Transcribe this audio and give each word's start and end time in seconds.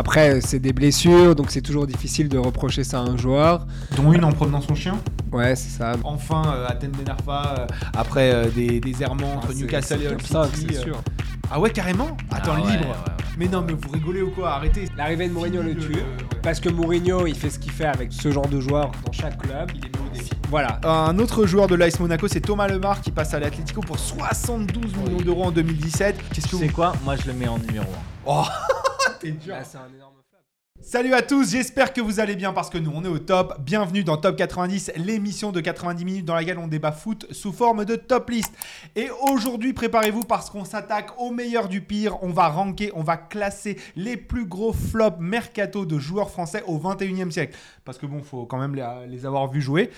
Après, 0.00 0.40
c'est 0.40 0.60
des 0.60 0.72
blessures, 0.72 1.34
donc 1.34 1.50
c'est 1.50 1.62
toujours 1.62 1.84
difficile 1.84 2.28
de 2.28 2.38
reprocher 2.38 2.84
ça 2.84 3.00
à 3.00 3.02
un 3.02 3.16
joueur. 3.16 3.66
Dont 3.96 4.12
une 4.12 4.24
en 4.24 4.30
promenant 4.30 4.60
son 4.60 4.76
chien. 4.76 4.96
Ouais, 5.32 5.56
c'est 5.56 5.68
ça. 5.78 5.94
Enfin, 6.04 6.42
euh, 6.54 6.68
Athènes 6.68 6.92
Benarfa, 6.92 7.54
euh, 7.58 7.66
après 7.96 8.32
euh, 8.32 8.48
des, 8.50 8.78
des 8.78 9.02
errements 9.02 9.32
entre 9.34 9.48
Ah, 9.50 9.52
c'est- 9.52 9.60
Newcastle 9.62 9.98
c'est 10.00 10.04
et 10.04 10.54
City, 10.54 10.66
c'est 10.74 10.78
euh. 10.78 10.82
sûr. 10.84 11.02
Ah 11.50 11.58
ouais, 11.58 11.70
carrément 11.70 12.16
Attends, 12.30 12.52
Ah 12.54 12.60
ouais, 12.60 12.70
libre. 12.70 12.84
ouais, 12.84 12.90
ouais. 12.90 13.24
Mais 13.36 13.48
non, 13.48 13.64
mais 13.66 13.72
vous 13.72 13.90
rigolez 13.90 14.22
ou 14.22 14.30
quoi 14.30 14.52
Arrêtez. 14.52 14.84
L'arrivée 14.96 15.26
de 15.26 15.32
Mourinho 15.32 15.60
le 15.60 15.74
tue. 15.74 15.96
Parce 16.40 16.60
que 16.60 16.68
Mourinho, 16.68 17.26
il 17.26 17.34
fait 17.34 17.50
ce 17.50 17.58
qu'il 17.58 17.72
fait 17.72 17.86
avec 17.86 18.12
ce 18.12 18.30
genre 18.30 18.46
de 18.46 18.60
joueurs 18.60 18.92
dans 19.04 19.10
chaque 19.10 19.38
club. 19.42 19.72
Il 19.74 19.86
est 19.86 19.98
mis 19.98 20.06
au 20.06 20.16
défi. 20.16 20.30
Voilà. 20.50 20.78
Un 20.84 21.18
autre 21.18 21.46
joueur 21.46 21.66
de 21.66 21.74
l'AS 21.74 21.98
Monaco, 21.98 22.28
c'est 22.28 22.40
Thomas 22.40 22.68
Lemar 22.68 23.00
qui 23.00 23.10
passe 23.10 23.34
à 23.34 23.40
l'Atlético 23.40 23.80
pour 23.80 23.98
72 23.98 24.94
millions 24.98 25.20
d'euros 25.20 25.44
en 25.46 25.50
2017. 25.50 26.14
Qu'est-ce 26.32 26.46
que 26.46 26.54
vous 26.54 26.62
sais 26.62 26.68
quoi? 26.68 26.92
Moi, 27.04 27.16
je 27.16 27.26
le 27.26 27.32
mets 27.32 27.48
en 27.48 27.58
numéro 27.58 27.86
1. 27.86 27.88
Oh, 28.26 28.44
t'es 29.20 29.30
dur. 29.32 29.54
Là, 29.54 29.64
c'est 29.64 29.78
un 29.78 29.88
énorme 29.94 30.14
flop. 30.28 30.38
Salut 30.80 31.12
à 31.12 31.20
tous, 31.20 31.50
j'espère 31.50 31.92
que 31.92 32.00
vous 32.00 32.20
allez 32.20 32.36
bien 32.36 32.54
parce 32.54 32.70
que 32.70 32.78
nous 32.78 32.90
on 32.94 33.04
est 33.04 33.08
au 33.08 33.18
top. 33.18 33.60
Bienvenue 33.60 34.02
dans 34.02 34.16
Top 34.16 34.36
90, 34.36 34.92
l'émission 34.96 35.52
de 35.52 35.60
90 35.60 36.04
minutes 36.06 36.24
dans 36.24 36.34
laquelle 36.34 36.58
on 36.58 36.68
débat 36.68 36.90
foot 36.90 37.26
sous 37.30 37.52
forme 37.52 37.84
de 37.84 37.96
top 37.96 38.30
list. 38.30 38.52
Et 38.96 39.10
aujourd'hui, 39.30 39.74
préparez-vous 39.74 40.24
parce 40.24 40.48
qu'on 40.48 40.64
s'attaque 40.64 41.10
au 41.18 41.30
meilleur 41.32 41.68
du 41.68 41.82
pire. 41.82 42.22
On 42.22 42.30
va 42.30 42.48
ranker, 42.48 42.92
on 42.94 43.02
va 43.02 43.18
classer 43.18 43.78
les 43.94 44.16
plus 44.16 44.46
gros 44.46 44.72
flops 44.72 45.20
mercato 45.20 45.84
de 45.84 45.98
joueurs 45.98 46.30
français 46.30 46.62
au 46.66 46.78
21e 46.78 47.30
siècle. 47.30 47.56
Parce 47.84 47.98
que 47.98 48.06
bon, 48.06 48.22
faut 48.22 48.46
quand 48.46 48.58
même 48.58 48.74
les, 48.74 48.86
les 49.06 49.26
avoir 49.26 49.50
vus 49.50 49.60
jouer. 49.60 49.90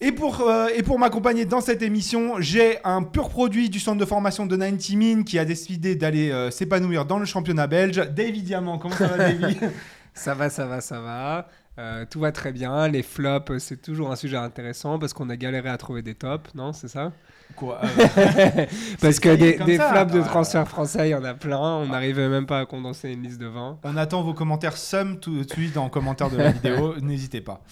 Et 0.00 0.12
pour, 0.12 0.42
euh, 0.42 0.68
et 0.76 0.84
pour 0.84 0.98
m'accompagner 0.98 1.44
dans 1.44 1.60
cette 1.60 1.82
émission, 1.82 2.34
j'ai 2.38 2.78
un 2.84 3.02
pur 3.02 3.28
produit 3.28 3.68
du 3.68 3.80
centre 3.80 3.98
de 3.98 4.04
formation 4.04 4.46
de 4.46 4.56
90 4.56 4.96
Min 4.96 5.22
qui 5.24 5.38
a 5.40 5.44
décidé 5.44 5.96
d'aller 5.96 6.30
euh, 6.30 6.52
s'épanouir 6.52 7.04
dans 7.04 7.18
le 7.18 7.24
championnat 7.24 7.66
belge. 7.66 7.96
David 8.14 8.44
Diamant, 8.44 8.78
comment 8.78 8.94
ça 8.94 9.08
va 9.08 9.16
David 9.16 9.58
Ça 10.14 10.34
va, 10.34 10.50
ça 10.50 10.66
va, 10.66 10.80
ça 10.80 11.00
va. 11.00 11.48
Euh, 11.78 12.04
tout 12.08 12.20
va 12.20 12.32
très 12.32 12.52
bien. 12.52 12.88
Les 12.88 13.02
flops, 13.02 13.58
c'est 13.58 13.80
toujours 13.80 14.10
un 14.10 14.16
sujet 14.16 14.36
intéressant 14.36 14.98
parce 14.98 15.12
qu'on 15.12 15.30
a 15.30 15.36
galéré 15.36 15.68
à 15.68 15.76
trouver 15.76 16.02
des 16.02 16.14
tops, 16.14 16.52
non? 16.54 16.72
C'est 16.72 16.88
ça? 16.88 17.12
Quoi? 17.54 17.80
Euh, 18.18 18.66
Parce 19.00 19.20
que 19.20 19.34
des, 19.34 19.58
des 19.58 19.76
ça. 19.76 19.90
flops 19.90 20.12
de 20.12 20.20
transfert 20.22 20.66
français, 20.68 21.08
il 21.08 21.12
y 21.12 21.14
en 21.14 21.24
a 21.24 21.34
plein. 21.34 21.58
On 21.58 21.86
n'arrivait 21.86 22.28
même 22.28 22.46
pas 22.46 22.60
à 22.60 22.66
condenser 22.66 23.10
une 23.12 23.22
liste 23.22 23.40
de 23.40 23.46
20. 23.46 23.78
On 23.84 23.96
attend 23.96 24.22
vos 24.22 24.34
commentaires 24.34 24.76
sum 24.76 25.18
tout 25.18 25.42
de 25.42 25.50
suite 25.50 25.76
en 25.76 25.88
commentaire 25.88 26.30
de 26.30 26.36
la 26.36 26.50
vidéo, 26.50 26.94
n'hésitez 27.00 27.40
pas. 27.40 27.62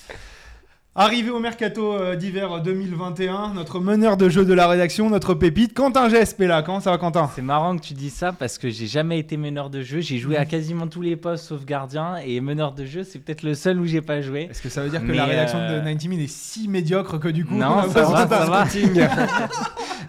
Arrivé 0.99 1.29
au 1.29 1.39
mercato 1.41 1.93
euh, 1.93 2.17
d'hiver 2.17 2.63
2021, 2.63 3.53
notre 3.53 3.81
meneur 3.81 4.17
de 4.17 4.31
jeu 4.31 4.47
de 4.47 4.55
la 4.55 4.67
rédaction, 4.67 5.11
notre 5.11 5.35
pépite, 5.35 5.75
Quentin 5.75 6.09
GSP 6.09 6.45
là. 6.45 6.63
Comment 6.63 6.81
ça 6.81 6.91
va 6.91 6.97
Quentin? 6.97 7.31
C'est 7.35 7.43
marrant 7.43 7.77
que 7.77 7.83
tu 7.83 7.93
dis 7.93 8.09
ça 8.09 8.33
parce 8.33 8.57
que 8.57 8.71
j'ai 8.71 8.87
jamais 8.87 9.19
été 9.19 9.37
meneur 9.37 9.69
de 9.69 9.83
jeu. 9.83 10.01
J'ai 10.01 10.17
joué 10.17 10.39
à 10.39 10.47
quasiment 10.47 10.87
tous 10.87 11.03
les 11.03 11.17
postes 11.17 11.45
sauf 11.45 11.67
gardien 11.67 12.17
et 12.25 12.41
meneur 12.41 12.73
de 12.73 12.87
jeu, 12.87 13.03
c'est 13.03 13.19
peut-être 13.19 13.43
le 13.43 13.53
seul 13.55 13.79
où 13.79 13.85
j'ai 13.85 14.01
pas 14.01 14.23
joué. 14.23 14.49
Est-ce 14.51 14.63
que 14.63 14.71
ça 14.71 14.83
veut 14.83 14.89
dire 14.89 15.03
que 15.03 15.07
Mais, 15.07 15.17
la 15.17 15.27
rédaction 15.27 15.59
euh, 15.59 15.73
de 15.81 15.85
90 15.85 16.09
Min 16.09 16.19
est 16.19 16.31
si 16.31 16.67
médiocre 16.67 17.19
que 17.21 17.29
du 17.29 17.45
coup 17.45 17.55
Non, 17.57 17.83
ça 17.91 18.03
va, 18.03 18.27
ça 18.27 18.45
va. 18.47 18.65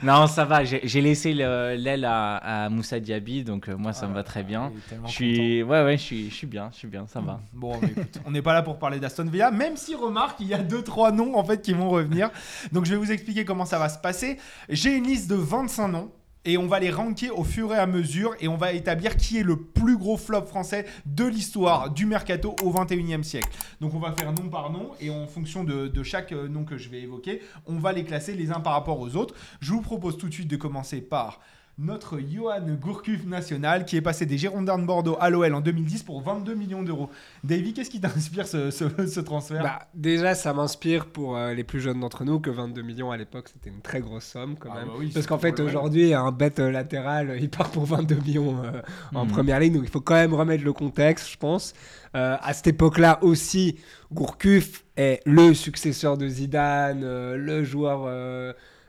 Non, 0.03 0.27
ça 0.27 0.45
va. 0.45 0.63
J'ai 0.63 1.01
laissé 1.01 1.33
le- 1.33 1.75
l'aile 1.75 2.05
à, 2.05 2.37
à 2.65 2.69
Moussa 2.69 3.01
Diaby, 3.01 3.43
donc 3.43 3.67
euh, 3.67 3.75
moi 3.75 3.91
ça 3.91 4.05
Ah 4.05 4.09
me 4.09 4.13
va 4.13 4.23
très 4.23 4.41
là, 4.41 4.47
bien. 4.47 4.71
Je 5.05 5.11
suis, 5.11 5.63
ouais, 5.63 5.83
ouais, 5.83 5.97
je 5.97 6.01
suis, 6.03 6.29
je 6.29 6.35
suis 6.35 6.47
bien, 6.47 6.69
je 6.71 6.77
suis 6.77 6.87
bien, 6.87 7.05
ça 7.07 7.19
va. 7.19 7.41
Bon, 7.51 7.73
écoute, 7.83 8.19
on 8.25 8.31
n'est 8.31 8.41
pas 8.41 8.53
là 8.53 8.61
pour 8.61 8.77
parler 8.79 8.99
d'Aston 8.99 9.25
Villa, 9.25 9.51
même 9.51 9.75
si 9.75 9.95
remarque, 9.95 10.37
il 10.39 10.47
y 10.47 10.53
a 10.53 10.59
deux 10.59 10.76
trois 10.83 11.11
noms 11.11 11.35
en 11.37 11.43
fait 11.43 11.61
qui 11.61 11.73
vont 11.73 11.89
revenir. 11.89 12.29
Donc 12.71 12.85
je 12.85 12.91
vais 12.91 12.97
vous 12.97 13.11
expliquer 13.11 13.45
comment 13.45 13.65
ça 13.65 13.79
va 13.79 13.89
se 13.89 13.99
passer. 13.99 14.37
J'ai 14.69 14.95
une 14.95 15.05
liste 15.05 15.29
de 15.29 15.35
25 15.35 15.87
noms. 15.87 16.11
Et 16.45 16.57
on 16.57 16.65
va 16.65 16.79
les 16.79 16.91
ranker 16.91 17.29
au 17.29 17.43
fur 17.43 17.73
et 17.75 17.77
à 17.77 17.85
mesure 17.87 18.33
et 18.39 18.47
on 18.47 18.55
va 18.55 18.71
établir 18.71 19.17
qui 19.17 19.37
est 19.37 19.43
le 19.43 19.57
plus 19.57 19.97
gros 19.97 20.15
flop 20.15 20.45
français 20.45 20.85
de 21.05 21.25
l'histoire 21.25 21.89
du 21.89 22.05
mercato 22.05 22.55
au 22.63 22.71
21e 22.71 23.23
siècle. 23.23 23.49
Donc 23.81 23.93
on 23.93 23.99
va 23.99 24.13
faire 24.13 24.31
nom 24.31 24.47
par 24.47 24.71
nom 24.71 24.91
et 25.01 25.09
en 25.09 25.27
fonction 25.27 25.65
de, 25.65 25.89
de 25.89 26.03
chaque 26.03 26.31
euh, 26.31 26.47
nom 26.47 26.63
que 26.63 26.77
je 26.77 26.87
vais 26.87 27.01
évoquer, 27.01 27.41
on 27.65 27.79
va 27.79 27.91
les 27.91 28.05
classer 28.05 28.33
les 28.33 28.51
uns 28.51 28.61
par 28.61 28.71
rapport 28.71 28.97
aux 29.01 29.17
autres. 29.17 29.35
Je 29.59 29.73
vous 29.73 29.81
propose 29.81 30.17
tout 30.17 30.29
de 30.29 30.33
suite 30.33 30.47
de 30.47 30.55
commencer 30.55 31.01
par 31.01 31.41
notre 31.79 32.19
Johan 32.19 32.61
Gourcuff 32.81 33.23
national 33.25 33.85
qui 33.85 33.97
est 33.97 34.01
passé 34.01 34.25
des 34.25 34.37
Girondins 34.37 34.79
de 34.79 34.85
Bordeaux 34.85 35.15
à 35.19 35.29
l'OL 35.29 35.53
en 35.53 35.61
2010 35.61 36.01
pour 36.03 36.21
22 36.21 36.55
millions 36.55 36.81
d'euros. 36.81 37.09
Davy, 37.43 37.71
qu'est-ce 37.73 37.91
qui 37.91 38.01
t'inspire 38.01 38.47
ce, 38.47 38.71
ce- 38.71 39.05
ce 39.05 39.19
transfert? 39.19 39.61
Bah, 39.61 39.79
déjà, 39.93 40.33
ça 40.33 40.53
m'inspire 40.53 41.05
pour 41.05 41.37
euh, 41.37 41.53
les 41.53 41.63
plus 41.63 41.79
jeunes 41.79 41.99
d'entre 41.99 42.25
nous 42.25 42.39
que 42.39 42.49
22 42.49 42.81
millions 42.81 43.11
à 43.11 43.17
l'époque, 43.17 43.49
c'était 43.53 43.69
une 43.69 43.81
très 43.81 43.99
grosse 44.01 44.23
somme 44.25 44.55
quand 44.59 44.69
Ah 44.71 44.79
même. 44.79 44.87
bah 44.87 44.93
oui, 44.97 45.11
Parce 45.13 45.27
qu'en 45.27 45.37
fait, 45.37 45.59
aujourd'hui, 45.59 46.15
un 46.15 46.31
bête 46.31 46.59
euh, 46.59 46.71
latéral, 46.71 47.37
il 47.39 47.49
part 47.49 47.69
pour 47.69 47.85
22 47.85 48.15
millions 48.15 48.55
euh, 48.63 48.81
en 49.13 49.25
Mhm. 49.25 49.31
première 49.31 49.59
ligne. 49.59 49.73
Donc, 49.73 49.83
il 49.83 49.91
faut 49.91 50.01
quand 50.01 50.15
même 50.15 50.33
remettre 50.33 50.63
le 50.63 50.73
contexte, 50.73 51.29
je 51.31 51.37
pense. 51.37 51.73
Euh, 52.15 52.37
à 52.41 52.53
cette 52.55 52.67
époque-là 52.67 53.19
aussi, 53.21 53.77
Gourcuff 54.11 54.83
est 54.95 55.21
le 55.27 55.53
successeur 55.53 56.17
de 56.17 56.27
Zidane, 56.27 57.01
euh, 57.03 57.37
le 57.37 57.63
joueur. 57.63 58.05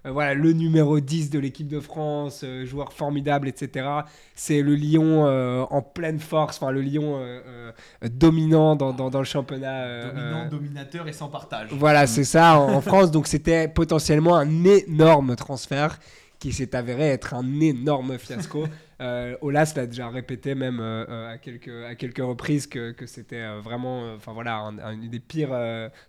Euh, 0.07 0.11
voilà, 0.11 0.35
le 0.35 0.53
numéro 0.53 1.01
10 1.01 1.31
de 1.31 1.39
l'équipe 1.39 1.69
de 1.69 1.81
France, 1.81 2.43
euh, 2.45 2.65
joueur 2.65 2.93
formidable, 2.93 3.49
etc. 3.49 3.87
C'est 4.35 4.63
le 4.63 4.75
Lyon 4.75 5.27
euh, 5.27 5.65
en 5.71 5.83
pleine 5.83 6.21
force, 6.21 6.59
enfin 6.61 6.71
le 6.71 6.81
Lyon 6.81 7.21
dominant 8.11 8.77
dans, 8.77 8.93
dans, 8.93 9.11
dans 9.11 9.19
le 9.19 9.25
championnat. 9.25 10.07
Dominant, 10.11 10.49
dominateur 10.49 11.09
et 11.09 11.13
sans 11.13 11.29
partage. 11.29 11.69
voilà, 11.73 12.07
c'est 12.07 12.25
ça 12.25 12.59
en, 12.59 12.75
en 12.75 12.81
France. 12.81 13.11
Donc 13.11 13.27
c'était 13.27 13.69
potentiellement 13.69 14.37
un 14.37 14.65
énorme 14.65 15.37
transfert 15.37 15.99
qui 16.39 16.53
s'est 16.53 16.75
avéré 16.77 17.09
être 17.09 17.35
un 17.35 17.61
énorme 17.61 18.19
fiasco. 18.19 18.67
Euh, 19.01 19.37
Olas 19.43 19.75
l'a 19.77 19.87
déjà 19.87 20.09
répété 20.09 20.57
même 20.57 20.81
euh, 20.81 21.05
euh, 21.09 21.33
à, 21.33 21.39
quelques, 21.39 21.71
à 21.89 21.95
quelques 21.95 22.19
reprises 22.19 22.67
que, 22.67 22.91
que 22.91 23.07
c'était 23.07 23.37
euh, 23.37 23.61
vraiment 23.61 24.03
euh, 24.03 24.17
enfin 24.17 24.33
voilà, 24.33 24.57
un- 24.57 24.77
un- 24.81 24.91
une 24.91 25.09
des 25.09 25.21
pires 25.21 25.57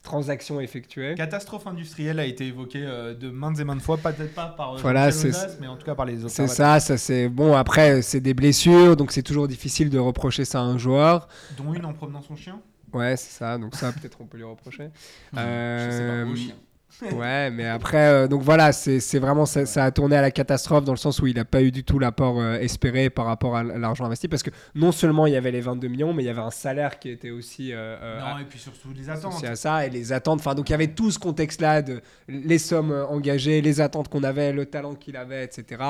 transactions 0.01 0.59
effectuées. 0.59 1.13
Catastrophe 1.13 1.67
industrielle 1.67 2.19
a 2.19 2.25
été 2.25 2.47
évoquée 2.47 2.81
de 2.81 3.29
maintes 3.29 3.59
et 3.59 3.63
maintes 3.63 3.83
fois, 3.83 3.97
peut-être 3.97 4.33
pas 4.33 4.47
par 4.47 4.75
Voilà, 4.77 5.11
c'est- 5.11 5.27
Aulas, 5.27 5.57
mais 5.61 5.67
en 5.67 5.75
tout 5.75 5.85
cas 5.85 5.93
par 5.93 6.07
les 6.07 6.17
C'est 6.17 6.23
observateurs. 6.41 6.55
ça, 6.55 6.79
ça 6.79 6.97
c'est 6.97 7.29
bon. 7.29 7.53
Après, 7.55 8.01
c'est 8.01 8.21
des 8.21 8.33
blessures, 8.33 8.97
donc 8.97 9.11
c'est 9.11 9.21
toujours 9.21 9.47
difficile 9.47 9.91
de 9.91 9.99
reprocher 9.99 10.43
ça 10.43 10.57
à 10.59 10.63
un 10.63 10.79
joueur. 10.79 11.27
Dont 11.57 11.71
une 11.75 11.85
en 11.85 11.93
promenant 11.93 12.23
son 12.23 12.35
chien? 12.35 12.59
Ouais, 12.91 13.15
c'est 13.17 13.37
ça. 13.37 13.59
Donc 13.59 13.75
ça, 13.75 13.91
peut-être 13.91 14.17
on 14.19 14.25
peut 14.25 14.37
lui 14.37 14.45
reprocher. 14.45 14.89
Je 15.33 15.37
sais 15.91 16.07
pas. 16.07 16.25
Ouais, 17.13 17.49
mais 17.49 17.65
après, 17.65 18.07
euh, 18.09 18.27
donc 18.27 18.41
voilà, 18.41 18.71
c'est 18.73 19.19
vraiment 19.19 19.45
ça, 19.45 19.65
ça 19.65 19.85
a 19.85 19.91
tourné 19.91 20.17
à 20.17 20.21
la 20.21 20.31
catastrophe 20.31 20.83
dans 20.83 20.91
le 20.91 20.97
sens 20.97 21.21
où 21.21 21.27
il 21.27 21.35
n'a 21.35 21.45
pas 21.45 21.61
eu 21.61 21.71
du 21.71 21.83
tout 21.83 21.97
l'apport 21.97 22.39
euh, 22.39 22.57
espéré 22.59 23.09
par 23.09 23.25
rapport 23.25 23.55
à 23.55 23.63
l'argent 23.63 24.03
investi 24.05 24.27
parce 24.27 24.43
que 24.43 24.49
non 24.75 24.91
seulement 24.91 25.25
il 25.25 25.33
y 25.33 25.37
avait 25.37 25.51
les 25.51 25.61
22 25.61 25.87
millions, 25.87 26.13
mais 26.13 26.23
il 26.23 26.25
y 26.25 26.29
avait 26.29 26.41
un 26.41 26.51
salaire 26.51 26.99
qui 26.99 27.09
était 27.09 27.29
aussi 27.31 27.71
euh, 27.73 28.19
Non, 28.19 28.39
et 28.39 28.43
puis 28.45 28.59
surtout 28.59 28.89
les 28.93 29.09
attentes. 29.09 29.43
à 29.45 29.55
ça 29.55 29.85
et 29.85 29.89
les 29.89 30.11
attentes. 30.11 30.39
Enfin, 30.39 30.55
donc 30.55 30.67
il 30.69 30.71
y 30.73 30.75
avait 30.75 30.87
tout 30.87 31.09
ce 31.11 31.19
contexte-là 31.19 31.81
de 31.81 32.01
les 32.27 32.57
sommes 32.57 32.91
engagées, 33.09 33.61
les 33.61 33.79
attentes 33.81 34.09
qu'on 34.09 34.23
avait, 34.23 34.51
le 34.51 34.65
talent 34.65 34.95
qu'il 34.95 35.15
avait, 35.15 35.45
etc. 35.45 35.81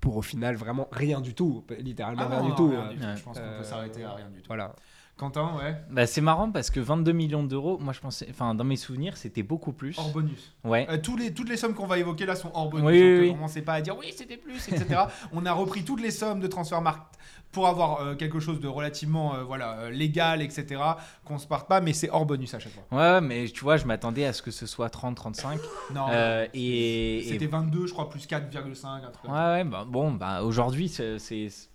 Pour 0.00 0.16
au 0.16 0.22
final 0.22 0.54
vraiment 0.56 0.88
rien 0.92 1.20
du 1.20 1.34
tout, 1.34 1.62
littéralement 1.78 2.22
Ah 2.24 2.28
rien 2.30 2.40
non, 2.42 2.48
du 2.48 2.54
tout. 2.54 2.68
rien 2.70 2.88
du 2.88 2.96
tout. 2.96 3.04
Ouais. 3.04 3.16
Je 3.16 3.22
pense 3.22 3.38
qu'on 3.38 3.58
peut 3.58 3.64
s'arrêter 3.64 4.04
à 4.04 4.12
rien 4.14 4.28
du 4.34 4.40
tout. 4.40 4.46
Voilà. 4.48 4.74
Quentin, 5.16 5.56
ouais. 5.58 5.76
Bah, 5.90 6.06
c'est 6.06 6.20
marrant 6.20 6.50
parce 6.50 6.70
que 6.70 6.80
22 6.80 7.12
millions 7.12 7.44
d'euros, 7.44 7.78
moi 7.78 7.92
je 7.92 8.00
pensais, 8.00 8.26
enfin 8.30 8.54
dans 8.54 8.64
mes 8.64 8.76
souvenirs, 8.76 9.16
c'était 9.16 9.44
beaucoup 9.44 9.72
plus. 9.72 9.96
Hors 9.96 10.10
bonus. 10.10 10.52
Ouais. 10.64 10.86
Euh, 10.90 10.98
tous 10.98 11.16
les, 11.16 11.32
toutes 11.32 11.48
les 11.48 11.56
sommes 11.56 11.74
qu'on 11.74 11.86
va 11.86 11.98
évoquer 11.98 12.26
là 12.26 12.34
sont 12.34 12.50
hors 12.52 12.68
bonus. 12.68 12.86
Oui, 12.86 13.00
donc 13.00 13.20
oui, 13.20 13.32
commencez 13.32 13.62
pas 13.62 13.74
à 13.74 13.80
dire 13.80 13.96
oui, 13.96 14.12
c'était 14.16 14.36
plus, 14.36 14.68
etc. 14.68 15.02
On 15.32 15.46
a 15.46 15.52
repris 15.52 15.84
toutes 15.84 16.02
les 16.02 16.10
sommes 16.10 16.40
de 16.40 16.48
transfert 16.48 16.82
marque 16.82 17.06
pour 17.54 17.66
avoir 17.68 18.00
euh, 18.02 18.14
quelque 18.14 18.40
chose 18.40 18.60
de 18.60 18.68
relativement 18.68 19.34
euh, 19.34 19.42
voilà, 19.44 19.78
euh, 19.78 19.90
légal, 19.90 20.42
etc. 20.42 20.80
Qu'on 21.24 21.38
se 21.38 21.46
parte 21.46 21.68
pas, 21.68 21.80
mais 21.80 21.92
c'est 21.94 22.10
hors 22.10 22.26
bonus 22.26 22.52
à 22.52 22.58
chaque 22.58 22.72
fois. 22.72 22.84
Ouais, 22.92 23.20
mais 23.22 23.46
tu 23.46 23.62
vois, 23.64 23.76
je 23.78 23.86
m'attendais 23.86 24.26
à 24.26 24.32
ce 24.34 24.42
que 24.42 24.50
ce 24.50 24.66
soit 24.66 24.90
30, 24.90 25.14
35. 25.16 25.58
Non, 25.94 26.06
Euh, 26.10 26.46
et, 26.52 27.18
et- 27.18 27.22
c'était 27.32 27.46
22, 27.46 27.86
je 27.86 27.92
crois, 27.92 28.10
plus 28.10 28.26
4,5, 28.26 28.98
un 28.98 29.10
truc 29.10 29.22
comme 29.22 29.32
Ouais, 29.32 29.38
ouais, 29.38 29.64
bah, 29.64 29.84
bon, 29.88 30.12
bah, 30.12 30.42
aujourd'hui, 30.42 30.88
c'est, 30.88 31.16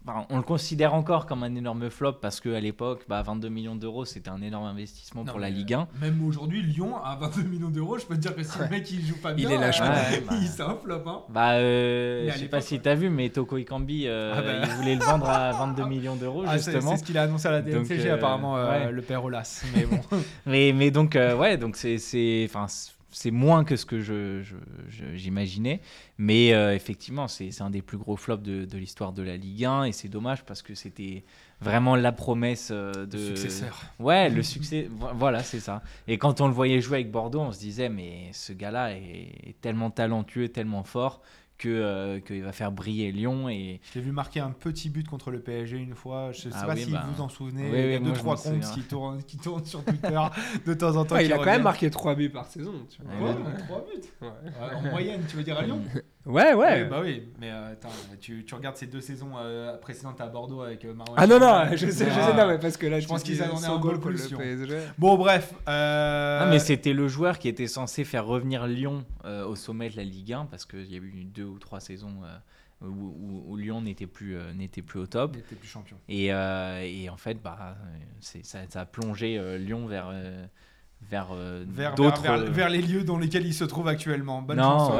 enfin, 0.06 0.26
on 0.30 0.38
le 0.38 0.44
considère 0.44 0.94
encore 0.94 1.26
comme 1.26 1.44
un 1.44 1.56
énorme 1.56 1.90
flop 1.90 2.14
parce 2.22 2.40
qu'à 2.42 2.60
l'époque, 2.60 3.06
bah, 3.08 3.22
22 3.24 3.50
millions 3.50 3.76
d'euros, 3.76 4.06
c'était 4.06 4.30
un 4.30 4.42
énorme 4.42 4.66
investissement 4.66 5.24
Non, 5.24 5.32
pour 5.32 5.40
la 5.40 5.50
Ligue 5.50 5.74
1. 5.74 5.80
euh, 5.82 5.86
Même 6.02 6.24
aujourd'hui, 6.28 6.62
Lyon 6.62 6.98
à 7.04 7.16
22 7.16 7.44
millions 7.44 7.70
d'euros, 7.70 7.98
je 7.98 8.06
peux 8.06 8.16
te 8.16 8.20
dire 8.22 8.36
que 8.36 8.44
si 8.44 8.60
le 8.60 8.68
mec 8.68 8.90
il 8.92 9.06
joue 9.06 9.18
pas 9.22 9.32
Il 9.32 9.48
bien, 9.48 9.62
est 9.62 9.78
pas. 9.80 9.86
Ouais, 9.90 10.22
bah. 10.30 10.36
il 10.42 10.48
c'est 10.48 10.62
un 10.64 10.76
flop. 10.76 11.04
Hein. 11.08 11.22
Bah, 11.30 11.54
euh, 11.54 12.30
je 12.34 12.38
sais 12.38 12.46
pas 12.48 12.60
si 12.62 12.76
ouais. 12.76 12.82
t'as 12.82 12.96
vu, 12.96 13.10
mais 13.10 13.30
Toko 13.30 13.58
Ikambi, 13.58 14.04
euh, 14.08 14.34
Ah 14.36 14.42
bah. 14.42 14.52
il 14.64 14.70
voulait 14.76 14.96
le 14.96 15.04
vendre 15.04 15.30
à 15.30 15.52
22 15.54 15.69
millions 15.88 16.16
d'euros, 16.16 16.44
Ah, 16.48 16.58
justement. 16.58 16.92
c'est 16.92 16.98
ce 16.98 17.04
qu'il 17.04 17.18
a 17.18 17.24
annoncé 17.24 17.48
à 17.48 17.52
la 17.52 17.62
DNCG 17.62 18.08
euh, 18.10 18.16
apparemment, 18.16 18.58
euh, 18.58 18.86
ouais. 18.88 18.92
le 18.92 19.02
père 19.02 19.24
Olas. 19.24 19.64
Mais 19.76 19.86
bon. 19.86 20.00
Mais, 20.46 20.72
mais 20.74 20.92
donc, 20.92 21.16
euh, 21.16 21.36
ouais, 21.36 21.58
donc 21.58 21.76
c'est, 21.76 21.98
moins 23.32 23.64
que 23.64 23.76
ce 23.76 23.86
que 23.86 24.00
je, 24.00 24.42
je- 24.44 24.56
je- 24.90 25.16
j'imaginais. 25.16 25.82
Mais 26.18 26.54
euh, 26.54 26.76
effectivement, 26.76 27.28
c'est, 27.28 27.50
un 27.62 27.70
des 27.70 27.82
plus 27.82 27.98
gros 27.98 28.16
flops 28.18 28.44
de, 28.44 28.66
de 28.66 28.78
l'histoire 28.78 29.14
de 29.14 29.24
la 29.24 29.36
Ligue 29.38 29.66
1. 29.66 29.86
Et 29.86 29.92
c'est 29.92 30.10
dommage 30.10 30.44
parce 30.44 30.62
que 30.62 30.76
c'était 30.76 31.24
vraiment 31.62 31.96
la 31.96 32.12
promesse 32.12 32.70
euh, 32.72 33.06
de. 33.06 33.18
Successeur. 33.18 33.82
Ouais, 34.00 34.30
le 34.30 34.44
succès, 34.44 34.88
vo- 34.92 35.08
voilà, 35.16 35.42
c'est 35.44 35.60
ça. 35.60 35.82
Et 36.08 36.18
quand 36.18 36.40
on 36.42 36.48
le 36.48 36.54
voyait 36.54 36.82
jouer 36.82 36.98
avec 36.98 37.12
Bordeaux, 37.12 37.40
on 37.42 37.52
se 37.52 37.60
disait, 37.60 37.90
mais 37.90 38.30
ce 38.32 38.54
gars-là 38.54 38.92
est, 38.94 39.50
est 39.50 39.56
tellement 39.62 39.90
talentueux, 39.92 40.50
tellement 40.50 40.84
fort 40.84 41.22
que 41.60 41.70
euh, 41.70 42.20
qu'il 42.22 42.42
va 42.42 42.52
faire 42.54 42.72
briller 42.72 43.12
Lyon 43.12 43.50
et 43.50 43.82
Je 43.94 44.00
l'ai 44.00 44.06
vu 44.06 44.12
marquer 44.12 44.40
un 44.40 44.50
petit 44.50 44.90
but 44.90 45.08
contre 45.08 45.30
le 45.30 45.40
PSG 45.42 45.78
une 45.78 45.94
fois. 45.94 46.32
Je 46.32 46.40
sais 46.42 46.50
Ah 46.54 46.66
pas 46.66 46.74
oui, 46.74 46.86
si 46.86 46.92
bah. 46.92 47.06
vous 47.14 47.22
en 47.22 47.30
souvenez. 47.30 47.64
Oui, 47.70 47.78
Il 47.78 47.84
y 47.86 47.88
oui, 47.90 47.94
a 47.96 48.00
deux 48.00 48.14
trois 48.14 48.38
comptes 48.38 48.72
qui 48.74 48.82
tournent, 48.82 49.22
qui 49.24 49.38
tournent 49.38 49.66
sur 49.66 49.84
Twitter 49.84 50.20
de 50.66 50.74
temps 50.74 50.96
en 50.96 51.06
temps. 51.06 51.16
Ouais, 51.16 51.22
qui 51.24 51.28
il 51.30 51.34
a 51.34 51.38
quand 51.38 51.46
même 51.46 51.62
marqué 51.64 51.92
3 51.92 52.16
buts 52.16 52.30
par 52.30 52.48
saison. 52.48 52.74
tu 52.90 53.02
vois. 53.04 53.14
Ouais, 53.30 53.36
Ouais, 53.36 53.38
ouais. 53.44 53.58
3 53.68 53.78
buts. 53.86 54.08
Ouais. 54.22 54.28
Ouais, 54.30 54.76
en 54.76 54.82
moyenne, 54.90 55.22
tu 55.30 55.36
veux 55.36 55.44
dire 55.44 55.58
à 55.60 55.64
Lyon 55.64 55.82
Ouais, 56.26 56.54
ouais. 56.54 56.84
Oui, 56.84 56.90
bah 56.90 57.00
oui, 57.02 57.24
mais 57.40 57.50
euh, 57.50 57.72
attends, 57.72 57.90
tu, 58.20 58.44
tu 58.46 58.54
regardes 58.54 58.76
ces 58.76 58.88
deux 58.88 59.00
saisons 59.00 59.32
euh, 59.38 59.78
précédentes 59.78 60.20
à 60.20 60.28
Bordeaux 60.28 60.62
avec 60.62 60.84
euh, 60.84 60.94
Marouane 60.94 61.16
Ah 61.18 61.26
non, 61.26 61.40
non, 61.40 61.64
je 61.72 61.88
sais, 61.90 62.06
je 62.06 62.12
Ah. 62.20 62.28
sais, 62.28 62.34
non, 62.36 62.46
mais 62.48 62.60
parce 62.60 62.76
que 62.76 62.88
là, 62.88 63.00
Je 63.00 63.08
pense 63.08 63.24
qu'ils 63.24 63.42
attendaient 63.42 63.62
100 63.68 63.78
un 63.78 63.80
goal 63.80 64.00
pour 64.00 64.12
plus, 64.12 64.22
le 64.24 64.28
Lyon. 64.28 64.38
PSG. 64.38 64.78
Bon, 64.98 65.18
bref. 65.18 65.54
euh, 65.70 66.40
Ah, 66.44 66.48
mais 66.50 66.60
c'était 66.60 66.92
le 66.94 67.08
joueur 67.08 67.40
qui 67.40 67.48
était 67.48 67.68
censé 67.68 68.04
faire 68.04 68.26
revenir 68.26 68.68
Lyon 68.68 69.06
euh, 69.24 69.46
au 69.46 69.56
sommet 69.56 69.90
de 69.90 69.96
la 69.96 70.04
Ligue 70.04 70.34
1 70.34 70.46
parce 70.46 70.66
qu'il 70.66 70.92
y 70.92 70.96
a 70.96 71.00
eu 71.00 71.24
deux 71.24 71.46
ou 71.46 71.58
trois 71.58 71.80
saisons 71.80 72.14
euh, 72.26 72.86
où, 72.86 72.86
où- 72.92 73.44
où 73.48 73.56
Lyon 73.58 73.82
n'était 73.82 74.06
plus, 74.08 74.36
euh, 74.36 74.52
n'était 74.54 74.82
plus 74.82 75.00
au 75.00 75.08
top. 75.08 75.32
Il 75.36 75.40
était 75.40 75.56
plus 75.56 75.70
champion. 75.70 75.96
Et, 76.10 76.34
euh, 76.34 76.82
et 76.84 77.10
en 77.10 77.18
fait, 77.18 77.42
bah, 77.42 77.78
ça, 78.20 78.60
ça 78.68 78.82
a 78.82 78.86
plongé 78.86 79.38
euh, 79.40 79.58
Lyon 79.58 79.88
vers, 79.88 80.10
euh, 80.12 80.46
vers, 81.02 81.30
euh, 81.34 81.64
Vers, 81.68 81.96
d'autres. 81.96 82.22
vers, 82.22 82.38
vers- 82.38 82.48
euh, 82.48 82.52
vers 82.52 82.70
les 82.70 82.82
lieux 82.82 83.04
dans 83.04 83.18
lesquels 83.18 83.46
il 83.46 83.54
se 83.54 83.64
trouve 83.64 83.88
actuellement. 83.88 84.42
Bonne 84.42 84.58
Non, 84.58 84.64
chance, 84.64 84.92
ouais, 84.92 84.98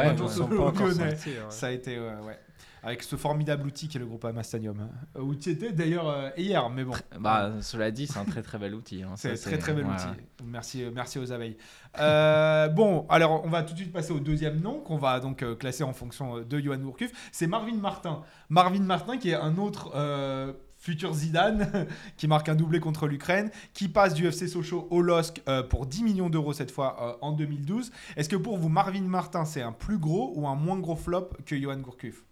ouais. 1.02 1.16
Ça 1.50 1.68
a 1.68 1.72
été, 1.72 2.00
ouais. 2.00 2.40
Avec 2.82 3.04
ce 3.04 3.18
formidable 3.18 3.68
outil 3.68 3.90
qui 3.90 3.98
est 3.98 4.00
le 4.00 4.06
groupe 4.06 4.24
Amastanium. 4.24 4.80
hein. 4.80 5.20
Où 5.22 5.36
tu 5.36 5.50
étais 5.50 5.74
d'ailleurs 5.74 6.08
euh, 6.08 6.30
hier, 6.38 6.70
mais 6.70 6.86
bon. 6.86 6.94
bah, 7.20 7.52
cela 7.60 7.92
dit, 7.92 8.08
c'est 8.08 8.20
un 8.20 8.24
très 8.24 8.42
très 8.42 8.58
bel 8.58 8.74
outil. 8.74 9.04
hein. 9.04 9.16
C'est 9.18 9.34
très 9.36 9.58
très 9.58 9.74
bel 9.74 9.86
outil. 9.86 10.06
Merci, 10.46 10.86
merci 10.96 11.20
aux 11.20 11.30
abeilles. 11.34 11.58
Euh, 12.00 12.70
bon, 12.70 13.06
alors 13.10 13.44
on 13.46 13.50
va 13.50 13.64
tout 13.64 13.74
de 13.74 13.80
suite 13.80 13.92
passer 13.92 14.14
au 14.14 14.22
deuxième 14.22 14.62
nom 14.62 14.80
qu'on 14.80 14.96
va 14.98 15.20
donc 15.20 15.44
euh, 15.44 15.56
classer 15.56 15.84
en 15.84 15.92
fonction 15.92 16.40
de 16.40 16.60
Johan 16.60 16.78
Gourcuff. 16.78 17.12
C'est 17.34 17.48
Marvin 17.48 17.76
Martin. 17.76 18.22
Marvin 18.48 18.80
Martin 18.84 19.18
qui 19.18 19.32
est 19.32 19.36
un 19.36 19.58
autre 19.58 19.92
futur 20.80 21.14
Zidane 21.14 21.88
qui 22.18 22.28
marque 22.28 22.50
un 22.50 22.56
doublé 22.56 22.80
contre 22.80 23.08
l'Ukraine, 23.08 23.52
qui 23.74 23.88
passe 23.88 24.14
du 24.14 24.26
FC 24.26 24.48
Sochaux 24.48 24.88
au 24.90 25.02
LOSC 25.02 25.42
euh, 25.48 25.62
pour 25.62 25.86
10 25.86 26.04
millions 26.04 26.30
d'euros 26.30 26.54
cette 26.54 26.72
fois 26.72 26.98
euh, 27.02 27.26
en 27.26 27.34
2012. 27.34 27.92
Est-ce 28.16 28.30
que 28.30 28.38
pour 28.38 28.58
vous 28.58 28.70
Marvin 28.70 29.02
Martin 29.02 29.46
c'est 29.46 29.62
un 29.62 29.74
plus 29.74 30.00
gros 30.00 30.34
ou 30.36 30.48
un 30.48 30.56
moins 30.56 30.80
gros 30.80 30.96
flop 30.96 31.30
que 31.46 31.60
Johan 31.60 31.78
Gourcuff? 31.78 32.24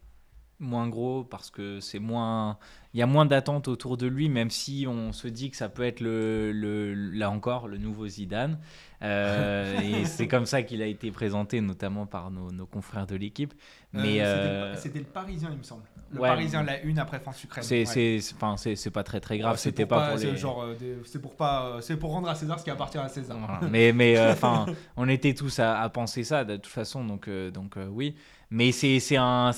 Moins 0.60 0.88
gros 0.88 1.24
parce 1.24 1.52
que 1.52 1.80
c'est 1.80 2.00
moins 2.00 2.58
il 2.94 3.00
y 3.00 3.04
a 3.04 3.06
moins 3.06 3.28
d'attentes 3.28 3.68
autour 3.68 3.96
de 3.96 4.08
lui 4.08 4.28
même 4.28 4.50
si 4.50 4.86
on 4.90 5.14
se 5.14 5.28
dit 5.28 5.52
que 5.52 5.56
ça 5.58 5.70
peut 5.70 5.84
être 5.84 6.00
le, 6.00 6.52
le- 6.52 6.94
là 6.96 7.30
encore 7.30 7.68
le 7.68 7.78
nouveau 7.78 8.08
Zidane 8.08 8.58
Euh, 9.04 9.80
et 9.84 10.06
c'est 10.06 10.28
comme 10.28 10.48
ça 10.48 10.64
qu'il 10.64 10.82
a 10.82 10.88
été 10.88 11.12
présenté 11.12 11.62
notamment 11.62 12.08
par 12.08 12.32
nos, 12.32 12.52
nos 12.52 12.66
confrères 12.66 13.06
de 13.06 13.16
l'équipe 13.16 13.54
mais 13.94 14.20
Euh, 14.22 14.26
euh, 14.26 14.76
c'était- 14.76 15.00
le 15.00 15.06
Parisien 15.06 15.50
il 15.52 15.58
me 15.60 15.64
semble. 15.64 15.84
Le 16.10 16.22
ouais. 16.22 16.30
Parisien 16.30 16.64
la 16.64 16.82
une 16.82 16.98
après 17.00 17.20
France-Ukraine. 17.20 17.64
c'est 17.64 17.86
Ouais. 17.86 18.76
c'est 18.76 18.92
pas 18.92 19.04
très 19.04 19.20
très 19.20 19.38
grave 19.38 19.52
Ouais, 19.54 19.58
c'était 19.58 19.86
pas, 19.86 20.10
pour 20.10 20.18
les 20.18 20.36
genre 20.38 20.64
euh, 20.64 20.76
c'est 21.06 21.22
pour 21.22 21.36
pas 21.36 21.66
euh, 21.68 21.82
c'est 21.82 21.98
pour 21.98 22.12
rendre 22.12 22.30
à 22.30 22.34
César 22.36 22.58
ce 22.60 22.64
qui 22.64 22.72
appartient 22.72 22.98
à 22.98 23.10
César. 23.10 23.38
Voilà. 23.38 23.60
mais 23.70 23.92
mais 23.94 24.18
euh, 24.18 24.32
enfin 24.32 24.66
on 24.98 25.08
était 25.08 25.34
tous 25.36 25.60
à, 25.60 25.80
à 25.82 25.90
penser 25.90 26.24
ça 26.24 26.44
de 26.46 26.56
toute 26.56 26.66
façon 26.74 27.06
donc 27.06 27.28
euh, 27.28 27.52
donc 27.52 27.78
euh, 27.78 27.88
oui 27.92 28.16
mais 28.50 28.72
c'est 28.72 29.00
un 29.18 29.52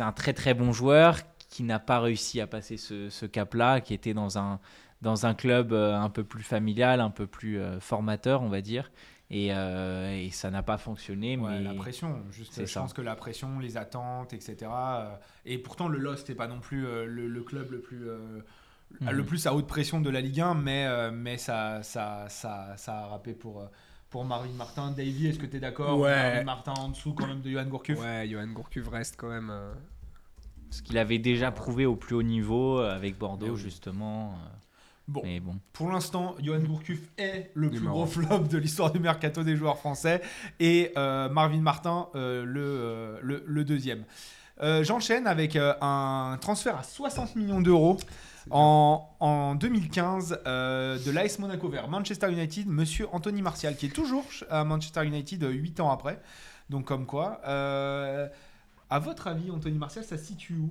un 0.00 0.12
très 0.12 0.32
très 0.32 0.54
bon 0.54 0.72
joueur 0.72 1.18
qui 1.48 1.62
n'a 1.62 1.78
pas 1.78 2.00
réussi 2.00 2.40
à 2.40 2.46
passer 2.46 2.76
ce, 2.76 3.08
ce 3.08 3.26
cap 3.26 3.54
là 3.54 3.80
qui 3.80 3.94
était 3.94 4.14
dans 4.14 4.38
un 4.38 4.60
dans 5.00 5.26
un 5.26 5.34
club 5.34 5.72
euh, 5.72 5.94
un 5.96 6.10
peu 6.10 6.24
plus 6.24 6.42
familial 6.42 7.00
un 7.00 7.10
peu 7.10 7.26
plus 7.26 7.58
euh, 7.58 7.80
formateur 7.80 8.42
on 8.42 8.48
va 8.48 8.60
dire 8.60 8.90
et, 9.30 9.48
euh, 9.52 10.10
et 10.16 10.30
ça 10.30 10.50
n'a 10.50 10.62
pas 10.62 10.78
fonctionné 10.78 11.36
Ouais, 11.36 11.50
mais 11.58 11.62
la 11.62 11.74
pression, 11.74 12.22
juste, 12.30 12.58
je 12.60 12.64
ça. 12.64 12.80
pense 12.80 12.94
que 12.94 13.02
la 13.02 13.14
pression, 13.14 13.58
les 13.58 13.76
attentes, 13.76 14.32
etc. 14.32 14.70
et 15.44 15.58
pourtant, 15.58 15.86
le 15.88 15.98
Lost 15.98 16.30
n'est 16.30 16.34
pas 16.34 16.46
non 16.48 16.60
plus 16.60 16.80
le, 16.80 17.28
le 17.28 17.42
club 17.42 17.70
le 17.72 17.80
plus, 17.82 18.08
Mhm. 19.02 19.10
le 19.10 19.22
plus 19.22 19.46
à 19.46 19.52
haute 19.54 19.66
pression 19.66 20.00
de 20.00 20.08
la 20.08 20.22
Ligue 20.22 20.40
1, 20.40 20.54
mais, 20.54 21.10
mais 21.10 21.36
ça, 21.36 21.82
ça, 21.82 22.24
ça, 22.30 22.72
ça 22.78 23.00
a 23.00 23.06
râpé 23.08 23.34
pour, 23.34 23.68
pour 24.10 24.24
Marvin 24.24 24.52
Martin. 24.56 24.90
Davy, 24.90 25.26
est-ce 25.28 25.38
que 25.38 25.46
tu 25.46 25.56
es 25.56 25.60
d'accord 25.60 25.98
Ouais. 25.98 26.10
Marvin 26.14 26.44
Martin 26.44 26.74
en 26.78 26.88
dessous 26.90 27.12
quand 27.14 27.26
même 27.26 27.40
de 27.40 27.50
Johan 27.50 27.66
Gourcuff? 27.66 27.98
Ouais, 28.00 28.28
Johan 28.28 28.48
Gourcuff 28.48 28.88
reste 28.88 29.16
quand 29.18 29.28
même. 29.28 29.50
euh, 29.50 29.72
ce 30.70 30.82
qu'il 30.82 30.98
avait 30.98 31.18
déjà 31.18 31.50
prouvé 31.50 31.86
au 31.86 31.96
plus 31.96 32.14
haut 32.14 32.22
niveau 32.22 32.78
euh, 32.78 32.94
avec 32.94 33.16
Bordeaux 33.18 33.54
oui. 33.54 33.60
justement 33.60 34.32
euh, 34.32 34.48
Bon, 35.06 35.22
mais 35.24 35.40
bon 35.40 35.56
pour 35.72 35.90
l'instant, 35.90 36.34
Johan 36.42 36.58
Gourcuff 36.60 37.00
est 37.16 37.50
le 37.54 37.70
plus 37.70 37.80
gros 37.86 38.04
flop 38.04 38.40
de 38.40 38.58
l'histoire 38.58 38.92
du 38.92 38.98
mercato 38.98 39.42
des 39.42 39.56
joueurs 39.56 39.78
français 39.78 40.20
et 40.60 40.92
euh, 40.98 41.30
Marvin 41.30 41.62
Martin 41.62 42.08
euh, 42.14 42.44
le, 42.44 42.60
euh, 42.62 43.18
le, 43.22 43.42
le 43.46 43.64
deuxième. 43.64 44.04
Euh, 44.60 44.84
J'enchaîne 44.84 45.26
avec 45.26 45.56
euh, 45.56 45.72
un 45.80 46.36
transfert 46.40 46.76
à 46.76 46.82
60 46.82 47.36
millions 47.36 47.62
d'euros 47.62 47.96
en, 48.50 49.08
en 49.20 49.54
2015 49.54 50.40
euh, 50.46 50.98
de 51.04 51.10
l'AS 51.10 51.38
Monaco 51.38 51.68
vers 51.68 51.88
Manchester 51.88 52.30
United, 52.32 52.66
monsieur 52.68 53.06
Anthony 53.12 53.42
Martial, 53.42 53.76
qui 53.76 53.86
est 53.86 53.94
toujours 53.94 54.24
à 54.50 54.64
Manchester 54.64 55.04
United 55.06 55.42
8 55.44 55.80
ans 55.80 55.90
après. 55.90 56.20
Donc 56.70 56.84
comme 56.86 57.06
quoi. 57.06 57.40
euh, 57.46 58.28
à 58.90 58.98
votre 58.98 59.26
avis, 59.26 59.50
Anthony 59.50 59.76
Martial, 59.78 60.04
ça 60.04 60.16
se 60.16 60.24
situe 60.24 60.54
où? 60.54 60.70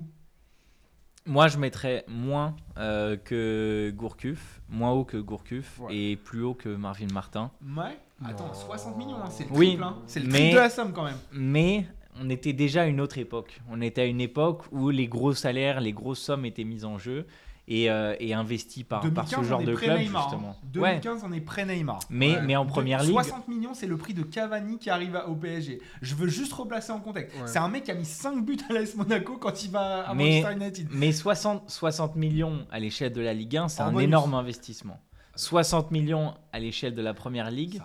Moi, 1.26 1.48
je 1.48 1.58
mettrais 1.58 2.04
moins 2.08 2.56
euh, 2.78 3.16
que 3.16 3.92
Gourcuff, 3.94 4.60
moins 4.68 4.92
haut 4.92 5.04
que 5.04 5.18
Gourcuff 5.18 5.78
Ouais. 5.80 5.94
et 5.94 6.16
plus 6.16 6.42
haut 6.42 6.54
que 6.54 6.68
Marvin 6.70 7.08
Martin. 7.12 7.50
Ouais. 7.62 7.98
Attends, 8.24 8.46
Non. 8.48 8.54
60 8.54 8.96
millions, 8.96 9.16
hein, 9.22 9.28
c'est 9.30 9.44
le 9.44 9.52
Oui, 9.54 9.68
triple. 9.68 9.82
hein. 9.84 9.96
C'est 10.06 10.20
le 10.20 10.26
mais- 10.26 10.32
triple 10.38 10.54
de 10.54 10.58
la 10.60 10.70
somme 10.70 10.92
quand 10.92 11.04
même. 11.04 11.18
Mais 11.32 11.86
on 12.20 12.30
était 12.30 12.52
déjà 12.54 12.82
à 12.82 12.86
une 12.86 13.00
autre 13.00 13.18
époque. 13.18 13.60
On 13.70 13.80
était 13.82 14.00
à 14.02 14.06
une 14.06 14.20
époque 14.22 14.64
où 14.72 14.88
les 14.90 15.06
gros 15.06 15.34
salaires, 15.34 15.80
les 15.80 15.92
grosses 15.92 16.18
sommes 16.20 16.44
étaient 16.46 16.64
mises 16.64 16.84
en 16.86 16.98
jeu 16.98 17.26
et, 17.70 17.90
euh, 17.90 18.16
et 18.18 18.32
investies 18.34 18.82
par, 18.82 19.00
par 19.00 19.28
ce 19.28 19.36
2015, 19.36 19.46
genre 19.48 19.62
de 19.62 19.74
club, 19.74 19.98
Neymar, 19.98 20.22
justement. 20.30 20.48
hein. 20.50 20.80
Ouais. 20.80 20.98
2015, 21.00 21.22
on 21.24 21.32
est 21.32 21.40
près 21.40 21.66
Neymar. 21.66 22.00
Mais, 22.08 22.32
Ouais. 22.36 22.42
mais 22.42 22.56
en 22.56 22.64
De- 22.64 22.70
première 22.70 23.02
ligue, 23.02 23.12
60 23.12 23.46
millions, 23.46 23.74
c'est 23.74 23.86
le 23.86 23.96
prix 23.98 24.14
de 24.14 24.22
Cavani 24.22 24.78
qui 24.78 24.88
arrive 24.90 25.14
à- 25.16 25.28
au 25.28 25.34
PSG. 25.34 25.80
Je 26.00 26.14
veux 26.14 26.28
juste 26.28 26.52
replacer 26.54 26.92
en 26.92 27.00
contexte. 27.00 27.36
Ouais. 27.36 27.46
C'est 27.46 27.58
un 27.58 27.68
mec 27.68 27.84
qui 27.84 27.90
a 27.90 27.94
mis 27.94 28.04
5 28.06 28.44
buts 28.44 28.56
à 28.68 28.72
l'AS 28.72 28.94
Monaco 28.96 29.36
quand 29.36 29.62
il 29.64 29.70
va 29.70 30.08
à 30.08 30.14
Mais- 30.14 30.40
Manchester 30.42 30.64
United. 30.64 30.88
mais 30.92 31.12
60, 31.12 31.68
60 31.70 32.16
millions 32.16 32.66
à 32.72 32.80
l'échelle 32.80 33.12
de 33.12 33.20
la 33.20 33.34
Ligue 33.34 33.56
1, 33.58 33.68
c'est 33.68 33.82
un 33.82 33.92
bonus. 33.92 34.04
énorme 34.04 34.34
investissement. 34.34 34.98
60 35.36 35.90
millions 35.90 36.34
à 36.52 36.58
l'échelle 36.60 36.94
de 36.94 37.02
la 37.02 37.14
première 37.14 37.50
ligue, 37.50 37.80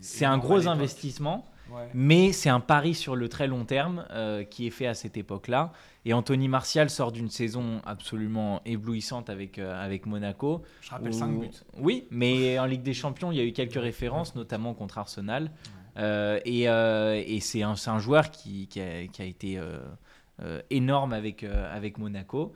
c'est 0.00 0.24
un 0.24 0.38
gros 0.38 0.66
investissement. 0.68 1.44
Ouais. 1.72 1.88
Mais 1.94 2.32
c'est 2.32 2.48
un 2.50 2.60
pari 2.60 2.94
sur 2.94 3.16
le 3.16 3.28
très 3.28 3.46
long 3.46 3.64
terme 3.64 4.06
euh, 4.10 4.44
qui 4.44 4.66
est 4.66 4.70
fait 4.70 4.86
à 4.86 4.94
cette 4.94 5.16
époque-là. 5.16 5.72
Et 6.04 6.12
Anthony 6.12 6.48
Martial 6.48 6.88
sort 6.90 7.12
d'une 7.12 7.28
saison 7.30 7.80
absolument 7.84 8.62
éblouissante 8.64 9.30
avec, 9.30 9.58
euh, 9.58 9.82
avec 9.84 10.06
Monaco. 10.06 10.62
Je 10.80 10.90
rappelle 10.90 11.10
où- 11.10 11.12
5 11.12 11.38
buts. 11.38 11.48
Oui, 11.78 12.06
mais 12.10 12.58
en 12.58 12.64
Ligue 12.66 12.82
des 12.82 12.94
Champions, 12.94 13.30
il 13.32 13.38
y 13.38 13.40
a 13.40 13.44
eu 13.44 13.52
quelques 13.52 13.80
références, 13.80 14.34
notamment 14.34 14.74
contre 14.74 14.98
Arsenal. 14.98 15.50
Euh, 15.96 16.40
et 16.44 16.62
et 16.64 17.40
c'est 17.40 17.62
un, 17.62 17.98
joueur 17.98 18.30
qui, 18.30 18.66
qui 18.68 18.80
a, 18.80 19.06
qui 19.06 19.22
a 19.22 19.24
été 19.24 19.60
énorme 20.70 21.12
avec, 21.12 21.44
avec 21.44 21.98
Monaco. 21.98 22.54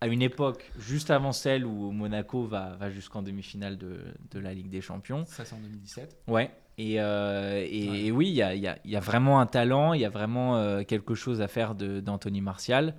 À 0.00 0.08
une 0.08 0.20
époque 0.22 0.68
juste 0.80 1.12
avant 1.12 1.30
celle 1.30 1.64
où 1.64 1.92
Monaco 1.92 2.44
va, 2.44 2.74
va 2.74 2.90
jusqu'en 2.90 3.22
demi-finale 3.22 3.78
de, 3.78 4.00
de 4.32 4.38
la 4.40 4.52
Ligue 4.52 4.68
des 4.68 4.80
Champions. 4.80 5.24
Ça, 5.26 5.44
c'est 5.44 5.54
en 5.54 5.60
2017. 5.60 6.22
Ouais. 6.26 6.50
Et, 6.78 7.00
euh, 7.00 7.64
et, 7.68 7.88
Ouais. 7.90 8.00
et 8.04 8.12
oui, 8.12 8.28
il 8.28 8.34
y 8.34 8.42
a, 8.42 8.54
il 8.54 8.62
y 8.62 8.66
a- 8.68 8.78
y 8.84 8.96
a 8.96 9.00
vraiment 9.00 9.40
un 9.40 9.46
talent, 9.46 9.92
il 9.92 10.00
y 10.00 10.04
a 10.04 10.10
vraiment 10.10 10.56
euh, 10.56 10.82
quelque 10.84 11.14
chose 11.14 11.40
à 11.42 11.48
faire 11.48 11.74
de- 11.74 12.00
d'Anthony 12.00 12.40
Martial. 12.40 12.94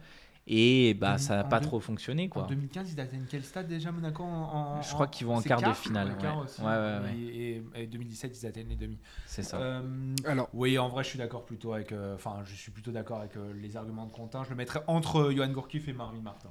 Et 0.45 0.93
bah, 0.95 1.13
En- 1.13 1.17
ça 1.17 1.37
n'a 1.37 1.45
en 1.45 1.47
pas 1.47 1.61
deux- 1.61 1.67
trop 1.67 1.79
fonctionné. 1.79 2.25
En 2.25 2.27
Quoi. 2.29 2.43
2015, 2.49 2.91
ils 2.91 2.99
atteignent 2.99 3.25
quel 3.29 3.45
stade 3.45 3.65
déjà, 3.69 3.93
Monaco 3.93 4.23
en, 4.23 4.27
en- 4.27 4.81
Je 4.81 4.91
crois 4.93 5.05
en- 5.05 5.09
qu'ils 5.09 5.25
vont 5.25 5.37
en 5.37 5.41
quart 5.41 5.61
de 5.61 5.71
finale, 5.73 6.09
Ouais, 6.09 6.17
quart 6.19 6.37
aussi. 6.39 6.59
Ouais, 6.59 6.67
ouais, 6.67 6.99
ouais. 7.01 7.17
Et, 7.17 7.63
et- 7.77 7.83
et 7.83 7.87
2017, 7.87 8.37
ils 8.41 8.45
atteignent 8.45 8.67
les 8.67 8.75
demi. 8.75 8.97
C'est 9.25 9.41
ça. 9.43 9.57
Euh, 9.61 9.81
Alors, 10.25 10.49
oui, 10.53 10.77
en 10.77 10.89
vrai, 10.89 11.05
je 11.05 11.09
suis 11.09 11.17
d'accord 11.17 11.45
plutôt 11.45 11.71
avec. 11.73 11.93
euh, 11.93 12.15
Enfin, 12.15 12.41
je 12.43 12.55
suis 12.55 12.71
plutôt 12.73 12.91
d'accord 12.91 13.19
avec 13.19 13.37
euh, 13.37 13.53
les 13.61 13.77
arguments 13.77 14.05
de 14.05 14.11
Quentin. 14.11 14.43
Je 14.43 14.49
le 14.49 14.57
mettrais 14.57 14.81
entre 14.87 15.31
Johan 15.31 15.47
Gourcuff 15.47 15.87
et 15.87 15.93
Marvin 15.93 16.19
Martin. 16.21 16.49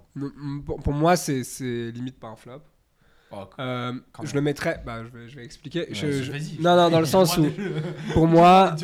pour, 0.65 0.81
pour 0.81 0.93
moi, 0.95 1.15
c'est- 1.17 1.45
c'est 1.45 1.91
limite 1.93 2.19
pas 2.19 2.29
un 2.29 2.37
flop. 2.37 2.63
Oh, 3.35 3.45
Euh, 3.59 3.93
je 4.23 4.35
le 4.35 4.41
mettrais. 4.41 4.83
Bah, 4.85 4.99
je 5.05 5.19
vais, 5.19 5.29
je 5.29 5.37
vais 5.37 5.45
expliquer. 5.45 5.81
Ouais, 5.89 5.95
je- 5.95 6.33
non, 6.63 6.77
non, 6.77 6.91
dans 6.91 7.01
le 7.01 7.07
sens 7.07 7.37
où, 7.39 7.47
pour 8.13 8.27
moi, 8.27 8.75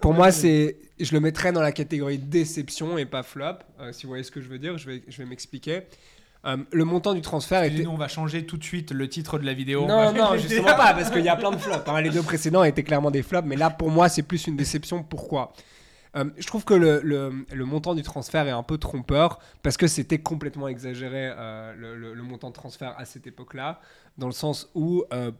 pour 0.00 0.14
moi, 0.14 0.32
c'est, 0.32 0.76
je 0.98 1.12
le 1.12 1.20
mettrais 1.20 1.52
dans 1.52 1.60
la 1.60 1.72
catégorie 1.72 2.18
déception 2.18 2.96
et 2.98 3.04
pas 3.04 3.22
flop. 3.22 3.44
euh, 3.80 3.92
si 3.92 4.04
vous 4.04 4.08
voyez 4.10 4.24
ce 4.24 4.30
que 4.30 4.40
je 4.40 4.48
veux 4.48 4.58
dire, 4.58 4.78
je 4.78 4.86
vais, 4.86 5.02
je 5.08 5.18
vais 5.18 5.26
m'expliquer. 5.28 5.82
Euh, 6.44 6.56
le 6.72 6.84
montant 6.84 7.14
du 7.14 7.20
transfert 7.20 7.62
était. 7.62 7.84
Nous, 7.84 7.90
on 7.90 7.96
va 7.96 8.08
changer 8.08 8.44
tout 8.46 8.56
de 8.56 8.64
suite 8.64 8.90
le 8.90 9.08
titre 9.08 9.38
de 9.38 9.44
la 9.46 9.52
vidéo. 9.52 9.82
On 9.84 9.86
Non, 9.88 10.12
non, 10.12 10.36
justement 10.36 10.64
pas, 10.76 10.92
parce 10.94 11.10
qu'il 11.10 11.22
y 11.22 11.28
a 11.28 11.36
plein 11.36 11.52
de 11.52 11.56
flops. 11.58 11.86
hein. 11.88 12.00
Les 12.00 12.10
deux 12.10 12.22
précédents 12.22 12.64
étaient 12.64 12.82
clairement 12.82 13.10
des 13.12 13.22
flops, 13.22 13.46
mais 13.46 13.54
là, 13.56 13.70
pour 13.70 13.90
moi, 13.90 14.08
c'est 14.08 14.22
plus 14.22 14.46
une 14.48 14.56
déception. 14.56 15.02
Pourquoi? 15.04 15.52
Euh, 16.16 16.24
Je 16.36 16.46
trouve 16.46 16.64
que 16.64 16.74
le, 16.74 17.64
montant 17.64 17.94
du 17.94 18.02
transfert 18.02 18.46
est 18.46 18.50
un 18.50 18.62
peu 18.62 18.78
trompeur, 18.78 19.38
parce 19.62 19.76
que 19.76 19.86
c'était 19.86 20.18
complètement 20.18 20.68
exagéré, 20.68 21.30
euh, 21.36 21.74
le, 21.74 22.14
le- 22.14 22.22
montant 22.22 22.48
de 22.50 22.54
transfert 22.54 22.94
à 22.98 23.04
cette 23.04 23.26
époque-là, 23.26 23.80
dans 24.18 24.26
le 24.26 24.32
sens 24.32 24.70
où, 24.74 25.04
euh, 25.12 25.30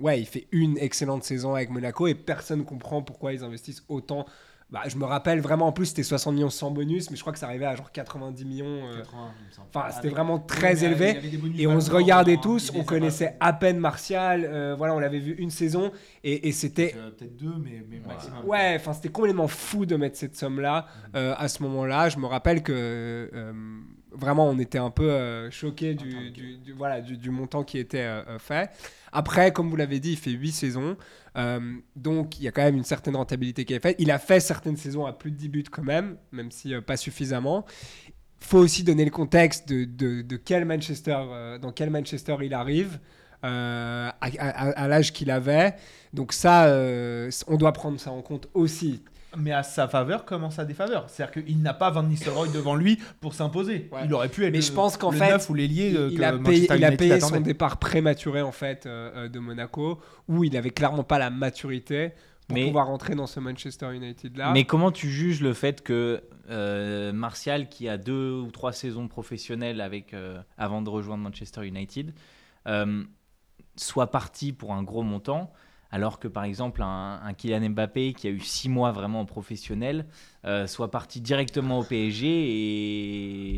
ouais, 0.00 0.20
il 0.20 0.26
fait 0.26 0.48
une 0.52 0.78
excellente 0.78 1.22
saison 1.24 1.54
avec 1.54 1.70
Monaco, 1.70 2.06
et 2.06 2.14
personne 2.14 2.64
comprend 2.64 3.02
pourquoi 3.02 3.32
ils 3.32 3.44
investissent 3.44 3.84
autant 3.88 4.26
Bah, 4.72 4.80
je 4.88 4.96
me 4.96 5.04
rappelle 5.04 5.38
vraiment, 5.40 5.66
en 5.66 5.72
plus, 5.72 5.84
c'était 5.86 6.02
60 6.02 6.32
millions 6.34 6.48
sans 6.48 6.70
bonus, 6.70 7.10
mais 7.10 7.16
je 7.16 7.20
crois 7.20 7.34
que 7.34 7.38
ça 7.38 7.44
arrivait 7.46 7.66
à 7.66 7.76
genre 7.76 7.92
90 7.92 8.44
millions. 8.46 8.64
euh, 8.88 8.96
80, 9.02 9.30
il 9.40 9.46
me 9.46 9.50
semble. 9.52 9.68
Enfin, 9.74 9.90
c'était 9.90 10.08
vraiment 10.08 10.38
très 10.38 10.82
élevé. 10.86 11.12
Et 11.58 11.66
on 11.66 11.78
se 11.78 11.90
regardait 11.90 12.38
tous, 12.38 12.72
on 12.74 12.82
connaissait 12.84 13.36
à 13.38 13.52
peine 13.52 13.76
Martial. 13.78 14.46
euh, 14.46 14.74
voilà, 14.76 14.94
on 14.94 14.98
l'avait 14.98 15.18
vu 15.18 15.34
une 15.34 15.50
saison 15.50 15.92
et, 16.24 16.48
et 16.48 16.52
c'était. 16.52 16.94
Euh, 16.96 17.10
Peut-être 17.10 17.36
deux, 17.36 17.52
mais, 17.62 17.84
mais 17.86 18.00
maximum. 18.00 18.46
Ouais, 18.46 18.72
enfin, 18.76 18.94
c'était 18.94 19.10
complètement 19.10 19.46
fou 19.46 19.84
de 19.84 19.94
mettre 19.96 20.16
cette 20.16 20.36
somme-là 20.36 20.86
euh, 21.16 21.34
à 21.36 21.48
ce 21.48 21.62
moment-là. 21.64 22.08
Je 22.08 22.16
me 22.18 22.24
rappelle 22.26 22.62
que 22.62 22.72
euh, 22.72 23.52
vraiment, 24.10 24.48
on 24.48 24.58
était 24.58 24.78
un 24.78 24.90
peu 24.90 25.10
euh, 25.10 25.50
choqués 25.50 25.94
du, 25.94 26.30
du- 26.30 26.56
du- 26.56 26.72
voilà, 26.72 27.02
du, 27.02 27.18
du 27.18 27.30
montant 27.30 27.62
qui 27.62 27.76
était 27.78 27.98
euh, 28.00 28.38
fait. 28.38 28.70
Après, 29.12 29.52
comme 29.52 29.68
vous 29.68 29.76
l'avez 29.76 30.00
dit, 30.00 30.12
il 30.12 30.16
fait 30.18 30.30
8 30.30 30.52
saisons. 30.52 30.96
Euh, 31.36 31.60
donc, 31.96 32.38
il 32.38 32.44
y 32.44 32.48
a 32.48 32.52
quand 32.52 32.62
même 32.62 32.76
une 32.76 32.84
certaine 32.84 33.16
rentabilité 33.16 33.64
qui 33.64 33.74
est 33.74 33.80
faite. 33.80 33.96
Il 33.98 34.10
a 34.10 34.18
fait 34.18 34.40
certaines 34.40 34.76
saisons 34.76 35.06
à 35.06 35.12
plus 35.12 35.30
de 35.30 35.36
10 35.36 35.48
buts 35.48 35.64
quand 35.70 35.82
même, 35.82 36.16
même 36.30 36.50
si 36.50 36.74
euh, 36.74 36.80
pas 36.80 36.96
suffisamment. 36.96 37.64
faut 38.40 38.58
aussi 38.58 38.84
donner 38.84 39.04
le 39.04 39.10
contexte 39.10 39.68
de, 39.68 39.84
de, 40.22 40.36
quel 40.36 40.64
Manchester, 40.64 41.16
euh, 41.18 41.58
dans 41.58 41.72
quel 41.72 41.90
Manchester 41.90 42.36
il 42.42 42.54
arrive. 42.54 42.98
à, 43.42 44.88
l'âge 44.88 45.12
qu'il 45.12 45.30
avait. 45.30 45.74
Donc 46.12 46.32
ça, 46.32 46.66
on 47.46 47.56
doit 47.56 47.72
prendre 47.72 47.98
ça 47.98 48.10
en 48.12 48.22
compte 48.22 48.48
aussi. 48.54 49.02
Mais 49.36 49.52
à 49.52 49.62
sa 49.62 49.88
faveur 49.88 50.24
comme 50.24 50.44
en 50.44 50.50
sa 50.50 50.64
défaveur? 50.64 51.08
C'est-à-dire 51.08 51.44
qu'il 51.44 51.62
n'a 51.62 51.74
pas 51.74 51.90
Van 51.90 52.02
Nistelrooy 52.02 52.50
devant 52.50 52.74
lui 52.74 52.98
pour 53.20 53.34
s'imposer. 53.34 53.88
Ouais. 53.92 54.02
Il 54.04 54.12
aurait 54.14 54.28
pu 54.28 54.44
être 54.44 54.52
Mais 54.52 54.58
le, 54.58 54.64
je 54.64 54.72
pense 54.72 54.96
qu'en 54.96 55.10
le 55.10 55.16
fait, 55.16 55.30
neuf 55.30 55.48
ou 55.48 55.54
l'ailier 55.54 55.94
euh, 55.96 56.08
il, 56.10 56.18
que 56.18 56.22
a 56.22 56.32
payé, 56.38 56.68
il 56.74 56.84
a 56.84 56.92
payé 56.92 57.20
son 57.20 57.40
départ 57.40 57.78
prématuré 57.78 58.42
en 58.42 58.52
fait 58.52 58.86
euh, 58.86 59.10
euh, 59.24 59.28
de 59.28 59.38
Monaco, 59.38 60.00
où 60.28 60.44
il 60.44 60.56
avait 60.56 60.70
clairement 60.70 61.04
pas 61.04 61.18
la 61.18 61.30
maturité 61.30 62.12
pour 62.48 62.56
Mais- 62.56 62.66
pouvoir 62.66 62.88
rentrer 62.88 63.14
dans 63.14 63.26
ce 63.26 63.40
Manchester 63.40 63.94
United 63.94 64.36
là. 64.36 64.52
Mais 64.52 64.64
comment 64.64 64.90
tu 64.90 65.08
juges 65.08 65.40
le 65.40 65.54
fait 65.54 65.82
que 65.82 66.22
euh, 66.50 67.12
Martial, 67.12 67.68
qui 67.68 67.88
a 67.88 67.96
deux 67.96 68.32
ou 68.40 68.50
trois 68.50 68.72
saisons 68.72 69.08
professionnelles 69.08 69.80
avec, 69.80 70.12
euh, 70.12 70.42
avant 70.58 70.82
de 70.82 70.90
rejoindre 70.90 71.22
Manchester 71.22 71.66
United, 71.66 72.12
euh, 72.66 73.02
soit 73.76 74.10
parti 74.10 74.52
pour 74.52 74.74
un 74.74 74.82
gros 74.82 75.02
montant, 75.02 75.52
alors 75.92 76.18
que 76.18 76.26
par 76.26 76.44
exemple 76.44 76.82
un, 76.82 77.20
un 77.22 77.32
Kylian 77.34 77.68
Mbappé 77.70 78.14
qui 78.14 78.26
a 78.26 78.30
eu 78.30 78.40
six 78.40 78.68
mois 78.68 78.90
vraiment 78.92 79.20
en 79.20 79.24
professionnel 79.26 80.06
euh, 80.44 80.66
soit 80.66 80.90
parti 80.90 81.20
directement 81.20 81.78
au 81.78 81.84
PSG 81.84 82.26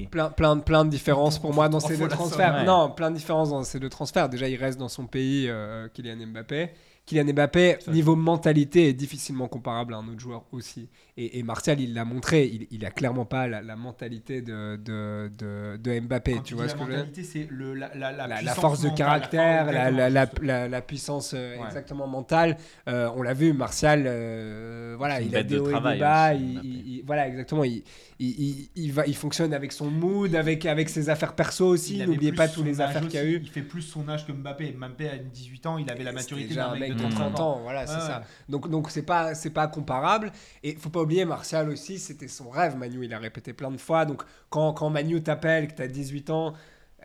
et 0.02 0.08
Plein, 0.10 0.30
plein, 0.30 0.56
de- 0.56 0.62
plein 0.62 0.84
de 0.84 0.90
différences 0.90 1.38
pour 1.38 1.54
moi 1.54 1.68
dans 1.68 1.80
ces 1.80 1.96
deux 1.96 2.08
transferts. 2.08 2.54
ouais. 2.54 2.64
Non, 2.64 2.90
plein 2.90 3.10
de 3.10 3.16
différences 3.16 3.50
dans 3.50 3.62
ces 3.64 3.78
deux 3.80 3.88
transferts. 3.88 4.28
Déjà, 4.28 4.48
il 4.48 4.56
reste 4.56 4.78
dans 4.78 4.88
son 4.88 5.06
pays, 5.06 5.46
euh, 5.48 5.88
Kylian 5.94 6.26
Mbappé. 6.26 6.70
Kylian 7.06 7.32
Mbappé, 7.34 7.76
niveau 7.88 8.16
mentalité, 8.16 8.88
est 8.88 8.92
difficilement 8.94 9.46
comparable 9.46 9.92
à 9.92 9.98
un 9.98 10.08
autre 10.08 10.20
joueur 10.20 10.44
aussi. 10.52 10.88
Et, 11.18 11.38
et 11.38 11.42
Martial, 11.42 11.78
il 11.78 11.92
l'a 11.92 12.06
montré, 12.06 12.46
il, 12.46 12.66
il 12.70 12.84
a 12.86 12.90
clairement 12.90 13.26
pas 13.26 13.46
la, 13.46 13.60
la 13.60 13.76
mentalité 13.76 14.40
de, 14.40 14.76
de, 14.76 15.30
de, 15.38 15.76
de 15.76 16.00
Mbappé. 16.00 16.32
Quand 16.36 16.42
tu 16.42 16.54
vois 16.54 16.64
la 16.64 16.68
ce 16.70 16.74
que 16.74 16.80
je 16.80 16.84
veux 16.86 16.90
dire 16.92 16.98
mentalité, 17.04 17.22
c'est 17.24 17.48
la, 17.52 17.94
la, 17.94 18.10
la, 18.12 18.12
la, 18.12 18.26
la 18.26 18.36
puissance 18.38 18.54
force 18.60 18.80
de 18.80 18.88
caractère, 18.88 19.66
la, 19.66 19.90
la, 19.90 19.90
la, 19.90 20.22
exactement. 20.22 20.46
la- 20.46 20.68
la 20.68 20.80
puissance 20.80 21.32
euh, 21.34 21.58
Ouais. 21.58 21.66
exactement 21.66 22.06
mentale. 22.06 22.56
Euh, 22.88 23.10
on 23.14 23.22
l'a 23.22 23.34
vu, 23.34 23.52
Martial, 23.52 24.04
euh, 24.06 24.94
voilà, 24.96 25.20
il 25.20 25.36
a 25.36 25.42
des 25.42 25.56
de 25.56 25.60
hauts 25.60 25.68
et 25.68 25.72
travail 25.72 25.98
des 25.98 26.00
bas. 26.00 26.32
aussi, 26.34 26.42
il- 26.42 26.52
Mbappé. 26.54 26.66
il- 26.68 26.88
il- 26.96 27.02
voilà, 27.04 27.28
exactement. 27.28 27.64
Il, 27.64 27.82
il, 28.18 28.92
va, 28.92 29.06
il 29.06 29.16
fonctionne 29.16 29.52
avec 29.52 29.72
son 29.72 29.90
mood, 29.90 30.34
avec, 30.34 30.66
avec 30.66 30.88
ses 30.88 31.08
affaires 31.10 31.34
perso 31.34 31.66
aussi. 31.66 32.04
N'oubliez 32.06 32.32
pas 32.32 32.48
toutes 32.48 32.64
les 32.64 32.80
affaires 32.80 33.06
qu'il 33.08 33.18
a 33.18 33.24
eu. 33.24 33.40
Il 33.42 33.48
fait 33.50 33.62
plus 33.62 33.82
son 33.82 34.08
âge 34.08 34.26
que 34.26 34.32
Mbappé. 34.32 34.72
Mbappé 34.72 35.08
a 35.08 35.18
18 35.18 35.66
ans, 35.66 35.78
il 35.78 35.90
avait 35.90 36.04
la 36.04 36.12
maturité 36.12 36.48
déjà 36.48 36.68
d'un 36.68 36.72
un 36.72 36.78
mec 36.78 36.94
de 36.94 37.04
de 37.04 37.10
30 37.10 37.40
ans, 37.40 37.60
voilà, 37.62 37.86
c'est 37.86 38.00
ça. 38.00 38.22
Donc 38.48 38.68
donc 38.70 38.90
c'est 38.90 39.02
pas 39.02 39.34
c'est 39.34 39.50
pas 39.50 39.66
comparable 39.66 40.32
et 40.62 40.74
faut 40.76 40.90
pas 40.90 41.00
oublier 41.02 41.24
Martial 41.24 41.68
aussi, 41.68 41.98
c'était 41.98 42.28
son 42.28 42.50
rêve 42.50 42.76
Manu, 42.76 43.04
il 43.04 43.12
a 43.14 43.18
répété 43.18 43.52
plein 43.52 43.70
de 43.70 43.78
fois. 43.78 44.04
Donc 44.04 44.22
quand 44.50 44.72
quand 44.72 44.90
Manu 44.90 45.22
t'appelle 45.22 45.68
que 45.68 45.74
tu 45.74 45.82
as 45.82 45.88
18 45.88 46.30
ans, 46.30 46.54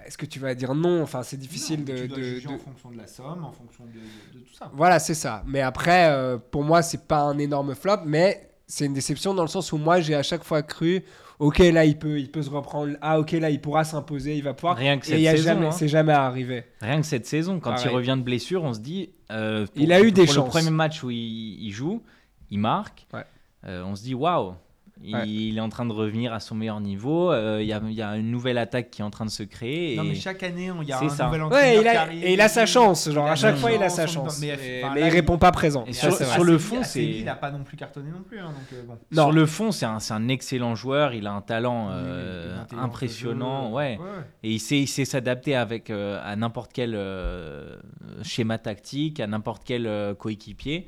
est-ce 0.06 0.18
que 0.18 0.26
tu 0.26 0.40
vas 0.40 0.56
dire 0.56 0.76
non? 0.76 1.02
Enfin, 1.02 1.24
c'est 1.24 1.38
difficile 1.38 1.80
Non, 1.80 1.86
de, 1.94 1.98
tu 1.98 2.08
dois 2.08 2.18
de- 2.18 2.24
juger 2.24 2.48
de- 2.48 2.54
en 2.54 2.58
fonction 2.58 2.90
de 2.92 2.98
la 2.98 3.08
somme, 3.08 3.44
en 3.44 3.52
fonction 3.52 3.84
de 3.86 4.40
tout 4.40 4.54
ça. 4.58 4.72
Voilà, 4.74 4.98
c'est 5.00 5.14
ça. 5.14 5.44
Mais 5.46 5.60
après, 5.62 6.10
euh, 6.10 6.38
pour 6.38 6.64
moi, 6.64 6.82
c'est 6.82 7.06
pas 7.06 7.20
un 7.22 7.38
énorme 7.38 7.76
flop, 7.76 7.98
mais 8.06 8.50
c'est 8.70 8.86
une 8.86 8.94
déception 8.94 9.34
dans 9.34 9.42
le 9.42 9.50
sens 9.50 9.74
où 9.74 9.78
moi, 9.78 10.00
j'ai 10.00 10.16
à 10.16 10.24
chaque 10.24 10.44
fois 10.44 10.62
cru, 10.62 11.04
ok, 11.40 11.58
là, 11.58 11.84
il 11.86 11.98
peut, 11.98 12.20
il 12.20 12.30
peut 12.32 12.42
se 12.44 12.50
reprendre. 12.52 12.94
Ah, 13.02 13.20
ok, 13.20 13.32
là, 13.32 13.50
il 13.50 13.60
pourra 13.60 13.84
s'imposer, 13.84 14.38
il 14.38 14.44
va 14.44 14.54
pouvoir. 14.54 14.78
rien 14.78 14.98
que 15.00 15.06
Et 15.08 15.10
cette 15.10 15.38
saison, 15.38 15.44
jamais, 15.44 15.66
hein. 15.66 15.72
c'est 15.72 15.88
jamais 15.88 16.14
arrivé. 16.14 16.64
Rien 16.80 17.02
que 17.02 17.06
cette 17.08 17.26
saison, 17.26 17.60
quand 17.60 17.76
il 17.84 17.90
revient 17.90 18.16
de 18.18 18.24
blessure, 18.24 18.64
on 18.64 18.74
se 18.74 18.80
dit. 18.80 19.10
euh, 19.32 19.66
pour- 19.66 19.82
Il 19.82 19.92
a 19.92 20.02
eu 20.02 20.12
des 20.12 20.26
pour 20.26 20.34
chances. 20.36 20.46
Le 20.46 20.50
premier 20.62 20.70
match 20.72 21.04
où 21.04 21.10
il, 21.10 21.18
il 21.66 21.72
joue, 21.72 22.02
il 22.52 22.60
marque. 22.60 23.06
Ouais. 23.14 23.26
Euh, 23.66 23.84
on 23.84 23.96
se 23.96 24.04
dit 24.04 24.14
waouh, 24.14 24.54
il, 25.02 25.16
Ouais. 25.16 25.28
il 25.28 25.58
est 25.58 25.62
en 25.62 25.70
train 25.70 25.86
de 25.86 25.94
revenir 25.94 26.34
à 26.34 26.40
son 26.42 26.56
meilleur 26.56 26.82
niveau. 26.82 27.32
euh, 27.32 27.60
Il 27.62 27.68
y, 27.68 27.74
a, 27.74 27.82
il 27.84 27.94
y 27.94 28.02
a 28.02 28.18
une 28.18 28.30
nouvelle 28.32 28.58
attaque 28.58 28.90
qui 28.92 29.02
est 29.02 29.06
en 29.06 29.10
train 29.10 29.26
de 29.26 29.30
se 29.30 29.44
créer. 29.44 29.96
Non, 29.96 30.04
et- 30.04 30.10
mais 30.10 30.16
chaque 30.16 30.44
année, 30.44 30.70
il 30.82 30.88
y 30.88 30.92
a 30.92 31.00
un 31.02 31.10
ça. 31.10 31.26
nouvel 31.28 31.42
Ouais, 31.42 31.48
entraîneur 31.48 31.82
il 31.82 31.88
a, 31.88 31.92
qui 31.92 31.98
arrive. 31.98 32.24
et 32.26 32.34
il 32.34 32.42
a 32.42 32.48
sa 32.50 32.66
chance. 32.66 33.10
Genre, 33.10 33.26
à 33.26 33.36
chaque 33.36 33.56
fois, 33.56 33.72
il 33.72 33.82
a 33.82 33.88
chance, 33.88 33.96
sa 33.96 34.08
chance. 34.08 34.40
Mais, 34.42 34.48
Mais, 34.58 34.84
enfin, 34.84 34.94
mais 34.94 35.00
là, 35.02 35.08
il 35.08 35.12
répond 35.14 35.38
pas 35.38 35.52
présent. 35.52 35.86
Et 35.88 35.94
Ça, 35.94 36.12
sur- 36.12 36.44
le 36.44 36.58
fond, 36.58 36.84
c'est- 36.84 37.04
Il 37.06 37.26
n'a 37.26 37.36
pas 37.36 37.50
non 37.52 37.64
plus 37.64 37.78
cartonné 37.78 38.10
non 38.12 38.24
plus. 38.24 38.40
hein, 38.40 38.48
donc, 38.48 38.74
euh, 38.74 38.84
bon. 38.86 38.98
Non. 39.12 39.24
Sur 39.24 39.32
le 39.32 39.46
fond, 39.46 39.72
c'est 39.72 39.86
un, 39.86 40.28
excellent 40.28 40.76
joueur. 40.76 41.14
Il 41.14 41.28
a 41.28 41.32
un 41.32 41.42
talent 41.42 41.90
euh, 41.92 42.58
impressionnant. 42.78 43.72
Ouais. 43.72 43.98
Ouais, 44.00 44.04
ouais. 44.04 44.24
Et 44.44 44.52
il 44.52 44.60
sait, 44.60 44.80
il 44.80 44.88
sait 44.88 45.06
s'adapter 45.06 45.56
avec 45.56 45.90
euh, 45.90 46.20
à 46.24 46.36
n'importe 46.36 46.72
quel 46.74 46.94
euh, 46.96 47.76
schéma 48.24 48.58
tactique, 48.58 49.20
à 49.20 49.28
n'importe 49.28 49.64
quel 49.66 49.88
euh, 49.88 50.14
coéquipier. 50.14 50.88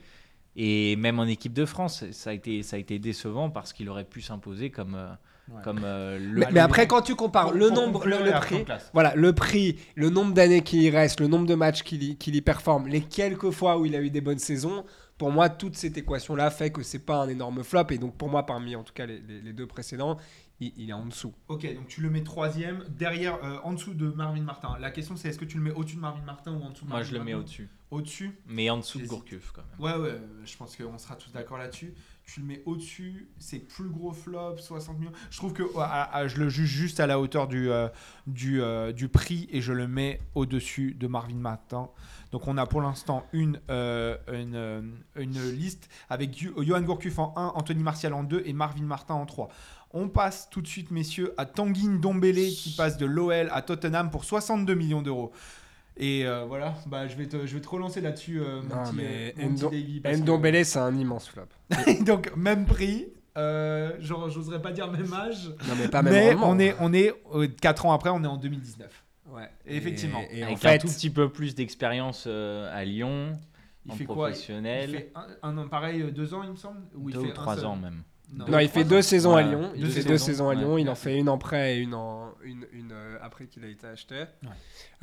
Et 0.56 0.96
même 0.98 1.20
en 1.20 1.26
équipe 1.26 1.54
de 1.54 1.66
France, 1.66 2.04
ça 2.12 2.32
a 2.32 2.34
été, 2.34 2.62
ça 2.64 2.76
a 2.76 2.80
été 2.80 3.00
décevant 3.00 3.50
parce 3.50 3.72
qu'il 3.74 3.90
aurait 3.90 4.04
pu 4.06 4.22
s'imposer 4.22 4.70
comme, 4.70 4.96
euh, 4.96 5.08
Ouais. 5.50 5.62
comme 5.64 5.82
euh, 5.84 6.18
le. 6.20 6.40
Mais, 6.42 6.48
mais 6.52 6.60
après, 6.62 6.88
quand 6.88 7.02
tu 7.02 7.16
compares 7.16 7.52
le 7.52 7.70
nombre, 7.70 8.06
le, 8.06 8.32
prix, 8.40 8.64
voilà, 8.94 9.14
le 9.16 9.34
prix, 9.34 9.78
le 9.96 10.10
nombre 10.10 10.34
d'années 10.34 10.62
qu'il 10.62 10.82
y 10.82 10.90
reste, 10.90 11.20
le 11.20 11.28
nombre 11.28 11.46
de 11.48 11.56
matchs 11.56 11.84
qu'il 11.84 12.04
y, 12.04 12.16
qu'il 12.16 12.36
y 12.36 12.42
performe, 12.42 12.88
les 12.88 13.02
quelques 13.02 13.50
fois 13.50 13.78
où 13.78 13.86
il 13.86 13.96
a 13.96 14.02
eu 14.02 14.10
des 14.12 14.22
bonnes 14.22 14.38
saisons, 14.40 14.86
pour 15.18 15.30
moi, 15.32 15.50
toute 15.50 15.76
cette 15.76 15.98
équation-là 15.98 16.52
fait 16.52 16.70
que 16.72 16.84
c'est 16.84 17.00
pas 17.06 17.18
un 17.18 17.28
énorme 17.28 17.64
flop. 17.64 17.88
Et 17.90 17.98
donc, 17.98 18.16
pour 18.18 18.30
moi, 18.30 18.46
parmi 18.46 18.76
en 18.76 18.84
tout 18.84 18.94
cas 18.94 19.06
les, 19.06 19.20
les- 19.20 19.42
les 19.42 19.52
deux 19.54 19.68
précédents, 19.68 20.18
il, 20.62 20.72
il 20.78 20.90
est 20.90 20.94
en 20.94 21.06
dessous. 21.06 21.34
Ok, 21.50 21.64
donc 21.76 21.88
tu 21.88 22.02
le 22.02 22.10
mets 22.10 22.24
troisième, 22.24 22.84
derrière, 22.98 23.44
euh, 23.44 23.58
en 23.64 23.74
dessous 23.74 23.94
de 23.94 24.10
Marvin 24.10 24.42
Martin. 24.44 24.78
La 24.80 24.92
question 24.92 25.16
c'est 25.18 25.30
est-ce 25.30 25.40
que 25.40 25.46
tu 25.46 25.58
le 25.58 25.64
mets 25.64 25.72
au-dessus 25.72 25.96
de 25.98 26.02
Marvin 26.02 26.24
Martin 26.24 26.54
ou 26.54 26.62
en 26.64 26.70
dessous 26.70 26.86
de 26.86 26.90
Moi, 26.92 27.00
Marvin 27.00 27.10
je 27.12 27.18
le 27.18 27.24
mets 27.26 27.32
Martin? 27.32 27.40
au-dessus. 27.44 27.70
Au-dessus 27.92 28.40
Mais 28.48 28.70
en 28.70 28.78
dessous 28.78 29.00
de. 29.00 29.06
Gourcuff, 29.06 29.52
quand 29.52 29.64
même. 29.70 29.80
Ouais, 29.80 30.02
ouais, 30.02 30.16
euh, 30.16 30.46
je 30.46 30.58
pense 30.58 30.76
qu'on 30.76 30.98
sera 30.98 31.16
tous 31.16 31.32
d'accord 31.32 31.58
là-dessus. 31.58 31.94
Tu 32.26 32.40
le 32.40 32.46
mets 32.46 32.62
au-dessus, 32.66 33.28
c'est 33.40 33.60
plus 33.60 33.90
gros 33.90 34.14
flop, 34.14 34.58
60 34.58 34.98
millions. 35.00 35.12
Je 35.30 35.38
trouve 35.38 35.52
que 35.52 35.64
ah, 35.78 36.28
je 36.28 36.38
le 36.38 36.48
juge 36.48 36.70
juste 36.70 37.02
à 37.02 37.08
la 37.08 37.20
hauteur 37.20 37.50
du, 37.50 37.70
euh, 37.70 37.90
du, 38.26 38.62
euh, 38.62 38.94
du 38.94 39.10
prix 39.10 39.50
et 39.52 39.60
je 39.60 39.74
le 39.74 39.86
mets 39.86 40.22
au-dessus 40.34 40.94
de 40.94 41.08
Marvin 41.08 41.36
Martin. 41.36 41.90
Donc 42.32 42.48
on 42.48 42.58
a 42.58 42.66
pour 42.66 42.82
l'instant 42.82 43.26
une, 43.34 43.60
euh, 43.70 44.16
une, 44.32 44.94
une 45.18 45.52
liste 45.52 45.90
avec 46.10 46.38
Johan 46.38 46.82
Gourcuff 46.84 47.20
en 47.20 47.34
1, 47.36 47.48
Anthony 47.56 47.84
Martial 47.84 48.14
en 48.14 48.24
2 48.24 48.44
et 48.46 48.54
Marvin 48.54 48.86
Martin 48.86 49.16
en 49.16 49.26
3. 49.26 49.50
On 49.94 50.08
passe 50.08 50.50
tout 50.50 50.62
de 50.62 50.68
suite, 50.68 50.90
messieurs, 50.90 51.34
à 51.38 51.46
Tanguy 51.46 51.86
Ndombele 51.90 52.50
qui 52.52 52.74
passe 52.78 52.96
de 52.96 53.06
l'OL 53.06 53.50
à 53.52 53.62
Tottenham 53.62 54.10
pour 54.10 54.24
62 54.24 54.74
millions 54.74 55.02
d'euros. 55.02 55.34
Et 56.04 56.26
euh, 56.26 56.46
voilà, 56.46 56.74
bah, 56.88 57.08
je, 57.08 57.16
vais 57.16 57.28
te, 57.28 57.46
je 57.46 57.54
vais 57.54 57.62
te 57.62 57.70
relancer 57.70 58.02
là-dessus, 58.02 58.42
euh, 58.42 58.62
mon 58.64 58.76
Non, 58.76 58.84
petit, 58.84 58.96
mais 58.96 59.36
euh, 59.38 59.44
mon 59.44 59.54
petit 59.54 59.62
Davy, 59.66 60.00
parce 60.02 60.18
que- 60.18 60.22
Ndombele, 60.24 60.66
c'est 60.66 60.80
un 60.80 60.96
immense 60.98 61.30
flop. 61.30 61.44
Donc 62.06 62.36
même 62.36 62.66
prix, 62.66 63.08
euh, 63.38 63.92
genre 64.02 64.28
j'oserais 64.30 64.62
pas 64.62 64.72
dire 64.72 64.92
même 64.92 65.14
âge, 65.14 65.50
Non, 65.68 65.76
mais 65.80 65.88
pas 65.88 66.02
même 66.02 66.14
mais 66.14 66.36
on 66.42 66.60
est 66.60 66.76
on 66.80 66.92
est 66.92 67.14
4 67.62 67.86
ans 67.86 67.94
après, 67.94 68.10
on 68.10 68.24
est 68.24 68.28
en 68.28 68.38
2019. 68.38 69.06
Ouais. 69.30 69.48
Et 69.68 69.78
effectivement. 69.78 70.22
Et, 70.32 70.40
et 70.40 70.44
en 70.44 70.48
Avec 70.48 70.58
fait, 70.58 70.70
un 70.74 70.78
tout 70.80 70.88
petit 70.88 71.10
peu 71.12 71.30
plus 71.32 71.54
d'expérience 71.56 72.26
euh, 72.28 72.76
à 72.76 72.84
Lyon, 72.84 73.40
Il 73.86 73.92
en 73.92 73.96
fait 73.96 74.06
quoi? 74.06 74.16
Il 74.16 74.32
professionnel. 74.32 74.90
fait 74.90 75.12
un, 75.16 75.28
un 75.50 75.58
an 75.60 75.68
pareil, 75.68 76.12
deux 76.12 76.34
ans 76.34 76.42
il 76.44 76.50
me 76.50 76.56
semble? 76.56 76.80
Ou 76.96 77.10
il 77.10 77.14
deux 77.16 77.22
fait 77.22 77.28
ou 77.30 77.34
trois 77.34 77.64
ans 77.64 77.76
même. 77.76 78.02
Non, 78.34 78.60
il 78.60 78.70
fait 78.70 78.84
deux 78.86 79.02
saisons 79.02 79.36
à. 79.36 79.42
Lyon. 79.42 79.72
Il 79.76 79.82
Deux 79.84 79.90
fait 79.90 80.04
deux 80.04 80.18
saisons 80.18 80.50
à. 80.50 80.56
Lyon. 80.56 80.78
Il 80.78 80.90
en 80.90 80.96
fait 80.96 81.18
une 81.18 81.28
en 81.30 81.38
prêt 81.38 81.76
et 81.76 81.80
une, 81.80 81.94
en, 81.94 82.32
une, 82.44 82.66
une, 82.72 82.92
euh, 82.94 83.18
après 83.22 83.46
qu'il 83.48 83.64
a 83.66 83.68
été 83.68 83.86
acheté. 83.88 84.16
Ouais. 84.44 84.50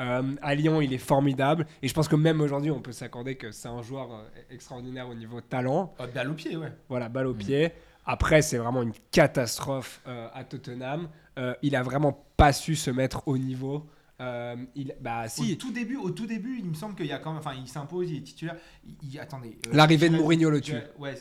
Euh, 0.00 0.22
à 0.40 0.54
Lyon, 0.54 0.80
il 0.80 0.92
est 0.94 0.98
formidable. 0.98 1.66
Et 1.82 1.88
je 1.88 1.94
pense 1.94 2.08
que 2.08 2.16
même 2.16 2.40
aujourd'hui, 2.40 2.70
on 2.70 2.80
peut 2.80 2.92
s'accorder 2.92 3.36
que 3.36 3.50
c'est 3.50 3.68
un 3.68 3.82
joueur 3.82 4.12
euh, 4.12 4.24
extraordinaire 4.50 5.08
au 5.08 5.14
niveau 5.14 5.40
talent. 5.42 5.94
Ah, 5.98 6.06
balle 6.06 6.30
au 6.30 6.34
pied, 6.34 6.56
ouais. 6.56 6.72
Voilà, 6.88 7.08
balle 7.08 7.26
au 7.26 7.34
Mm. 7.34 7.38
pied. 7.38 7.72
Après, 8.06 8.40
c'est 8.40 8.56
vraiment 8.56 8.80
une 8.82 8.94
catastrophe 9.10 10.00
euh, 10.06 10.28
à 10.32 10.42
Tottenham. 10.44 11.08
Euh, 11.38 11.54
il 11.62 11.76
a 11.76 11.82
vraiment 11.82 12.24
pas 12.38 12.52
su 12.54 12.74
se 12.76 12.90
mettre 12.90 13.26
au 13.28 13.36
niveau. 13.36 13.86
Euh, 14.20 14.56
il, 14.74 14.94
bah 15.00 15.26
Au 15.38 15.54
tout 15.54 15.70
début, 15.70 15.96
au 15.96 16.10
tout 16.10 16.26
début, 16.26 16.56
il 16.58 16.64
me 16.64 16.74
semble 16.74 16.94
qu'il 16.96 17.06
y 17.06 17.12
a 17.12 17.18
quand 17.18 17.30
même, 17.30 17.38
enfin, 17.38 17.52
il 17.60 17.68
s'impose, 17.68 18.10
il 18.10 18.16
est 18.16 18.22
titulaire. 18.22 18.56
Il, 18.86 18.96
il- 19.12 19.20
attendez. 19.20 19.58
euh, 19.66 19.70
L'arrivée 19.74 20.08
de 20.08 20.16
Mourinho 20.16 20.48
le 20.50 20.60
tue. 20.60 20.72
Ouais. 20.98 21.16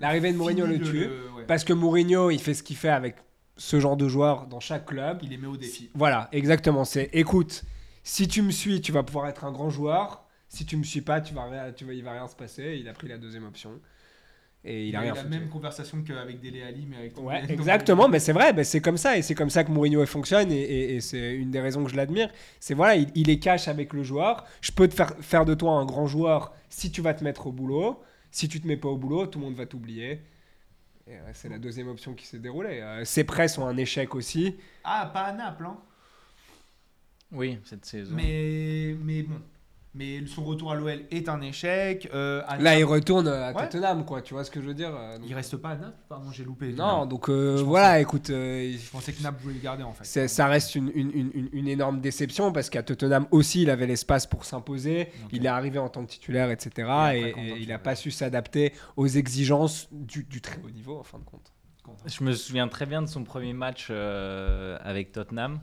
L'arrivée 0.00 0.32
de 0.32 0.36
Mourinho 0.38 0.66
le 0.66 0.80
tue. 0.80 1.06
ouais. 1.36 1.44
Parce 1.46 1.64
que 1.64 1.72
Mourinho, 1.72 2.30
il 2.30 2.40
fait 2.40 2.54
ce 2.54 2.62
qu'il 2.62 2.76
fait 2.76 2.88
avec 2.88 3.16
ce 3.56 3.78
genre 3.78 3.96
de 3.96 4.08
joueurs 4.08 4.46
dans 4.46 4.60
chaque 4.60 4.86
club. 4.86 5.18
Il 5.22 5.30
les 5.30 5.36
met 5.36 5.46
au 5.46 5.56
défi. 5.56 5.90
Voilà, 5.94 6.28
exactement. 6.32 6.84
C'est 6.84 7.10
écoute, 7.12 7.62
si 8.02 8.26
tu 8.28 8.42
me 8.42 8.50
suis, 8.50 8.80
tu 8.80 8.92
vas 8.92 9.02
pouvoir 9.02 9.28
être 9.28 9.44
un 9.44 9.52
grand 9.52 9.70
joueur. 9.70 10.24
Si 10.48 10.64
tu 10.66 10.76
me 10.76 10.82
suis 10.82 11.02
pas, 11.02 11.20
tu 11.20 11.34
vas 11.34 11.70
tu 11.72 11.84
vas, 11.84 11.92
il 11.92 12.02
va 12.02 12.12
rien 12.12 12.26
se 12.26 12.34
passer. 12.34 12.78
Il 12.80 12.88
a 12.88 12.92
pris 12.92 13.06
la 13.08 13.18
deuxième 13.18 13.44
option. 13.44 13.72
Et 14.64 14.84
il, 14.84 14.88
Il 14.88 14.96
a 14.96 15.00
rien 15.00 15.14
la 15.14 15.22
foutu. 15.22 15.30
même 15.30 15.48
conversation 15.48 16.02
qu'avec 16.02 16.40
Dele 16.40 16.62
Ali, 16.62 16.86
mais 16.88 16.96
avec 16.98 17.18
Ouais, 17.18 17.42
exactement, 17.48 18.08
mais 18.10 18.18
c'est 18.18 18.34
vrai, 18.34 18.52
mais 18.52 18.62
c'est 18.64 18.80
comme 18.82 18.98
ça, 18.98 19.16
et 19.16 19.22
c'est 19.22 19.34
comme 19.34 19.48
ça 19.48 19.64
que 19.64 19.70
Mourinho 19.70 20.04
fonctionne, 20.04 20.52
et, 20.52 20.60
et- 20.60 20.96
et 20.96 21.00
c'est 21.00 21.34
une 21.34 21.50
des 21.50 21.60
raisons 21.60 21.82
que 21.82 21.90
je 21.90 21.96
l'admire. 21.96 22.28
C'est 22.58 22.74
voilà, 22.74 22.96
il, 22.96 23.08
il 23.14 23.30
est 23.30 23.38
cash 23.38 23.68
avec 23.68 23.94
le 23.94 24.02
joueur. 24.02 24.44
Je 24.60 24.70
peux 24.72 24.86
te 24.86 24.94
faire, 24.94 25.14
faire 25.20 25.46
de 25.46 25.54
toi 25.54 25.72
un 25.72 25.86
grand 25.86 26.06
joueur 26.06 26.52
si 26.68 26.90
tu 26.90 27.00
vas 27.00 27.14
te 27.14 27.24
mettre 27.24 27.46
au 27.46 27.52
boulot. 27.52 28.02
Si 28.30 28.48
tu 28.48 28.60
te 28.60 28.66
mets 28.66 28.76
pas 28.76 28.88
au 28.88 28.96
boulot, 28.96 29.26
tout 29.26 29.38
le 29.38 29.44
monde 29.46 29.54
va 29.54 29.66
t'oublier. 29.66 30.20
Et, 31.06 31.14
euh, 31.14 31.30
c'est 31.34 31.48
la 31.48 31.58
deuxième 31.58 31.88
option 31.88 32.14
qui 32.14 32.26
s'est 32.26 32.38
déroulée. 32.38 32.80
Euh, 32.80 33.04
ses 33.04 33.24
prêts 33.24 33.48
sont 33.48 33.66
un 33.66 33.76
échec 33.76 34.14
aussi. 34.14 34.56
Ah, 34.84 35.10
pas 35.12 35.24
à 35.24 35.32
Naples, 35.32 35.66
hein. 35.66 35.78
Oui, 37.32 37.58
cette 37.64 37.84
saison. 37.84 38.14
Mais, 38.14 38.96
mais 39.02 39.22
bon. 39.22 39.40
Mais 39.92 40.24
son 40.26 40.44
retour 40.44 40.70
à 40.70 40.76
l'OL 40.76 41.02
est 41.10 41.28
un 41.28 41.40
échec. 41.40 42.08
Euh, 42.14 42.42
à 42.46 42.58
Là, 42.58 42.78
il 42.78 42.84
retourne 42.84 43.26
à 43.26 43.52
Ouais. 43.52 43.62
Tottenham, 43.68 44.04
quoi. 44.04 44.22
Tu 44.22 44.34
vois 44.34 44.44
ce 44.44 44.50
que 44.52 44.60
je 44.60 44.66
veux 44.66 44.74
dire 44.74 44.94
euh, 44.94 45.18
donc- 45.18 45.26
il 45.28 45.34
reste 45.34 45.56
pas 45.56 45.70
à 45.70 45.74
Naples 45.76 45.96
Pardon, 46.08 46.30
j'ai 46.30 46.44
loupé. 46.44 46.72
Non, 46.72 47.06
donc 47.06 47.28
euh, 47.28 47.60
voilà, 47.64 47.98
écoute, 47.98 48.30
euh, 48.30 48.72
Je 48.78 48.90
pensais 48.90 49.12
que 49.12 49.20
Naples 49.20 49.42
voulait 49.42 49.56
le 49.56 49.60
garder 49.60 49.82
en 49.82 49.92
fait. 49.92 50.28
ça 50.28 50.46
reste 50.46 50.76
une, 50.76 50.92
une- 50.94 51.10
une- 51.12 51.30
une- 51.34 51.48
une 51.52 51.66
énorme 51.66 52.00
déception 52.00 52.52
parce 52.52 52.70
qu'à 52.70 52.84
Tottenham 52.84 53.26
aussi, 53.32 53.62
il 53.62 53.70
avait 53.70 53.88
l'espace 53.88 54.28
pour 54.28 54.44
s'imposer. 54.44 55.08
Il 55.32 55.44
est 55.44 55.48
arrivé 55.48 55.80
en 55.80 55.88
tant 55.88 56.04
que 56.04 56.10
titulaire, 56.10 56.50
etc. 56.52 56.70
Et, 56.76 56.82
après, 56.84 57.18
et 57.20 57.32
content 57.32 57.56
il 57.58 57.68
n'a 57.68 57.78
pas 57.80 57.96
su 57.96 58.12
s'adapter 58.12 58.72
aux 58.96 59.08
exigences 59.08 59.88
du, 59.90 60.22
du 60.22 60.40
très 60.40 60.60
haut 60.64 60.70
niveau, 60.70 60.98
en 60.98 61.02
fin 61.02 61.18
de 61.18 61.24
compte. 61.24 61.52
Je 62.06 62.22
me 62.22 62.30
souviens 62.32 62.68
très 62.68 62.86
bien 62.86 63.02
de 63.02 63.08
son 63.08 63.24
premier 63.24 63.52
match 63.54 63.88
euh, 63.90 64.78
avec 64.82 65.10
Tottenham. 65.10 65.60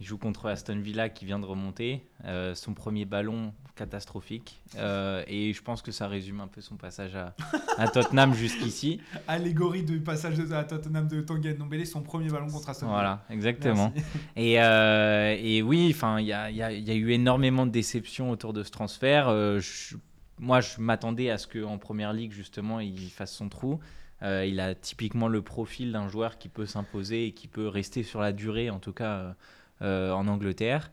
Il 0.00 0.06
joue 0.06 0.16
contre 0.18 0.48
Aston 0.48 0.80
Villa 0.80 1.10
qui 1.10 1.26
vient 1.26 1.38
de 1.38 1.44
remonter. 1.44 2.08
Euh, 2.24 2.54
son 2.54 2.72
premier 2.74 3.04
ballon 3.04 3.52
catastrophique. 3.76 4.60
Euh, 4.76 5.22
et 5.26 5.52
je 5.52 5.62
pense 5.62 5.82
que 5.82 5.90
ça 5.92 6.06
résume 6.08 6.40
un 6.40 6.46
peu 6.48 6.60
son 6.60 6.76
passage 6.76 7.14
à, 7.16 7.34
à 7.78 7.88
Tottenham 7.88 8.34
jusqu'ici. 8.34 9.00
Allégorie 9.28 9.82
du 9.82 10.00
passage 10.00 10.36
de, 10.36 10.52
à 10.52 10.64
Tottenham 10.64 11.08
de 11.08 11.20
Tanguy 11.20 11.54
Ndombele, 11.54 11.86
son 11.86 12.02
premier 12.02 12.28
ballon 12.28 12.48
contre 12.48 12.68
Aston 12.70 12.86
Villa. 12.86 12.96
Voilà, 12.96 13.24
exactement. 13.30 13.92
Et, 14.36 14.60
euh, 14.62 15.36
et 15.38 15.62
oui, 15.62 15.90
enfin, 15.94 16.20
il 16.20 16.26
y 16.26 16.32
a, 16.32 16.50
y 16.50 16.62
a- 16.62 16.72
y 16.72 16.90
a 16.90 16.94
eu 16.94 17.10
énormément 17.10 17.66
de 17.66 17.70
déceptions 17.72 18.30
autour 18.30 18.52
de 18.52 18.62
ce 18.62 18.70
transfert. 18.70 19.28
Euh, 19.28 19.60
je- 19.60 19.96
moi, 20.38 20.60
je 20.60 20.80
m'attendais 20.80 21.30
à 21.30 21.36
ce 21.38 21.46
qu'en 21.46 21.76
première 21.78 22.12
ligue, 22.12 22.32
justement, 22.32 22.80
il 22.80 23.10
fasse 23.10 23.32
son 23.34 23.48
trou. 23.48 23.78
Il 24.22 24.60
a 24.60 24.74
typiquement 24.74 25.28
le 25.28 25.40
profil 25.40 25.92
d'un 25.92 26.08
joueur 26.08 26.36
qui 26.38 26.48
peut 26.50 26.66
s'imposer 26.66 27.26
et 27.26 27.32
qui 27.32 27.48
peut 27.48 27.68
rester 27.68 28.02
sur 28.02 28.20
la 28.20 28.32
durée, 28.32 28.68
en 28.68 28.78
tout 28.78 28.92
cas 28.92 29.34
en 29.80 30.28
Angleterre. 30.28 30.90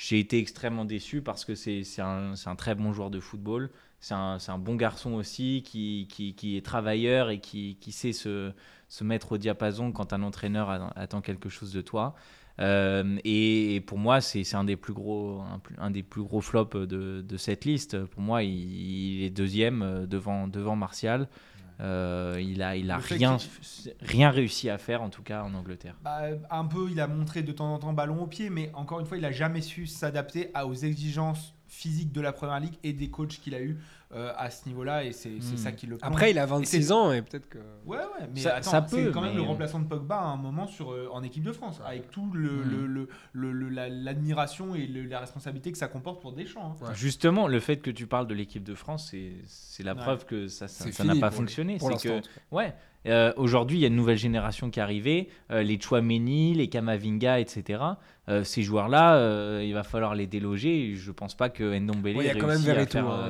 J'ai 0.00 0.20
été 0.20 0.38
extrêmement 0.38 0.84
déçu 0.84 1.22
parce 1.22 1.44
que 1.44 1.56
c'est 1.56 1.82
un, 1.98 2.34
un 2.46 2.54
très 2.54 2.76
bon 2.76 2.92
joueur 2.92 3.10
de 3.10 3.18
football. 3.18 3.68
C'est 3.98 4.14
un, 4.14 4.38
un 4.46 4.58
bon 4.58 4.76
garçon 4.76 5.14
aussi 5.14 5.64
qui, 5.66 6.06
qui, 6.08 6.34
qui 6.34 6.56
est 6.56 6.64
travailleur 6.64 7.30
et 7.30 7.40
qui, 7.40 7.76
qui 7.80 7.90
sait 7.90 8.12
se, 8.12 8.52
se 8.86 9.02
mettre 9.02 9.32
au 9.32 9.38
diapason 9.38 9.90
quand 9.90 10.12
un 10.12 10.22
entraîneur 10.22 10.70
attend 10.96 11.20
quelque 11.20 11.48
chose 11.48 11.72
de 11.72 11.80
toi. 11.80 12.14
Euh, 12.60 13.18
et, 13.24 13.82
pour 13.88 13.98
moi, 13.98 14.20
c'est 14.20 14.54
un 14.54 14.62
des 14.62 14.76
plus 14.76 14.92
gros, 14.92 15.42
un 15.78 15.90
des 15.90 16.04
plus 16.04 16.22
gros 16.22 16.42
flops 16.42 16.76
de, 16.76 17.20
de 17.20 17.36
cette 17.36 17.64
liste. 17.64 18.04
Pour 18.04 18.22
moi, 18.22 18.44
il, 18.44 18.52
il 18.52 19.24
est 19.24 19.30
deuxième 19.30 19.82
euh, 19.82 20.06
devant, 20.06 20.46
devant 20.46 20.76
Martial. 20.76 21.28
Euh, 21.80 22.40
il 22.40 22.62
a, 22.62 22.76
il 22.76 22.90
a 22.90 22.98
rien, 22.98 23.36
rien 24.00 24.30
réussi 24.30 24.68
à 24.68 24.78
faire, 24.78 25.02
en 25.02 25.10
tout 25.10 25.22
cas 25.22 25.42
en 25.42 25.54
Angleterre. 25.54 25.96
Bah, 26.02 26.22
un 26.50 26.64
peu, 26.64 26.88
il 26.90 27.00
a 27.00 27.06
montré 27.06 27.42
de 27.42 27.52
temps 27.52 27.72
en 27.72 27.78
temps 27.78 27.92
ballon 27.92 28.22
au 28.22 28.26
pied, 28.26 28.50
mais 28.50 28.70
encore 28.74 29.00
une 29.00 29.06
fois, 29.06 29.16
il 29.16 29.24
a 29.24 29.32
jamais 29.32 29.60
su 29.60 29.86
s'adapter 29.86 30.50
aux 30.64 30.74
exigences 30.74 31.54
physiques 31.68 32.12
de 32.12 32.20
la 32.20 32.32
première 32.32 32.58
ligue 32.60 32.74
et 32.82 32.92
des 32.92 33.10
coachs 33.10 33.28
qu'il 33.40 33.54
a 33.54 33.60
eu 33.60 33.78
euh, 34.14 34.32
à 34.38 34.48
ce 34.50 34.66
niveau-là, 34.66 35.04
et 35.04 35.12
c'est 35.12 35.32
c'est 35.40 35.52
Hmm. 35.54 35.58
ça 35.58 35.72
qui 35.72 35.86
le. 35.86 35.98
Après, 36.00 36.30
il 36.30 36.38
a 36.38 36.46
26 36.46 36.92
ans 36.92 37.12
et 37.12 37.20
peut-être 37.20 37.46
que. 37.48 37.58
Ouais, 37.84 37.98
ouais, 37.98 38.26
mais 38.34 38.40
Ça- 38.40 38.56
attends, 38.56 38.70
ça 38.70 38.86
c'est 38.88 39.04
peut, 39.04 39.10
quand 39.12 39.20
même 39.20 39.32
mais- 39.32 39.36
le 39.36 39.42
remplaçant 39.42 39.78
de 39.80 39.84
Pogba 39.86 40.16
à 40.16 40.24
un 40.24 40.36
moment 40.38 40.66
sur, 40.66 40.92
euh, 40.92 41.08
en 41.12 41.22
équipe 41.22 41.42
de 41.44 41.52
France, 41.52 41.78
avec 41.84 42.10
tout 42.10 42.30
le, 42.32 42.50
Mm. 42.64 42.70
le- 42.70 42.86
le- 42.86 43.08
le- 43.34 43.52
le- 43.52 43.68
la- 43.68 43.88
l'admiration 43.90 44.74
et 44.74 44.86
le- 44.86 45.04
la 45.04 45.20
responsabilité 45.20 45.70
que 45.72 45.76
ça 45.78 45.88
comporte 45.88 46.22
pour 46.22 46.32
Deschamps. 46.32 46.74
hein. 46.80 46.86
Ouais. 46.86 46.94
Justement, 46.94 47.46
le 47.48 47.60
fait 47.60 47.76
que 47.76 47.90
tu 47.90 48.06
parles 48.06 48.26
de 48.26 48.34
l'équipe 48.34 48.64
de 48.64 48.74
France, 48.74 49.08
c'est 49.10 49.32
c'est 49.44 49.82
la 49.82 49.92
Ouais. 49.94 50.00
preuve 50.00 50.24
que 50.24 50.48
ça 50.48 50.68
ça 50.68 51.04
n'a 51.04 51.16
pas 51.16 51.30
fonctionné. 51.30 51.78
C'est 51.78 52.08
que. 52.08 52.22
Ouais. 52.50 52.74
Euh, 53.06 53.32
Aujourd'hui, 53.36 53.78
il 53.78 53.80
y 53.80 53.84
a 53.84 53.88
une 53.88 53.96
nouvelle 53.96 54.18
génération 54.18 54.70
qui 54.70 54.80
est 54.80 54.82
arrivée, 54.82 55.28
euh, 55.50 55.62
les 55.62 55.80
Chouameni, 55.80 56.54
les 56.54 56.68
Kamavinga, 56.68 57.38
etc. 57.40 57.80
Euh, 58.28 58.44
ces 58.44 58.62
joueurs-là, 58.62 59.60
il 59.62 59.72
va 59.72 59.82
falloir 59.84 60.14
les 60.14 60.26
déloger. 60.26 60.94
Je 60.94 61.10
pense 61.12 61.34
pas 61.34 61.48
que 61.48 61.78
Ndombele 61.78 62.16
Ouais, 62.16 62.24
Il 62.24 62.26
y 62.26 62.30
a 62.30 62.34
quand 62.34 62.46
même 62.48 62.58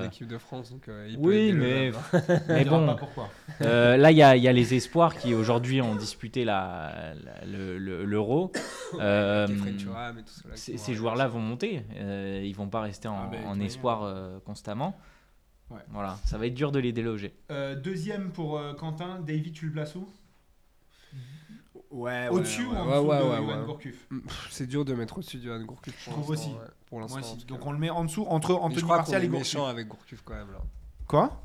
hein, 0.01 0.07
équipe 0.07 0.27
de 0.27 0.39
France. 0.39 0.71
Donc, 0.73 0.89
il 1.09 1.15
peut 1.17 1.21
Oui, 1.29 1.53
mais, 1.53 1.93
hein. 2.13 2.21
Mais 2.49 2.65
bon, 2.65 2.87
pas 2.87 2.95
pourquoi. 2.95 3.29
là, 3.61 4.11
il 4.11 4.17
y, 4.17 4.23
a- 4.23 4.35
il 4.37 4.43
y 4.43 4.49
a 4.49 4.53
les 4.53 4.75
espoirs 4.75 5.15
qui 5.17 5.35
aujourd'hui 5.35 5.81
ont 5.83 5.95
disputé 5.95 6.45
la- 6.45 7.15
la- 7.25 7.47
le- 7.47 7.79
le- 7.79 8.05
l'Euro. 8.05 8.51
Ces 10.55 10.95
joueurs-là 10.95 11.29
vont 11.29 11.41
monter. 11.41 11.83
Ils 12.43 12.55
vont 12.55 12.69
pas 12.69 12.81
rester 12.81 13.09
en, 13.09 13.17
Ah 13.25 13.29
ben, 13.31 13.41
en 13.47 13.59
oui, 13.59 13.67
espoir 13.67 14.03
euh, 14.03 14.39
constamment. 14.45 14.99
Ouais. 15.71 15.81
Voilà, 15.91 16.19
ça 16.25 16.39
va 16.39 16.47
être 16.47 16.55
dur 16.55 16.73
de 16.73 16.79
les 16.79 16.93
déloger. 16.93 17.35
Euh, 17.51 17.75
deuxième 17.75 18.31
pour 18.33 18.59
euh, 18.59 18.73
Quentin, 18.75 19.21
David, 19.21 19.53
tu 19.53 19.67
le 19.67 19.73
places 19.73 19.95
où? 19.97 20.09
Ouais, 21.91 22.11
ouais, 22.11 22.29
Au-dessus 22.29 22.67
ouais, 22.67 22.75
ou 22.75 22.77
en 22.77 22.87
ouais, 22.87 22.93
dessous 22.97 23.07
ouais, 23.09 23.19
de 23.19 23.25
ouais, 23.25 23.37
Johan 23.37 23.61
ouais. 23.61 23.67
Gourcuff? 23.67 24.09
Pff, 24.09 24.49
C'est 24.51 24.67
dur 24.67 24.85
de 24.85 24.95
mettre 24.95 25.19
au-dessus 25.19 25.39
du 25.39 25.49
Gourcuff. 25.65 25.95
Je 26.05 26.11
trouve 26.11 26.31
aussi. 26.31 26.51
Pour 26.87 26.99
Moi 27.01 27.09
l'instant. 27.09 27.35
aussi. 27.37 27.45
Donc 27.47 27.65
on 27.67 27.73
le 27.73 27.79
met 27.79 27.91
en 27.91 28.05
dessous 28.05 28.27
entre 28.29 28.53
Mais 28.53 28.59
Anthony 28.59 28.75
je 28.81 28.85
crois 28.85 28.97
qu'on 28.97 29.01
Martial 29.03 29.23
est 29.23 29.27
et 29.27 29.29
Gourcuff. 29.29 29.47
méchant 29.55 29.67
avec 29.67 29.89
Gourcuff 29.89 30.23
quand 30.25 30.35
même 30.35 30.53
là. 30.53 30.59
Quoi? 31.07 31.43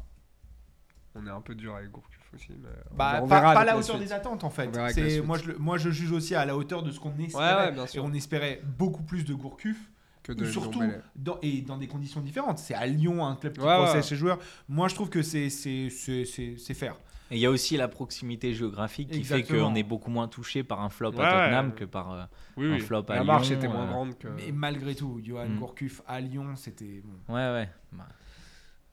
On 1.16 1.26
est 1.28 1.30
un 1.30 1.42
peu 1.42 1.56
dur 1.56 1.76
avec 1.76 1.92
Gourcuff 1.92 2.20
aussi. 2.34 2.48
Mais 2.62 2.68
on 2.92 2.96
Bah, 2.96 3.14
ver- 3.14 3.24
on 3.24 3.28
pas, 3.28 3.40
verra 3.40 3.54
pas 3.54 3.60
à 3.62 3.66
la 3.66 3.78
hauteur 3.78 3.96
suite. 3.96 4.08
des 4.08 4.12
attentes 4.14 4.44
en 4.44 4.50
fait. 4.50 4.70
On 4.78 4.90
C'est 4.90 5.22
moi 5.22 5.38
je, 5.38 5.52
moi 5.54 5.78
je 5.78 5.90
juge 5.92 6.12
aussi 6.12 6.36
à 6.36 6.44
la 6.46 6.58
hauteur 6.58 6.84
de 6.84 6.92
ce 6.92 7.00
qu'on 7.00 7.18
espérait. 7.20 7.56
Ouais, 7.56 7.66
ouais, 7.68 7.72
bien 7.72 7.86
et 7.86 7.88
sûr. 7.88 8.04
on 8.04 8.14
espérait 8.14 8.62
beaucoup 8.78 9.04
plus 9.04 9.24
de 9.24 9.34
Gourcuff. 9.34 9.78
Que 10.24 10.32
Ou 10.32 10.36
de 10.36 10.46
surtout 10.46 10.82
dans, 11.18 11.38
et 11.42 11.62
dans 11.62 11.78
des 11.78 11.88
conditions 11.88 12.22
différentes. 12.22 12.58
C'est 12.58 12.74
à 12.74 12.86
Lyon, 12.86 13.26
un 13.26 13.36
club 13.36 13.54
qui 13.54 13.60
Ouais, 13.60 13.76
procède 13.76 13.96
ouais. 13.98 14.02
ses 14.02 14.16
joueurs. 14.16 14.40
Moi, 14.70 14.88
je 14.88 14.96
trouve 14.96 15.10
que 15.10 15.22
c'est 15.22 15.50
c'est- 15.50 15.90
c'est- 15.90 16.24
c'est- 16.26 16.56
c'est 16.58 16.74
faire. 16.74 16.96
Et 17.30 17.36
il 17.36 17.40
y 17.40 17.46
a 17.46 17.50
aussi 17.50 17.76
la 17.78 17.88
proximité 17.88 18.54
géographique 18.54 19.10
qui 19.10 19.18
Exactement. 19.18 19.60
fait 19.60 19.66
qu'on 19.66 19.76
est 19.76 19.84
beaucoup 19.84 20.12
moins 20.12 20.28
touché 20.28 20.64
par 20.64 20.82
un 20.82 20.90
flop 20.90 21.12
Ouais, 21.12 21.22
à 21.26 21.32
Tottenham 21.32 21.68
ouais. 21.70 21.76
que 21.76 21.86
par 21.86 22.12
euh, 22.14 22.24
Oui, 22.58 22.68
un 22.68 22.74
oui. 22.76 22.80
flop 22.80 23.04
à 23.10 23.16
La 23.16 23.24
marche 23.24 23.50
Lyon, 23.50 23.58
était 23.58 23.68
moins 23.68 23.84
euh, 23.86 23.92
grande 23.92 24.18
que. 24.18 24.28
Mais 24.30 24.52
malgré 24.54 24.96
tout, 24.96 25.20
Johan 25.24 25.48
Mm. 25.50 25.58
Gourcuff 25.60 26.02
à 26.08 26.22
Lyon, 26.22 26.56
c'était 26.56 27.02
bon. 27.04 27.34
Ouais, 27.34 27.52
ouais. 27.52 27.70
Bah, 27.92 28.08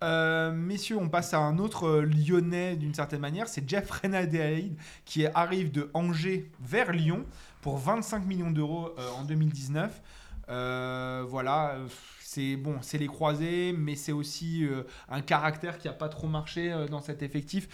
Euh, 0.02 0.50
messieurs, 0.52 0.96
on 0.98 1.10
passe 1.10 1.34
à 1.34 1.38
un 1.40 1.58
autre 1.58 2.00
Lyonnais 2.00 2.74
d'une 2.76 2.94
certaine 2.94 3.20
manière. 3.20 3.48
C'est 3.48 3.68
Jeff 3.68 3.90
Renadeaïd 3.90 4.74
qui 5.04 5.26
arrive 5.26 5.70
de 5.70 5.90
Angers 5.92 6.50
vers 6.60 6.90
Lyon 6.92 7.26
pour 7.60 7.76
25 7.76 8.24
millions 8.26 8.50
d'euros 8.50 8.94
euh, 8.98 9.10
en 9.18 9.24
2019. 9.24 10.00
Euh, 10.50 11.24
voilà, 11.28 11.76
c'est 12.20 12.56
bon, 12.56 12.78
c'est 12.82 12.98
les 12.98 13.06
croisés, 13.06 13.72
mais 13.76 13.94
c'est 13.94 14.12
aussi 14.12 14.64
euh, 14.64 14.82
un 15.08 15.20
caractère 15.20 15.78
qui 15.78 15.88
a 15.88 15.92
pas 15.92 16.08
trop 16.08 16.26
marché 16.26 16.72
euh, 16.72 16.88
dans 16.88 17.00
cet 17.00 17.22
effectif. 17.22 17.68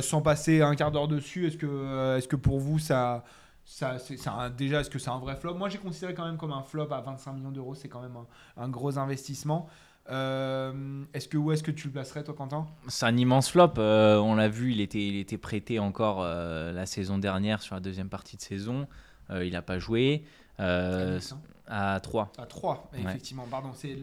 Sans 0.00 0.22
passer 0.22 0.62
un 0.62 0.74
quart 0.74 0.90
d'heure 0.90 1.08
dessus, 1.08 1.46
est-ce 1.46 1.58
que, 1.58 2.16
est-ce 2.16 2.28
que 2.28 2.36
pour 2.36 2.58
vous 2.58 2.78
ça, 2.78 3.24
ça, 3.64 3.98
c'est, 3.98 4.16
déjà, 4.56 4.80
est-ce 4.80 4.90
que 4.90 4.98
c'est 4.98 5.10
un 5.10 5.18
vrai 5.18 5.36
flop? 5.36 5.54
Moi, 5.54 5.68
j'ai 5.68 5.78
considéré 5.78 6.14
quand 6.14 6.24
même 6.24 6.38
comme 6.38 6.52
un 6.52 6.62
flop 6.62 6.92
à 6.92 7.00
25 7.00 7.32
millions 7.34 7.50
d'euros. 7.50 7.74
C'est 7.74 7.88
quand 7.88 8.00
même 8.00 8.16
un, 8.56 8.68
gros 8.68 8.98
investissement. 8.98 9.68
Est-ce 10.08 11.28
que 11.28 11.36
où 11.36 11.52
est-ce 11.52 11.62
que 11.62 11.70
tu 11.70 11.88
le 11.88 11.92
placerais, 11.92 12.24
toi, 12.24 12.34
Quentin? 12.34 12.66
C'est 12.88 13.06
un 13.06 13.16
immense 13.16 13.50
flop. 13.50 13.74
on 13.76 14.34
l'a 14.34 14.48
vu, 14.48 14.72
il 14.72 14.80
était, 14.80 15.06
il 15.06 15.16
était 15.16 15.38
prêté 15.38 15.78
encore 15.78 16.22
la 16.22 16.86
saison 16.86 17.18
dernière 17.18 17.60
sur 17.60 17.74
la 17.74 17.80
deuxième 17.80 18.08
partie 18.08 18.36
de 18.36 18.42
saison. 18.42 18.86
Il 19.30 19.52
n'a 19.52 19.62
pas 19.62 19.78
joué. 19.78 20.24
Euh, 20.60 21.20
à 21.66 21.98
3. 22.00 22.32
À 22.38 22.46
3, 22.46 22.90
Ouais. 22.92 23.00
effectivement. 23.00 23.46
Pardon, 23.50 23.70
c'est, 23.74 23.96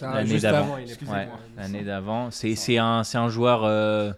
L'année 0.00 0.38
d'avant. 0.38 0.76
me 0.76 1.56
l'année 1.56 1.82
d'avant. 1.82 2.30
C'est 2.30 2.78
un, 2.78 3.28
joueur 3.28 3.64
euh, 3.64 4.12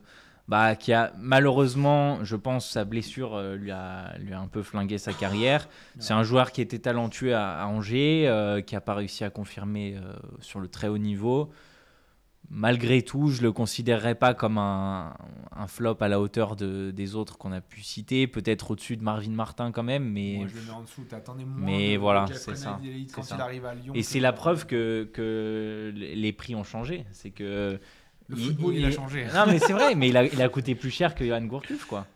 bah, 0.48 0.76
qui 0.76 0.92
a 0.92 1.12
malheureusement, 1.18 2.22
je 2.24 2.36
pense, 2.36 2.68
sa 2.68 2.84
blessure 2.84 3.34
euh, 3.34 3.56
lui, 3.56 3.70
a, 3.70 4.16
lui 4.18 4.32
a 4.34 4.40
un 4.40 4.48
peu 4.48 4.62
flingué 4.62 4.98
sa 4.98 5.12
carrière. 5.12 5.68
C'est 5.98 6.14
un 6.14 6.22
joueur 6.22 6.52
qui 6.52 6.60
était 6.60 6.78
talentueux 6.78 7.34
à, 7.34 7.62
à 7.62 7.66
Angers, 7.66 8.62
qui 8.66 8.74
n'a 8.74 8.80
pas 8.80 8.94
réussi 8.94 9.24
à 9.24 9.30
confirmer 9.30 9.96
sur 10.40 10.60
le 10.60 10.68
très 10.68 10.88
haut 10.88 10.98
niveau. 10.98 11.50
Malgré 12.50 13.02
tout, 13.02 13.28
je 13.28 13.42
le 13.42 13.52
considérerais 13.52 14.14
pas 14.14 14.32
comme 14.32 14.56
un, 14.56 15.14
un 15.54 15.66
flop 15.66 15.96
à 16.00 16.08
la 16.08 16.18
hauteur 16.18 16.56
de, 16.56 16.90
des 16.90 17.14
autres 17.14 17.36
qu'on 17.36 17.52
a 17.52 17.60
pu 17.60 17.82
citer. 17.82 18.26
Peut-être 18.26 18.70
au-dessus 18.70 18.96
de 18.96 19.02
Marvin 19.02 19.32
Martin 19.32 19.70
quand 19.70 19.82
même, 19.82 20.10
mais 20.10 20.36
Moi, 20.38 20.46
je 20.48 20.56
le 20.56 20.62
mets 20.62 20.70
en 20.70 20.80
dessous. 20.82 21.04
T'attendais 21.04 21.44
moins. 21.44 21.60
Mais 21.60 21.94
de 21.94 21.98
voilà, 21.98 22.26
c'est 22.32 22.56
ça, 22.56 22.80
quand 23.14 23.20
il 23.22 23.24
ça. 23.24 23.36
arrive 23.36 23.66
à 23.66 23.74
Lyon. 23.74 23.92
et 23.94 24.02
c'est 24.02 24.20
la 24.20 24.32
preuve 24.32 24.66
que, 24.66 25.10
que 25.12 25.92
les 25.94 26.32
prix 26.32 26.54
ont 26.54 26.64
changé. 26.64 27.04
C'est 27.10 27.30
que 27.30 27.78
Le 28.28 28.36
football, 28.36 28.74
il, 28.74 28.84
a 28.86 28.90
changé. 28.92 29.26
Non, 29.34 29.44
mais 29.46 29.58
c'est 29.58 29.74
vrai, 29.74 29.94
mais 29.96 30.08
il 30.08 30.16
a, 30.16 30.24
il 30.24 30.40
a 30.40 30.48
coûté 30.48 30.74
plus 30.74 30.90
cher 30.90 31.14
que 31.14 31.26
Johan 31.26 31.44
Gourcuff, 31.44 31.84
quoi. 31.84 32.06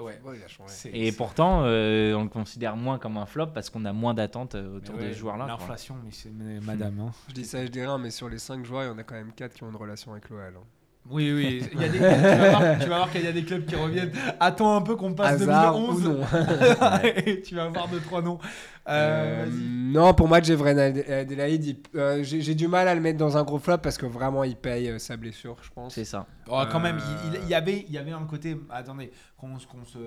Ouais. 0.00 0.20
Ouais, 0.24 0.36
il 0.38 0.44
a 0.44 0.48
changé. 0.48 0.72
C'est- 0.72 0.90
Et 0.96 1.10
pourtant, 1.12 1.62
euh, 1.64 2.14
on 2.14 2.22
le 2.22 2.28
considère 2.28 2.76
moins 2.76 2.98
comme 2.98 3.16
un 3.16 3.26
flop 3.26 3.48
parce 3.48 3.68
qu'on 3.68 3.84
a 3.84 3.92
moins 3.92 4.14
d'attentes 4.14 4.54
euh, 4.54 4.76
autour 4.76 4.94
ouais, 4.96 5.08
de 5.08 5.12
ce 5.12 5.18
joueur-là. 5.18 5.46
L'inflation, 5.46 5.96
mais 6.04 6.10
c'est 6.12 6.30
madame. 6.30 7.00
hein. 7.00 7.12
Je 7.28 7.34
dis 7.34 7.44
ça, 7.44 7.64
je 7.64 7.70
dis 7.70 7.80
rien, 7.80 7.98
mais 7.98 8.10
sur 8.10 8.28
les 8.28 8.38
5 8.38 8.64
joueurs, 8.64 8.84
il 8.84 8.86
y 8.86 8.90
en 8.90 8.98
a 8.98 9.02
quand 9.02 9.16
même 9.16 9.32
4 9.32 9.54
qui 9.54 9.64
ont 9.64 9.70
une 9.70 9.76
relation 9.76 10.12
avec 10.12 10.28
l'OL. 10.30 10.40
hein. 10.56 10.60
Oui, 11.10 11.32
oui. 11.32 11.62
Il 11.72 11.80
y 11.80 11.84
a 11.84 11.88
des, 11.88 11.98
tu, 12.84 12.88
vas 12.88 12.96
voir, 12.96 13.10
qu'il 13.10 13.24
y 13.24 13.26
a 13.28 13.32
des 13.32 13.44
clubs 13.44 13.64
qui 13.64 13.74
reviennent. 13.76 14.12
Attends 14.40 14.76
un 14.76 14.82
peu 14.82 14.94
qu'on 14.96 15.14
passe 15.14 15.40
Hasard 15.40 15.74
2011. 15.74 16.06
ou 16.06 16.10
non. 16.12 16.20
et 17.26 17.40
tu 17.40 17.54
vas 17.54 17.68
voir 17.68 17.88
deux, 17.88 18.00
trois 18.00 18.20
noms. 18.22 18.38
Euh, 18.88 19.44
Euh, 19.44 19.46
non, 19.50 20.14
pour 20.14 20.28
moi, 20.28 20.40
Jevren 20.40 20.94
il- 20.96 21.76
euh, 21.94 22.22
j'ai 22.22 22.54
du 22.54 22.68
mal 22.68 22.88
à 22.88 22.94
le 22.94 23.00
mettre 23.02 23.18
dans 23.18 23.36
un 23.36 23.42
gros 23.42 23.58
flop 23.58 23.78
parce 23.78 23.98
que 23.98 24.06
vraiment, 24.06 24.44
il 24.44 24.56
paye 24.56 24.88
euh, 24.88 24.98
sa 24.98 25.16
blessure, 25.18 25.56
je 25.62 25.68
pense. 25.74 25.94
C'est 25.94 26.04
ça. 26.06 26.26
Oh, 26.50 26.62
quand 26.72 26.80
même, 26.80 26.96
Euh, 26.96 27.16
il, 27.26 27.34
il- 27.34 27.40
il 27.44 27.48
y 27.50 27.54
avait, 27.54 27.84
il 27.86 27.92
y 27.94 27.98
avait 27.98 28.12
un 28.12 28.24
côté. 28.24 28.56
Attendez, 28.70 29.10
qu'on, 29.36 29.58
se, 29.58 29.98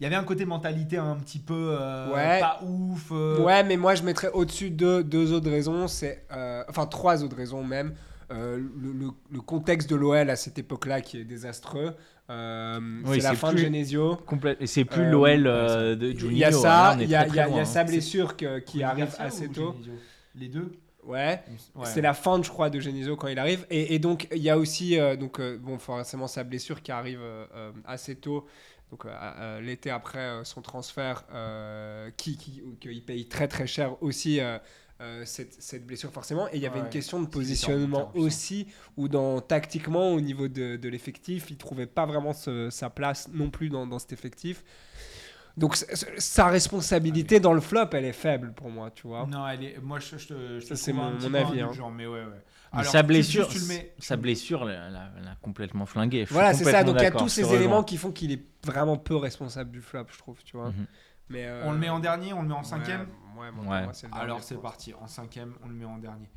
il 0.00 0.02
y 0.02 0.06
avait 0.06 0.16
un 0.16 0.24
côté 0.24 0.44
mentalité 0.46 0.96
un 0.96 1.16
petit 1.16 1.38
peu 1.38 1.76
euh, 1.78 2.14
Ouais. 2.14 2.40
pas 2.40 2.60
ouf. 2.62 3.08
euh, 3.12 3.38
Ouais, 3.40 3.62
mais 3.62 3.76
moi, 3.76 3.94
je 3.94 4.02
mettrais 4.02 4.30
au-dessus 4.32 4.70
de 4.70 5.02
deux 5.02 5.32
autres 5.32 5.50
raisons. 5.50 5.86
C'est, 5.86 6.24
euh, 6.32 6.62
enfin, 6.68 6.86
trois 6.86 7.22
autres 7.22 7.36
raisons 7.36 7.62
même. 7.62 7.92
Euh, 8.30 8.56
le, 8.58 8.92
le- 8.92 9.10
le 9.30 9.40
contexte 9.40 9.90
de 9.90 9.96
l'OL 9.96 10.30
à 10.30 10.36
cette 10.36 10.58
époque-là 10.58 11.00
qui 11.00 11.18
est 11.18 11.24
désastreux. 11.24 11.94
Euh, 12.30 12.78
Oui, 13.04 13.20
c'est 13.20 13.26
la 13.28 13.34
fin 13.34 13.52
de 13.52 13.58
Genesio. 13.58 14.18
Et 14.60 14.66
c'est 14.68 14.84
plus 14.84 15.02
Euh, 15.02 15.10
l'OL 15.10 15.46
euh, 15.48 15.96
de 15.96 16.10
Il 16.10 16.18
Juninho. 16.18 16.38
y 16.38 16.44
a 16.44 16.52
ça, 16.52 16.96
il 17.00 17.08
y 17.08 17.14
a, 17.16 17.24
très, 17.24 17.28
il 17.30 17.36
y 17.36 17.40
a- 17.40 17.48
y 17.48 17.50
loin, 17.50 17.64
sa 17.64 17.80
hein. 17.80 17.84
blessure 17.84 18.36
que- 18.36 18.60
qui 18.60 18.82
arrive 18.84 19.12
assez 19.18 19.48
tôt. 19.48 19.72
Genesio? 19.72 19.92
Les 20.36 20.48
deux? 20.48 20.70
Ouais. 21.02 21.42
Ouais. 21.74 21.86
C'est 21.86 22.02
la 22.02 22.14
fin, 22.14 22.40
je 22.40 22.48
crois, 22.50 22.70
de 22.70 22.78
Genesio 22.78 23.16
quand 23.16 23.26
il 23.26 23.38
arrive. 23.38 23.66
Et, 23.68 23.94
et 23.94 23.98
donc, 23.98 24.28
il 24.32 24.42
y 24.42 24.50
a 24.50 24.56
aussi, 24.58 25.00
euh, 25.00 25.16
donc, 25.16 25.40
euh, 25.40 25.58
bon, 25.58 25.78
forcément, 25.78 26.28
sa 26.28 26.44
blessure 26.44 26.82
qui 26.82 26.92
arrive 26.92 27.20
assez 27.84 28.14
tôt. 28.14 28.46
Donc, 28.92 29.06
euh, 29.06 29.08
euh, 29.38 29.60
l'été 29.60 29.90
après 29.90 30.18
euh, 30.18 30.44
son 30.44 30.62
transfert, 30.62 31.24
euh, 31.32 32.10
qui, 32.16 32.36
qui, 32.36 32.62
qu'il 32.80 33.02
paye 33.04 33.26
très 33.26 33.48
très 33.48 33.66
cher 33.66 34.00
aussi 34.02 34.40
euh, 35.00 35.22
cette, 35.24 35.54
cette 35.62 35.86
blessure, 35.86 36.10
forcément. 36.12 36.46
Et 36.48 36.56
il 36.56 36.60
y 36.62 36.66
avait 36.66 36.78
Ouais. 36.80 36.84
une 36.86 36.90
question 36.90 37.20
de 37.20 37.26
positionnement 37.26 38.10
aussi, 38.14 38.66
où 38.96 39.08
dans, 39.08 39.40
tactiquement, 39.40 40.10
au 40.12 40.20
niveau 40.20 40.48
de, 40.48 40.76
de 40.76 40.88
l'effectif, 40.88 41.50
il 41.50 41.56
trouvait 41.56 41.86
pas 41.86 42.04
vraiment 42.06 42.32
ce- 42.32 42.68
sa 42.70 42.90
place 42.90 43.28
non 43.32 43.50
plus 43.50 43.70
dans, 43.70 43.86
dans 43.86 43.98
cet 43.98 44.12
effectif. 44.12 44.62
Donc, 45.56 45.76
sa 45.76 46.46
responsabilité 46.46 47.40
dans 47.40 47.52
le 47.52 47.60
flop, 47.60 47.86
elle 47.92 48.04
est 48.04 48.12
faible 48.12 48.52
pour 48.52 48.70
moi, 48.70 48.90
tu 48.90 49.08
vois. 49.08 49.26
Non, 49.26 49.46
elle 49.48 49.64
est. 49.64 49.78
Moi, 49.82 49.98
je, 49.98 50.16
je 50.16 50.28
te. 50.28 50.34
Je 50.60 50.64
te 50.64 50.68
Ça, 50.68 50.76
c'est 50.76 50.92
mon- 50.92 51.10
mon 51.18 51.34
avis, 51.34 51.60
hein. 51.60 51.66
indulgent, 51.66 51.90
mais 51.90 52.06
ouais, 52.06 52.20
ouais. 52.20 52.26
Mais 52.72 52.78
Alors, 52.80 52.92
sa 52.92 53.00
tu- 53.00 53.06
blessure, 53.08 53.48
tu 53.48 53.58
le 53.58 53.66
mets- 53.66 53.92
sa 53.98 54.16
blessure 54.16 54.64
l'a, 54.64 54.88
l'a- 54.90 55.10
l'a 55.24 55.36
complètement 55.42 55.86
flingué. 55.86 56.24
Je 56.24 56.32
Voilà, 56.32 56.54
c'est 56.54 56.62
ça. 56.64 56.84
Donc 56.84 56.96
il 56.98 57.02
y 57.02 57.06
a 57.06 57.10
tous 57.10 57.24
je 57.24 57.42
ces 57.44 57.52
éléments 57.54 57.82
qui 57.82 57.96
font 57.96 58.12
qu'il 58.12 58.30
est 58.30 58.42
vraiment 58.64 58.96
peu 58.96 59.16
responsable 59.16 59.72
du 59.72 59.80
flop, 59.80 60.04
je 60.12 60.18
trouve, 60.18 60.36
tu 60.44 60.56
vois. 60.56 60.68
Mhm. 60.68 60.86
Mais 61.30 61.46
euh, 61.46 61.62
On 61.64 61.72
le 61.72 61.78
met 61.78 61.88
en 61.88 62.00
dernier, 62.00 62.32
on 62.34 62.42
le 62.42 62.48
met 62.48 62.54
en 62.54 62.62
cinquième? 62.64 63.06
Ouais, 63.36 63.44
ouais, 63.46 63.50
bon, 63.52 63.62
Ouais. 63.62 63.76
pour 63.78 63.84
moi, 63.84 63.92
c'est 63.92 64.06
le 64.06 64.12
dernier, 64.12 64.24
Alors 64.24 64.42
c'est 64.42 64.60
parti, 64.60 64.92
en 65.00 65.06
cinquième, 65.06 65.54
on 65.64 65.68
le 65.68 65.74
met 65.74 65.84
en 65.86 65.96
dernier. 65.98 66.28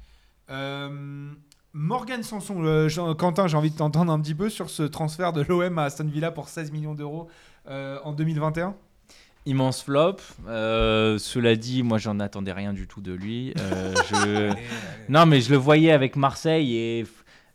Euh, 0.49 1.31
Morgan 1.73 2.21
Sanson, 2.21 2.63
euh, 2.63 2.87
Jean- 2.87 3.15
Quentin, 3.15 3.47
j'ai 3.47 3.57
envie 3.57 3.71
de 3.71 3.77
t'entendre 3.77 4.11
un 4.11 4.19
petit 4.21 4.35
peu 4.35 4.49
sur 4.49 4.69
ce 4.69 4.83
transfert 4.83 5.33
de 5.33 5.41
l'OM 5.41 5.77
à 5.79 5.83
Aston 5.85 6.05
Villa 6.05 6.31
pour 6.31 6.47
16 6.47 6.71
millions 6.71 6.93
d'euros 6.93 7.27
euh, 7.67 7.97
en 8.03 8.13
2021. 8.13 8.75
Immense 9.45 9.83
flop. 9.83 10.17
Euh, 10.47 11.17
cela 11.17 11.55
dit, 11.55 11.83
moi, 11.83 11.97
j'en 11.97 12.19
attendais 12.19 12.53
rien 12.53 12.71
du 12.73 12.87
tout 12.87 13.01
de 13.01 13.11
lui. 13.11 13.53
Euh, 13.59 13.93
je... 14.09 14.15
Allez, 14.15 14.49
allez. 14.51 14.61
Non, 15.09 15.25
mais 15.25 15.41
je 15.41 15.49
le 15.49 15.57
voyais 15.57 15.91
avec 15.91 16.15
Marseille 16.15 16.75
et 16.77 17.05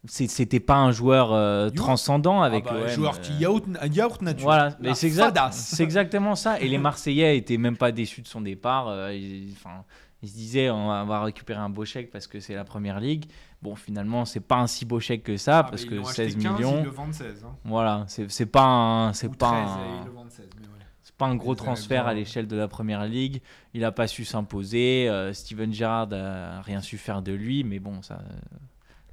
c'était 0.07 0.61
pas 0.61 0.77
un 0.77 0.93
joueur 0.93 1.33
euh, 1.33 1.71
transcendant 1.71 2.41
avec 2.43 2.65
Ah 2.69 2.75
bah, 2.75 2.87
joueur 2.89 3.17
euh, 3.17 3.19
qui 3.21 3.33
yaourt, 3.35 3.65
yaourt 3.93 4.23
nature. 4.23 4.45
Voilà, 4.45 4.77
mais 4.81 4.95
c'est 4.95 5.07
exact, 5.09 5.37
exactement 5.81 6.35
ça. 6.37 6.61
Et 6.61 6.69
les 6.69 6.79
Marseillais 6.79 7.37
étaient 7.37 7.59
même 7.59 7.77
pas 7.77 7.91
déçus 7.93 8.23
de 8.23 8.29
son 8.29 8.41
départ. 8.41 8.89
euh, 8.89 9.13
ils, 9.13 9.53
enfin, 9.53 9.85
ils 10.23 10.29
se 10.29 10.35
disaient 10.35 10.71
on 10.71 10.89
va, 10.89 11.03
on 11.03 11.07
va 11.07 11.23
récupérer 11.23 11.59
un 11.61 11.69
beau 11.69 11.85
chèque 11.85 12.11
parce 12.11 12.27
que 12.27 12.41
c'est 12.41 12.55
la 12.55 12.65
première 12.65 13.01
ligue. 13.01 13.27
Bon, 13.61 13.75
finalement, 13.75 14.25
c'est 14.25 14.39
pas 14.41 14.57
un 14.57 14.69
si 14.69 14.85
beau 14.85 15.01
chèque 15.01 15.25
que 15.25 15.37
ça 15.37 15.59
Ah, 15.59 15.65
parce 15.65 15.85
que 15.85 15.95
ils 15.95 15.97
l'ont 15.97 16.07
acheté 16.07 16.31
16 16.31 16.37
15, 16.43 16.55
millions. 16.55 16.79
Ils 16.79 16.85
le 16.85 16.91
vendent 16.91 17.13
16. 17.15 17.45
hein. 17.45 17.57
Voilà, 17.65 18.05
c'est 18.07 18.47
pas 18.47 18.63
un, 18.65 19.13
c'est 19.13 19.35
pas 19.37 19.49
13 19.51 19.69
un- 19.71 19.79
et 19.85 20.01
ils 20.01 20.05
le 20.07 20.13
vendent 20.13 20.31
16. 20.31 20.47
Mais 20.61 20.67
ouais. 20.69 20.73
c'est 21.03 21.17
pas 21.17 21.27
un 21.27 21.35
gros 21.35 21.57
transfert 21.57 22.07
à 22.07 22.15
l'échelle 22.15 22.47
de 22.47 22.55
la 22.57 22.69
première 22.69 23.05
ligue. 23.05 23.43
Il 23.75 23.85
a 23.85 23.91
pas 23.91 24.07
su 24.07 24.25
s'imposer. 24.25 25.09
euh, 25.09 25.33
Steven 25.33 25.73
Gerrard 25.73 26.13
a 26.13 26.63
rien 26.63 26.81
su 26.83 26.99
faire 26.99 27.21
de 27.21 27.33
lui, 27.33 27.65
mais 27.65 27.81
bon, 27.81 28.01
ça. 28.03 28.21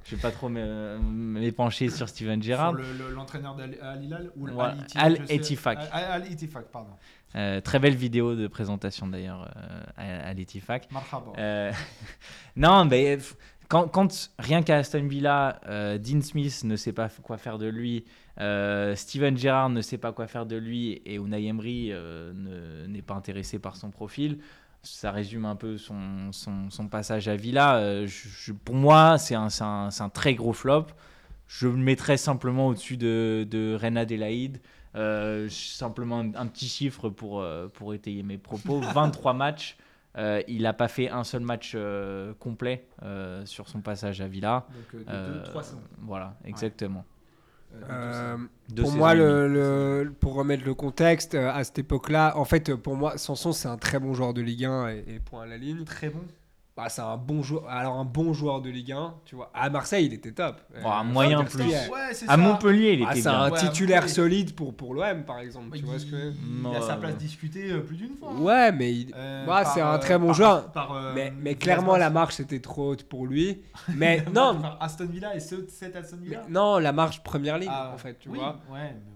Euh, 0.06 0.10
je 0.10 0.16
vais 0.16 0.22
pas 0.22 0.30
trop 0.30 0.48
m'é- 0.48 0.98
m'épancher 1.00 1.90
sur 1.90 2.08
Steven 2.08 2.42
Gerrard. 2.42 2.72
Le- 2.74 2.82
le- 2.92 3.14
l'entraîneur 3.14 3.54
d'Al 3.54 3.76
Al 3.82 4.04
Hilal 4.04 4.30
ou 4.36 4.46
Voilà. 4.48 4.70
Al 4.72 4.78
Itti- 4.78 4.98
Al 4.98 5.16
je 5.20 5.26
sais- 5.26 5.34
Ettifaq. 5.34 5.78
Al 5.92 6.04
Al 6.04 6.32
Ettifaq, 6.32 6.66
pardon. 6.72 6.90
Euh, 7.34 7.60
très 7.60 7.78
belle 7.78 7.96
vidéo 7.96 8.34
de 8.34 8.46
présentation 8.46 9.06
d'ailleurs 9.08 9.50
euh, 9.98 10.30
à. 10.30 10.34
Marhaba. 10.92 11.32
Euh, 11.38 11.72
non, 12.56 12.84
mais 12.84 13.18
quand, 13.68 13.88
quand 13.88 14.30
rien 14.38 14.62
qu'à 14.62 14.76
Aston 14.78 15.06
Villa, 15.06 15.60
euh, 15.66 15.98
Dean 15.98 16.20
Smith 16.22 16.62
ne 16.64 16.76
sait 16.76 16.92
pas 16.92 17.08
quoi 17.22 17.36
faire 17.36 17.58
de 17.58 17.66
lui, 17.66 18.04
euh, 18.40 18.94
Steven 18.94 19.36
Gerrard 19.36 19.70
ne 19.70 19.80
sait 19.80 19.98
pas 19.98 20.12
quoi 20.12 20.26
faire 20.28 20.46
de 20.46 20.56
lui 20.56 21.02
et 21.04 21.16
Unai 21.16 21.44
Emery 21.46 21.90
euh, 21.92 22.32
ne- 22.34 22.86
n'est 22.86 23.02
pas 23.02 23.14
intéressé 23.14 23.58
par 23.58 23.76
son 23.76 23.90
profil, 23.90 24.38
ça 24.86 25.10
résume 25.10 25.44
un 25.44 25.56
peu 25.56 25.76
son, 25.78 26.30
son, 26.32 26.70
son 26.70 26.88
passage 26.88 27.28
à 27.28 27.36
Villa. 27.36 27.76
Euh, 27.76 28.06
je- 28.06 28.28
je- 28.28 28.52
pour 28.52 28.74
moi, 28.74 29.18
c'est 29.18 29.34
un, 29.34 29.48
un- 29.60 29.88
un 29.98 30.08
très 30.08 30.34
gros 30.34 30.52
flop. 30.52 30.86
Je 31.48 31.68
le 31.68 31.76
mettrais 31.76 32.16
simplement 32.16 32.68
au-dessus 32.68 32.96
de, 32.96 33.46
de 33.50 33.74
Reina 33.78 34.00
Adelaide. 34.00 34.60
Euh, 34.94 35.48
simplement 35.50 36.20
un, 36.20 36.34
un 36.34 36.46
petit 36.46 36.68
chiffre 36.68 37.08
pour, 37.10 37.40
euh, 37.40 37.68
pour 37.68 37.92
étayer 37.94 38.22
mes 38.22 38.38
propos. 38.38 38.80
23 38.94 39.32
matchs. 39.34 39.76
Euh, 40.16 40.40
il 40.48 40.62
n'a 40.62 40.72
pas 40.72 40.88
fait 40.88 41.10
un 41.10 41.24
seul 41.24 41.42
match 41.42 41.72
euh, 41.74 42.32
complet 42.38 42.86
sur 43.44 43.68
son 43.68 43.80
passage 43.82 44.20
à 44.22 44.28
Villa. 44.28 44.66
Donc, 44.94 45.04
de 45.04 45.10
Euh, 45.10 45.38
2 45.40 45.42
300. 45.44 45.76
Voilà, 45.98 46.36
exactement. 46.44 47.04
Euh, 47.90 48.36
pour 48.82 48.92
moi, 48.92 49.14
et 49.14 49.18
le, 49.18 49.48
le- 50.04 50.12
pour 50.12 50.34
remettre 50.34 50.64
le 50.64 50.74
contexte, 50.74 51.34
euh, 51.34 51.50
à 51.52 51.62
cette 51.64 51.78
époque-là, 51.78 52.36
en 52.36 52.44
fait, 52.44 52.74
pour 52.74 52.96
moi, 52.96 53.16
Sanson, 53.18 53.52
c'est 53.52 53.68
un 53.68 53.76
très 53.78 53.98
bon 53.98 54.14
joueur 54.14 54.34
de 54.34 54.40
Ligue 54.42 54.64
1 54.64 54.88
et, 54.88 55.04
et 55.08 55.18
point 55.20 55.42
à 55.42 55.46
la 55.46 55.56
ligne. 55.56 55.84
Très 55.84 56.08
bon. 56.10 56.20
Bah, 56.76 56.90
c'est 56.90 57.00
un 57.00 57.16
bon 57.16 57.42
joueur. 57.42 57.66
Alors, 57.70 57.94
un 57.94 58.04
bon 58.04 58.34
joueur 58.34 58.60
de 58.60 58.68
Ligue 58.68 58.92
1, 58.92 59.14
tu 59.24 59.34
vois. 59.34 59.50
À 59.54 59.70
Marseille, 59.70 60.04
il 60.04 60.12
était 60.12 60.32
top. 60.32 60.60
Bon, 60.82 60.90
un 60.90 61.00
Euh, 61.00 61.04
moyen 61.04 61.42
plus. 61.42 61.62
ouais. 61.64 61.74
À 62.10 62.12
ça. 62.12 62.36
Montpellier, 62.36 62.92
il 62.92 63.06
Ah, 63.08 63.12
était 63.12 63.22
c'est 63.22 63.28
un 63.28 63.50
Ouais, 63.50 63.58
titulaire 63.58 64.06
solide 64.10 64.54
pour, 64.54 64.74
pour 64.76 64.92
l'OM, 64.92 65.24
par 65.24 65.38
exemple. 65.38 65.70
Tu 65.72 65.78
Il, 65.78 65.84
vois 65.86 65.98
ce 65.98 66.04
que 66.04 66.32
il 66.34 66.76
a 66.76 66.82
sa 66.82 66.92
euh, 66.92 66.96
place 66.98 67.16
discutée 67.16 67.70
euh, 67.72 67.80
plus 67.80 67.96
d'une 67.96 68.14
fois. 68.18 68.28
hein. 68.30 68.40
Ouais, 68.42 68.72
mais, 68.72 68.92
il- 68.92 69.12
Euh, 69.16 69.46
par, 69.46 69.64
c'est 69.72 69.80
un 69.80 69.94
euh, 69.94 69.98
très 69.98 70.18
bon 70.18 70.26
par- 70.26 70.34
joueur. 70.34 70.70
par, 70.72 70.92
euh, 70.92 71.12
mais, 71.14 71.32
mais 71.40 71.54
clairement, 71.54 71.96
la 71.96 72.10
marche 72.10 72.40
était 72.40 72.60
trop 72.60 72.90
haute 72.90 73.04
pour 73.04 73.26
lui. 73.26 73.62
Mais 73.94 74.22
non, 74.34 74.60
Par 74.60 74.76
Aston 74.82 75.06
Villa 75.06 75.34
et 75.34 75.40
ceux 75.40 75.62
de 75.62 75.70
cet 75.70 75.96
Aston 75.96 76.18
mais 76.20 76.28
Villa. 76.28 76.42
non, 76.50 76.76
la 76.78 76.92
marche 76.92 77.22
première 77.22 77.56
ligue, 77.58 77.70
Ah, 77.72 77.92
en 77.94 77.96
fait, 77.96 78.18
tu 78.18 78.28
oui, 78.28 78.38
vois. 78.38 78.58
Ouais, 78.70 78.94
mais 78.94 79.15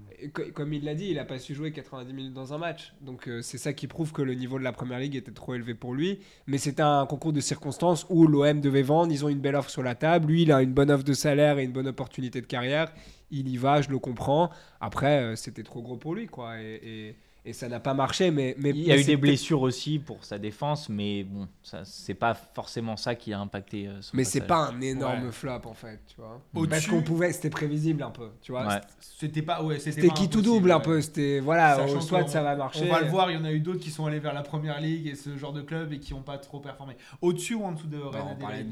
Comme 0.55 0.73
il 0.73 0.85
l'a 0.85 0.95
dit, 0.95 1.09
il 1.11 1.19
a 1.19 1.25
pas 1.25 1.39
su 1.39 1.55
jouer 1.55 1.73
90 1.73 2.13
minutes 2.13 2.33
dans 2.33 2.53
un 2.55 2.59
match. 2.59 2.93
Donc 3.01 3.29
euh, 3.29 3.43
c'est 3.43 3.59
ça 3.59 3.73
qui 3.73 3.87
prouve 3.87 4.13
que 4.13 4.23
le 4.23 4.35
niveau 4.35 4.59
de 4.59 4.65
la 4.65 4.73
première 4.73 4.99
ligue 4.99 5.17
était 5.17 5.33
trop 5.33 5.55
élevé 5.55 5.75
pour 5.75 5.95
lui. 5.95 6.19
Mais 6.47 6.59
c'était 6.59 6.83
un 6.83 7.07
concours 7.07 7.33
de 7.33 7.41
circonstances 7.41 8.07
où 8.11 8.27
l'OM 8.27 8.61
devait 8.61 8.83
vendre. 8.83 9.13
Ils 9.13 9.25
ont 9.25 9.29
une 9.29 9.41
belle 9.41 9.57
offre 9.57 9.71
sur 9.71 9.83
la 9.83 9.95
table. 9.95 10.29
Lui, 10.33 10.43
il 10.43 10.53
a 10.53 10.63
une 10.63 10.73
bonne 10.73 10.91
offre 10.91 11.05
de 11.05 11.13
salaire 11.13 11.59
et 11.59 11.65
une 11.65 11.73
bonne 11.73 11.89
opportunité 11.89 12.41
de 12.41 12.47
carrière. 12.47 12.93
Il 13.31 13.49
y 13.49 13.57
va, 13.57 13.81
je 13.83 13.91
le 13.91 13.99
comprends. 13.99 14.51
Après, 14.81 15.21
euh, 15.23 15.37
c'était 15.37 15.63
trop 15.63 15.83
gros 15.83 15.97
pour 15.97 16.15
lui, 16.15 16.27
quoi. 16.27 16.61
Et- 16.61 17.17
et 17.45 17.53
ça 17.53 17.69
n'a 17.69 17.81
pas 17.81 17.95
marché. 17.95 18.31
Mais, 18.31 18.55
mais 18.59 18.71
Il 18.71 18.79
y 18.83 18.93
a 18.93 18.97
mais 18.97 19.03
eu 19.03 19.05
des 19.05 19.17
blessures 19.17 19.63
aussi 19.63 19.99
pour 19.99 20.25
sa 20.25 20.39
défense, 20.39 20.89
mais 20.89 21.25
bon, 21.25 21.49
ça 21.63 21.85
c'est 21.85 22.15
pas 22.15 22.35
forcément 22.35 22.97
ça 22.97 23.15
qui 23.15 23.33
a 23.33 23.41
impacté 23.41 23.89
euh, 23.89 24.01
son 24.03 24.17
Mais 24.17 24.25
c'est 24.25 24.43
pas 24.43 24.69
un 24.69 24.81
énorme 24.81 25.25
Ouais. 25.27 25.33
flop 25.33 25.61
en 25.65 25.75
fait, 25.75 26.01
tu 26.07 26.17
vois. 26.19 26.41
Au-dessus- 26.55 26.69
Parce 26.71 26.87
qu'on 26.87 27.03
pouvait, 27.03 27.33
c'était 27.33 27.51
prévisible 27.51 28.03
un 28.03 28.11
peu, 28.11 28.31
tu 28.43 28.53
vois. 28.53 28.67
Ouais. 28.67 28.81
C'était 29.01 29.43
pas. 29.43 29.63
Ouais, 29.63 29.79
C'était 29.79 30.09
pas 30.09 30.15
qui 30.15 30.29
tout 30.29 30.43
double 30.43 30.71
un 30.73 30.81
peu. 30.81 31.01
C'était 31.01 31.41
voilà, 31.41 31.79
euh, 31.81 32.01
soit 32.01 32.27
ça 32.29 32.43
va 32.43 32.57
marcher. 32.57 32.87
On 32.89 32.93
va 32.93 33.01
le 33.01 33.09
voir, 33.09 33.31
il 33.31 33.35
y 33.35 33.37
en 33.41 33.45
a 33.45 33.53
eu 33.53 33.61
d'autres 33.61 33.81
qui 33.81 33.91
sont 33.91 34.07
allés 34.07 34.21
vers 34.21 34.35
la 34.35 34.43
première 34.43 34.81
ligue 34.81 35.07
et 35.07 35.15
ce 35.15 35.37
genre 35.37 35.53
de 35.53 35.63
club 35.63 35.93
et 35.93 35.99
qui 36.01 36.15
n'ont 36.15 36.23
pas 36.23 36.39
trop 36.39 36.61
performé. 36.61 36.97
Au-dessus 37.21 37.55
ou 37.55 37.65
en 37.65 37.73
dessous 37.73 37.87
de 37.87 37.99
on 37.99 38.11
d'Embole- 38.11 38.65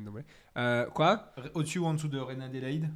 Ndombele. 0.00 0.24
Euh, 0.56 0.86
quoi? 0.86 1.32
Au-dessus 1.54 1.78
ou 1.78 1.86
en 1.86 1.94
dessous 1.94 2.08
de 2.08 2.18
Reina 2.18 2.44
Adelaide 2.46 2.88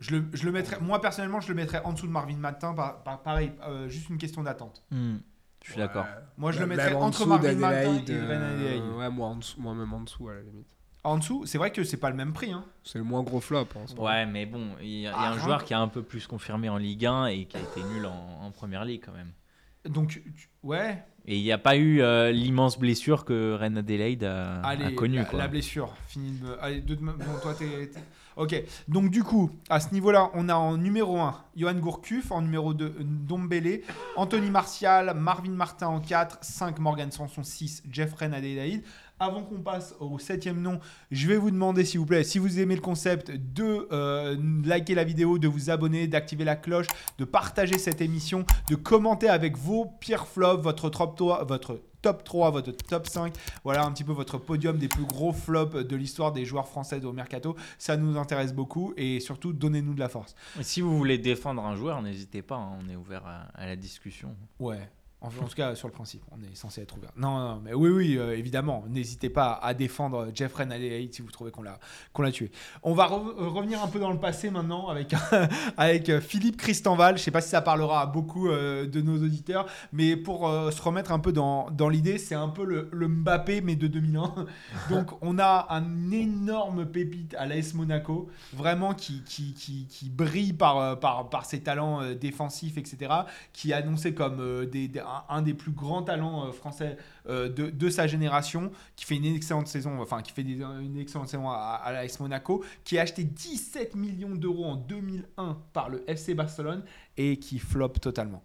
je 0.00 0.16
le, 0.16 0.24
je 0.32 0.44
le 0.44 0.52
mettrais, 0.52 0.78
moi 0.80 1.00
personnellement, 1.00 1.40
je 1.40 1.48
le 1.48 1.54
mettrais 1.54 1.82
en 1.84 1.92
dessous 1.92 2.06
de 2.06 2.12
Marvin 2.12 2.36
Matin. 2.36 2.74
Par, 2.74 3.02
par- 3.02 3.22
pareil, 3.22 3.52
euh, 3.66 3.88
juste 3.88 4.08
une 4.08 4.18
question 4.18 4.42
d'attente. 4.42 4.82
Hmm, 4.90 5.16
Je 5.64 5.70
suis 5.72 5.78
d'accord. 5.80 6.06
Moi, 6.36 6.52
je 6.52 6.60
le 6.60 6.66
Même 6.66 6.76
mettrais 6.78 6.94
en 6.94 7.02
entre 7.02 7.26
Marvin 7.26 7.54
Matin 7.54 7.94
et 7.94 8.10
euh, 8.10 8.52
Adelaide. 8.54 8.82
ouais, 8.98 9.10
moi, 9.10 9.28
en 9.28 9.36
dessous, 9.36 9.60
moi 9.60 9.74
même 9.74 9.92
en 9.92 10.00
dessous 10.00 10.28
à 10.28 10.34
la 10.34 10.40
limite. 10.42 10.68
En 11.02 11.16
dessous, 11.16 11.46
c'est 11.46 11.56
vrai 11.56 11.70
que 11.72 11.82
c'est 11.82 11.96
pas 11.96 12.10
le 12.10 12.16
même 12.16 12.32
prix. 12.34 12.52
Hein. 12.52 12.64
C'est 12.84 12.98
le 12.98 13.04
moins 13.04 13.22
gros 13.22 13.40
flop. 13.40 13.60
hein, 13.60 13.66
en 13.82 13.86
ce 13.86 13.94
moment. 13.94 14.06
Ouais, 14.08 14.26
mais 14.26 14.44
bon, 14.44 14.68
il 14.82 14.86
y 14.86 14.90
a, 14.90 14.98
il 14.98 15.02
y 15.02 15.06
a 15.06 15.12
Ah, 15.16 15.32
un 15.32 15.38
joueur 15.38 15.64
qui 15.64 15.72
a 15.72 15.80
un 15.80 15.88
peu 15.88 16.02
plus 16.02 16.26
confirmé 16.26 16.68
en 16.68 16.76
Ligue 16.76 17.06
1 17.06 17.26
et 17.26 17.46
qui 17.46 17.56
a 17.56 17.60
été 17.60 17.82
nul 17.82 18.04
en, 18.06 18.40
en 18.42 18.50
première 18.50 18.84
ligue 18.84 19.02
quand 19.06 19.12
même. 19.12 19.32
Donc, 19.86 20.08
tu- 20.08 20.22
ouais, 20.62 21.02
Et 21.24 21.38
il 21.38 21.42
n'y 21.42 21.52
a 21.52 21.56
pas 21.58 21.76
eu 21.76 22.02
euh, 22.02 22.30
l'immense 22.32 22.78
blessure 22.78 23.24
que 23.24 23.54
Ren 23.58 23.76
Adelaide 23.76 24.24
a, 24.24 24.60
connue. 24.94 25.16
la, 25.16 25.24
quoi. 25.24 25.38
la 25.38 25.48
blessure, 25.48 25.94
fini 26.06 26.32
de 26.38 26.44
me. 26.44 26.62
Allez, 26.62 26.82
deux 26.82 26.96
de 26.96 27.02
bon, 27.02 27.14
toi, 27.40 27.54
t'es. 27.54 27.90
Ok, 28.36 28.62
donc 28.86 29.10
du 29.10 29.24
coup, 29.24 29.50
à 29.68 29.80
ce 29.80 29.92
niveau-là, 29.92 30.30
on 30.34 30.48
a 30.48 30.54
en 30.54 30.76
numéro 30.76 31.18
1 31.18 31.34
Johan 31.56 31.74
Gourcuff, 31.74 32.30
en 32.30 32.42
numéro 32.42 32.72
2 32.72 32.96
Dombele, 33.00 33.80
Anthony 34.16 34.50
Martial, 34.50 35.14
Marvin 35.16 35.50
Martin 35.50 35.88
en 35.88 36.00
4, 36.00 36.38
5 36.40 36.78
Morgan 36.78 37.10
Sanson, 37.10 37.42
6 37.42 37.82
Jeffrey 37.90 38.26
Adelaide. 38.26 38.82
Avant 39.18 39.42
qu'on 39.42 39.60
passe 39.60 39.94
au 40.00 40.18
septième 40.18 40.62
nom, 40.62 40.80
je 41.10 41.28
vais 41.28 41.36
vous 41.36 41.50
demander, 41.50 41.84
s'il 41.84 42.00
vous 42.00 42.06
plaît, 42.06 42.24
si 42.24 42.38
vous 42.38 42.58
aimez 42.58 42.76
le 42.76 42.80
concept, 42.80 43.30
de 43.30 43.86
euh, 43.92 44.34
liker 44.64 44.94
la 44.94 45.04
vidéo, 45.04 45.38
de 45.38 45.46
vous 45.46 45.68
abonner, 45.68 46.06
d'activer 46.06 46.44
la 46.44 46.56
cloche, 46.56 46.86
de 47.18 47.26
partager 47.26 47.76
cette 47.76 48.00
émission, 48.00 48.46
de 48.70 48.76
commenter 48.76 49.28
avec 49.28 49.58
vos 49.58 49.84
pires 50.00 50.26
flops, 50.26 50.62
votre 50.62 50.88
top 50.88 51.16
3, 51.16 51.44
votre 51.44 51.82
top 52.02 52.24
3, 52.24 52.50
votre 52.50 52.72
top 52.72 53.06
5. 53.06 53.34
Voilà 53.64 53.84
un 53.84 53.92
petit 53.92 54.04
peu 54.04 54.12
votre 54.12 54.38
podium 54.38 54.78
des 54.78 54.88
plus 54.88 55.04
gros 55.04 55.32
flops 55.32 55.74
de 55.74 55.96
l'histoire 55.96 56.32
des 56.32 56.44
joueurs 56.44 56.68
français 56.68 57.04
au 57.04 57.12
mercato. 57.12 57.56
Ça 57.78 57.96
nous 57.96 58.18
intéresse 58.18 58.52
beaucoup 58.52 58.92
et 58.96 59.20
surtout, 59.20 59.52
donnez-nous 59.52 59.94
de 59.94 60.00
la 60.00 60.08
force. 60.08 60.34
Et 60.58 60.62
si 60.62 60.80
vous 60.80 60.96
voulez 60.96 61.18
défendre 61.18 61.64
un 61.64 61.76
joueur, 61.76 62.02
n'hésitez 62.02 62.42
pas, 62.42 62.56
hein, 62.56 62.78
on 62.84 62.88
est 62.88 62.96
ouvert 62.96 63.26
à, 63.26 63.48
à 63.54 63.66
la 63.66 63.76
discussion. 63.76 64.34
Ouais. 64.58 64.88
En, 65.22 65.26
en 65.26 65.30
tout 65.30 65.54
cas, 65.54 65.74
sur 65.74 65.86
le 65.86 65.92
principe, 65.92 66.22
on 66.32 66.40
est 66.42 66.54
censé 66.54 66.80
être 66.80 66.96
ouvert. 66.96 67.10
Non, 67.16 67.38
non, 67.38 67.60
mais 67.62 67.74
oui, 67.74 67.90
oui, 67.90 68.16
euh, 68.18 68.36
évidemment. 68.36 68.84
N'hésitez 68.88 69.28
pas 69.28 69.52
à 69.62 69.74
défendre 69.74 70.28
Jeffrey 70.34 70.62
Adelaide 70.64 71.12
si 71.12 71.20
vous 71.20 71.30
trouvez 71.30 71.50
qu'on 71.50 71.62
l'a 71.62 71.78
qu'on 72.14 72.22
l'a 72.22 72.32
tué. 72.32 72.50
On 72.82 72.94
va 72.94 73.06
re- 73.06 73.28
euh, 73.38 73.48
revenir 73.48 73.82
un 73.84 73.88
peu 73.88 73.98
dans 74.00 74.10
le 74.12 74.18
passé 74.18 74.50
maintenant 74.50 74.88
avec, 74.88 75.14
avec 75.76 76.08
euh, 76.08 76.20
Philippe 76.22 76.56
Christenval. 76.56 77.18
Je 77.18 77.22
sais 77.22 77.30
pas 77.30 77.42
si 77.42 77.50
ça 77.50 77.60
parlera 77.60 78.00
à 78.00 78.06
beaucoup 78.06 78.48
euh, 78.48 78.86
de 78.86 79.00
nos 79.02 79.22
auditeurs, 79.22 79.66
mais 79.92 80.16
pour 80.16 80.48
euh, 80.48 80.70
se 80.70 80.80
remettre 80.80 81.12
un 81.12 81.18
peu 81.18 81.32
dans, 81.32 81.70
dans 81.70 81.90
l'idée, 81.90 82.16
c'est 82.16 82.34
un 82.34 82.48
peu 82.48 82.64
le, 82.64 82.88
le 82.90 83.06
Mbappé, 83.08 83.60
mais 83.60 83.76
de 83.76 83.88
2001. 83.88 84.46
Donc, 84.90 85.10
on 85.20 85.38
a 85.38 85.66
un 85.68 86.10
énorme 86.12 86.86
pépite 86.86 87.34
à 87.34 87.44
l'AS 87.46 87.74
Monaco, 87.74 88.30
vraiment 88.54 88.94
qui, 88.94 89.22
qui, 89.24 89.52
qui, 89.52 89.86
qui 89.86 90.08
brille 90.08 90.54
par, 90.54 90.98
par, 90.98 91.28
par 91.28 91.44
ses 91.44 91.60
talents 91.60 92.00
défensifs, 92.14 92.78
etc., 92.78 93.12
qui 93.52 93.70
est 93.72 93.74
annoncé 93.74 94.14
comme 94.14 94.64
des, 94.66 94.88
des- 94.88 95.00
un, 95.28 95.42
des 95.42 95.54
plus 95.54 95.72
grands 95.72 96.02
talents 96.02 96.46
euh, 96.46 96.52
français 96.52 96.96
euh, 97.28 97.48
de, 97.48 97.90
sa 97.90 98.06
génération, 98.06 98.70
qui 98.96 99.04
fait 99.04 99.16
une 99.16 99.24
excellente 99.26 99.66
saison, 99.66 100.00
enfin 100.00 100.22
qui 100.22 100.32
fait 100.32 100.42
une 100.42 100.98
excellente 100.98 101.28
saison 101.28 101.48
à, 101.48 101.80
à 101.82 101.92
l'AS 101.92 102.20
Monaco, 102.20 102.64
qui 102.84 102.98
a 102.98 103.02
acheté 103.02 103.24
17 103.24 103.94
millions 103.96 104.34
d'euros 104.34 104.64
en 104.64 104.76
2001 104.76 105.58
par 105.72 105.88
le 105.88 106.08
FC 106.08 106.34
Barcelone 106.34 106.84
et 107.16 107.38
qui 107.38 107.58
flop 107.58 107.88
totalement. 108.00 108.42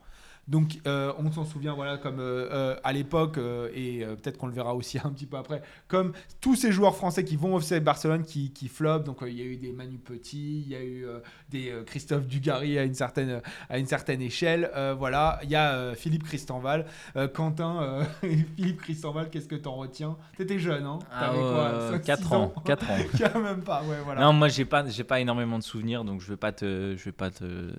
Donc 0.47 0.79
euh, 0.85 1.11
on 1.17 1.31
s'en 1.31 1.43
souvient 1.43 1.73
voilà 1.73 1.97
comme 1.97 2.19
euh, 2.19 2.47
euh, 2.51 2.75
à 2.83 2.93
l'époque 2.93 3.39
et 3.73 4.05
peut-être 4.05 4.37
qu'on 4.37 4.47
le 4.47 4.53
verra 4.53 4.75
aussi 4.75 4.99
un 5.03 5.09
petit 5.09 5.25
peu 5.25 5.37
après 5.37 5.61
comme 5.87 6.13
tous 6.39 6.55
ces 6.55 6.71
joueurs 6.71 6.95
français 6.95 7.23
qui 7.23 7.35
vont 7.35 7.55
au 7.55 7.59
FC 7.59 7.79
Barcelone 7.79 8.23
qui, 8.23 8.51
qui 8.51 8.67
flop 8.67 8.99
donc 8.99 9.19
il 9.25 9.33
y 9.33 9.41
a 9.41 9.45
eu 9.45 9.57
des 9.57 9.71
Manu 9.71 9.97
Petit 9.97 10.61
il 10.61 10.67
y 10.67 10.75
a 10.75 10.83
eu 10.83 11.05
des 11.49 11.73
Christophe 11.85 12.27
Dugarry 12.27 12.77
à 12.77 12.83
une 12.83 12.93
certaine 12.93 13.41
à 13.69 13.79
une 13.79 13.87
certaine 13.87 14.21
échelle 14.21 14.69
voilà. 14.97 15.39
Il 15.43 15.49
y 15.49 15.55
a 15.55 15.95
Philippe 15.95 16.23
Christenval 16.23 16.85
Quentin 17.33 18.05
Philippe 18.55 18.81
Christenval 18.81 19.29
qu'est-ce 19.29 19.47
que 19.47 19.55
t'en 19.55 19.75
retiens? 19.75 20.17
T'étais 20.37 20.59
jeune 20.59 20.85
hein? 20.85 20.99
T'avais 21.19 21.39
quoi 21.39 21.91
5, 21.91 22.01
4 22.03 22.21
6 22.21 22.27
Ah, 22.31 22.35
ans, 22.35 22.53
4 22.63 22.91
ans. 22.91 22.97
Quand 23.33 23.39
même 23.41 23.61
pas 23.61 23.81
ouais 23.83 23.97
voilà. 24.03 24.21
Non, 24.21 24.33
moi 24.33 24.47
j'ai 24.47 24.65
pas, 24.65 24.87
j'ai 24.87 25.03
pas 25.03 25.19
énormément 25.19 25.57
de 25.57 25.63
souvenirs, 25.63 26.03
donc 26.03 26.21
je 26.21 26.27
vais 26.27 26.37
pas 26.37 26.51
te, 26.51 26.95
je 26.97 27.03
vais 27.05 27.11
pas 27.11 27.31
te, 27.31 27.71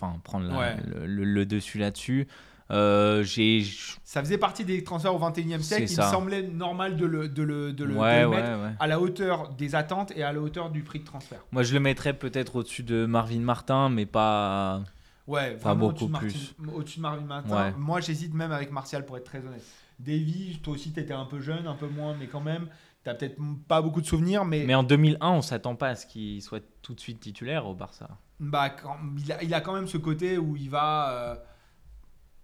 enfin 0.00 0.18
prendre 0.24 0.46
la- 0.48 0.58
Ouais. 0.58 0.76
le, 0.86 1.06
le- 1.06 1.24
le 1.24 1.46
dessus 1.46 1.78
là-dessus. 1.78 2.26
Euh, 2.70 3.24
j'ai, 3.24 3.64
ça 4.04 4.20
faisait 4.20 4.38
partie 4.38 4.64
des 4.64 4.84
transferts 4.84 5.12
au 5.12 5.18
21e 5.18 5.60
siècle 5.60 5.86
il 5.90 5.96
me 5.98 6.02
semblait 6.04 6.42
normal 6.44 6.96
de 6.96 7.04
le, 7.04 7.28
de 7.28 7.42
le, 7.42 7.72
de 7.72 7.82
le, 7.82 7.94
de 7.94 7.98
ouais, 7.98 8.20
le 8.20 8.28
ouais, 8.28 8.36
mettre 8.36 8.62
ouais. 8.62 8.70
à 8.78 8.86
la 8.86 9.00
hauteur 9.00 9.48
des 9.54 9.74
attentes 9.74 10.12
et 10.14 10.22
à 10.22 10.32
la 10.32 10.40
hauteur 10.40 10.70
du 10.70 10.82
prix 10.84 11.00
de 11.00 11.04
transfert 11.04 11.40
Moi 11.50 11.64
je 11.64 11.74
le 11.74 11.80
mettrais 11.80 12.12
peut-être 12.12 12.54
au-dessus 12.54 12.84
de 12.84 13.06
Marvin 13.06 13.40
Martin, 13.40 13.88
mais 13.88 14.06
pas. 14.06 14.82
Ouais, 15.26 15.54
vraiment 15.56 15.88
beaucoup 15.88 16.04
au-dessus 16.04 16.12
de 16.12 16.18
plus. 16.18 16.54
Au-dessus 16.72 16.98
de 16.98 17.02
Marvin 17.02 17.24
Martin. 17.26 17.56
Ouais. 17.66 17.72
Moi, 17.76 18.00
j'hésite 18.00 18.34
même 18.34 18.50
avec 18.52 18.70
Martial 18.72 19.04
pour 19.04 19.16
être 19.16 19.24
très 19.24 19.38
honnête. 19.38 19.62
Davy, 20.00 20.58
toi 20.62 20.74
aussi, 20.74 20.90
t'étais 20.92 21.12
un 21.12 21.24
peu 21.24 21.40
jeune, 21.40 21.66
un 21.68 21.74
peu 21.74 21.86
moins, 21.88 22.16
mais 22.18 22.26
quand 22.26 22.40
même, 22.40 22.66
t'as 23.04 23.14
peut-être 23.14 23.36
pas 23.68 23.80
beaucoup 23.82 24.00
de 24.00 24.06
souvenirs, 24.06 24.44
mais, 24.44 24.64
Mais 24.64 24.74
en 24.74 24.82
2001, 24.82 25.28
on 25.30 25.42
s'attend 25.42 25.74
pas 25.76 25.88
à 25.90 25.94
ce 25.94 26.06
qu'il 26.06 26.40
soit 26.42 26.62
tout 26.82 26.94
de 26.94 27.00
suite 27.00 27.20
titulaire 27.20 27.66
au 27.66 27.74
Barça. 27.74 28.08
Bah, 28.40 28.70
quand- 28.70 28.98
il, 29.18 29.30
a, 29.32 29.42
il 29.44 29.54
a 29.54 29.60
quand 29.60 29.74
même 29.74 29.86
ce 29.86 29.98
côté 29.98 30.38
où 30.38 30.56
il 30.56 30.70
va. 30.70 31.10
euh, 31.12 31.36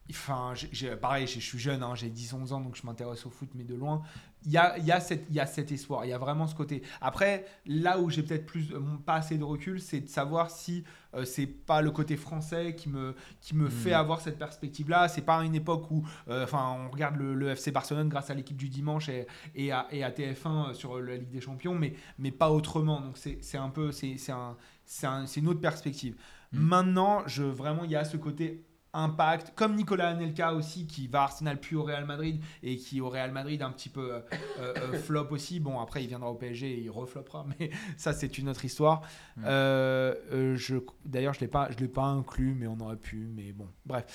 Enfin, 0.08 0.54
pareil, 1.00 1.26
je 1.26 1.40
suis 1.40 1.58
jeune, 1.58 1.82
hein, 1.82 1.96
j'ai 1.96 2.08
10-11 2.08 2.52
ans, 2.52 2.60
donc 2.60 2.76
je 2.76 2.86
m'intéresse 2.86 3.26
au 3.26 3.30
foot, 3.30 3.48
mais 3.56 3.64
de 3.64 3.74
loin. 3.74 4.02
Il 4.44 4.52
y 4.52 4.56
a, 4.56 4.78
il 4.78 4.84
y, 4.84 4.92
a 4.92 5.00
cette- 5.00 5.26
il 5.28 5.34
y 5.34 5.40
a 5.40 5.46
cet 5.46 5.72
espoir, 5.72 6.04
il 6.04 6.10
y 6.10 6.12
a 6.12 6.18
vraiment 6.18 6.46
ce 6.46 6.54
côté. 6.54 6.84
Après, 7.00 7.44
là 7.66 7.98
où 7.98 8.08
j'ai 8.08 8.22
peut-être 8.22 8.46
plus, 8.46 8.70
euh, 8.72 8.78
pas 9.04 9.14
assez 9.14 9.36
de 9.36 9.42
recul, 9.42 9.80
c'est 9.80 9.98
de 10.02 10.08
savoir 10.08 10.52
si 10.52 10.84
euh, 11.14 11.24
c'est 11.24 11.48
pas 11.48 11.82
le 11.82 11.90
côté 11.90 12.16
français 12.16 12.76
qui 12.76 12.88
me, 12.88 13.16
qui 13.40 13.56
me 13.56 13.66
Mm. 13.66 13.70
fait 13.72 13.92
avoir 13.94 14.20
cette 14.20 14.38
perspective-là. 14.38 15.08
C'est 15.08 15.22
pas 15.22 15.38
une 15.44 15.56
époque 15.56 15.90
où, 15.90 16.06
euh, 16.28 16.46
on 16.52 16.88
regarde 16.90 17.16
le, 17.16 17.34
le 17.34 17.48
FC 17.56 17.72
Barcelone 17.72 18.08
grâce 18.08 18.30
à 18.30 18.34
l'équipe 18.34 18.56
du 18.56 18.68
dimanche 18.68 19.08
et, 19.08 19.26
et, 19.56 19.72
à, 19.72 19.88
et 19.90 20.04
à 20.04 20.10
TF1 20.12 20.72
sur 20.74 21.00
la 21.00 21.16
Ligue 21.16 21.30
des 21.30 21.40
Champions, 21.40 21.74
mais, 21.74 21.94
mais 22.20 22.30
pas 22.30 22.52
autrement. 22.52 23.00
Donc 23.00 23.16
c'est 23.18 23.58
un 23.58 23.70
peu, 23.70 23.90
c'est 23.90 24.16
un, 24.30 24.56
c'est 24.86 25.06
un- 25.06 25.26
c'est 25.26 25.40
une 25.40 25.48
autre 25.48 25.60
perspective. 25.60 26.14
Mm. 26.52 26.58
Maintenant, 26.58 27.22
je, 27.26 27.42
vraiment, 27.42 27.84
il 27.84 27.90
y 27.90 27.96
a 27.96 28.04
ce 28.04 28.16
côté 28.16 28.64
impact, 28.96 29.52
comme 29.54 29.74
Nicolas 29.76 30.08
Anelka 30.08 30.54
aussi, 30.54 30.86
qui 30.86 31.06
va 31.06 31.20
à 31.20 31.22
Arsenal 31.24 31.60
puis 31.60 31.76
au 31.76 31.82
Real 31.82 32.06
Madrid 32.06 32.42
et 32.62 32.78
qui 32.78 33.02
au 33.02 33.10
Real 33.10 33.30
Madrid 33.30 33.60
un 33.60 33.70
petit 33.70 33.90
peu 33.90 34.14
euh, 34.14 34.20
euh, 34.58 34.74
euh, 34.78 34.98
flop 34.98 35.26
aussi. 35.30 35.60
Bon, 35.60 35.80
après, 35.80 36.02
il 36.02 36.06
viendra 36.08 36.30
au 36.30 36.34
PSG 36.34 36.66
et 36.72 36.80
il 36.80 36.90
reflopera, 36.90 37.44
mais 37.60 37.70
ça, 37.98 38.14
c'est 38.14 38.38
une 38.38 38.48
autre 38.48 38.64
histoire. 38.64 39.02
Mm. 39.36 39.42
Euh, 39.44 40.56
je, 40.56 40.76
D'ailleurs, 41.04 41.34
je 41.34 41.40
ne 41.40 41.80
l'ai 41.80 41.88
pas, 41.88 42.06
inclus, 42.06 42.54
mais 42.58 42.66
on 42.66 42.80
aurait 42.80 42.96
pu. 42.96 43.28
Mais 43.34 43.52
bon, 43.52 43.68
bref. 43.84 44.06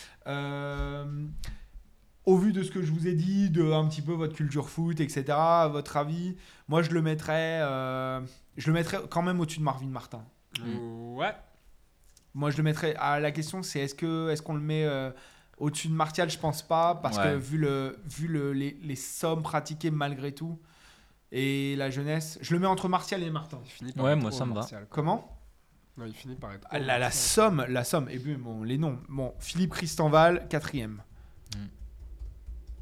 Au 2.25 2.37
vu 2.37 2.51
de 2.53 2.61
ce 2.61 2.69
que 2.71 2.83
je 2.83 2.91
vous 2.91 3.07
ai 3.07 3.13
dit, 3.13 3.49
de 3.49 3.71
un 3.71 3.87
petit 3.87 4.01
peu 4.03 4.13
votre 4.13 4.35
culture 4.35 4.69
foot, 4.69 4.99
etc., 4.99 5.25
votre 5.71 5.97
avis, 5.97 6.37
moi, 6.67 6.81
je 6.83 6.91
le 6.91 7.01
mettrais, 7.01 7.59
je 8.57 8.67
le 8.67 8.73
mettrais 8.73 8.99
quand 9.09 9.21
même 9.23 9.39
au-dessus 9.39 9.59
de 9.59 9.63
Marvin 9.63 9.87
Martin. 9.87 10.23
Ouais. 10.59 11.33
Moi, 12.33 12.51
je 12.51 12.57
le 12.57 12.63
mettrais. 12.63 12.95
À 12.95 13.19
la 13.19 13.31
question, 13.31 13.63
c'est 13.63 13.79
est-ce 13.79 13.95
que 13.95 14.29
est-ce 14.29 14.41
qu'on 14.41 14.53
le 14.53 14.61
met 14.61 14.85
euh, 14.85 15.11
au-dessus 15.57 15.87
de 15.87 15.93
Martial? 15.93 16.29
Je 16.29 16.37
pense 16.39 16.61
pas, 16.61 16.95
parce 16.95 17.17
que 17.17 17.35
vu 17.35 17.57
le 17.57 17.99
vu 18.05 18.27
le, 18.27 18.53
les, 18.53 18.77
les 18.81 18.95
sommes 18.95 19.43
pratiquées 19.43 19.91
malgré 19.91 20.31
tout 20.33 20.59
et 21.31 21.75
la 21.77 21.89
jeunesse, 21.89 22.37
je 22.41 22.53
le 22.53 22.59
mets 22.59 22.67
entre 22.67 22.89
Martial 22.89 23.23
et 23.23 23.29
Martin. 23.29 23.59
Il 23.63 23.71
finit 23.71 23.93
par 23.93 24.05
Ouais, 24.05 24.15
moi, 24.15 24.31
ça 24.31 24.45
me 24.45 24.53
va. 24.53 24.65
Comment? 24.89 25.37
Non, 25.97 26.05
il 26.05 26.13
finit 26.13 26.35
par 26.35 26.53
être. 26.53 26.67
Ah, 26.69 26.79
la, 26.79 26.97
la 26.97 27.11
somme, 27.11 27.65
la 27.67 27.83
somme. 27.83 28.07
Et 28.09 28.17
puis 28.17 28.35
bon, 28.35 28.63
les 28.63 28.77
noms. 28.77 28.99
Bon, 29.09 29.33
Philippe 29.39 29.71
Christenval, 29.71 30.47
quatrième. 30.47 31.03
Mm. 31.55 31.65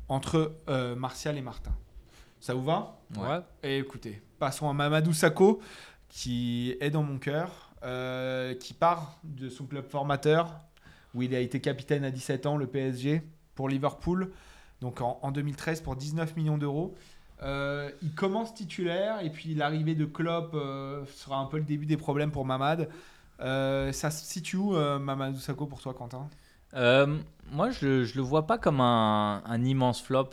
Entre 0.09 0.55
euh, 0.69 0.95
Martial 0.95 1.37
et 1.37 1.41
Martin. 1.41 1.75
Ça 2.39 2.53
vous 2.53 2.63
va? 2.63 2.99
Ouais. 3.17 3.41
Et 3.63 3.79
écoutez, 3.79 4.21
passons 4.37 4.69
à 4.69 4.73
Mamadou 4.73 5.11
Sakho, 5.11 5.59
qui 6.09 6.75
est 6.81 6.89
dans 6.89 7.03
mon 7.03 7.17
cœur, 7.17 7.71
euh, 7.83 8.53
qui 8.55 8.73
part 8.73 9.19
de 9.23 9.49
son 9.49 9.65
club 9.65 9.85
formateur, 9.87 10.59
où 11.13 11.21
il 11.21 11.33
a 11.33 11.39
été 11.39 11.61
capitaine 11.61 12.03
à 12.03 12.11
17 12.11 12.45
ans, 12.45 12.57
le 12.57 12.67
PSG, 12.67 13.21
pour 13.55 13.69
Liverpool, 13.69 14.31
donc 14.81 15.01
en, 15.01 15.19
en 15.21 15.31
2013 15.31 15.81
pour 15.81 15.95
19 15.95 16.35
millions 16.35 16.57
d'euros. 16.57 16.95
Euh, 17.41 17.89
il 18.01 18.13
commence 18.13 18.53
titulaire, 18.53 19.21
et 19.23 19.29
puis 19.29 19.55
l'arrivée 19.55 19.95
de 19.95 20.05
Klopp 20.05 20.53
euh, 20.53 21.05
sera 21.15 21.37
un 21.37 21.45
peu 21.45 21.57
le 21.57 21.63
début 21.63 21.85
des 21.85 21.97
problèmes 21.97 22.31
pour 22.31 22.45
Mamad. 22.45 22.89
Ça 23.39 24.11
se 24.11 24.25
situe 24.25 24.57
où, 24.57 24.73
Mamadou 24.73 25.39
Sakho, 25.39 25.65
pour 25.65 25.79
toi, 25.79 25.93
Quentin? 25.93 26.27
Moi, 26.73 27.71
je, 27.71 28.03
je 28.03 28.15
le 28.15 28.21
vois 28.21 28.45
pas 28.45 28.57
comme 28.57 28.81
un 28.81 29.63
immense 29.63 30.01
flop. 30.01 30.31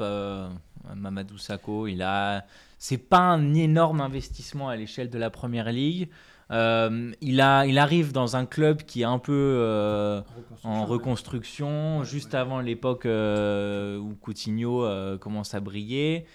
Mamadou 0.95 1.39
Sakho, 1.39 1.87
il 1.87 2.03
a, 2.03 2.45
c'est 2.79 2.99
pas 2.99 3.21
un 3.21 3.55
énorme 3.55 4.01
investissement 4.01 4.69
à 4.69 4.77
l'échelle 4.77 5.11
de 5.11 5.19
la 5.19 5.31
première 5.31 5.73
ligue. 5.73 6.09
Euh, 6.53 7.13
il 7.21 7.41
a, 7.41 7.67
il 7.67 7.79
arrive 7.79 8.13
dans 8.13 8.37
un 8.37 8.47
club 8.47 8.83
qui 8.83 9.03
est 9.03 9.07
un 9.07 9.19
peu 9.19 9.33
euh, 9.33 10.21
en 10.63 10.85
reconstruction, 10.85 12.05
juste 12.05 12.35
avant 12.35 12.61
l'époque 12.61 13.07
euh, 13.07 13.99
où 13.99 14.15
Coutinho 14.15 14.87
commence 15.19 15.55
à 15.55 15.61
briller. 15.61 16.27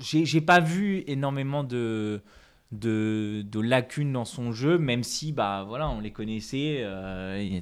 J'ai 0.00 0.40
pas 0.40 0.60
vu 0.60 1.04
énormément 1.06 1.62
de, 1.62 2.22
de, 2.72 3.42
de 3.42 3.60
lacunes 3.60 4.12
dans 4.12 4.24
son 4.24 4.52
jeu, 4.52 4.78
même 4.78 5.02
si 5.02 5.32
bah 5.32 5.64
voilà, 5.66 5.88
on 5.90 6.00
les 6.00 6.12
connaissait. 6.12 6.86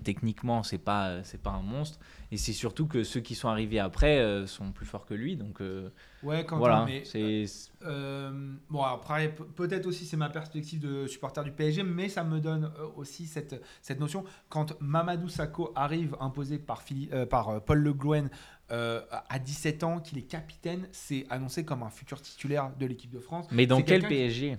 techniquement, 0.04 0.62
c'est 0.62 0.78
pas 0.78 1.22
c'est 1.24 1.42
pas 1.42 1.50
un 1.50 1.62
monstre. 1.62 1.98
Et 2.32 2.36
c'est 2.36 2.52
surtout 2.52 2.86
que 2.86 3.04
ceux 3.04 3.20
qui 3.20 3.34
sont 3.34 3.48
arrivés 3.48 3.78
après 3.78 4.18
euh, 4.18 4.46
sont 4.46 4.72
plus 4.72 4.86
forts 4.86 5.06
que 5.06 5.14
lui. 5.14 5.36
Donc 5.36 5.60
euh, 5.60 5.90
Ouais, 6.22 6.44
Quentin, 6.44 6.58
voilà, 6.58 6.84
mais 6.84 7.04
c'est 7.04 7.44
Euh, 7.84 8.54
bon, 8.68 8.82
après, 8.82 9.32
pe- 9.34 9.44
peut-être 9.44 9.86
aussi 9.86 10.04
c'est 10.04 10.16
ma 10.16 10.28
perspective 10.28 10.80
de 10.80 11.06
supporter 11.06 11.44
du 11.44 11.52
PSG, 11.52 11.82
mais 11.84 12.08
ça 12.08 12.24
me 12.24 12.40
donne 12.40 12.64
euh, 12.78 12.86
aussi 12.96 13.26
cette, 13.26 13.62
cette 13.80 14.00
notion. 14.00 14.24
Quand 14.48 14.74
Mamadou 14.80 15.28
Sakho 15.28 15.72
arrive 15.76 16.16
imposé 16.20 16.58
par, 16.58 16.82
euh, 17.12 17.26
par 17.26 17.48
euh, 17.48 17.60
Paul 17.60 17.78
Le 17.78 17.92
Guen 17.92 18.28
euh, 18.72 19.00
à 19.28 19.38
17 19.38 19.84
ans, 19.84 20.00
qu'il 20.00 20.18
est 20.18 20.22
capitaine, 20.22 20.88
c'est 20.90 21.26
annoncé 21.30 21.64
comme 21.64 21.84
un 21.84 21.90
futur 21.90 22.20
titulaire 22.20 22.72
de 22.76 22.86
l'équipe 22.86 23.10
de 23.12 23.20
France. 23.20 23.46
Mais 23.52 23.66
dans 23.66 23.80
quel 23.82 24.02
qui- 24.02 24.08
PSG 24.08 24.56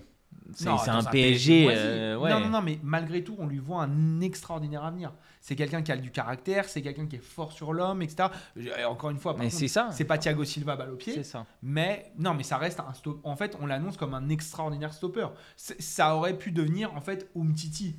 c'est 0.54 0.68
un 0.68 1.02
PSG. 1.04 1.66
euh, 1.70 2.16
ouais. 2.18 2.30
Non, 2.30 2.40
non, 2.40 2.48
non, 2.48 2.62
mais 2.62 2.78
malgré 2.82 3.22
tout, 3.22 3.36
on 3.38 3.46
lui 3.46 3.58
voit 3.58 3.82
un 3.82 4.20
extraordinaire 4.20 4.84
avenir. 4.84 5.12
C'est 5.40 5.54
quelqu'un 5.56 5.82
qui 5.82 5.92
a 5.92 5.96
du 5.96 6.10
caractère, 6.10 6.68
c'est 6.68 6.82
quelqu'un 6.82 7.06
qui 7.06 7.16
est 7.16 7.22
fort 7.24 7.52
sur 7.52 7.72
l'homme, 7.72 8.02
etc. 8.02 8.28
Et 8.56 8.84
encore 8.84 9.10
une 9.10 9.18
fois, 9.18 9.36
c'est 9.50 9.68
ça. 9.68 9.90
c'est 9.92 10.04
pas 10.04 10.18
Thiago 10.18 10.44
Silva 10.44 10.74
balle 10.76 10.90
au 10.90 10.96
pied, 10.96 11.14
C'est 11.14 11.22
ça. 11.22 11.46
mais 11.62 12.12
non, 12.18 12.34
mais 12.34 12.42
ça 12.42 12.56
reste 12.58 12.80
un 12.80 12.92
stop. 12.92 13.20
En 13.24 13.36
fait, 13.36 13.56
on 13.60 13.66
l'annonce 13.66 13.96
comme 13.96 14.14
un 14.14 14.28
extraordinaire 14.30 14.92
stopper. 14.92 15.28
Ça 15.56 16.16
aurait 16.16 16.36
pu 16.36 16.50
devenir 16.50 16.92
en 16.94 17.00
fait 17.00 17.30
Umtiti. 17.36 17.96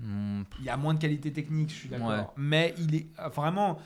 Hmm, 0.00 0.42
Il 0.58 0.64
y 0.64 0.68
a 0.70 0.76
moins 0.76 0.94
de 0.94 0.98
qualité 0.98 1.32
technique, 1.32 1.70
je 1.70 1.74
suis 1.76 1.88
d'accord. 1.88 2.08
Ouais. 2.08 2.24
Mais 2.36 2.74
il 2.78 2.94
est 2.96 3.06
euh, 3.20 3.28
vraiment. 3.28 3.78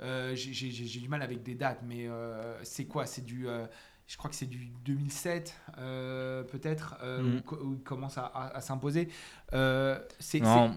euh, 0.00 0.32
j'ai- 0.36 1.00
du 1.00 1.08
mal 1.08 1.22
avec 1.22 1.42
des 1.42 1.54
dates, 1.56 1.80
mais 1.84 2.06
euh, 2.06 2.62
c'est 2.62 2.84
quoi? 2.84 3.06
C'est 3.06 3.24
du. 3.24 3.46
Je 4.08 4.16
crois 4.16 4.30
que 4.30 4.36
c'est 4.36 4.46
du 4.46 4.70
2007, 4.86 5.54
euh, 5.78 6.42
peut-être, 6.42 6.96
euh, 7.02 7.22
Mm. 7.22 7.42
où, 7.62 7.74
il 7.74 7.82
commence 7.84 8.16
à, 8.18 8.24
à- 8.24 8.56
à 8.56 8.60
s'imposer. 8.62 9.08
Euh, 9.52 9.98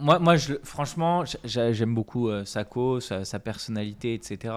moi, 0.01 0.19
moi 0.19 0.35
je, 0.35 0.55
franchement, 0.63 1.23
j'a- 1.45 1.71
j'aime 1.71 1.95
beaucoup 1.95 2.27
euh, 2.29 2.43
Sako, 2.45 2.99
sa, 2.99 3.23
sa 3.25 3.39
personnalité, 3.39 4.13
etc. 4.13 4.53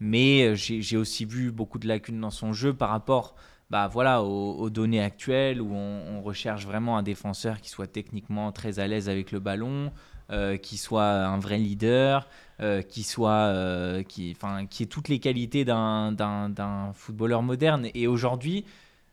Mais 0.00 0.56
j'ai 0.56 0.96
aussi 0.96 1.24
vu 1.24 1.52
beaucoup 1.52 1.78
de 1.78 1.86
lacunes 1.86 2.20
dans 2.20 2.30
son 2.30 2.52
jeu 2.52 2.74
par 2.74 2.88
rapport 2.90 3.36
bah, 3.68 3.86
voilà, 3.86 4.22
aux, 4.24 4.54
aux 4.58 4.70
données 4.70 5.00
actuelles 5.02 5.60
où 5.60 5.72
on, 5.72 6.16
on 6.16 6.22
recherche 6.22 6.66
vraiment 6.66 6.98
un 6.98 7.04
défenseur 7.04 7.60
qui 7.60 7.68
soit 7.70 7.86
techniquement 7.86 8.50
très 8.50 8.80
à 8.80 8.88
l'aise 8.88 9.08
avec 9.08 9.30
le 9.30 9.38
ballon, 9.38 9.92
qui 10.62 10.76
soit 10.78 11.04
un 11.10 11.38
vrai 11.40 11.58
leader, 11.58 12.28
euh, 12.60 12.82
qui 12.82 13.02
soit 13.02 13.30
euh, 13.30 14.02
qui, 14.02 14.32
enfin, 14.36 14.66
qui 14.66 14.82
ait 14.82 14.86
toutes 14.86 15.08
les 15.08 15.18
qualités 15.18 15.64
d'un- 15.64 16.92
footballeur 16.94 17.42
moderne. 17.42 17.88
Et 17.94 18.06
aujourd'hui, 18.06 18.64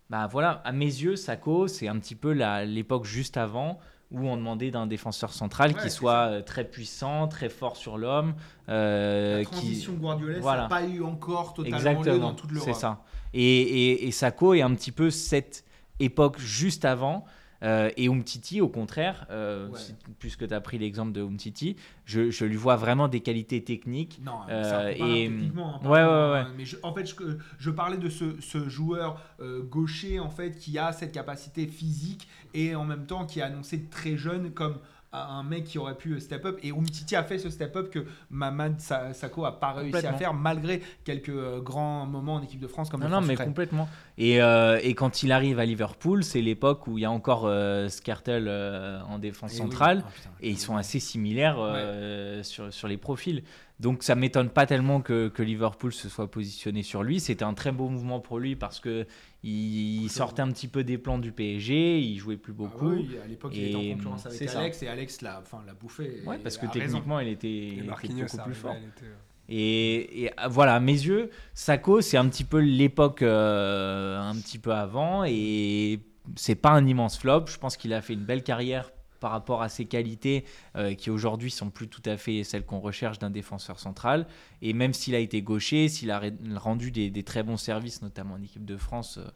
bah 0.10 0.27
voilà, 0.31 0.62
à 0.65 0.71
mes 0.71 0.86
yeux, 0.86 1.15
Sako, 1.15 1.67
c'est 1.67 1.88
un 1.88 1.97
petit 1.99 2.15
peu 2.15 2.31
l'époque 2.65 3.05
juste 3.05 3.38
avant 3.38 3.79
où 4.10 4.25
on 4.27 4.38
demandait 4.38 4.71
d'un 4.71 4.88
défenseur 4.88 5.33
central 5.33 5.73
Ouais, 5.73 5.81
qui 5.81 5.89
soit 5.89 6.29
euh, 6.29 6.41
très 6.41 6.63
puissant, 6.63 7.27
très 7.27 7.49
fort 7.49 7.75
sur 7.75 7.97
l'homme, 7.97 8.36
euh, 8.69 9.39
la 9.39 9.43
qui 9.43 9.51
transition 9.51 9.93
guardiolaise 9.93 10.39
voilà. 10.41 10.62
n'a 10.63 10.67
pas 10.69 10.83
eu 10.86 11.03
encore 11.03 11.53
totalement 11.53 12.01
lieu 12.01 12.17
dans 12.19 12.33
toute 12.33 12.51
l'Europe. 12.51 12.69
c'est 12.73 12.79
ça. 12.79 13.03
Et, 13.33 13.41
et, 13.43 14.07
et 14.07 14.12
Sako 14.12 14.53
est 14.53 14.62
un 14.62 14.73
petit 14.75 14.93
peu 14.93 15.10
cette 15.10 15.65
époque 15.99 16.39
juste 16.39 16.86
avant. 16.86 17.25
Euh, 17.63 17.89
et 17.98 18.08
Umtiti, 18.08 18.62
au 18.62 18.67
contraire, 18.67 19.26
euh, 19.32 19.67
Ouais. 19.70 19.80
puisque 20.20 20.48
tu 20.48 20.54
as 20.54 20.62
pris 20.62 20.78
l'exemple 20.78 21.12
de 21.12 21.22
Umtiti, 21.22 21.76
je, 22.06 22.30
je 22.30 22.46
lui 22.46 22.56
vois 22.56 22.76
vraiment 22.76 23.08
des 23.08 23.22
qualités 23.22 23.63
techniques. 23.63 24.20
Non, 24.24 24.34
Euh, 24.50 24.63
on 24.96 24.98
parle 25.00 25.12
et- 25.12 25.28
techniquement, 25.28 25.76
hein, 25.76 25.88
ouais, 25.89 25.98
pardon, 26.00 26.32
ouais, 26.34 26.39
hein, 26.39 26.54
Mais 26.58 26.65
je- 26.65 26.78
en 26.84 26.93
fait, 26.93 27.06
je, 27.06 27.15
je 27.58 27.70
parlais 27.72 27.98
de 27.98 28.10
ce, 28.10 28.39
ce 28.41 28.70
joueur 28.70 29.22
euh, 29.39 29.63
gaucher 29.63 30.20
en 30.20 30.30
fait 30.30 30.58
qui 30.58 30.78
a 30.80 30.91
cette 30.91 31.12
capacité 31.12 31.67
physique 31.67 32.28
et 32.54 32.76
en 32.76 32.86
même 32.86 33.06
temps 33.06 33.26
qui 33.26 33.39
est 33.39 33.43
annoncé 33.43 33.84
très 33.86 34.17
jeune 34.17 34.52
comme 34.52 34.78
un 35.13 35.43
mec 35.43 35.63
qui 35.63 35.78
aurait 35.78 35.96
pu 35.96 36.20
step 36.20 36.46
up 36.46 36.60
et 36.63 36.72
Umtiti 36.72 37.15
a 37.15 37.24
fait 37.24 37.39
ce 37.39 37.50
step 37.50 37.76
up 37.76 37.89
que 37.89 38.06
Mamad 38.30 38.80
Sa- 38.80 39.13
Sakho 39.13 39.46
a 39.46 39.60
pas 39.60 39.72
réussi 39.72 40.06
à 40.06 40.13
faire 40.13 40.34
malgré 40.34 40.82
quelques 41.06 41.30
euh, 41.30 41.62
grands 41.62 42.06
moments 42.06 42.36
en 42.36 42.41
équipe 42.43 42.60
de 42.60 42.67
France 42.67 42.89
comme 42.89 43.02
Non, 43.02 43.10
non, 43.10 43.22
mais 43.22 43.36
complètement. 43.36 43.88
Et, 44.17 44.41
euh, 44.41 44.80
et 44.84 44.96
quand 44.96 45.24
il 45.24 45.32
arrive 45.32 45.60
à 45.60 45.65
Liverpool, 45.65 46.24
c'est 46.24 46.41
l'époque 46.41 46.88
où 46.88 46.98
il 46.98 47.02
y 47.02 47.06
a 47.06 47.12
encore 47.12 47.46
euh, 47.46 47.88
euh, 48.28 49.00
en 49.08 49.20
défense 49.20 49.52
Et 49.52 49.56
oui. 49.56 49.62
centrale. 49.62 50.04
Ah, 50.06 50.12
putain. 50.13 50.30
Et 50.41 50.50
ils 50.50 50.60
sont 50.60 50.76
assez 50.76 51.00
similaires 51.00 51.58
euh, 51.60 52.43
sur, 52.43 52.74
sur 52.74 52.88
les 52.88 52.98
profils. 52.98 53.43
Donc 53.80 54.02
ça 54.02 54.16
m'étonne 54.16 54.50
pas 54.50 54.66
tellement 54.66 55.02
que, 55.02 55.28
que 55.28 55.44
Liverpool 55.44 55.94
se 55.94 56.10
soit 56.10 56.32
positionné 56.32 56.82
sur 56.82 57.04
lui. 57.04 57.20
C'était 57.20 57.44
un 57.46 57.54
très 57.54 57.72
beau 57.72 57.90
mouvement 57.90 58.20
pour 58.20 58.40
lui 58.40 58.56
parce 58.56 58.80
que 58.80 59.06
il 59.44 60.10
sortait 60.10 60.42
un 60.42 60.52
petit 60.52 60.68
peu 60.68 60.84
des 60.84 60.98
plans 60.98 61.20
du 61.20 61.32
PSG, 61.32 62.00
il 62.00 62.18
jouait 62.18 62.38
plus 62.38 62.54
Ah 62.54 62.58
beaucoup. 62.58 62.90
oui, 62.90 63.10
à 63.24 63.28
l'époque, 63.28 63.52
il 63.56 63.66
était 63.66 63.76
en 63.76 63.96
concurrence 63.96 64.26
avec 64.26 64.50
ça. 64.50 64.60
Alex 64.62 64.82
et 64.84 64.88
Alex 64.88 65.22
l'a 65.22 65.40
enfin, 65.40 65.62
l'a 65.66 65.74
bouffé. 65.74 66.22
Ouais, 66.26 66.38
parce 66.40 66.58
que 66.58 66.66
techniquement, 66.66 67.20
il 67.20 67.28
était, 67.28 67.48
il 67.68 67.84
beaucoup 67.84 68.38
plus 68.46 68.54
fort. 68.56 68.74
était- 68.76 69.06
Et, 69.50 70.24
et, 70.26 70.32
ah, 70.38 70.48
voilà, 70.50 70.76
à 70.76 70.80
mes 70.80 70.92
yeux, 70.94 71.30
Sako, 71.54 72.02
c'est 72.02 72.18
un 72.18 72.28
petit 72.28 72.44
peu 72.44 72.58
l'époque 72.60 73.22
euh, 73.22 74.20
un 74.20 74.36
petit 74.36 74.58
peu 74.60 74.74
avant 74.74 75.24
et 75.26 76.00
c'est 76.36 76.56
pas 76.56 76.72
un 76.72 76.86
immense 76.86 77.18
flop. 77.18 77.46
Je 77.48 77.58
pense 77.58 77.78
qu'il 77.78 77.94
a 77.94 78.02
fait 78.02 78.13
une 78.13 78.26
belle 78.26 78.44
carrière 78.44 78.92
par 79.19 79.32
rapport 79.32 79.62
à 79.62 79.69
ses 79.69 79.86
qualités 79.86 80.45
euh, 80.75 80.93
qui 80.95 81.10
aujourd'hui 81.10 81.51
sont 81.51 81.69
plus 81.69 81.88
tout 81.88 82.01
à 82.06 82.17
fait 82.17 82.43
celles 82.43 82.65
qu'on 82.65 82.80
recherche 82.80 83.19
d'un 83.19 83.30
défenseur 83.30 83.80
central. 83.80 84.27
Et 84.62 84.73
même 84.73 84.93
s'il 84.93 85.15
a 85.15 85.19
été 85.19 85.41
gaucher, 85.41 85.88
s'il 85.89 86.12
a 86.12 86.21
rendu 86.56 86.91
des, 86.91 87.10
des 87.10 87.23
très 87.23 87.43
bons 87.43 87.58
services, 87.58 88.01
notamment 88.01 88.36
en 88.36 88.41
équipe 88.41 88.65
de 88.65 88.77
France, 88.77 89.17
euh, 89.17 89.27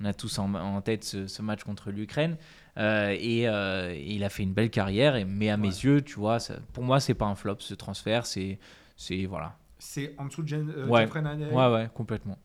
on 0.00 0.04
a 0.06 0.14
tous 0.14 0.38
en, 0.38 0.54
en 0.54 0.80
tête 0.80 1.04
ce, 1.04 1.26
ce 1.26 1.42
match 1.42 1.62
contre 1.64 1.90
l'Ukraine. 1.90 2.36
Euh, 2.78 3.10
et, 3.18 3.42
et 3.42 4.12
il 4.14 4.24
a 4.24 4.30
fait 4.30 4.42
une 4.42 4.54
belle 4.54 4.70
carrière. 4.70 5.16
Et, 5.16 5.24
mais 5.26 5.50
à 5.50 5.56
mes 5.58 5.68
yeux, 5.68 6.00
tu 6.02 6.14
vois, 6.14 6.38
ça- 6.40 6.58
pour 6.72 6.84
moi, 6.84 7.00
c'est 7.00 7.12
pas 7.14 7.26
un 7.26 7.34
flop 7.34 7.56
ce 7.58 7.74
transfert. 7.74 8.24
C'est, 8.24 8.58
c'est 8.96 9.26
voilà. 9.26 9.58
C'est 9.78 10.14
en 10.18 10.26
dessous 10.26 10.42
de 10.42 10.48
Jen- 10.48 10.88
Ouais. 10.88 11.02
Jeffrey 11.02 11.20
Naney, 11.22 11.46
Ouais, 11.50 11.70
ouais, 11.70 11.88
complètement. 11.92 12.38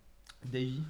Davy. 0.45 0.81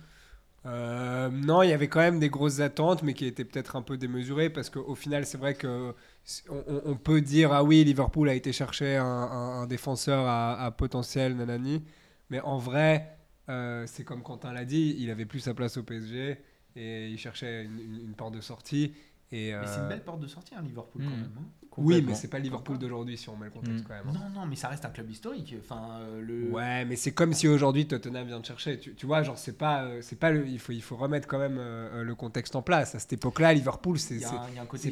Euh, 0.65 1.29
non, 1.29 1.61
il 1.61 1.69
y 1.69 1.73
avait 1.73 1.87
quand 1.87 1.99
même 1.99 2.19
des 2.19 2.29
grosses 2.29 2.59
attentes, 2.59 3.03
mais 3.03 3.13
qui 3.13 3.25
étaient 3.25 3.45
peut-être 3.45 3.75
un 3.75 3.83
peu 3.83 3.97
démesurées, 3.97 4.49
parce 4.49 4.69
qu'au 4.71 4.95
final, 4.95 5.25
c'est 5.25 5.37
vrai 5.37 5.53
que 5.53 5.93
on, 6.49 6.95
peut 6.95 7.21
dire 7.21 7.53
ah 7.53 7.63
oui, 7.63 7.83
Liverpool 7.83 8.29
a 8.29 8.33
été 8.33 8.51
chercher 8.51 8.95
un, 8.97 9.67
défenseur 9.67 10.25
à, 10.25 10.59
à 10.65 10.71
potentiel, 10.71 11.35
nanani, 11.35 11.83
mais 12.31 12.39
en 12.41 12.57
vrai, 12.57 13.15
euh, 13.49 13.85
c'est 13.87 14.03
comme 14.03 14.23
Quentin 14.23 14.53
l'a 14.53 14.65
dit, 14.65 14.95
il 14.97 15.11
avait 15.11 15.25
plus 15.25 15.39
sa 15.41 15.53
place 15.53 15.77
au 15.77 15.83
PSG 15.83 16.37
et 16.75 17.09
il 17.09 17.17
cherchait 17.19 17.63
une, 17.65 17.79
une- 17.79 18.01
une 18.07 18.15
porte 18.15 18.33
de 18.33 18.41
sortie. 18.41 18.93
Et, 19.31 19.51
Mais 19.53 19.67
c'est 19.67 19.77
une 19.79 19.85
euh, 19.85 19.89
belle 19.89 20.03
porte 20.03 20.19
de 20.19 20.27
sortie, 20.27 20.53
hein, 20.55 20.61
Liverpool, 20.63 21.01
quand 21.03 21.09
même. 21.09 21.29
hein. 21.37 21.41
oui, 21.77 22.01
mais 22.07 22.13
c'est 22.13 22.29
pas 22.29 22.39
Liverpool 22.39 22.77
d'aujourd'hui 22.77 23.17
si 23.17 23.27
on 23.27 23.35
met 23.35 23.45
le 23.45 23.51
contexte 23.51 23.83
Mm. 23.83 23.87
quand 23.87 23.93
même. 23.95 24.07
hein. 24.07 24.29
Non, 24.33 24.41
non, 24.41 24.45
mais 24.45 24.55
ça 24.55 24.69
reste 24.69 24.85
un 24.85 24.89
club 24.89 25.09
historique. 25.09 25.55
Enfin, 25.59 25.99
euh, 26.01 26.21
le... 26.21 26.51
Ouais, 26.51 26.85
mais 26.85 26.95
c'est 26.95 27.11
comme 27.11 27.33
si 27.33 27.47
aujourd'hui 27.47 27.85
Tottenham 27.87 28.27
vient 28.27 28.39
de 28.39 28.45
chercher. 28.45 28.79
Tu, 28.79 28.93
tu 28.93 29.05
vois, 29.05 29.23
genre 29.23 29.37
c'est 29.37 29.57
pas, 29.57 29.83
euh, 29.83 29.97
c'est 30.01 30.17
pas 30.17 30.31
le, 30.31 30.47
il 30.47 30.59
faut, 30.59 30.71
il 30.71 30.81
faut 30.81 30.95
remettre 30.95 31.27
quand 31.27 31.39
même 31.39 31.57
euh, 31.59 32.03
le 32.03 32.15
contexte 32.15 32.55
en 32.55 32.61
place. 32.61 32.93
À 32.95 32.99
cette 32.99 33.13
époque-là, 33.13 33.51
Liverpool, 33.53 33.97
c'est, 33.99 34.19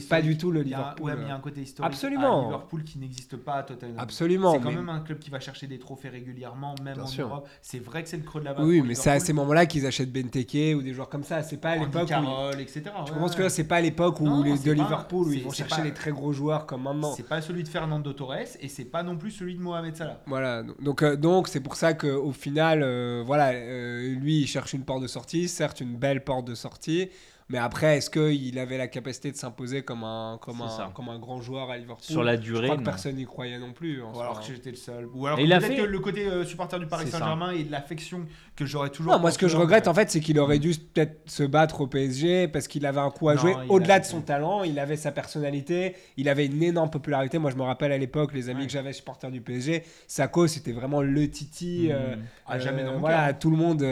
pas 0.10 0.22
du 0.22 0.36
tout 0.38 0.52
le 0.52 0.62
Liverpool. 0.64 1.06
ouais, 1.06 1.16
mais 1.16 1.22
il 1.24 1.28
y 1.28 1.32
a 1.32 1.36
un 1.36 1.40
côté 1.40 1.62
historique 1.62 1.94
Absolument. 1.94 2.42
à 2.42 2.46
Liverpool 2.46 2.84
qui 2.84 2.98
n'existe 2.98 3.38
pas 3.38 3.54
à 3.54 3.64
Tottenham. 3.64 3.96
Absolument. 4.00 4.54
C'est 4.54 4.60
quand 4.60 4.70
mais- 4.70 4.76
même 4.76 4.90
un 4.90 5.00
club 5.02 5.20
qui 5.20 5.30
va 5.30 5.40
chercher 5.40 5.68
des 5.68 5.78
trophées 5.80 6.10
régulièrement, 6.10 6.76
même 6.84 6.96
Bien 6.96 7.04
en 7.04 7.08
sûr. 7.08 7.28
Europe. 7.28 7.48
C'est 7.62 7.80
vrai 7.80 8.04
que 8.04 8.10
c'est 8.10 8.18
le 8.18 8.24
creux 8.24 8.42
de 8.42 8.46
la 8.46 8.54
vague. 8.54 8.66
Oui, 8.66 8.82
mais 8.82 8.96
c'est 8.96 9.12
à 9.12 9.20
ces 9.20 9.32
moments-là 9.32 9.68
qu'ils 9.68 9.86
achètent 9.86 10.12
Benteke 10.12 10.76
ou 10.76 10.82
des 10.82 10.94
joueurs 10.94 11.08
comme 11.10 11.24
ça. 11.24 11.44
C'est 11.44 11.58
pas 11.58 11.70
à 11.72 11.76
l'époque 11.78 12.12
etc. 12.60 12.84
Je 13.08 13.14
pense 13.14 13.36
que 13.36 13.44
là, 13.44 13.50
c'est 13.50 13.64
pas 13.66 13.78
à 13.78 13.82
l'époque 13.82 14.20
Non, 14.24 14.44
les 14.44 14.58
de 14.58 14.72
Liverpool 14.72 15.28
où 15.28 15.34
ils 15.34 15.44
vont 15.44 15.52
chercher 15.52 15.78
pas- 15.78 15.84
les 15.84 15.94
très 15.94 16.12
gros 16.12 16.32
joueurs 16.34 16.66
comme 16.66 16.84
maintenant. 16.84 17.14
C'est 17.16 17.28
pas 17.28 17.42
celui 17.42 17.64
de 17.64 17.68
Fernando 17.68 18.12
Torres 18.14 18.34
et 18.60 18.68
c'est 18.68 18.86
pas 18.86 19.04
non 19.04 19.18
plus 19.18 19.32
celui 19.32 19.56
de 19.56 19.62
Mohamed 19.62 19.96
Salah. 19.96 20.22
Voilà, 20.28 20.64
donc 20.64 21.02
euh, 21.04 21.16
donc 21.16 21.48
c'est 21.48 21.60
pour 21.60 21.76
ça 21.76 21.94
qu'au 21.94 22.32
final, 22.32 22.82
euh, 22.84 23.24
voilà, 23.26 23.50
euh, 23.52 24.14
lui 24.16 24.42
il 24.42 24.48
cherche 24.48 24.74
une 24.74 24.84
porte 24.84 25.02
de 25.02 25.08
sortie, 25.08 25.48
certes 25.48 25.82
une 25.82 25.96
belle 25.96 26.24
porte 26.24 26.46
de 26.46 26.56
sortie, 26.56 27.10
mais 27.50 27.58
après 27.58 27.98
est-ce 27.98 28.10
qu'il 28.10 28.58
avait 28.60 28.78
la 28.78 28.88
capacité 28.88 29.32
de 29.32 29.38
s'imposer 29.38 29.84
comme 29.84 30.04
un 30.04 30.38
comme 30.42 30.62
un 30.62 30.92
comme 30.94 31.10
un 31.10 31.20
grand 31.20 31.42
joueur 31.42 31.70
à 31.70 31.78
Liverpool? 31.78 32.04
Sur 32.04 32.24
la 32.24 32.36
Je 32.36 32.42
durée, 32.42 32.64
crois 32.68 32.76
que 32.76 32.82
non. 32.82 32.86
personne 32.86 33.16
n'y 33.16 33.26
croyait 33.26 33.60
non 33.60 33.74
plus. 33.74 34.02
en 34.02 34.14
Ou 34.14 34.20
alors 34.20 34.40
que 34.40 34.46
j'étais 34.54 34.72
le 34.72 34.76
seul. 34.78 35.08
Ou 35.14 35.26
alors 35.28 35.38
peut-être 35.38 35.62
fait- 35.66 35.76
que 35.76 35.82
le 35.82 36.00
côté 36.00 36.28
euh, 36.28 36.44
supporter 36.46 36.80
du 36.80 36.88
Paris. 36.88 37.08
Saint-Germain 37.08 37.52
et 37.52 37.64
de 37.64 37.72
l'affection 37.72 38.26
que 38.56 38.66
j'aurais 38.66 38.90
toujours. 38.90 39.14
Non, 39.14 39.20
moi 39.20 39.32
ce 39.32 39.38
que 39.38 39.48
je 39.48 39.58
regrette 39.58 39.88
en 39.88 39.94
fait, 39.94 40.10
c'est 40.12 40.20
qu'il 40.20 40.40
aurait 40.40 40.60
dû 40.60 40.72
peut-être 40.72 41.22
se 41.30 41.44
battre 41.44 41.82
au 41.82 41.88
PSG 41.88 42.48
parce 42.48 42.68
qu'il 42.68 42.86
avait 42.86 43.00
un 43.00 43.10
coup 43.12 43.30
à 43.30 43.36
Non, 43.36 43.42
jouer 43.42 43.56
au-delà 43.70 44.00
de 44.00 44.06
son 44.06 44.22
talent, 44.22 44.64
il 44.64 44.80
avait 44.80 44.98
sa 44.98 45.12
personnalité, 45.12 45.96
il 46.18 46.30
avait 46.30 46.46
une 46.46 46.62
énorme 46.64 46.90
popularité. 46.90 47.38
Moi 47.40 47.52
je 47.52 47.56
me 47.56 47.64
rappelle 47.64 47.92
à 47.92 47.98
l'époque, 47.98 48.34
les 48.34 48.50
amis 48.50 48.62
Ouais. 48.62 48.66
que 48.68 48.72
j'avais 48.74 48.94
supporters 48.94 49.32
du 49.32 49.42
PSG, 49.42 49.84
Sako 50.08 50.48
c'était 50.48 50.72
vraiment 50.72 51.02
le 51.02 51.30
titi. 51.30 51.90
euh, 51.92 52.16
Mhm. 52.16 52.22
À 52.46 52.60
jamais 52.60 52.84
dans 52.84 52.94
mon 52.94 53.00
voilà, 53.00 53.30
cœur. 53.30 53.40
tout 53.40 53.50
le 53.52 53.58
monde. 53.58 53.84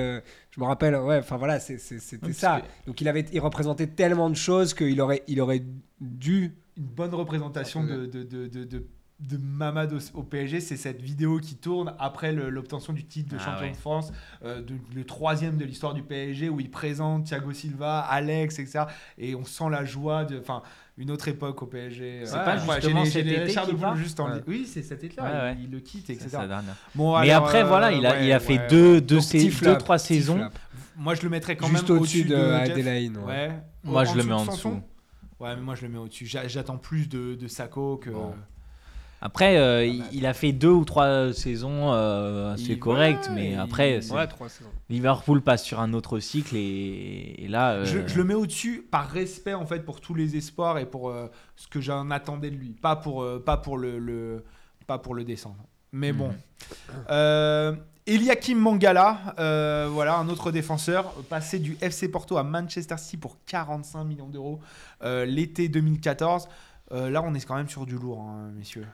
Je 0.52 0.60
me 0.60 0.66
rappelle, 0.66 0.96
ouais, 0.98 1.18
enfin 1.18 1.38
voilà, 1.38 1.60
c'était 1.60 2.34
ça. 2.34 2.62
Donc 2.86 3.00
il 3.02 3.08
avait, 3.08 3.26
il 3.32 3.40
représentait 3.40 3.88
tellement 3.88 4.30
de 4.30 4.36
choses 4.36 4.74
qu'il 4.74 5.00
aurait, 5.00 5.24
il 5.28 5.40
aurait 5.40 5.64
dû. 6.02 6.56
une 6.78 6.84
bonne 6.84 7.14
représentation 7.14 7.84
de, 7.84 8.06
de, 8.06 8.24
de, 8.24 8.48
de, 8.48 8.88
de, 9.28 9.36
de 9.38 9.42
Mamad 9.42 9.94
au, 9.94 10.20
au 10.20 10.24
PSG, 10.24 10.60
c'est 10.62 10.78
cette 10.78 11.02
vidéo 11.02 11.40
qui 11.40 11.56
tourne 11.56 11.94
après 12.00 12.32
l'obtention 12.32 12.94
du 12.94 13.06
titre 13.06 13.34
de 13.36 13.38
Ah 13.40 13.46
champion 13.46 13.66
ouais. 13.68 13.72
de 13.72 13.78
France, 13.78 14.12
euh, 14.44 14.62
de- 14.62 14.76
le 14.96 15.04
troisième 15.06 15.58
de 15.58 15.66
l'histoire 15.66 15.94
du 15.94 16.04
PSG, 16.04 16.50
où 16.50 16.60
il 16.60 16.70
présente 16.72 17.26
Thiago 17.26 17.52
Silva, 17.54 18.00
Alex, 18.00 18.60
etc. 18.60 18.86
Et 19.18 19.36
on 19.36 19.46
sent 19.46 19.70
la 19.72 19.86
joie 19.86 20.26
de. 20.26 20.40
Enfin, 20.40 20.62
une 20.98 21.10
autre 21.10 21.28
époque 21.30 21.62
au 21.64 21.66
PSG. 21.66 22.22
C'est 22.26 22.36
Euh, 22.36 22.46
pas 22.46 22.58
justement 22.58 23.06
cet 23.06 23.26
été 23.26 23.50
chair 23.50 23.66
de 23.66 23.76
juste 23.98 24.20
en 24.20 24.30
Ouais. 24.32 24.42
Oui, 24.48 24.66
c'est 24.68 24.84
cet 24.84 25.04
été-là. 25.04 25.24
Ouais, 25.24 25.32
ouais. 25.52 25.56
il, 25.60 25.64
il 25.66 25.72
le 25.72 25.80
quitte, 25.80 26.10
etc. 26.10 26.30
Bon, 26.94 27.20
Mais 27.20 27.32
après, 27.32 27.64
euh, 27.64 27.66
voilà, 27.68 27.92
il 27.92 28.06
a, 28.06 28.12
ouais, 28.12 28.26
il 28.28 28.32
a 28.32 28.40
fait 28.40 28.60
ouais, 28.60 28.68
deux, 28.68 28.94
ouais. 28.96 29.02
deux, 29.02 29.18
Donc, 29.20 29.32
deux, 29.32 29.50
flap, 29.50 29.78
trois 29.80 29.98
saisons. 29.98 30.36
flap. 30.38 30.60
Moi, 30.98 31.16
je 31.16 31.24
le 31.24 31.30
mettrais 31.30 31.56
quand 31.56 31.68
Juste 31.68 31.90
même 31.90 31.98
au-dessus 32.00 32.26
de, 32.26 32.36
Jeff. 32.36 32.70
Adelaide. 32.72 33.18
ouais. 33.18 33.24
Ouais. 33.26 33.52
Moi, 33.84 34.04
je 34.06 34.16
le 34.16 34.24
mets 34.24 34.34
en 34.34 34.46
de 34.46 34.52
dessous. 34.52 34.82
Ouais, 35.40 35.56
mais 35.56 35.62
moi 35.64 35.74
je 35.74 35.82
le 35.82 35.90
mets 35.90 35.98
au-dessus. 35.98 36.28
J'a- 36.28 36.48
J'attends 36.48 36.78
plus 36.78 37.10
de, 37.10 37.34
de 37.34 37.48
Sako 37.48 37.98
que. 37.98 38.12
Bon. 38.12 38.36
Après, 39.24 39.58
euh, 39.58 39.86
il, 39.86 40.04
il 40.14 40.26
a 40.26 40.34
fait 40.34 40.52
deux 40.52 40.72
ou 40.72 40.84
trois 40.84 41.32
saisons 41.32 41.94
euh, 41.94 42.54
assez 42.54 42.80
correctes, 42.80 43.28
voilà, 43.28 43.36
mais 43.42 43.56
après, 43.56 44.02
c'est- 44.02 44.14
Ouais, 44.14 44.26
trois 44.26 44.50
saisons. 44.50 44.70
Liverpool 44.90 45.42
passe 45.42 45.64
sur 45.64 45.80
un 45.80 45.94
autre 45.94 46.20
cycle 46.20 46.56
et, 46.56 47.36
et 47.38 47.48
là. 47.48 47.74
euh, 47.74 47.86
Je, 47.86 48.00
je 48.08 48.18
le 48.18 48.24
mets 48.24 48.34
au-dessus 48.34 48.84
par 48.90 49.08
respect 49.10 49.54
en 49.54 49.66
fait 49.68 49.82
pour 49.86 50.02
tous 50.02 50.16
les 50.16 50.36
espoirs 50.38 50.80
et 50.80 50.86
pour 50.88 51.10
euh, 51.12 51.28
ce 51.56 51.68
que 51.68 51.80
j'en 51.82 52.10
attendais 52.10 52.50
de 52.50 52.56
lui, 52.56 52.70
pas 52.70 52.96
pour 52.96 53.22
euh, 53.22 53.38
pas 53.44 53.58
pour 53.58 53.78
le, 53.78 54.00
le- 54.00 54.44
pas 54.88 54.98
pour 54.98 55.14
le 55.14 55.24
descendre. 55.24 55.64
Mais 55.92 56.12
bon. 56.14 56.30
Mhm. 56.30 56.36
Euh, 57.12 57.76
Eliakim 58.08 58.58
Mangala, 58.58 59.36
euh, 59.40 59.88
voilà 59.92 60.18
un 60.18 60.28
autre 60.30 60.52
défenseur 60.52 61.12
passé 61.30 61.60
du 61.60 61.78
FC 61.82 62.10
Porto 62.10 62.38
à 62.38 62.44
Manchester 62.44 62.98
City 62.98 63.18
pour 63.18 63.38
45 63.46 64.04
millions 64.04 64.28
d'euros 64.30 64.60
euh, 65.04 65.26
l'été 65.26 65.70
2014. 65.70 66.48
Euh, 66.92 67.10
là, 67.10 67.22
on 67.24 67.34
est 67.36 67.46
quand 67.46 67.56
même 67.56 67.70
sur 67.70 67.86
du 67.86 67.96
lourd, 67.96 68.20
hein, 68.22 68.50
messieurs. 68.58 68.86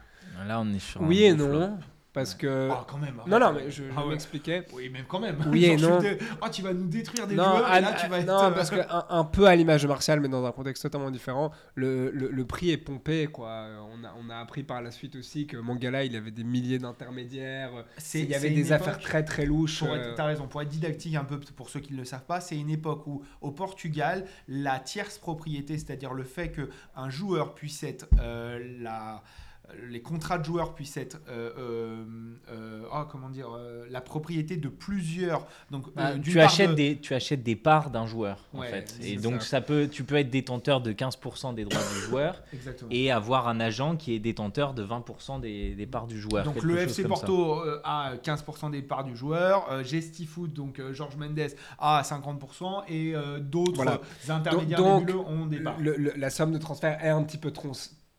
Là, 0.46 0.60
on 0.60 0.72
est 0.72 0.78
sur. 0.78 1.02
Oui 1.02 1.26
un 1.26 1.34
et 1.34 1.36
non, 1.36 1.78
parce 2.12 2.34
que. 2.34 2.68
Ah, 2.72 2.84
quand 2.88 2.98
même. 2.98 3.20
Non, 3.26 3.38
non, 3.38 3.52
mais 3.52 3.70
je, 3.70 3.84
je 3.84 3.90
Ah 3.96 4.02
ouais. 4.04 4.10
m'expliquais. 4.12 4.64
Oui, 4.72 4.88
même 4.88 5.04
quand 5.06 5.20
même. 5.20 5.36
Oui 5.52 5.66
et 5.66 5.76
non. 5.76 6.00
Oh, 6.42 6.46
tu 6.50 6.62
vas 6.62 6.72
nous 6.72 6.86
détruire 6.86 7.26
des 7.26 7.34
Non, 7.36 7.44
joueurs 7.44 7.66
à- 7.66 7.78
et 7.78 7.82
là, 7.82 7.92
tu 7.92 8.08
vas 8.08 8.18
être. 8.20 8.26
non, 8.26 8.42
euh, 8.44 8.50
parce 8.50 8.70
que 8.70 8.76
un, 8.80 9.04
un 9.10 9.24
peu 9.24 9.46
à 9.46 9.54
l'image 9.54 9.82
de 9.82 9.88
Martial, 9.88 10.18
mais 10.20 10.28
dans 10.28 10.44
un 10.44 10.50
contexte 10.52 10.82
totalement 10.82 11.10
différent, 11.10 11.52
le, 11.74 12.10
le, 12.10 12.28
le 12.30 12.44
prix 12.46 12.70
est 12.70 12.76
pompé. 12.78 13.26
Quoi. 13.26 13.66
On, 13.92 14.04
a, 14.04 14.14
on 14.24 14.30
a 14.30 14.36
appris 14.36 14.62
par 14.62 14.80
la 14.80 14.90
suite 14.90 15.16
aussi 15.16 15.46
que 15.46 15.56
Mangala, 15.58 16.04
il 16.04 16.16
avait 16.16 16.30
des 16.30 16.44
milliers 16.44 16.78
d'intermédiaires. 16.78 17.70
c'est- 17.98 18.20
Il 18.20 18.30
y 18.30 18.34
avait 18.34 18.50
des 18.50 18.72
affaires 18.72 18.98
très 18.98 19.22
très 19.24 19.44
louches. 19.44 19.80
Pour 19.80 19.92
euh, 19.92 19.96
être, 19.96 20.14
t'as 20.14 20.24
raison, 20.24 20.46
pour 20.48 20.62
être 20.62 20.68
didactique 20.68 21.14
un 21.14 21.24
peu 21.24 21.38
pour 21.38 21.68
ceux 21.68 21.80
qui 21.80 21.92
ne 21.92 21.98
le 21.98 22.04
savent 22.04 22.24
pas, 22.26 22.40
c'est 22.40 22.56
une 22.56 22.70
époque 22.70 23.06
où 23.06 23.22
au 23.42 23.50
Portugal, 23.52 24.24
la 24.48 24.78
tierce 24.80 25.18
propriété, 25.18 25.74
c'est-à-dire 25.78 26.14
le 26.14 26.24
fait 26.24 26.50
qu'un 26.52 27.10
joueur 27.10 27.54
puisse 27.54 27.82
être 27.82 28.06
euh, 28.20 28.58
la 28.80 29.22
les 29.88 30.00
contrats 30.00 30.38
de 30.38 30.44
joueurs 30.44 30.74
puissent 30.74 30.96
être 30.96 31.20
euh, 31.28 31.50
euh, 31.58 32.04
euh, 32.50 32.82
oh, 32.92 33.02
comment 33.10 33.28
dire 33.28 33.48
euh, 33.54 33.86
la 33.90 34.00
propriété 34.00 34.56
de 34.56 34.68
plusieurs 34.68 35.46
donc 35.70 35.92
Bah, 35.94 36.08
euh, 36.14 36.18
tu, 36.18 36.40
achètes 36.40 36.70
de- 36.70 36.74
des, 36.74 36.98
tu 36.98 37.14
achètes 37.14 37.42
des 37.42 37.56
parts 37.56 37.90
d'un 37.90 38.06
joueur, 38.06 38.48
en 38.54 38.62
fait. 38.62 38.98
Et 39.02 39.16
donc, 39.16 39.42
ça. 39.42 39.48
ça. 39.48 39.60
peut, 39.60 39.88
tu 39.90 40.04
peux 40.04 40.16
être 40.16 40.30
détenteur 40.30 40.80
de 40.80 40.92
15% 40.92 41.54
des 41.54 41.64
droits 41.64 41.82
du 41.94 42.00
joueur 42.00 42.42
exactement 42.52 42.90
et 42.90 43.10
avoir 43.10 43.48
un 43.48 43.60
agent 43.60 43.96
qui 43.96 44.14
est 44.14 44.18
détenteur 44.18 44.74
de 44.74 44.84
20% 44.84 45.40
des, 45.40 45.74
des 45.74 45.86
parts 45.86 46.06
du 46.06 46.18
joueur. 46.20 46.44
donc 46.44 46.62
le 46.62 46.78
FC. 46.78 47.02
Porto 47.04 47.62
a 47.84 48.14
15% 48.16 48.70
des 48.70 48.82
parts 48.82 49.04
du 49.04 49.16
joueur, 49.16 49.70
euh, 49.70 49.82
Gestifoot, 49.84 50.52
donc 50.52 50.78
euh, 50.78 50.92
Georges 50.92 51.16
Mendes, 51.16 51.38
a 51.78 52.02
50% 52.02 52.84
et 52.88 53.14
euh, 53.14 53.38
d'autres 53.38 53.74
Voilà. 53.76 54.00
intermédiaires 54.28 54.78
Donc, 54.82 55.10
ont 55.26 55.46
des 55.46 55.60
parts. 55.60 55.78
le- 55.78 55.96
le- 55.96 56.12
la 56.16 56.30
somme 56.30 56.52
de 56.52 56.58
transfert 56.58 56.98
est 57.04 57.08
un 57.08 57.22
petit 57.22 57.38
peu 57.38 57.50
tron- 57.50 57.72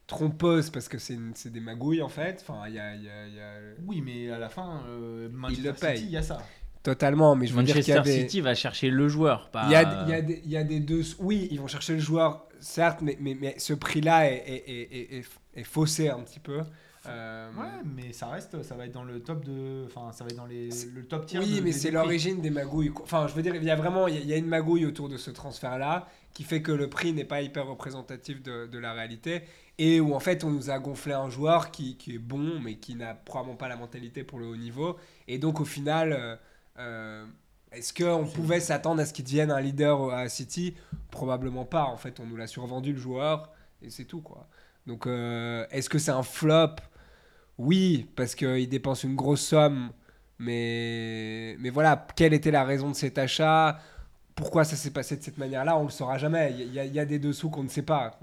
trompeuse 0.10 0.70
parce 0.70 0.89
que 0.89 0.97
c'est 0.97 1.18
des 1.51 1.60
magouilles 1.62 2.01
en 2.01 2.10
fait. 2.10 2.43
Enfin, 2.47 2.68
il 2.68 2.74
y 2.74 2.80
a, 2.80 2.95
il 2.95 3.03
y 3.03 3.10
a- 3.10 3.28
il 3.28 3.36
y 3.36 3.39
a- 3.39 3.60
Oui, 3.86 4.01
mais 4.05 4.30
à 4.32 4.39
la 4.39 4.49
fin, 4.49 4.82
euh, 4.88 5.30
Manchester 5.32 5.68
le 5.70 5.74
paye. 5.74 5.97
City, 5.97 6.10
il 6.10 6.14
y 6.14 6.18
a 6.18 6.22
ça. 6.22 6.39
Totalement, 6.84 7.36
mais 7.36 7.45
je 7.45 7.53
veux 7.53 7.64
dire 7.64 7.76
qu'il 7.76 7.93
y 7.93 7.97
a 7.97 8.01
des. 8.01 8.22
City 8.22 8.41
va 8.41 8.55
chercher 8.55 8.89
le 8.89 9.07
joueur. 9.07 9.49
Pas... 9.51 9.66
Il 9.66 9.72
y, 9.72 9.76
a, 9.76 10.03
il, 10.05 10.10
y 10.10 10.14
a 10.14 10.22
des, 10.22 10.41
il 10.45 10.51
y 10.51 10.57
a 10.57 10.64
des 10.64 10.80
deux. 10.80 11.01
Oui, 11.20 11.47
ils 11.51 11.60
vont 11.60 11.68
chercher 11.68 11.93
le 11.93 11.99
joueur, 11.99 12.47
certes, 12.60 12.99
mais, 13.01 13.18
mais, 13.20 13.38
mais 13.39 13.55
ce 13.60 13.74
prix-là 13.74 14.32
est, 14.32 14.36
est, 14.36 14.70
est, 14.70 14.82
est- 15.16 15.18
est- 15.20 15.26
est 15.60 15.64
faussé 15.64 16.10
un 16.10 16.20
petit 16.22 16.39
peu. 16.39 16.62
Euh, 17.07 17.49
Ouais, 17.57 17.66
mais 17.95 18.12
ça 18.14 18.28
reste, 18.28 18.62
ça 18.64 18.76
va 18.76 18.86
être 18.86 18.91
dans 18.93 19.03
le 19.03 19.22
top 19.22 19.43
de, 19.45 19.86
enfin, 19.86 20.12
ça 20.12 20.24
va 20.24 20.30
être 20.32 20.36
dans 20.38 20.45
les, 20.45 20.70
C'est- 20.72 20.89
le 20.93 21.03
top 21.05 21.26
tier. 21.26 21.39
Oui, 21.39 21.57
de- 21.60 21.62
mais 21.64 21.72
c'est 21.72 21.91
l'origine 21.91 22.39
des 22.41 22.49
magouilles. 22.49 22.91
Enfin, 23.03 23.28
je 23.28 23.34
veux 23.34 23.41
dire, 23.41 23.55
il 23.55 23.64
y 23.64 23.70
a 23.72 23.76
vraiment 23.76 24.07
il 24.07 24.16
y 24.16 24.18
a, 24.18 24.22
il 24.22 24.28
y 24.28 24.34
a 24.34 24.38
une 24.38 24.47
magouille 24.47 24.86
autour 24.86 25.07
de 25.10 25.18
ce 25.18 25.32
transfert-là 25.32 26.07
qui 26.34 26.43
fait 26.43 26.62
que 26.62 26.72
le 26.72 26.89
prix 26.89 27.14
n'est 27.14 27.24
pas 27.26 27.41
hyper 27.41 27.68
représentatif 27.68 28.41
de, 28.43 28.68
de 28.68 28.78
la 28.80 28.93
réalité 28.93 29.41
et 29.80 30.01
où 30.01 30.13
en 30.13 30.19
fait 30.19 30.43
on 30.43 30.51
nous 30.51 30.69
a 30.69 30.77
gonflé 30.77 31.13
un 31.13 31.30
joueur 31.30 31.71
qui, 31.71 31.97
qui 31.97 32.15
est 32.15 32.19
bon 32.19 32.59
mais 32.61 32.75
qui 32.75 32.95
n'a 32.95 33.15
probablement 33.15 33.55
pas 33.55 33.69
la 33.69 33.77
mentalité 33.77 34.23
pour 34.23 34.38
le 34.38 34.45
haut 34.45 34.57
niveau. 34.57 34.97
Et 35.27 35.39
donc 35.39 35.61
au 35.61 35.65
final, 35.65 36.13
euh, 36.13 36.36
euh, 36.77 37.25
est-ce 37.71 37.93
qu'on 37.93 38.27
pouvait 38.27 38.59
s'attendre 38.59 39.01
à 39.01 39.05
ce 39.05 39.13
qu'il 39.13 39.23
devienne 39.23 39.51
un 39.51 39.61
leader 39.61 40.11
à 40.11 40.27
City? 40.27 40.75
Probablement 41.11 41.65
pas. 41.65 41.86
En 41.86 41.97
fait, 41.97 42.19
on 42.19 42.25
nous 42.25 42.36
l'a 42.36 42.47
survendu 42.47 42.91
le 42.91 42.99
joueur 42.99 43.51
et 43.82 43.89
c'est 43.89 44.05
tout 44.05 44.21
quoi. 44.21 44.47
Donc 44.86 45.07
euh, 45.07 45.65
est-ce 45.71 45.89
que 45.89 45.97
c'est 45.97 46.11
un 46.11 46.23
flop? 46.23 46.75
Oui, 47.57 48.09
parce 48.15 48.36
qu'il 48.36 48.67
dépense 48.69 49.03
une 49.03 49.15
grosse 49.15 49.41
somme 49.41 49.91
mais, 50.39 51.57
mais 51.59 51.69
voilà, 51.69 52.07
quelle 52.15 52.34
était 52.34 52.51
la 52.51 52.63
raison 52.63 52.89
de 52.89 52.95
cet 52.95 53.17
achat? 53.17 53.80
Pourquoi 54.39 54.63
ça 54.63 54.75
s'est 54.75 54.91
passé 54.91 55.17
de 55.17 55.21
cette 55.23 55.37
manière-là 55.37 55.77
On 55.77 55.83
le 55.83 55.89
saura 55.89 56.17
jamais. 56.17 56.55
Il 56.57 56.73
y, 56.73 56.79
a- 56.79 56.85
il 56.85 56.93
y 56.93 56.99
a 56.99 57.05
des 57.05 57.19
dessous 57.19 57.49
qu'on 57.49 57.63
ne 57.63 57.67
sait 57.69 57.81
pas. 57.83 58.17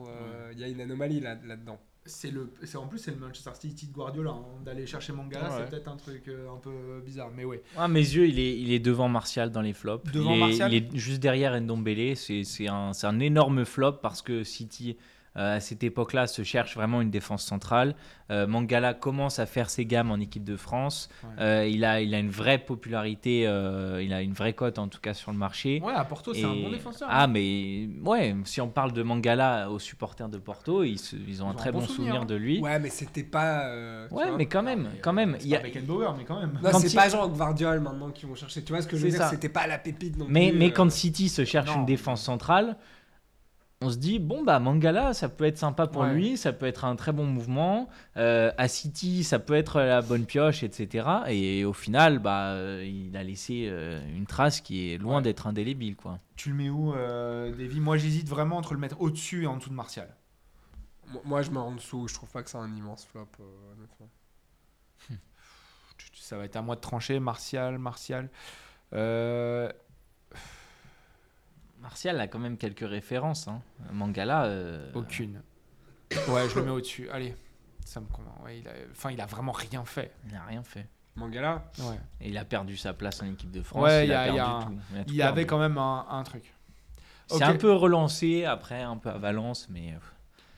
Il 0.53 0.59
y 0.59 0.65
a 0.65 0.69
une 0.69 0.81
anomalie 0.81 1.21
là- 1.21 1.37
là-dedans. 1.47 1.79
C'est 2.09 2.31
le, 2.31 2.53
c'est 2.63 2.77
en 2.79 2.87
plus 2.87 2.99
c'est 2.99 3.11
le 3.11 3.17
Manchester 3.17 3.51
City 3.61 3.89
de 3.89 3.93
Guardiola 3.93 4.31
hein, 4.31 4.45
d'aller 4.65 4.87
chercher 4.87 5.13
Mangala, 5.13 5.49
Ouais. 5.49 5.55
c'est 5.65 5.71
peut-être 5.71 5.89
un 5.89 5.97
truc 5.97 6.29
euh, 6.29 6.49
un 6.55 6.57
peu 6.59 7.03
bizarre, 7.05 7.31
mais 7.37 7.45
ouais. 7.45 7.61
À 7.77 7.89
mes 7.89 7.99
yeux, 7.99 8.29
il 8.29 8.39
est, 8.39 8.57
il 8.61 8.71
est 8.73 8.79
devant 8.79 9.09
Martial 9.09 9.51
dans 9.51 9.61
les 9.61 9.73
flops. 9.73 10.09
Devant 10.13 10.31
il, 10.31 10.37
est, 10.37 10.41
Martial 10.41 10.73
il 10.73 10.77
est 10.85 10.97
juste 10.97 11.21
derrière 11.21 11.61
Ndombele. 11.61 12.17
C'est 12.17 12.45
c'est 12.45 12.69
un, 12.69 12.93
c'est 12.93 13.09
un 13.09 13.19
énorme 13.19 13.65
flop 13.65 13.95
parce 14.03 14.23
que 14.23 14.45
City, 14.45 14.97
euh, 14.97 15.03
à 15.37 15.61
cette 15.61 15.85
époque-là, 15.85 16.27
se 16.27 16.43
cherche 16.43 16.75
vraiment 16.75 17.01
une 17.01 17.11
défense 17.11 17.45
centrale. 17.45 17.95
Euh, 18.31 18.47
Mangala 18.47 18.95
commence 18.95 19.39
à 19.39 19.47
faire 19.47 19.71
ses 19.71 19.85
gammes 19.87 20.11
en 20.11 20.17
équipe 20.19 20.43
de 20.45 20.57
France. 20.57 21.09
Ouais. 21.23 21.29
Euh, 21.41 21.67
il, 21.69 21.85
a, 21.85 22.01
il 22.01 22.15
a 22.15 22.19
une 22.19 22.31
vraie 22.31 22.59
popularité, 22.59 23.47
euh, 23.47 24.03
il 24.03 24.13
a 24.13 24.23
une 24.23 24.33
vraie 24.33 24.53
cote 24.55 24.79
en 24.79 24.89
tout 24.89 25.01
cas 25.01 25.15
sur 25.15 25.31
le 25.33 25.39
marché. 25.39 25.81
Ouais, 25.85 25.93
à 25.95 26.05
Porto, 26.05 26.33
c'est 26.35 26.45
un 26.45 26.49
bon 26.55 26.71
défenseur. 26.71 27.09
hein. 27.09 27.13
Ah, 27.15 27.27
mais 27.27 27.89
ouais, 28.05 28.35
si 28.45 28.61
on 28.61 28.69
parle 28.69 28.93
de 28.93 29.03
Mangala 29.03 29.71
aux 29.71 29.79
supporters 29.79 30.29
de 30.29 30.39
Porto, 30.39 30.83
ils, 30.83 30.99
se- 30.99 31.15
ils 31.17 31.43
ont 31.43 31.47
Ils 31.47 31.49
un 31.49 31.51
ont 31.51 31.55
très 31.55 31.69
un 31.69 31.73
bon 31.73 31.79
bon 31.81 31.87
souvenir, 31.87 31.97
souvenir 32.15 32.23
hein. 32.23 32.25
de 32.27 32.35
lui. 32.35 32.61
Ouais, 32.61 32.71
Ouais, 32.71 32.79
mais 32.81 32.91
c'était 32.91 33.23
pas. 33.23 33.67
euh, 33.69 34.09
vois. 34.11 34.37
mais 34.37 34.47
quand 34.47 34.63
même, 34.63 34.83
Non, 34.83 34.89
mais, 34.93 35.01
quand 35.01 35.11
euh, 35.11 35.13
même. 35.15 35.37
C'est 35.39 35.45
il 35.45 35.51
y 35.51 35.55
a- 35.55 35.59
pas 35.59 35.65
Beckenbauer, 35.65 36.15
mais 36.19 36.25
quand 36.25 36.41
même. 36.41 36.59
Non, 36.63 36.71
quand 36.73 36.79
c'est 36.81 36.89
il- 36.89 36.95
pas 36.97 37.09
genre 37.09 37.29
Guardiol 37.29 37.81
maintenant 37.81 38.11
qui 38.11 38.27
vont 38.27 38.35
chercher. 38.35 38.63
Tu 38.65 38.73
vois 38.73 38.83
ce 38.83 38.89
que 38.89 38.97
je 38.97 39.05
veux 39.05 39.11
dire. 39.11 39.25
C'était 39.29 39.49
pas 39.49 39.67
la 39.67 39.79
pépite 39.79 40.17
non 40.19 40.27
Mais, 40.29 40.51
plus. 40.51 40.59
mais 40.59 40.67
euh, 40.69 40.71
quand 40.75 40.91
City 40.91 41.29
se 41.29 41.45
cherche 41.45 41.69
non. 41.71 41.81
une 41.81 41.87
défense 41.87 42.23
centrale, 42.23 42.77
on 43.83 43.91
se 43.91 43.97
dit 43.99 44.19
bon 44.19 44.43
bah 44.43 44.59
Mangala 44.59 45.13
ça 45.13 45.29
peut 45.29 45.45
être 45.45 45.59
sympa 45.59 45.87
pour 45.87 46.03
Ouais. 46.03 46.15
lui, 46.15 46.37
ça 46.39 46.53
peut 46.53 46.65
être 46.67 46.85
un 46.87 46.97
très 46.97 47.13
bon 47.13 47.27
mouvement. 47.27 47.89
Euh, 48.17 48.51
à 48.57 48.69
City 48.69 49.23
ça 49.23 49.39
peut 49.39 49.55
être 49.55 49.81
la 49.81 50.01
bonne 50.03 50.25
pioche, 50.25 50.63
etc. 50.63 51.07
Et 51.29 51.65
au 51.65 51.73
final 51.75 52.19
bah 52.19 52.57
il 52.83 53.17
a 53.17 53.23
laissé 53.23 53.67
euh, 53.69 54.01
une 54.17 54.27
trace 54.27 54.61
qui 54.63 54.93
est 54.93 54.99
loin 54.99 55.17
Ouais. 55.17 55.23
d'être 55.23 55.47
indélébile 55.47 55.95
quoi. 55.97 56.19
Tu 56.37 56.49
le 56.51 56.55
mets 56.57 56.71
où, 56.71 56.95
euh, 56.95 57.51
Davy? 57.55 57.81
Moi, 57.81 57.97
j'hésite 57.97 58.29
vraiment 58.29 58.57
entre 58.59 58.75
le 58.75 58.81
mettre 58.81 59.01
au-dessus 59.01 59.45
et 59.45 59.47
en 59.47 59.57
dessous 59.57 59.71
de 59.71 59.75
Martial. 59.75 60.15
Moi- 61.09 61.23
Moi, 61.25 61.43
je 61.43 61.51
mets 61.51 61.57
en 61.59 61.73
dessous. 61.73 62.09
Je 62.09 62.15
trouve 62.15 62.29
pas 62.31 62.43
que 62.43 62.51
c'est 62.51 62.59
un 62.59 62.75
immense 62.77 63.07
flop. 63.07 63.27
euh, 63.41 63.73
honnêtement. 63.77 64.09
Ça 66.15 66.37
va 66.37 66.45
être 66.45 66.57
à 66.57 66.63
moi 66.63 66.77
de 66.77 66.81
trancher. 66.81 67.21
Martial, 67.21 67.79
Martial. 67.79 68.29
Euh, 68.93 69.71
Martial 71.87 72.21
a 72.21 72.27
quand 72.27 72.41
même 72.41 72.57
quelques 72.57 72.89
références. 72.89 73.47
Hein. 73.47 73.63
Mangala. 73.93 74.47
euh, 74.47 74.91
aucune. 74.95 75.41
Ouais, 76.29 76.49
je 76.49 76.57
le 76.59 76.65
mets 76.65 76.71
au-dessus. 76.73 77.09
Allez, 77.11 77.37
ça 77.85 78.01
me 78.01 78.07
convainc. 78.07 78.43
Ouais, 78.45 78.59
il 78.59 78.67
a... 78.67 78.73
Enfin, 78.91 79.13
il 79.13 79.21
a 79.21 79.27
vraiment 79.27 79.53
rien 79.53 79.85
fait. 79.85 80.11
Il 80.27 80.33
n'a 80.33 80.45
rien 80.47 80.65
fait. 80.65 80.89
Mangala 81.15 81.71
Ouais. 81.79 82.01
Et 82.21 82.31
il 82.31 82.39
a 82.39 82.45
perdu 82.45 82.77
sa 82.77 82.93
place 82.93 83.23
en 83.23 83.27
équipe 83.27 83.53
de 83.53 83.63
France. 83.63 83.85
Ouais, 83.85 84.05
il, 84.05 84.11
y 84.11 84.13
a, 84.13 84.23
a- 84.23 84.27
il 84.29 84.35
y 84.35 84.37
perdu 84.37 84.51
a 84.51 84.55
un- 84.57 84.63
tout. 84.65 84.79
Il 84.93 84.99
a 84.99 85.05
Il 85.07 85.15
y 85.15 85.23
avait 85.23 85.33
perdu. 85.35 85.47
quand 85.47 85.59
même 85.61 85.79
un, 85.79 86.07
un 86.11 86.23
truc. 86.25 86.53
C'est 87.29 87.45
un 87.45 87.55
peu 87.55 87.73
relancé 87.73 88.45
après, 88.45 88.83
un 88.83 88.97
peu 88.97 89.11
à 89.11 89.19
Valence, 89.19 89.69
mais 89.71 89.93
euh, 89.93 89.99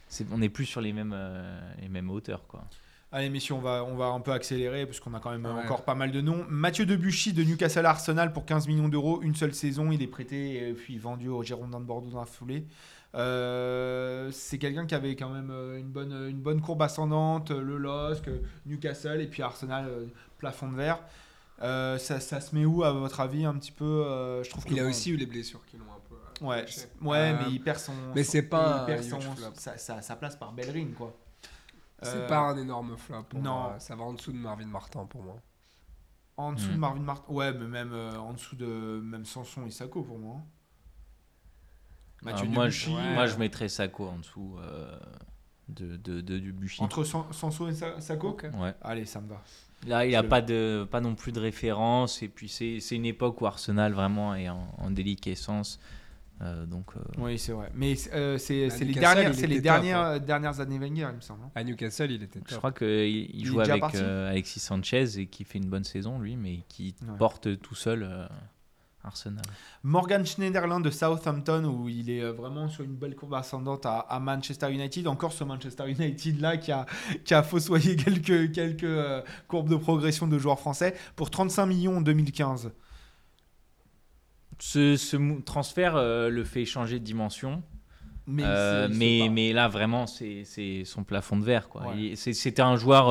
c'est- 0.09 0.27
on 0.33 0.39
n'est 0.39 0.49
plus 0.49 0.65
sur 0.65 0.81
les 0.81 0.95
mêmes, 0.95 1.13
euh, 1.15 1.61
les 1.81 1.89
mêmes 1.91 2.09
hauteurs. 2.11 2.47
Quoi. 2.47 2.65
Allez, 3.11 3.31
messieurs, 3.31 3.55
on 3.55 3.61
va, 3.61 3.85
on 3.85 3.97
va 3.97 4.07
un 4.07 4.21
peu 4.21 4.33
accélérer 4.33 4.85
parce 4.85 5.01
qu'on 5.01 5.15
a 5.15 5.21
quand 5.21 5.31
même 5.31 5.47
Ouais. 5.47 5.63
encore 5.65 5.83
pas 5.85 5.95
mal 5.95 6.13
de 6.13 6.21
noms. 6.21 6.45
Mathieu 6.51 6.85
Debuchy 6.85 7.33
de 7.33 7.43
Newcastle 7.43 7.87
Arsenal 7.87 8.35
pour 8.35 8.45
15 8.45 8.69
millions 8.69 8.89
d'euros, 8.89 9.23
une 9.23 9.35
seule 9.35 9.55
saison. 9.55 9.91
Il 9.93 10.03
est 10.03 10.07
prêté 10.09 10.69
et 10.69 10.75
puis 10.75 10.99
vendu 10.99 11.29
au 11.29 11.43
Girondins 11.43 11.81
de 11.81 11.87
Bordeaux 11.87 12.11
dans 12.11 12.21
la 12.21 12.27
foulée. 12.27 12.67
Euh, 13.15 14.31
c'est 14.31 14.59
quelqu'un 14.59 14.85
qui 14.85 14.95
avait 14.95 15.17
quand 15.17 15.31
même 15.31 15.49
euh, 15.51 15.79
une 15.79 15.89
bonne, 15.89 16.13
une 16.29 16.41
bonne 16.41 16.61
courbe 16.61 16.83
ascendante, 16.83 17.51
euh, 17.51 17.63
le 17.63 17.79
LOSC, 17.79 18.29
Newcastle 18.67 19.23
et 19.23 19.27
puis 19.27 19.43
Arsenal, 19.43 19.89
plafond 20.37 20.69
de 20.71 20.77
verre. 20.77 21.01
Euh, 21.63 21.97
ça, 21.97 22.21
ça 22.21 22.41
se 22.43 22.55
met 22.55 22.67
où 22.67 22.85
à 22.85 22.93
votre 22.93 23.21
avis 23.21 23.47
un 23.47 23.55
petit 23.55 23.73
peu 23.73 24.05
Je 24.45 24.51
trouve 24.51 24.65
que 24.67 24.73
Il 24.75 24.81
a 24.81 24.83
bon, 24.85 24.91
aussi 24.91 25.11
eu 25.11 25.17
les 25.17 25.27
blessures 25.27 25.65
qui 25.65 25.79
l'ont 25.79 25.85
un 25.85 26.01
peu. 26.09 26.45
Ouais, 26.45 26.65
ouais, 27.03 27.33
mais 27.33 27.51
il 27.51 27.61
perd 27.63 27.79
son. 27.79 27.93
mais 28.15 28.23
c'est 28.23 28.43
pas 28.43 28.85
il 28.87 28.95
perd 28.95 29.03
son- 29.03 29.19
sa 30.01 30.17
place 30.17 30.37
par 30.37 30.53
Bellerin 30.53 30.89
quoi. 30.97 31.17
C'est 32.03 32.15
Euh, 32.17 32.29
pas 32.29 32.39
un 32.39 32.57
énorme 32.59 32.97
flop. 32.97 33.25
Pour 33.25 33.41
non. 33.41 33.53
moi. 33.53 33.77
Ça 33.81 33.97
va 33.97 34.05
en 34.05 34.13
dessous 34.13 34.33
de 34.33 34.37
Marvin 34.39 34.67
Martin 34.67 35.05
pour 35.07 35.23
moi. 35.23 35.37
En 36.37 36.53
dessous 36.53 36.69
Hmm. 36.71 36.75
de 36.75 36.79
Marvin 36.79 37.01
Martin. 37.01 37.33
Ouais, 37.33 37.53
mais 37.53 37.67
même 37.67 37.93
euh, 37.93 38.17
en 38.19 38.33
dessous 38.35 38.55
de 38.57 39.01
même 39.03 39.25
Sanson 39.25 39.67
et 39.67 39.71
Sako 39.71 40.03
pour 40.03 40.19
moi. 40.19 40.37
hein. 40.37 40.43
Mathieu 42.23 42.47
Euh, 42.47 42.51
moi, 42.51 42.65
Debuchy, 42.67 42.91
je, 42.91 42.97
ouais. 42.97 43.15
moi, 43.15 43.27
je 43.27 43.37
mettrais 43.37 43.69
Sako 43.69 44.09
en 44.09 44.19
dessous 44.19 44.57
euh, 44.61 44.99
de, 45.69 45.97
de, 45.97 46.21
de 46.21 46.39
Debuchy. 46.39 46.83
Entre 46.83 47.05
San- 47.05 47.33
Sanson 47.33 47.69
et 47.69 47.75
Sa- 47.75 48.01
Sako. 48.01 48.37
Ouais. 48.55 48.75
Allez, 48.83 49.05
ça 49.05 49.21
me 49.21 49.29
va. 49.29 49.43
Là, 49.87 50.05
il 50.05 50.09
n'y 50.09 50.17
a 50.17 50.23
Je- 50.23 50.29
pas, 50.29 50.41
de, 50.41 50.87
pas 50.91 51.01
non 51.01 51.15
plus 51.15 51.31
de 51.33 51.39
référence. 51.41 52.23
Et 52.23 52.29
puis, 52.29 52.49
c'est 52.49 52.81
c'est 52.81 52.97
une 52.97 53.07
époque 53.07 53.41
où 53.41 53.47
Arsenal 53.47 53.93
vraiment 53.93 54.35
est 54.35 54.49
en, 54.49 54.69
en 54.79 54.91
déliquescence. 54.91 55.79
Euh, 56.41 56.67
donc, 56.67 56.87
euh, 56.97 57.01
Oui, 57.19 57.39
c'est 57.39 57.53
vrai. 57.53 57.71
Mais 57.75 57.95
euh, 58.15 58.39
c'est 58.39 58.55
les 58.55 58.67
Newcastle, 58.69 58.95
dernières, 58.95 59.31
les 59.33 59.61
top, 59.63 60.61
années 60.61 60.79
Wenger, 60.79 61.09
il 61.11 61.17
me 61.17 61.21
semble. 61.21 61.45
hein. 61.45 61.51
À 61.55 61.65
Newcastle, 61.65 62.11
il 62.13 62.23
était 62.23 62.39
je 62.45 62.51
top. 62.51 62.59
crois 62.59 62.73
qu'il 62.73 62.87
il 62.89 63.45
joue 63.45 63.61
avec 63.61 63.83
euh, 63.97 64.31
Alexis 64.31 64.61
Sanchez 64.61 65.19
et 65.19 65.27
qui 65.27 65.43
fait 65.45 65.59
une 65.59 65.69
bonne 65.69 65.85
saison, 65.85 66.19
lui, 66.21 66.37
mais 66.37 66.61
qui 66.69 66.95
Ouais. 67.03 67.17
porte 67.19 67.61
tout 67.61 67.75
seul 67.75 68.05
euh, 68.05 68.27
Arsenal. 69.03 69.45
Morgan 69.83 70.25
Schneiderlin 70.25 70.81
de 70.81 70.91
Southampton, 70.91 71.65
où 71.65 71.89
il 71.89 72.09
est 72.11 72.23
vraiment 72.31 72.69
sur 72.69 72.85
une 72.85 72.95
belle 72.97 73.17
courbe 73.17 73.35
ascendante 73.35 73.87
à, 73.87 73.99
à 74.01 74.21
Manchester 74.21 74.71
United. 74.73 75.07
Encore 75.09 75.33
ce 75.33 75.43
Manchester 75.45 75.91
United 75.91 76.41
là 76.41 76.57
qui 76.57 76.71
a, 76.73 76.85
qui 77.25 77.35
a 77.35 77.43
fossoyé 77.43 77.97
quelques, 78.05 78.53
quelques 78.53 78.85
euh, 78.85 79.23
courbes 79.49 79.69
de 79.71 79.77
progression 79.77 80.27
de 80.29 80.39
joueurs 80.39 80.59
français 80.61 80.95
pour 81.17 81.31
35 81.31 81.67
millions 81.67 81.97
en 81.97 82.01
2015. 82.01 82.71
Ce, 84.59 84.97
ce 84.97 85.41
transfert 85.43 85.95
euh, 85.97 86.29
le 86.31 86.45
fait 86.45 86.65
changer 86.65 86.99
de 86.99 87.05
dimension. 87.05 87.63
Mais, 88.27 88.43
Euh, 88.45 88.89
mais, 88.93 89.29
mais 89.31 89.53
là, 89.53 89.69
vraiment, 89.69 90.07
c'est 90.07 90.45
son 90.85 91.05
plafond 91.05 91.37
de 91.39 91.45
verre. 91.45 91.69
Ouais. 91.75 92.15
C'était 92.17 92.61
un 92.63 92.77
joueur 92.77 93.09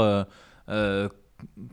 euh, 0.69 1.09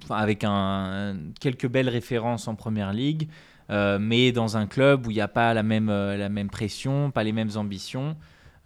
enfin, 0.03 0.17
avec 0.17 0.45
un, 0.45 1.17
quelques 1.41 1.69
belles 1.69 1.89
références 1.91 2.49
en 2.49 2.55
première 2.55 2.93
ligue, 2.93 3.29
mais 3.69 4.33
dans 4.33 4.57
un 4.57 4.67
club 4.67 5.07
où 5.07 5.11
il 5.11 5.15
n'y 5.15 5.21
a 5.21 5.29
pas 5.29 5.53
la 5.55 5.63
même, 5.63 5.89
la 5.89 6.29
même 6.31 6.49
pression, 6.49 7.11
pas 7.11 7.23
les 7.25 7.33
mêmes 7.33 7.51
ambitions. 7.57 8.17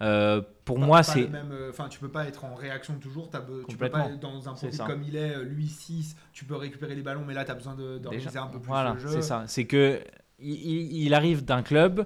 Euh, 0.01 0.41
pour 0.63 0.79
Pas- 0.79 0.85
moi, 0.85 1.03
c'est. 1.03 1.27
même, 1.27 1.51
euh, 1.51 1.71
Enfin, 1.71 1.89
tu 1.89 1.99
peux 1.99 2.07
pas 2.07 2.25
être 2.25 2.45
en 2.45 2.55
réaction 2.55 2.93
toujours. 2.99 3.29
t'as 3.29 3.41
be- 3.41 3.65
Tu 3.67 3.75
peux 3.75 3.89
pas 3.89 4.05
être 4.07 4.19
dans 4.21 4.47
un 4.47 4.53
profil 4.53 4.79
comme 4.87 5.03
il 5.03 5.17
est, 5.17 5.43
lui 5.43 5.67
6, 5.67 6.15
tu 6.31 6.45
peux 6.45 6.55
récupérer 6.55 6.95
les 6.95 7.01
ballons, 7.01 7.25
mais 7.27 7.33
là 7.33 7.43
tu 7.43 7.51
as 7.51 7.55
besoin 7.55 7.75
d'organiser 7.75 8.37
un 8.39 8.47
peu 8.47 8.59
plus 8.59 8.67
voilà, 8.69 8.93
le 8.93 8.99
jeu. 8.99 9.09
c'est 9.09 9.21
ça. 9.21 9.43
C'est 9.47 9.65
que 9.65 9.99
il, 10.41 11.13
arrive 11.13 11.43
d'un 11.43 11.61
club 11.61 12.05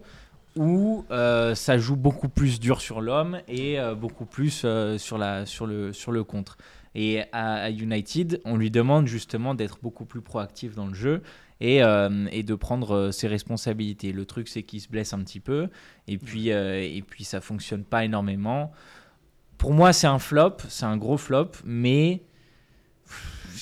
où 0.55 1.05
euh, 1.11 1.55
ça 1.55 1.77
joue 1.77 1.95
beaucoup 1.95 2.29
plus 2.29 2.59
dur 2.59 2.81
sur 2.81 3.01
l'homme 3.01 3.39
et 3.47 3.79
euh, 3.79 3.95
beaucoup 3.95 4.25
plus 4.25 4.63
euh, 4.65 4.97
sur, 4.97 5.17
la, 5.17 5.45
sur, 5.45 5.65
le, 5.65 5.93
sur 5.93 6.11
le 6.11 6.23
contre. 6.23 6.57
Et 6.95 7.23
à, 7.31 7.55
à 7.55 7.69
United, 7.71 8.41
on 8.45 8.55
lui 8.55 8.69
demande 8.69 9.07
justement 9.07 9.55
d'être 9.55 9.79
beaucoup 9.81 10.05
plus 10.05 10.21
proactif 10.21 10.75
dans 10.75 10.85
le 10.85 10.93
jeu 10.93 11.23
et, 11.59 11.77
et 11.77 12.43
de 12.43 12.55
prendre 12.55 13.09
ses 13.11 13.27
responsabilités. 13.27 14.11
Le 14.11 14.25
truc, 14.25 14.47
c'est 14.47 14.63
qu'il 14.63 14.81
se 14.81 14.89
blesse 14.89 15.13
un 15.13 15.23
petit 15.23 15.39
peu 15.39 15.69
et 16.07 16.17
puis, 16.17 16.49
et 16.49 17.03
puis 17.07 17.23
ça 17.23 17.41
fonctionne 17.41 17.83
pas 17.83 18.03
énormément. 18.03 18.73
Pour 19.57 19.73
moi, 19.73 19.91
c'est 19.91 20.07
un 20.07 20.19
flop, 20.19 20.57
c'est 20.67 20.85
un 20.85 20.97
gros 20.97 21.17
flop, 21.17 21.51
mais 21.63 22.21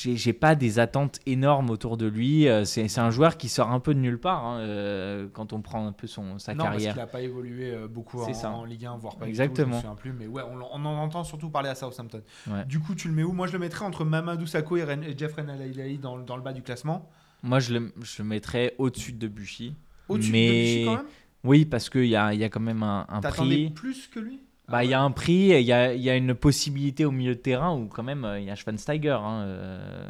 j'ai 0.04 0.34
pas 0.34 0.56
des 0.56 0.80
attentes 0.80 1.20
énormes 1.26 1.70
autour 1.70 1.98
de 1.98 2.06
lui. 2.06 2.48
Euh, 2.48 2.66
C'est 2.66 2.88
c'est 2.88 3.02
un 3.02 3.10
joueur 3.12 3.38
qui 3.38 3.50
sort 3.50 3.72
un 3.72 3.80
peu 3.80 3.94
de 3.94 4.00
nulle 4.00 4.20
part 4.20 4.46
hein, 4.46 4.60
euh, 4.60 5.28
quand 5.34 5.54
on 5.54 5.62
prend 5.62 5.86
un 5.88 5.92
peu 5.92 6.08
son, 6.08 6.40
sa 6.40 6.54
non, 6.54 6.64
parce 6.66 6.76
carrière. 6.76 6.94
qu'il 6.94 7.02
n'a 7.02 7.08
pas 7.08 7.22
évolué 7.22 7.72
euh, 7.74 7.88
beaucoup 7.88 8.20
en, 8.22 8.66
Ligue 8.66 8.86
1, 8.86 8.98
voire 8.98 9.16
pas 9.18 9.28
Exactement. 9.28 9.78
Du 9.78 9.82
tout, 9.84 9.88
je 9.88 9.90
me 9.90 9.96
souviens 9.96 9.96
plus, 9.96 10.14
mais 10.14 10.28
ouais, 10.28 10.44
on, 10.44 10.58
on 10.62 10.86
en 10.86 10.98
entend 11.04 11.24
surtout 11.24 11.50
parler 11.50 11.70
à 11.70 11.76
Southampton. 11.76 12.22
Ouais. 12.48 12.66
Du 12.66 12.80
coup, 12.80 12.96
tu 12.96 13.08
le 13.08 13.14
mets 13.14 13.24
où? 13.24 13.32
Moi, 13.34 13.48
je 13.48 13.54
le 13.54 13.60
mettrais 13.60 13.86
entre 13.86 14.04
Mamadou 14.06 14.46
Sakho 14.46 14.78
et, 14.78 14.84
Ren- 14.84 15.04
et 15.04 15.18
Jeff 15.18 15.34
Renalai 15.36 15.98
dans, 15.98 16.18
dans 16.20 16.36
le 16.38 16.42
bas 16.44 16.54
du 16.54 16.62
classement. 16.62 17.10
Moi, 17.44 17.60
je 17.60 17.74
le, 17.74 17.94
je 18.02 18.22
le 18.22 18.28
mettrais 18.28 18.76
au-dessus 18.78 19.14
de 19.14 19.28
Buchy. 19.28 19.76
Au-dessus 20.10 20.32
Mais- 20.32 20.48
de 20.48 20.52
Vichy 20.54 20.86
quand 20.86 20.96
même? 20.98 21.06
Oui, 21.44 21.66
parce 21.66 21.90
qu'il 21.90 22.06
y 22.06 22.16
a, 22.16 22.34
y 22.36 22.44
a 22.44 22.50
quand 22.50 22.60
même 22.60 22.84
un, 22.84 23.06
un 23.10 23.20
T'attendais 23.20 23.56
prix. 23.66 23.70
plus 23.72 24.08
que 24.08 24.20
lui? 24.20 24.42
Bah, 24.72 24.84
il 24.84 24.90
y 24.90 24.94
a 24.94 25.02
un 25.02 25.12
prix 25.12 25.52
et 25.52 25.60
il 25.60 25.66
y 25.66 25.74
a, 25.74 25.94
il 25.94 26.02
y 26.02 26.10
a 26.10 26.16
une 26.16 26.34
possibilité 26.36 27.06
au 27.06 27.12
milieu 27.12 27.36
de 27.36 27.40
terrain 27.40 27.76
où 27.76 27.88
quand 27.88 28.04
même 28.04 28.26
euh, 28.26 28.40
il 28.40 28.46
y 28.46 28.50
a 28.50 28.56
Schweinsteiger. 28.56 29.10
Hein, 29.22 29.44
euh, 29.46 30.10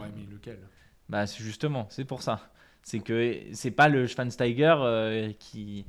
Ouais, 0.00 0.08
mais 0.16 0.22
lequel? 0.30 0.58
Bah, 1.08 1.26
c'est 1.26 1.42
justement, 1.42 1.86
c'est 1.90 2.04
pour 2.04 2.22
ça. 2.22 2.50
C'est 2.82 3.00
que 3.00 3.34
c'est 3.52 3.70
pas 3.70 3.88
le 3.88 4.06
Schweinsteiger 4.06 4.74
euh, 4.78 5.32
qui, 5.38 5.84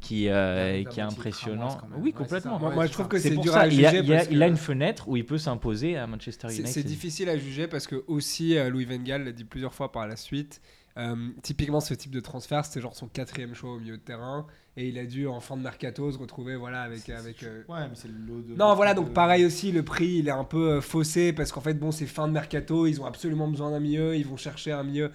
qui, 0.00 0.28
euh, 0.28 0.84
qui 0.84 1.00
est 1.00 1.02
impressionnant. 1.02 1.78
Oui, 1.96 2.12
complètement. 2.12 2.58
Moi, 2.58 2.86
je 2.86 2.92
trouve 2.92 3.08
que 3.08 3.18
C'est 3.18 3.36
dur 3.36 3.52
ça, 3.52 3.62
à 3.62 3.66
il 3.66 3.84
a, 3.84 3.90
juger. 3.90 4.04
il 4.04 4.14
a- 4.14 4.24
il 4.30 4.42
une 4.42 4.56
fenêtre 4.56 5.08
où 5.08 5.16
il 5.16 5.24
peut 5.26 5.38
s'imposer 5.38 5.96
à 5.96 6.06
Manchester 6.06 6.48
United. 6.48 6.66
C'est 6.66 6.82
difficile 6.84 7.28
à 7.28 7.36
juger 7.36 7.66
parce 7.66 7.86
que 7.86 8.04
aussi 8.06 8.56
euh, 8.56 8.68
Louis 8.70 8.84
Van 8.84 8.96
Gaal 8.98 9.24
l'a 9.24 9.32
dit 9.32 9.44
plusieurs 9.44 9.74
fois 9.74 9.90
par 9.92 10.06
la 10.06 10.16
suite. 10.16 10.60
euh, 10.96 11.16
typiquement, 11.42 11.80
ce 11.80 11.92
type 11.94 12.12
de 12.12 12.20
transfert, 12.20 12.64
c'était 12.64 12.80
genre 12.80 12.94
son 12.94 13.08
quatrième 13.08 13.54
choix 13.54 13.72
au 13.72 13.80
milieu 13.80 13.96
de 13.96 14.02
terrain 14.02 14.46
et 14.76 14.88
il 14.88 14.98
a 14.98 15.04
dû 15.06 15.26
en 15.28 15.40
fin 15.40 15.56
de 15.56 15.62
mercato 15.62 16.10
se 16.10 16.18
retrouver 16.18 16.56
voilà 16.56 16.82
avec 16.82 17.08
avec. 17.08 17.42
euh, 17.42 17.62
Ouais, 17.68 17.88
mais 17.88 17.94
c'est 17.94 18.08
le 18.08 18.14
lot 18.26 18.42
de. 18.42 18.54
Non, 18.54 18.74
voilà, 18.74 18.92
de- 18.94 19.00
donc 19.00 19.12
pareil 19.12 19.44
aussi, 19.44 19.70
le 19.72 19.82
prix, 19.84 20.16
il 20.18 20.28
est 20.28 20.32
un 20.32 20.44
peu 20.44 20.72
euh, 20.74 20.80
faussé 20.80 21.32
parce 21.32 21.52
qu'en 21.52 21.60
fait, 21.60 21.74
bon, 21.74 21.90
c'est 21.92 22.06
fin 22.06 22.26
de 22.28 22.32
mercato, 22.32 22.86
ils 22.86 23.00
ont 23.00 23.06
absolument 23.06 23.48
besoin 23.48 23.70
d'un 23.70 23.80
milieu, 23.80 24.16
ils 24.16 24.26
vont 24.26 24.36
chercher 24.36 24.72
un 24.72 24.82
milieu, 24.82 25.10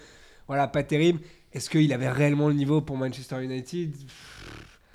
voilà, 0.48 0.68
pas 0.68 0.84
terrible. 0.84 1.20
Est-ce 1.52 1.70
qu'il 1.70 1.92
avait 1.94 2.10
réellement 2.10 2.48
le 2.48 2.54
niveau 2.54 2.80
pour 2.82 2.96
Manchester 2.98 3.44
United? 3.44 3.94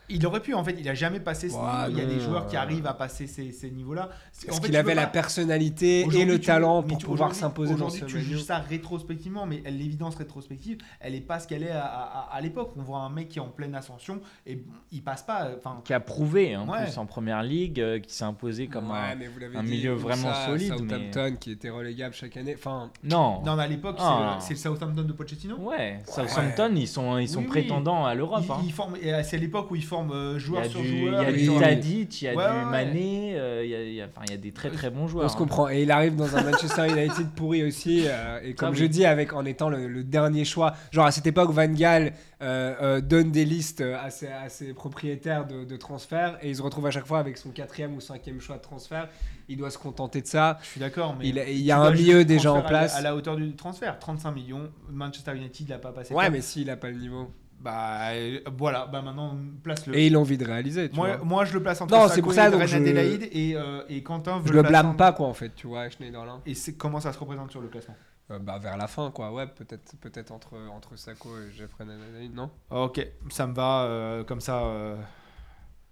Il 0.09 0.27
aurait 0.27 0.41
pu, 0.41 0.53
en 0.55 0.63
fait, 0.63 0.77
il 0.79 0.89
a 0.89 0.95
jamais 0.95 1.21
passé 1.21 1.49
ce 1.49 1.55
Ouais, 1.55 1.61
niveau. 1.89 1.91
Il 1.91 1.99
y 1.99 2.01
a 2.01 2.05
des 2.05 2.21
joueurs 2.21 2.47
qui 2.47 2.57
euh, 2.57 2.61
arrivent 2.61 2.87
à 2.87 2.93
passer 2.95 3.27
ces, 3.27 3.53
ces 3.53 3.71
niveaux-là. 3.71 4.11
En 4.51 4.55
fait, 4.55 4.61
qu'il 4.67 4.77
avait 4.77 4.95
la 4.95 5.07
personnalité 5.07 6.01
et 6.01 6.25
le 6.25 6.39
tu- 6.39 6.47
talent 6.47 6.83
mais 6.83 6.89
pour 6.89 6.99
tu- 6.99 7.07
pouvoir 7.07 7.35
s'imposer 7.35 7.71
dans 7.75 7.87
Aujourd'hui, 7.87 8.01
ce 8.01 8.05
tu 8.07 8.21
juges 8.21 8.43
ça 8.45 8.59
rétrospectivement, 8.59 9.47
mais 9.47 9.63
l'évidence 9.67 10.17
rétrospective, 10.17 10.79
elle 11.01 11.15
est 11.15 11.21
pas 11.21 11.39
ce 11.41 11.49
qu'elle 11.49 11.63
est 11.63 11.71
à, 11.71 11.85
à- 11.85 12.29
à 12.37 12.41
l'époque. 12.41 12.73
On 12.77 12.83
voit 12.83 12.99
un 12.99 13.09
mec 13.09 13.29
qui 13.29 13.39
est 13.39 13.43
en 13.43 13.49
pleine 13.49 13.75
ascension 13.75 14.21
et 14.47 14.63
il 14.93 15.03
passe 15.03 15.23
pas. 15.23 15.49
Enfin, 15.57 15.81
Qui 15.85 15.95
a 15.95 16.01
prouvé 16.01 16.57
en 16.57 16.69
Ouais. 16.69 16.85
plus 16.85 16.99
en 16.99 17.07
première 17.07 17.43
ligue, 17.43 17.81
euh, 17.81 17.99
qui 17.99 18.13
s'est 18.15 18.25
imposé 18.25 18.67
comme 18.69 18.91
Ouais, 18.91 18.99
un. 18.99 19.15
mais 19.17 19.29
vous 19.29 19.39
l'avez 19.39 19.57
un 19.57 19.63
dit, 19.63 19.71
milieu 19.71 19.93
vraiment 19.95 20.33
ça, 20.35 20.47
solide, 20.47 20.77
Southampton 20.77 21.37
qui 21.41 21.53
était 21.53 21.71
relégable 21.71 22.15
chaque 22.15 22.37
année. 22.37 22.55
Enfin, 22.59 22.91
Non. 23.03 23.43
non, 23.45 23.57
mais 23.57 23.63
à 23.63 23.69
l'époque, 23.69 23.97
c'est 23.99 24.05
Ah. 24.07 24.37
le- 24.39 24.43
c'est 24.45 24.55
le 24.55 24.59
Southampton 24.61 25.03
de 25.03 25.13
Pochettino. 25.13 25.57
Ouais, 25.59 26.01
Southampton, 26.07 26.73
ils 26.77 26.89
sont, 26.89 27.19
ils 27.19 27.29
sont 27.29 27.39
Oui, 27.39 27.45
oui. 27.45 27.51
prétendants 27.51 28.05
à 28.05 28.15
l'Europe. 28.15 28.45
Hein. 28.51 28.61
euh, 29.03 29.23
c'est 29.25 29.37
à 29.37 29.41
l'époque 29.41 29.71
où 29.71 29.77
il 29.77 29.85
forme 29.95 30.11
euh, 30.13 30.33
Il 30.33 30.37
y 30.37 30.41
joueur 30.41 30.63
a 30.63 30.69
sur 30.69 30.81
du, 30.81 30.99
joueur. 31.01 31.23
il 31.23 31.41
y 31.47 31.49
a 31.49 31.55
du 31.55 31.61
Tadic, 31.61 32.23
il 32.23 32.25
y 32.25 32.29
a 32.29 32.35
Ouais, 32.35 32.61
du. 32.61 32.71
Mané, 32.71 33.35
euh, 33.39 33.65
il 33.65 33.71
y 33.71 33.75
a, 33.75 33.83
il 33.83 33.93
y 33.95 34.01
a- 34.03 34.07
enfin, 34.07 34.23
il 34.27 34.31
y 34.33 34.35
a 34.35 34.39
des 34.39 34.53
très 34.53 34.71
très 34.71 34.91
bons 34.91 35.07
joueurs. 35.09 35.27
on 35.27 35.29
se 35.29 35.35
hein. 35.35 35.39
comprend. 35.39 35.69
Et 35.69 35.83
il 35.83 35.91
arrive 35.91 36.17
dans 36.17 36.37
un 36.37 36.43
Manchester 36.51 36.89
United 36.89 37.31
pourri 37.37 37.65
aussi. 37.65 38.05
euh, 38.07 38.41
et 38.43 38.55
comme 38.55 38.71
oui. 38.71 38.77
je 38.77 38.85
dis, 38.87 39.05
avec, 39.07 39.33
en 39.33 39.45
étant 39.45 39.69
le, 39.69 39.89
le 39.89 40.05
dernier 40.05 40.45
choix. 40.45 40.75
Genre 40.91 41.07
à 41.07 41.13
cette 41.13 41.27
époque, 41.27 41.51
Van 41.51 41.67
Gaal 41.69 42.13
euh, 42.43 43.01
donne 43.01 43.31
des 43.31 43.45
listes 43.45 43.81
à 43.83 44.11
ses, 44.11 44.27
à 44.29 44.49
ses 44.49 44.75
propriétaires 44.75 45.47
de, 45.47 45.65
de 45.65 45.77
transfert. 45.77 46.37
Et 46.43 46.51
il 46.51 46.57
se 46.57 46.63
retrouve 46.63 46.87
à 46.87 46.91
chaque 46.91 47.07
fois 47.07 47.19
avec 47.19 47.39
son 47.39 47.51
quatrième 47.51 47.95
ou 47.95 48.01
cinquième 48.01 48.41
choix 48.41 48.57
de 48.57 48.63
transfert. 48.63 49.09
Il 49.49 49.57
doit 49.59 49.71
se 49.71 49.79
contenter 49.79 50.21
de 50.23 50.27
ça. 50.27 50.59
Je 50.63 50.69
suis 50.69 50.81
d'accord, 50.81 51.15
mais 51.19 51.29
Il, 51.29 51.43
il 51.49 51.61
y 51.61 51.71
a 51.71 51.79
un 51.79 51.91
milieu 51.93 52.25
déjà 52.25 52.51
en 52.51 52.61
transférer 52.61 52.77
à 52.79 52.81
la- 52.83 52.87
place. 52.89 52.97
à 52.99 53.03
la 53.03 53.15
hauteur 53.17 53.37
du 53.37 53.55
transfert. 53.57 53.99
35 53.99 54.33
millions. 54.33 54.71
Manchester 54.91 55.37
United 55.37 55.69
l'a 55.69 55.79
pas 55.79 55.93
passé. 55.93 56.15
Ouais, 56.15 56.25
comme- 56.25 56.33
mais 56.35 56.41
s'il 56.41 56.69
a 56.71 56.77
pas 56.77 56.89
le 56.91 56.97
niveau. 56.99 57.31
Bah 57.65 58.11
euh, 58.13 58.41
voilà, 58.59 58.85
bah 58.87 59.01
maintenant 59.01 59.39
place-le. 59.63 59.97
Et 59.97 60.09
il 60.09 60.15
a 60.17 60.21
envie 60.21 60.37
de 60.37 60.45
réaliser. 60.45 60.91
Tu 60.91 60.97
Moi, 60.97 61.17
vois. 61.17 61.25
moi, 61.25 61.45
je 61.47 61.55
le 61.55 61.63
place 61.63 61.81
entre 61.81 61.95
Non, 61.95 62.09
c'est 62.09 62.21
pour 62.21 62.35
ça, 62.35 62.49
et 62.49 62.51
donc 62.51 62.63
je- 62.67 62.77
Adelaide 62.77 63.29
et, 63.33 63.57
euh, 63.57 63.83
et 63.89 64.03
Quentin 64.03 64.39
veut 64.39 64.49
Je 64.49 64.53
le 64.53 64.61
placer 64.61 64.69
blâme 64.71 64.87
en- 64.91 64.95
pas, 64.95 65.13
quoi, 65.15 65.27
en 65.29 65.33
fait, 65.33 65.55
tu 65.55 65.67
vois, 65.67 65.89
Schneiderlin. 65.89 66.43
Et 66.45 66.53
c'est 66.55 66.75
comment 66.75 67.01
ça 67.01 67.13
se 67.15 67.19
représente 67.19 67.51
sur 67.51 67.63
le 67.63 67.69
classement 67.69 67.97
Euh, 68.31 68.39
bah, 68.39 68.59
vers 68.59 68.77
la 68.77 68.87
fin, 68.87 69.11
quoi. 69.11 69.33
Ouais, 69.33 69.47
peut-être 69.47 69.97
peut 69.99 70.13
entre, 70.31 70.57
entre 70.75 70.97
Sako 70.97 71.29
et 71.39 71.53
Jeffrey 71.57 71.87
Nananaïd, 71.87 72.35
non? 72.35 72.51
Ok, 72.71 73.07
ça 73.31 73.47
me 73.47 73.55
va 73.55 73.85
euh, 73.85 74.25
comme 74.25 74.41
ça. 74.43 74.61
euh, 74.65 74.97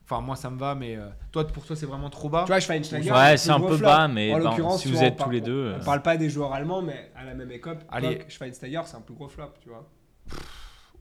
Enfin, 0.04 0.20
moi, 0.20 0.36
ça 0.36 0.50
me 0.50 0.58
va, 0.58 0.74
mais 0.74 0.96
euh, 0.96 1.08
toi, 1.30 1.46
pour 1.46 1.64
toi, 1.64 1.74
c'est 1.74 1.86
vraiment 1.86 2.10
trop 2.10 2.28
bas. 2.28 2.42
Tu 2.44 2.48
vois, 2.48 2.60
Schweinsteiger. 2.60 3.10
Ouais, 3.12 3.32
le 3.32 3.36
c'est 3.38 3.50
un 3.50 3.60
peu 3.60 3.78
bas, 3.78 4.08
mais 4.08 4.30
En 4.30 4.36
ben, 4.38 4.44
l'occurrence, 4.44 4.82
si 4.82 4.88
vous 4.88 4.98
vois, 4.98 5.06
êtes 5.06 5.18
on 5.20 5.24
tous 5.24 5.30
les 5.30 5.40
deux, 5.40 5.72
On 5.74 5.80
euh, 5.80 5.84
parle 5.84 6.02
pas 6.02 6.16
des 6.18 6.28
joueurs 6.28 6.52
allemands, 6.52 6.82
mais 6.82 7.10
à 7.16 7.24
la 7.24 7.32
même 7.34 7.50
époque, 7.50 7.78
Allez. 7.88 8.18
Schweinsteiger, 8.28 8.82
c'est 8.84 8.96
un 8.96 9.00
plus 9.00 9.14
gros 9.14 9.28
flop, 9.28 9.54
tu 9.62 9.70
vois. 9.70 9.88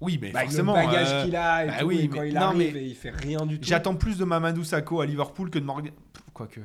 Oui, 0.01 0.17
mais 0.21 0.31
Bah, 0.31 0.41
forcément. 0.41 0.75
le 0.75 0.85
bagage 0.85 1.07
euh, 1.11 1.23
qu'il 1.25 1.35
a 1.35 1.63
et, 1.63 1.67
bah 1.67 1.73
tout, 1.79 1.85
oui, 1.85 1.99
et 1.99 2.09
quand 2.09 2.21
mais- 2.21 2.29
il 2.29 2.33
non, 2.35 2.41
arrive 2.41 2.73
mais 2.73 2.81
et 2.81 2.85
il 2.87 2.95
fait 2.95 3.11
rien 3.11 3.45
du 3.45 3.59
tout. 3.59 3.67
J'attends 3.67 3.95
plus 3.95 4.17
de 4.17 4.25
Mamadou 4.25 4.63
Sakho 4.63 4.99
à 5.01 5.05
Liverpool 5.05 5.49
que 5.51 5.59
de 5.59 5.63
Morgan. 5.63 5.93
Quoique. 6.33 6.59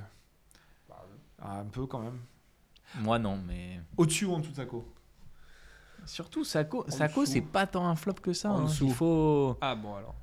Bah, 0.88 1.04
Ah, 1.42 1.60
un 1.60 1.64
peu 1.66 1.86
quand 1.86 2.00
même. 2.00 2.18
Moi 3.00 3.18
non, 3.18 3.38
mais 3.46 3.80
Au-dessus 3.96 4.24
ou 4.24 4.32
en 4.32 4.38
dessous 4.40 4.52
de 4.52 4.56
Sakho? 4.56 4.88
Surtout 6.06 6.44
dessous. 7.24 7.32
c'est 7.32 7.40
pas 7.42 7.66
tant 7.66 7.86
un 7.86 7.96
flop 7.96 8.14
que 8.14 8.32
ça. 8.32 8.50
En 8.50 8.58
hein. 8.60 8.64
dessous. 8.64 8.86
Il 8.86 8.94
faut. 8.94 9.56
Ah 9.60 9.74
bon, 9.74 9.94
alors. 9.96 10.14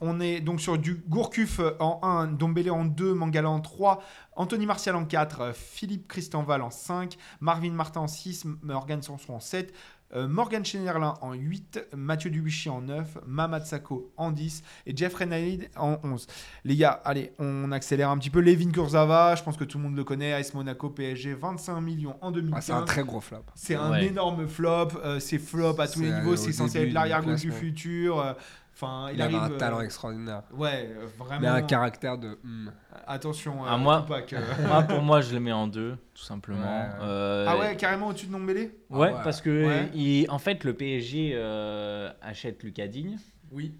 On 0.00 0.20
est 0.20 0.40
donc 0.40 0.60
sur 0.60 0.76
du 0.76 0.94
Gourcuff 1.08 1.58
en 1.80 2.00
1, 2.02 2.26
Dombele 2.26 2.70
en 2.70 2.84
2, 2.84 3.14
Mangala 3.14 3.48
en 3.48 3.60
3, 3.60 4.02
Anthony 4.34 4.66
Martial 4.66 4.94
en 4.94 5.06
4, 5.06 5.52
Philippe 5.54 6.06
Christenval 6.06 6.60
en 6.60 6.70
5, 6.70 7.16
Marvin 7.40 7.70
Martin 7.70 8.00
en 8.00 8.06
6, 8.08 8.44
Morgan 8.62 9.00
Sanson 9.00 9.34
en 9.36 9.40
7, 9.40 9.72
euh, 10.14 10.28
Morgan 10.28 10.64
Schneiderlin 10.64 11.14
en 11.20 11.32
8, 11.32 11.88
Mathieu 11.96 12.30
Dubuchy 12.30 12.68
en 12.68 12.80
9, 12.82 13.18
Mamad 13.26 13.66
Sako 13.66 14.12
en 14.16 14.30
10 14.30 14.62
et 14.86 14.96
Jeff 14.96 15.14
Renaid 15.14 15.68
en 15.76 15.98
11. 16.04 16.26
Les 16.64 16.76
gars, 16.76 17.00
allez, 17.04 17.32
on 17.38 17.72
accélère 17.72 18.10
un 18.10 18.18
petit 18.18 18.30
peu. 18.30 18.40
Levin 18.40 18.70
Kurzava, 18.70 19.34
je 19.34 19.42
pense 19.42 19.56
que 19.56 19.64
tout 19.64 19.78
le 19.78 19.84
monde 19.84 19.96
le 19.96 20.04
connaît, 20.04 20.32
AS 20.32 20.54
Monaco, 20.54 20.90
PSG, 20.90 21.34
25 21.34 21.80
millions 21.80 22.16
en 22.20 22.30
2015. 22.30 22.56
Ah, 22.56 22.60
c'est 22.62 22.72
un 22.72 22.84
très 22.84 23.02
gros 23.02 23.20
flop. 23.20 23.44
C'est 23.54 23.74
un 23.74 23.94
énorme 23.96 24.46
flop, 24.46 24.88
euh, 25.04 25.18
c'est 25.18 25.38
flop 25.38 25.80
à 25.80 25.88
tous 25.88 26.00
les 26.00 26.10
C'est, 26.10 26.18
niveaux, 26.18 26.32
euh, 26.32 26.36
c'est 26.36 26.52
censé 26.52 26.78
être 26.82 26.92
l'arrière-gauche 26.92 27.40
du 27.40 27.52
futur. 27.52 28.36
Euh, 28.82 28.86
Enfin, 28.86 29.08
il, 29.10 29.16
Il, 29.16 29.22
avait 29.22 29.34
arrive. 29.36 29.52
un 29.52 29.54
euh, 29.54 29.58
talent 29.58 29.80
extraordinaire. 29.80 30.42
Ouais, 30.52 30.88
euh, 30.90 31.06
vraiment. 31.18 31.40
Mais 31.40 31.46
un 31.48 31.62
caractère 31.62 32.18
de. 32.18 32.38
hmm. 32.42 32.70
Attention, 33.06 33.64
euh, 33.64 33.68
Ah, 33.70 33.76
moi- 33.78 34.02
Tupac, 34.02 34.32
euh. 34.32 34.40
Moi, 34.66 34.82
pour 34.82 35.02
moi, 35.02 35.20
je 35.20 35.32
le 35.32 35.40
mets 35.40 35.52
en 35.52 35.66
deux, 35.66 35.96
tout 36.14 36.22
simplement. 36.22 36.60
Ouais. 36.82 36.88
Euh, 37.02 37.46
Ah 37.48 37.58
ouais, 37.58 37.76
carrément 37.76 38.08
au-dessus 38.08 38.26
de 38.26 38.32
Nombélé 38.32 38.78
Ouais, 38.90 39.08
Ah 39.12 39.16
ouais. 39.16 39.20
parce 39.24 39.40
que 39.40 39.66
Ouais. 39.66 39.90
il- 39.94 40.30
en 40.30 40.38
fait, 40.38 40.64
le 40.64 40.74
PSG 40.74 41.32
euh, 41.34 42.10
achète 42.20 42.62
Lucas 42.62 42.88
Digne. 42.88 43.18
Oui. 43.52 43.74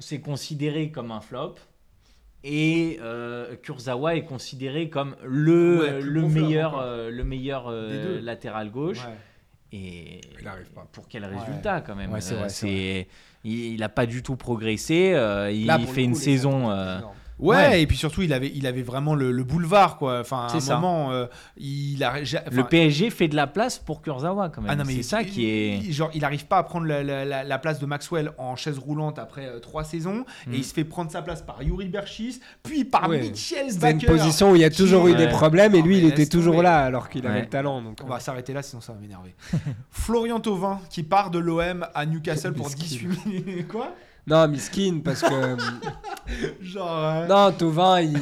c'est 0.00 0.20
considéré 0.20 0.90
comme 0.92 1.10
un 1.10 1.20
flop. 1.20 1.56
Et 2.44 2.98
euh, 3.02 3.56
Kurzawa 3.56 4.14
est 4.14 4.24
considéré 4.24 4.88
comme 4.88 5.16
le, 5.24 5.98
le, 6.00 6.20
bon 6.22 6.28
meilleur, 6.28 6.78
euh, 6.78 7.10
le 7.10 7.24
meilleur 7.24 7.66
euh, 7.68 8.20
latéral 8.20 8.70
gauche. 8.70 9.04
Ouais. 9.04 9.16
Et 9.72 10.20
Il 10.40 10.46
arrive 10.46 10.70
pas. 10.70 10.86
pour 10.92 11.08
quel 11.08 11.24
résultat 11.24 11.80
quand 11.80 11.96
même? 11.96 12.12
Ouais, 12.12 12.20
c'est 12.20 12.34
Euh, 12.34 12.38
vrai, 12.38 12.48
c'est 12.48 13.08
il 13.44 13.80
n'a 13.80 13.88
pas 13.88 14.06
du 14.06 14.22
tout 14.22 14.36
progressé. 14.36 15.12
euh, 15.14 15.50
il 15.50 15.66
Là, 15.66 15.78
fait 15.78 16.04
une 16.04 16.12
coup, 16.12 16.18
saison. 16.18 16.70
Euh. 17.40 17.44
Ouais, 17.44 17.56
Ouais. 17.56 17.82
et 17.82 17.86
puis 17.86 17.96
surtout, 17.96 18.22
il 18.22 18.32
avait, 18.32 18.50
il 18.54 18.66
avait 18.66 18.82
vraiment 18.82 19.14
le, 19.14 19.30
le 19.32 19.44
boulevard, 19.44 19.96
quoi. 19.96 20.20
Enfin, 20.20 20.40
à 20.40 20.44
un 20.44 20.48
C'est 20.48 20.60
ça. 20.60 20.74
moment, 20.76 21.12
euh, 21.12 21.26
il 21.56 22.02
a. 22.04 22.14
le 22.50 22.64
PSG 22.64 23.10
fait 23.10 23.28
de 23.28 23.36
la 23.36 23.46
place 23.46 23.78
pour 23.78 24.02
Kurzawa 24.02 24.48
quand 24.48 24.60
même. 24.62 24.70
Ah 24.70 24.76
non, 24.76 24.84
mais 24.86 24.94
c'est 24.96 25.02
ça 25.02 25.24
qui 25.24 25.46
est. 25.46 25.78
il- 25.78 25.92
Genre, 25.92 26.10
il 26.14 26.24
arrive 26.24 26.46
pas 26.46 26.58
à 26.58 26.62
prendre 26.62 26.86
la, 26.86 27.02
la- 27.02 27.24
la- 27.24 27.44
la 27.44 27.58
place 27.58 27.78
de 27.78 27.86
Maxwell 27.86 28.32
en 28.38 28.56
chaise 28.56 28.78
roulante 28.78 29.18
après 29.18 29.46
euh, 29.46 29.58
trois 29.60 29.84
saisons. 29.84 30.24
Mm. 30.46 30.54
Et 30.54 30.56
il 30.58 30.64
se 30.64 30.74
fait 30.74 30.84
prendre 30.84 31.10
sa 31.10 31.22
place 31.22 31.42
par 31.42 31.62
Yuri 31.62 31.88
Berchis, 31.88 32.40
puis 32.62 32.84
par 32.84 33.08
Ouais. 33.08 33.20
Michel 33.20 33.70
C'était 33.70 33.92
une 33.92 34.00
position 34.02 34.50
où 34.52 34.56
il 34.56 34.62
y 34.62 34.64
a 34.64 34.70
toujours 34.70 35.06
eu 35.08 35.12
Ouais. 35.12 35.16
des 35.16 35.28
problèmes 35.28 35.74
et 35.74 35.80
Non, 35.80 35.86
lui, 35.86 35.98
il 35.98 36.04
était 36.06 36.26
toujours 36.26 36.54
tomber. 36.54 36.64
là 36.64 36.84
alors 36.84 37.08
qu'il 37.08 37.26
avait 37.26 37.40
le 37.42 37.48
talent. 37.48 37.82
Donc, 37.82 37.98
On 38.04 38.08
va 38.08 38.20
s'arrêter 38.20 38.52
là, 38.52 38.62
sinon 38.62 38.80
ça 38.80 38.92
va 38.92 38.98
m'énerver. 38.98 39.34
Florian 39.90 40.40
Thauvin 40.40 40.80
qui 40.90 41.02
part 41.02 41.30
de 41.30 41.38
l'OM 41.38 41.86
à 41.94 42.06
Newcastle 42.06 42.52
pour 42.52 42.66
Miskin. 42.66 42.82
18 42.82 43.26
millions. 43.26 43.64
Quoi? 43.70 43.94
Non, 44.28 44.46
Miskin, 44.48 45.00
parce 45.04 45.22
que. 45.22 45.28
Genre. 46.60 47.04
euh, 47.04 47.26
non, 47.26 47.52
Tovin, 47.52 48.00
il, 48.02 48.16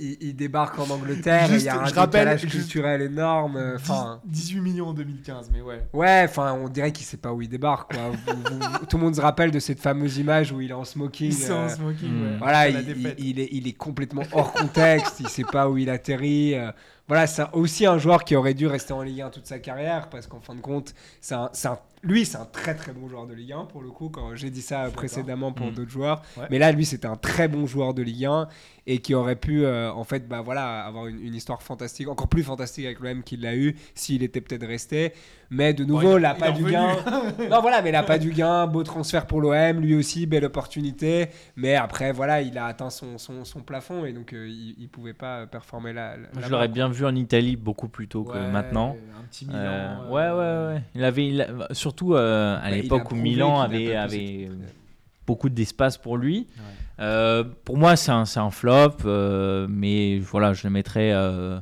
il- 0.00 0.16
il 0.20 0.34
débarque 0.36 0.78
en 0.78 0.90
Angleterre 0.90 1.52
et 1.52 1.56
il 1.56 1.62
y 1.62 1.68
a 1.68 1.80
un 1.80 1.86
je 1.86 1.94
rappelle, 1.94 2.22
décalage 2.24 2.40
juste- 2.42 2.52
culturel 2.56 3.02
énorme. 3.02 3.56
euh, 3.56 3.76
Enfin. 3.76 4.20
18 4.24 4.60
millions 4.60 4.88
en 4.88 4.94
2015, 4.94 5.50
mais 5.52 5.60
ouais. 5.60 5.86
Ouais, 5.92 6.26
enfin, 6.28 6.52
on 6.60 6.68
dirait 6.68 6.90
qu'il 6.90 7.06
sait 7.06 7.16
pas 7.18 7.32
où 7.32 7.40
il 7.40 7.48
débarque. 7.48 7.94
Quoi. 7.94 8.10
Vous- 8.10 8.34
vous- 8.42 8.86
tout 8.88 8.96
le 8.96 9.02
monde 9.04 9.14
se 9.14 9.20
rappelle 9.20 9.50
de 9.52 9.60
cette 9.60 9.78
fameuse 9.80 10.18
image 10.18 10.50
où 10.52 10.60
il 10.60 10.70
est 10.70 10.74
en 10.74 10.84
smoking. 10.84 11.28
Il 11.28 11.34
sent 11.34 11.52
euh, 11.52 11.68
smoking, 11.68 12.10
hmm. 12.10 12.22
ouais. 12.32 12.36
Voilà, 12.38 12.68
il, 12.68 13.38
est, 13.38 13.48
il 13.52 13.68
est 13.68 13.72
complètement 13.76 14.22
hors 14.32 14.52
contexte, 14.52 15.20
il 15.20 15.28
sait 15.28 15.44
pas 15.44 15.68
où 15.68 15.78
il 15.78 15.88
atterrit. 15.88 16.54
euh, 16.56 16.72
voilà, 17.06 17.26
c'est 17.26 17.44
aussi 17.52 17.86
un 17.86 17.98
joueur 17.98 18.24
qui 18.24 18.34
aurait 18.36 18.54
dû 18.54 18.66
rester 18.66 18.92
en 18.92 19.02
Ligue 19.02 19.20
1 19.22 19.30
toute 19.30 19.46
sa 19.46 19.58
carrière 19.58 20.08
parce 20.08 20.26
qu'en 20.26 20.40
fin 20.40 20.54
de 20.54 20.60
compte, 20.60 20.94
c'est 21.20 21.34
un, 21.34 21.50
c'est 21.52 21.68
un- 21.68 21.78
lui, 22.02 22.24
c'est 22.26 22.36
un 22.38 22.44
très 22.44 22.74
très 22.74 22.92
bon 22.92 23.08
joueur 23.08 23.26
de 23.26 23.34
Ligue 23.34 23.52
1 23.52 23.64
pour 23.66 23.82
le 23.82 23.90
coup. 23.90 24.08
Quand 24.08 24.34
j'ai 24.34 24.50
dit 24.50 24.62
ça 24.62 24.90
précédemment 24.92 25.52
pour 25.52 25.66
Mm. 25.68 25.74
d'autres 25.74 25.90
joueurs, 25.90 26.22
Ouais. 26.36 26.46
mais 26.50 26.58
là, 26.58 26.72
lui, 26.72 26.84
c'était 26.84 27.06
un 27.06 27.16
très 27.16 27.46
bon 27.48 27.66
joueur 27.66 27.94
de 27.94 28.02
Ligue 28.02 28.24
1 28.26 28.48
et 28.86 28.98
qui 28.98 29.14
aurait 29.14 29.36
pu, 29.36 29.64
euh, 29.64 29.92
en 29.92 30.02
fait, 30.02 30.26
bah 30.26 30.40
voilà, 30.42 30.84
avoir 30.84 31.06
une, 31.06 31.20
une 31.20 31.34
histoire 31.36 31.62
fantastique, 31.62 32.08
encore 32.08 32.26
plus 32.28 32.42
fantastique 32.42 32.84
avec 32.84 32.98
l'OM 32.98 33.22
qu'il 33.22 33.40
l'a 33.42 33.54
eu 33.54 33.76
s'il 33.94 34.22
était 34.24 34.40
peut-être 34.40 34.66
resté. 34.66 35.12
Mais 35.50 35.72
de 35.74 35.84
nouveau, 35.84 36.12
Bon, 36.12 36.16
il- 36.16 36.22
là, 36.22 36.34
il 36.36 36.40
pas 36.40 36.50
du 36.50 36.64
gain. 36.64 36.96
non, 37.50 37.60
voilà, 37.60 37.80
mais 37.82 37.92
là, 37.92 38.02
pas 38.02 38.18
du 38.18 38.30
gain. 38.32 38.66
Beau 38.66 38.82
transfert 38.82 39.26
pour 39.26 39.40
l'OM, 39.40 39.80
lui 39.80 39.94
aussi, 39.94 40.26
belle 40.26 40.44
opportunité. 40.46 41.28
Mais 41.56 41.76
après, 41.76 42.10
voilà, 42.12 42.42
il 42.42 42.58
a 42.58 42.66
atteint 42.66 42.90
son, 42.90 43.18
son, 43.18 43.44
son 43.44 43.60
plafond 43.60 44.04
et 44.04 44.12
donc 44.12 44.32
euh, 44.32 44.48
il, 44.48 44.74
il 44.78 44.88
pouvait 44.88 45.12
pas 45.14 45.46
performer 45.46 45.92
là. 45.92 46.16
Je 46.40 46.48
l'aurais 46.48 46.68
bien 46.68 46.88
vu 46.88 47.04
en 47.06 47.14
Italie 47.14 47.54
beaucoup 47.56 47.88
plus 47.88 48.08
tôt 48.08 48.24
que 48.24 48.38
maintenant. 48.50 48.96
Un 49.20 49.24
petit 49.26 49.46
Milan. 49.46 49.60
Euh, 49.60 50.08
ouais, 50.08 50.70
ouais, 50.70 50.74
ouais. 50.74 50.82
Il 50.96 51.04
avait, 51.04 51.28
il 51.28 51.40
a- 51.42 51.72
surtout 51.72 52.14
euh, 52.14 52.56
à 52.58 52.62
Bah, 52.62 52.70
l'époque 52.76 53.12
où 53.12 53.14
Milan 53.14 53.60
avait, 53.60 53.94
avait 53.94 54.48
beaucoup 55.26 55.48
d'espace 55.50 55.96
pour 55.98 56.16
lui. 56.16 56.48
Ouais. 56.56 56.62
Euh, 56.98 57.44
pour 57.64 57.76
moi, 57.76 57.96
c'est 57.96 58.10
un, 58.10 58.50
flop, 58.50 58.96
euh, 59.04 59.66
mais 59.68 60.18
voilà, 60.18 60.52
je 60.52 60.66
le 60.66 60.70
mettrais 60.70 61.12
euh, 61.12 61.58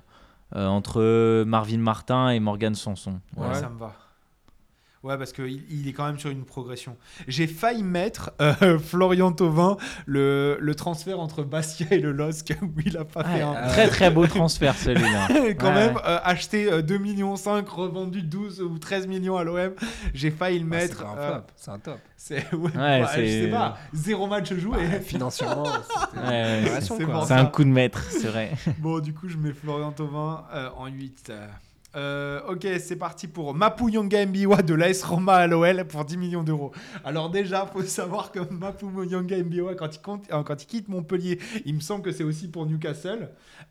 euh, 0.56 0.66
entre 0.66 1.44
Marvin 1.44 1.78
Martin 1.78 2.30
et 2.30 2.40
Morgan 2.40 2.74
Sanson. 2.74 3.20
Ouais, 3.36 3.54
ça 3.54 3.68
me 3.68 3.78
va. 3.78 3.92
Ouais, 5.02 5.16
parce 5.16 5.32
qu'il 5.32 5.62
il 5.70 5.88
est 5.88 5.94
quand 5.94 6.04
même 6.04 6.18
sur 6.18 6.28
une 6.28 6.44
progression. 6.44 6.94
J'ai 7.26 7.46
failli 7.46 7.82
mettre 7.82 8.32
euh, 8.42 8.78
Florian 8.84 9.32
Thauvin, 9.32 9.78
le, 10.04 10.58
le 10.60 10.74
transfert 10.74 11.18
entre 11.20 11.42
Bastia 11.42 11.86
et 11.90 11.98
le 12.00 12.12
LOSC, 12.12 12.52
où 12.62 12.66
il 12.84 12.98
a 12.98 13.06
pas 13.06 13.24
fait 13.24 13.40
un. 13.40 13.54
Très 13.68 13.88
très 13.88 14.10
beau 14.10 14.26
transfert 14.28 14.74
celui-là. 14.76 15.28
quand 15.58 15.68
Ouais, 15.68 15.74
même, 15.74 15.94
ouais. 15.96 16.02
euh, 16.04 16.18
acheté 16.22 16.70
euh, 16.70 16.82
2 16.82 16.98
millions 16.98 17.36
5, 17.36 17.66
revendu 17.66 18.20
12 18.22 18.60
ou 18.60 18.78
13 18.78 19.06
millions 19.06 19.38
à 19.38 19.44
l'OM. 19.44 19.72
J'ai 20.12 20.30
failli 20.30 20.58
le 20.58 20.66
Ah, 20.66 20.76
mettre. 20.76 20.98
c'est 20.98 21.04
un 21.04 21.16
euh, 21.18 21.30
flop, 21.32 21.42
c'est 21.56 21.70
un 21.70 21.78
top. 21.78 21.98
c'est 22.18 22.54
ouais, 22.54 22.58
Ouais, 22.64 22.70
bah, 23.00 23.06
je 23.16 23.20
c'est- 23.20 23.42
sais 23.44 23.50
pas, 23.50 23.78
zéro 23.94 24.26
match 24.26 24.52
joué. 24.52 24.76
Ouais, 24.76 25.00
financièrement, 25.00 25.64
c'est 27.24 27.32
un 27.32 27.46
coup 27.46 27.64
de 27.64 27.70
maître, 27.70 28.04
c'est 28.10 28.28
vrai. 28.28 28.50
Bon, 28.78 28.98
du 29.00 29.14
coup, 29.14 29.28
je 29.28 29.38
mets 29.38 29.52
Florian 29.52 29.92
Thauvin 29.92 30.44
euh, 30.52 30.68
en 30.76 30.86
8. 30.88 31.32
Euh, 31.96 32.40
ok, 32.48 32.66
c'est 32.78 32.94
parti 32.94 33.26
pour 33.26 33.52
Mapu 33.52 33.90
Yanga 33.90 34.24
Mbiwa 34.24 34.62
de 34.62 34.74
l'AS 34.74 35.02
Roma 35.02 35.34
à 35.34 35.46
l'OL 35.48 35.84
pour 35.88 36.04
10 36.04 36.16
millions 36.18 36.44
d'euros. 36.44 36.70
Alors 37.04 37.30
déjà, 37.30 37.66
faut 37.66 37.82
savoir 37.82 38.30
que 38.30 38.38
Mapu 38.52 38.86
Yanga 39.08 39.36
Mbiwa, 39.42 39.74
quand 39.74 39.88
il, 39.96 40.00
euh, 40.32 40.42
quand 40.44 40.62
il 40.62 40.66
quitte 40.66 40.88
Montpellier, 40.88 41.40
il 41.64 41.74
me 41.74 41.80
semble 41.80 42.02
que 42.04 42.12
c'est 42.12 42.22
aussi 42.22 42.46
pour 42.48 42.64
Newcastle, 42.66 43.30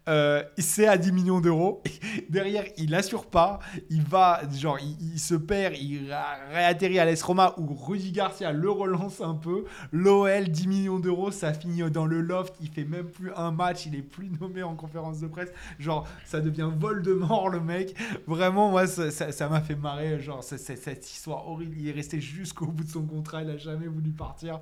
euh, 0.09 0.43
c'est 0.57 0.85
à 0.87 0.97
10 0.97 1.13
millions 1.13 1.39
d'euros. 1.39 1.81
Derrière, 2.29 2.65
il 2.77 2.93
assure 2.93 3.25
pas, 3.25 3.59
il 3.89 4.03
va, 4.03 4.41
genre, 4.53 4.79
il, 4.81 5.17
se 5.19 5.35
perd, 5.35 5.75
il 5.77 6.11
ré- 6.11 6.53
réatterrit 6.55 6.99
à 6.99 7.05
l'AS 7.05 7.21
Roma 7.21 7.53
où 7.57 7.73
Rudy 7.73 8.11
Garcia 8.11 8.51
le 8.51 8.69
relance 8.69 9.21
un 9.21 9.35
peu. 9.35 9.63
L'OL, 9.93 10.49
10 10.49 10.67
millions 10.67 10.99
d'euros, 10.99 11.31
ça 11.31 11.53
finit 11.53 11.89
dans 11.89 12.05
le 12.05 12.19
loft, 12.19 12.53
il 12.59 12.67
fait 12.67 12.83
même 12.83 13.05
plus 13.07 13.31
un 13.37 13.51
match, 13.51 13.85
il 13.85 13.95
est 13.95 14.01
plus 14.01 14.29
nommé 14.41 14.61
en 14.61 14.75
conférence 14.75 15.21
de 15.21 15.27
presse. 15.27 15.49
Genre, 15.79 16.05
ça 16.25 16.41
devient 16.41 16.69
Voldemort 16.77 17.47
le 17.47 17.61
mec. 17.61 17.95
Vraiment, 18.27 18.69
moi, 18.71 18.87
ça 18.87 19.11
ça- 19.11 19.31
ça 19.31 19.47
m'a 19.49 19.61
fait 19.61 19.75
marrer. 19.75 20.19
Genre, 20.19 20.43
cette 20.43 21.09
histoire 21.11 21.47
horrible. 21.47 21.75
Il 21.79 21.87
est 21.87 21.91
resté 21.91 22.19
jusqu'au 22.21 22.67
bout 22.67 22.83
de 22.83 22.89
son 22.89 23.03
contrat, 23.05 23.43
il 23.43 23.49
a 23.49 23.57
jamais 23.57 23.87
voulu 23.87 24.11
partir. 24.11 24.59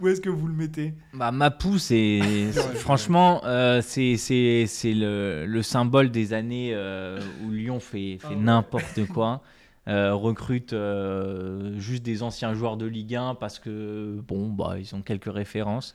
Où 0.00 0.08
est-ce 0.08 0.20
que 0.20 0.30
vous 0.30 0.46
le 0.46 0.54
mettez? 0.54 0.94
Bah, 1.12 1.30
Mapou, 1.32 1.78
c'est 1.78 2.20
franchement, 2.76 3.42
euh, 3.44 3.80
c'est 3.82 4.16
le, 4.84 5.44
le 5.46 5.62
symbole 5.62 6.10
des 6.10 6.32
années 6.32 6.70
euh, 6.74 7.20
où 7.44 7.50
Lyon 7.50 7.80
fait, 7.80 8.18
fait 8.18 8.26
Ah 8.26 8.28
ouais. 8.30 8.36
n'importe 8.36 9.06
quoi. 9.12 9.42
Euh, 9.86 10.14
recrute 10.14 10.72
euh, 10.72 11.78
juste 11.78 12.02
des 12.02 12.22
anciens 12.22 12.54
joueurs 12.54 12.78
de 12.78 12.86
Ligue 12.86 13.16
1 13.16 13.34
parce 13.34 13.58
que 13.58 14.18
bon 14.26 14.48
bah 14.48 14.76
ils 14.78 14.94
ont 14.94 15.02
quelques 15.02 15.30
références. 15.30 15.94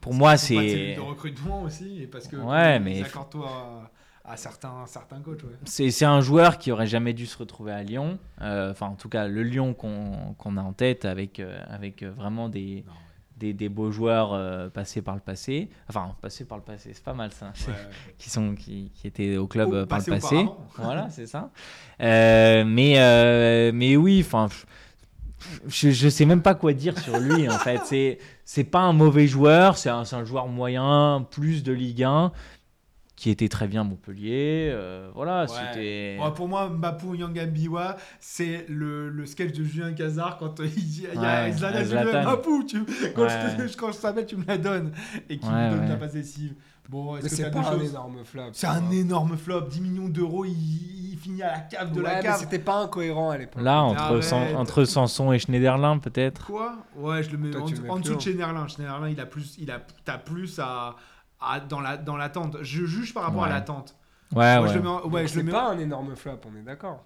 Pour 0.00 0.14
moi 0.14 0.36
c'est 0.36 0.94
de 0.94 1.00
recrutement 1.00 1.62
aussi, 1.62 2.00
et 2.02 2.06
parce 2.06 2.28
que 2.28 2.36
Ouais, 2.36 2.78
mais- 2.78 3.02
accordent 3.02 3.30
toi 3.30 3.90
à, 4.30 4.36
certains, 4.36 4.84
certains 4.86 5.20
coachs. 5.20 5.42
Ouais. 5.42 5.90
c'est 5.90 6.04
un 6.04 6.20
joueur 6.20 6.58
qui 6.58 6.70
aurait 6.72 6.86
jamais 6.86 7.12
dû 7.12 7.26
se 7.26 7.38
retrouver 7.38 7.72
à 7.72 7.82
Lyon. 7.82 8.18
Euh, 8.40 8.70
Enfin 8.70 8.86
en 8.86 8.94
tout 8.94 9.08
cas 9.08 9.26
le 9.28 9.42
Lyon 9.42 9.74
qu'on 9.74 10.56
a 10.56 10.62
en 10.62 10.72
tête 10.72 11.04
avec 11.04 11.40
euh, 11.40 11.58
avec 11.68 12.02
euh, 12.02 12.10
vraiment 12.10 12.48
des 12.48 12.84
Non, 12.86 12.92
des, 13.38 13.52
des 13.52 13.68
beaux 13.68 13.90
joueurs 13.92 14.32
euh, 14.32 14.68
passés 14.68 15.00
par 15.02 15.14
le 15.14 15.20
passé. 15.20 15.70
Enfin, 15.88 16.14
passés 16.20 16.44
par 16.44 16.58
le 16.58 16.64
passé, 16.64 16.90
c'est 16.92 17.04
pas 17.04 17.14
mal 17.14 17.30
ça. 17.32 17.52
ouais. 17.68 17.74
qui, 18.18 18.30
sont, 18.30 18.54
qui, 18.54 18.90
qui 18.94 19.06
étaient 19.06 19.36
au 19.36 19.46
club 19.46 19.86
par 19.86 19.98
le 20.00 20.04
passé. 20.04 20.46
Voilà, 20.76 21.08
c'est 21.10 21.26
ça. 21.26 21.50
Euh, 22.00 22.64
mais, 22.64 22.94
euh, 22.98 23.70
mais 23.72 23.96
oui, 23.96 24.22
enfin, 24.24 24.48
je, 25.68 25.90
je 25.90 26.08
sais 26.08 26.24
même 26.24 26.42
pas 26.42 26.54
quoi 26.54 26.72
dire 26.72 26.98
sur 26.98 27.18
lui 27.18 27.48
en 27.48 27.58
fait. 27.58 27.80
C'est, 27.84 28.18
c'est 28.44 28.64
pas 28.64 28.80
un 28.80 28.92
mauvais 28.92 29.26
joueur, 29.26 29.76
c'est 29.76 29.90
un, 29.90 30.04
c'est 30.04 30.16
un 30.16 30.24
joueur 30.24 30.48
moyen, 30.48 31.26
plus 31.30 31.62
de 31.62 31.72
Ligue 31.72 32.02
1, 32.04 32.32
qui 33.18 33.30
était 33.30 33.48
très 33.48 33.66
bien 33.66 33.82
Montpellier. 33.82 34.70
euh, 34.72 35.10
voilà, 35.14 35.42
Ouais. 35.42 35.48
c'était. 35.48 36.18
Pour 36.36 36.46
moi, 36.48 36.68
Mbappou 36.68 37.16
Yangambiwa, 37.16 37.96
c'est 38.20 38.64
le, 38.68 39.08
le 39.08 39.26
sketch 39.26 39.52
de 39.58 39.64
Julien 39.64 39.92
Cazard 39.92 40.38
quand 40.38 40.54
il 40.60 40.70
dit 40.70 41.06
il 41.12 41.20
y 41.20 41.24
a 41.24 41.44
Ouais, 41.46 41.52
Zlatan, 41.52 42.22
Mbappou, 42.22 42.64
tu, 42.64 42.84
quand, 43.16 43.22
Ouais. 43.22 43.28
je 43.58 43.72
te- 43.72 43.76
quand 43.76 43.90
je 43.92 43.98
t'appelle, 43.98 44.26
tu 44.26 44.36
me 44.36 44.44
la 44.46 44.56
donnes. 44.58 44.92
Et 45.28 45.38
qui 45.38 45.46
Ouais, 45.48 45.52
me 45.66 45.70
donne 45.70 45.80
ouais. 45.80 45.88
la 45.88 45.96
passe 45.96 46.12
décisive. 46.12 46.54
Bon, 46.88 47.12
Mais 47.14 47.18
est-ce 47.18 47.28
que 47.28 47.34
c'est 47.36 47.50
pas 47.50 47.58
un 47.70 47.80
énorme 47.80 48.24
flop. 48.24 48.42
C'est 48.52 48.66
un 48.66 48.80
vois. 48.80 48.94
énorme 48.94 49.36
flop. 49.36 49.60
10 49.68 49.80
millions 49.82 50.08
d'euros, 50.08 50.46
il, 50.46 50.52
il 51.12 51.18
finit 51.18 51.42
à 51.42 51.52
la 51.52 51.58
cave 51.60 51.92
de 51.92 51.98
Ouais, 52.00 52.02
la 52.08 52.16
mais 52.16 52.22
cave. 52.22 52.38
c'était 52.38 52.58
pas 52.58 52.76
incohérent 52.76 53.28
à 53.30 53.36
l'époque. 53.36 53.60
Là, 53.62 53.82
entre. 53.82 54.20
San- 54.22 54.54
entre 54.56 54.84
Sanson 54.84 55.30
et 55.32 55.38
Schneiderlin, 55.38 55.98
peut-être. 55.98 56.46
Quoi? 56.46 56.76
Ouais, 56.96 57.22
je 57.22 57.30
le 57.32 57.36
mets 57.38 57.50
Toi, 57.50 57.60
en, 57.62 57.64
tu 57.66 57.74
le 57.74 57.82
mets 57.82 57.90
en 57.90 57.94
plus 57.96 58.04
dessous 58.04 58.14
de. 58.14 58.20
Schneiderlin. 58.20 58.66
Schneiderlin, 58.68 59.08
il 59.10 59.20
a 59.20 59.26
plus, 59.26 59.56
il 59.58 59.70
a, 59.70 59.80
t'as 60.06 60.16
plus 60.16 60.58
à, 60.60 60.96
à- 61.40 61.60
dans 61.60 61.80
la 61.80 61.96
dans 61.96 62.16
l'attente. 62.16 62.56
Je 62.62 62.84
juge 62.84 63.14
par 63.14 63.22
rapport 63.24 63.44
à 63.44 63.48
l'attente. 63.48 63.94
Ouais, 64.32 64.56
Moi, 64.58 64.62
ouais. 64.64 64.68
je 64.68 64.74
le 64.74 64.82
mets, 64.82 64.88
en- 64.88 64.96
ouais, 64.96 65.02
Donc, 65.02 65.12
je 65.16 65.20
le 65.22 65.28
c'est 65.28 65.42
mets. 65.42 65.52
pas 65.52 65.70
un 65.70 65.78
énorme 65.78 66.14
flop, 66.16 66.38
on 66.46 66.56
est 66.56 66.62
d'accord. 66.62 67.02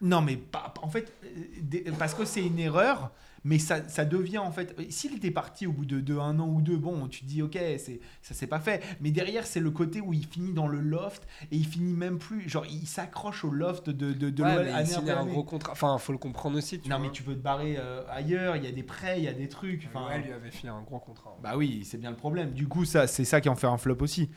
Non, 0.00 0.22
mais 0.22 0.36
pas, 0.36 0.72
en 0.82 0.88
fait, 0.88 1.12
euh, 1.24 1.92
parce 1.98 2.14
que 2.14 2.24
c'est 2.24 2.44
une 2.44 2.58
erreur, 2.58 3.10
mais 3.44 3.58
ça, 3.58 3.88
ça 3.88 4.04
devient 4.04 4.38
en 4.38 4.50
fait. 4.52 4.74
S'il 4.90 5.14
était 5.16 5.30
parti 5.30 5.66
au 5.66 5.72
bout 5.72 5.84
de, 5.86 6.00
de 6.00 6.16
un 6.18 6.38
an 6.40 6.46
ou 6.48 6.60
deux, 6.60 6.76
bon, 6.76 7.08
tu 7.08 7.20
te 7.20 7.26
dis 7.26 7.42
ok, 7.42 7.58
c'est 7.78 8.00
ça 8.22 8.34
s'est 8.34 8.46
pas 8.46 8.60
fait. 8.60 8.82
Mais 9.00 9.10
derrière, 9.10 9.46
c'est 9.46 9.60
le 9.60 9.70
côté 9.70 10.00
où 10.00 10.12
il 10.12 10.26
finit 10.26 10.52
dans 10.52 10.66
le 10.68 10.80
loft 10.80 11.26
et 11.50 11.56
il 11.56 11.66
finit 11.66 11.94
même 11.94 12.18
plus. 12.18 12.48
Genre, 12.48 12.66
il 12.66 12.86
s'accroche 12.86 13.44
au 13.44 13.50
loft 13.50 13.88
de, 13.90 14.12
de, 14.12 14.28
de 14.30 14.42
Ouais, 14.42 14.66
il 14.66 14.68
année 14.74 14.86
signe 14.86 14.96
après 14.98 15.12
un 15.12 15.26
gros 15.26 15.44
contrat. 15.44 15.72
Enfin, 15.72 15.96
faut 15.98 16.12
le 16.12 16.18
comprendre 16.18 16.58
aussi. 16.58 16.80
Tu 16.80 16.88
Non, 16.88 16.96
vois. 16.98 17.06
mais 17.06 17.12
tu 17.12 17.22
peux 17.22 17.34
te 17.34 17.40
barrer 17.42 17.76
euh, 17.78 18.02
ailleurs. 18.10 18.56
Il 18.56 18.64
y 18.64 18.68
a 18.68 18.72
des 18.72 18.82
prêts, 18.82 19.18
il 19.18 19.24
y 19.24 19.28
a 19.28 19.32
des 19.32 19.48
trucs. 19.48 19.86
Enfin, 19.88 20.06
Ouais, 20.06 20.20
lui 20.22 20.32
avait 20.32 20.50
fait 20.50 20.68
un 20.68 20.82
gros 20.82 20.98
contrat. 20.98 21.36
Bah 21.42 21.56
oui, 21.56 21.82
c'est 21.84 21.98
bien 21.98 22.10
le 22.10 22.16
problème. 22.16 22.52
Du 22.52 22.68
coup, 22.68 22.84
ça, 22.84 23.06
c'est 23.06 23.24
ça 23.24 23.40
qui 23.40 23.48
en 23.48 23.56
fait 23.56 23.66
un 23.66 23.78
flop 23.78 23.96
aussi. 24.00 24.30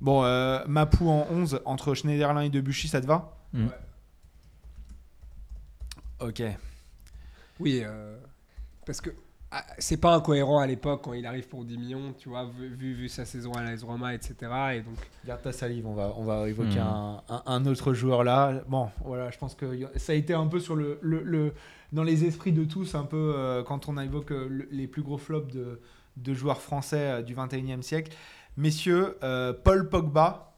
Bon, 0.00 0.24
euh, 0.24 0.64
Mapou 0.66 1.08
en 1.08 1.26
11 1.30 1.60
entre 1.64 1.94
Schneiderlin 1.94 2.40
et 2.42 2.48
Debuchy, 2.50 2.88
ça 2.88 3.00
te 3.00 3.06
va? 3.06 3.36
Mm. 3.52 3.66
Ok. 6.20 6.42
Oui, 7.58 7.80
euh, 7.84 8.16
parce 8.90 9.00
que 9.00 9.10
ah, 9.52 9.64
c'est 9.78 9.96
pas 9.98 10.14
incohérent 10.16 10.58
à 10.58 10.66
l'époque 10.66 11.02
quand 11.04 11.12
il 11.12 11.24
arrive 11.26 11.46
pour 11.48 11.64
10 11.64 11.78
millions, 11.78 12.12
tu 12.18 12.28
vois, 12.28 12.44
vu, 12.44 12.68
vu, 12.74 12.92
vu 12.94 13.08
sa 13.08 13.24
saison 13.24 13.52
à 13.52 13.62
l'AS 13.62 13.82
Roma, 13.84 14.14
etc. 14.14 14.34
Et 14.74 14.80
donc, 14.82 14.96
Garde 15.24 15.42
ta 15.42 15.52
salive, 15.52 15.86
on 15.86 15.94
va, 15.94 16.12
on 16.16 16.24
va 16.24 16.48
évoquer 16.48 16.78
Hmm. 16.80 16.86
un, 16.86 17.22
un- 17.28 17.42
un 17.46 17.66
autre 17.66 17.94
joueur 17.94 18.22
là. 18.24 18.62
Bon, 18.68 18.90
voilà, 19.04 19.30
je 19.30 19.38
pense 19.38 19.54
que 19.54 19.88
ça 19.96 20.12
a 20.12 20.14
été 20.16 20.34
un 20.34 20.46
peu 20.48 20.58
sur 20.60 20.74
le, 20.76 20.98
le, 21.02 21.22
le- 21.22 21.52
dans 21.92 22.02
les 22.04 22.24
esprits 22.24 22.52
de 22.52 22.64
tous, 22.64 22.94
un 22.96 23.04
peu 23.04 23.32
euh, 23.36 23.62
quand 23.64 23.88
on 23.88 23.96
évoque 23.98 24.32
euh, 24.32 24.46
le- 24.48 24.68
les 24.72 24.86
plus 24.88 25.02
gros 25.02 25.18
flops 25.18 25.52
de, 25.52 25.80
de 26.16 26.34
joueurs 26.34 26.60
français 26.60 27.10
euh, 27.18 27.22
du 27.22 27.34
21e 27.36 27.82
siècle. 27.82 28.12
Messieurs, 28.56 29.16
euh, 29.24 29.52
Paul 29.52 29.88
Pogba, 29.88 30.56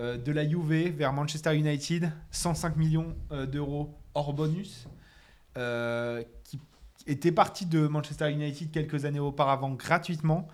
euh, 0.00 0.16
de 0.16 0.30
la 0.32 0.48
Juve 0.48 0.90
vers 0.96 1.12
Manchester 1.12 1.56
United, 1.56 2.12
105 2.30 2.76
millions 2.76 3.14
euh, 3.32 3.46
d'euros 3.46 3.94
hors 4.14 4.32
bonus, 4.32 4.86
euh, 5.56 6.22
qui 6.44 6.60
était 7.10 7.32
parti 7.32 7.66
de 7.66 7.86
Manchester 7.86 8.30
United 8.30 8.70
quelques 8.70 9.04
années 9.04 9.20
auparavant 9.20 9.70
gratuitement, 9.70 10.46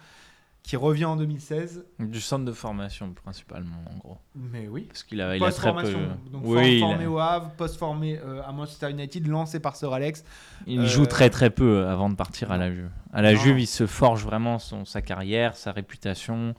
qui 0.62 0.76
revient 0.76 1.04
en 1.04 1.14
2016. 1.14 1.84
Du 2.00 2.20
centre 2.20 2.44
de 2.44 2.50
formation 2.52 3.12
principalement, 3.12 3.76
en 3.88 3.96
gros. 3.98 4.18
Mais 4.34 4.66
oui. 4.66 4.82
Parce 4.88 5.04
qu'il 5.04 5.20
a, 5.20 5.36
il 5.36 5.44
a 5.44 5.52
très 5.52 5.72
peu. 5.72 5.92
Donc 6.32 6.42
Oui, 6.44 6.74
il, 6.78 6.80
formé 6.80 7.04
a- 7.04 7.10
au 7.10 7.18
Havre, 7.20 7.50
post-formé 7.56 8.18
euh, 8.18 8.42
à 8.44 8.50
Manchester 8.50 8.90
United, 8.90 9.28
lancé 9.28 9.60
par 9.60 9.76
Sir 9.76 9.92
Alex. 9.92 10.24
il 10.66 10.80
Euh, 10.80 10.86
joue 10.86 11.06
très 11.06 11.30
très 11.30 11.50
peu 11.50 11.86
avant 11.86 12.10
de 12.10 12.16
partir 12.16 12.50
à 12.50 12.56
la 12.56 12.72
Juve. 12.72 12.90
À 13.12 13.22
la 13.22 13.34
Non. 13.34 13.38
Juve, 13.40 13.60
il 13.60 13.66
se 13.68 13.86
forge 13.86 14.24
vraiment 14.24 14.58
son, 14.58 14.84
sa 14.84 15.02
carrière, 15.02 15.54
sa 15.56 15.70
réputation. 15.70 16.54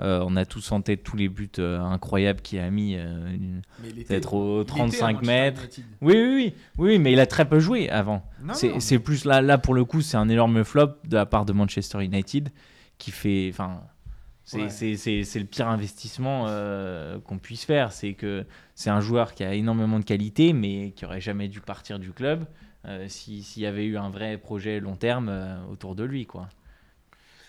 Euh, 0.00 0.24
on 0.26 0.36
a 0.36 0.46
tous 0.46 0.72
en 0.72 0.80
tête 0.80 1.02
tous 1.02 1.16
les 1.16 1.28
buts 1.28 1.50
euh, 1.58 1.78
incroyables 1.80 2.40
qu'il 2.40 2.58
a 2.60 2.70
mis, 2.70 2.96
euh, 2.96 3.28
peut-être 4.08 4.32
aux 4.34 4.60
il 4.60 4.62
était 4.62 4.72
à 4.72 4.76
35 4.76 5.12
Manchester 5.12 5.26
mètres. 5.26 5.62
Oui, 6.00 6.14
oui, 6.14 6.34
oui, 6.34 6.54
oui, 6.78 6.98
mais 6.98 7.12
il 7.12 7.20
a 7.20 7.26
très 7.26 7.46
peu 7.46 7.60
joué 7.60 7.90
avant. 7.90 8.24
C'est 8.54 8.98
plus 8.98 9.24
là, 9.26 9.42
là 9.42 9.58
pour 9.58 9.74
le 9.74 9.84
coup, 9.84 10.00
c'est 10.00 10.16
un 10.16 10.28
énorme 10.30 10.64
flop 10.64 10.92
de 11.04 11.14
la 11.16 11.26
part 11.26 11.44
de 11.44 11.52
Manchester 11.52 12.02
United 12.02 12.48
qui 12.96 13.10
fait, 13.10 13.48
enfin, 13.52 13.82
c'est 14.44 14.58
Ouais. 14.62 14.68
le 14.70 15.44
pire 15.44 15.68
investissement 15.68 16.46
euh, 16.48 17.18
qu'on 17.20 17.38
puisse 17.38 17.64
faire. 17.66 17.92
C'est 17.92 18.14
que 18.14 18.46
c'est 18.74 18.90
un 18.90 19.00
joueur 19.02 19.34
qui 19.34 19.44
a 19.44 19.52
énormément 19.54 19.98
de 19.98 20.04
qualité, 20.04 20.54
mais 20.54 20.92
qui 20.96 21.04
aurait 21.04 21.20
jamais 21.20 21.48
dû 21.48 21.60
partir 21.60 21.98
du 21.98 22.12
club 22.12 22.46
si- 23.08 23.42
s'il 23.44 23.62
y 23.62 23.66
avait 23.66 23.84
eu 23.84 23.96
un 23.98 24.08
vrai 24.10 24.38
projet 24.38 24.80
long 24.80 24.96
terme 24.96 25.30
autour 25.70 25.94
de 25.94 26.02
lui, 26.02 26.24
quoi. 26.26 26.48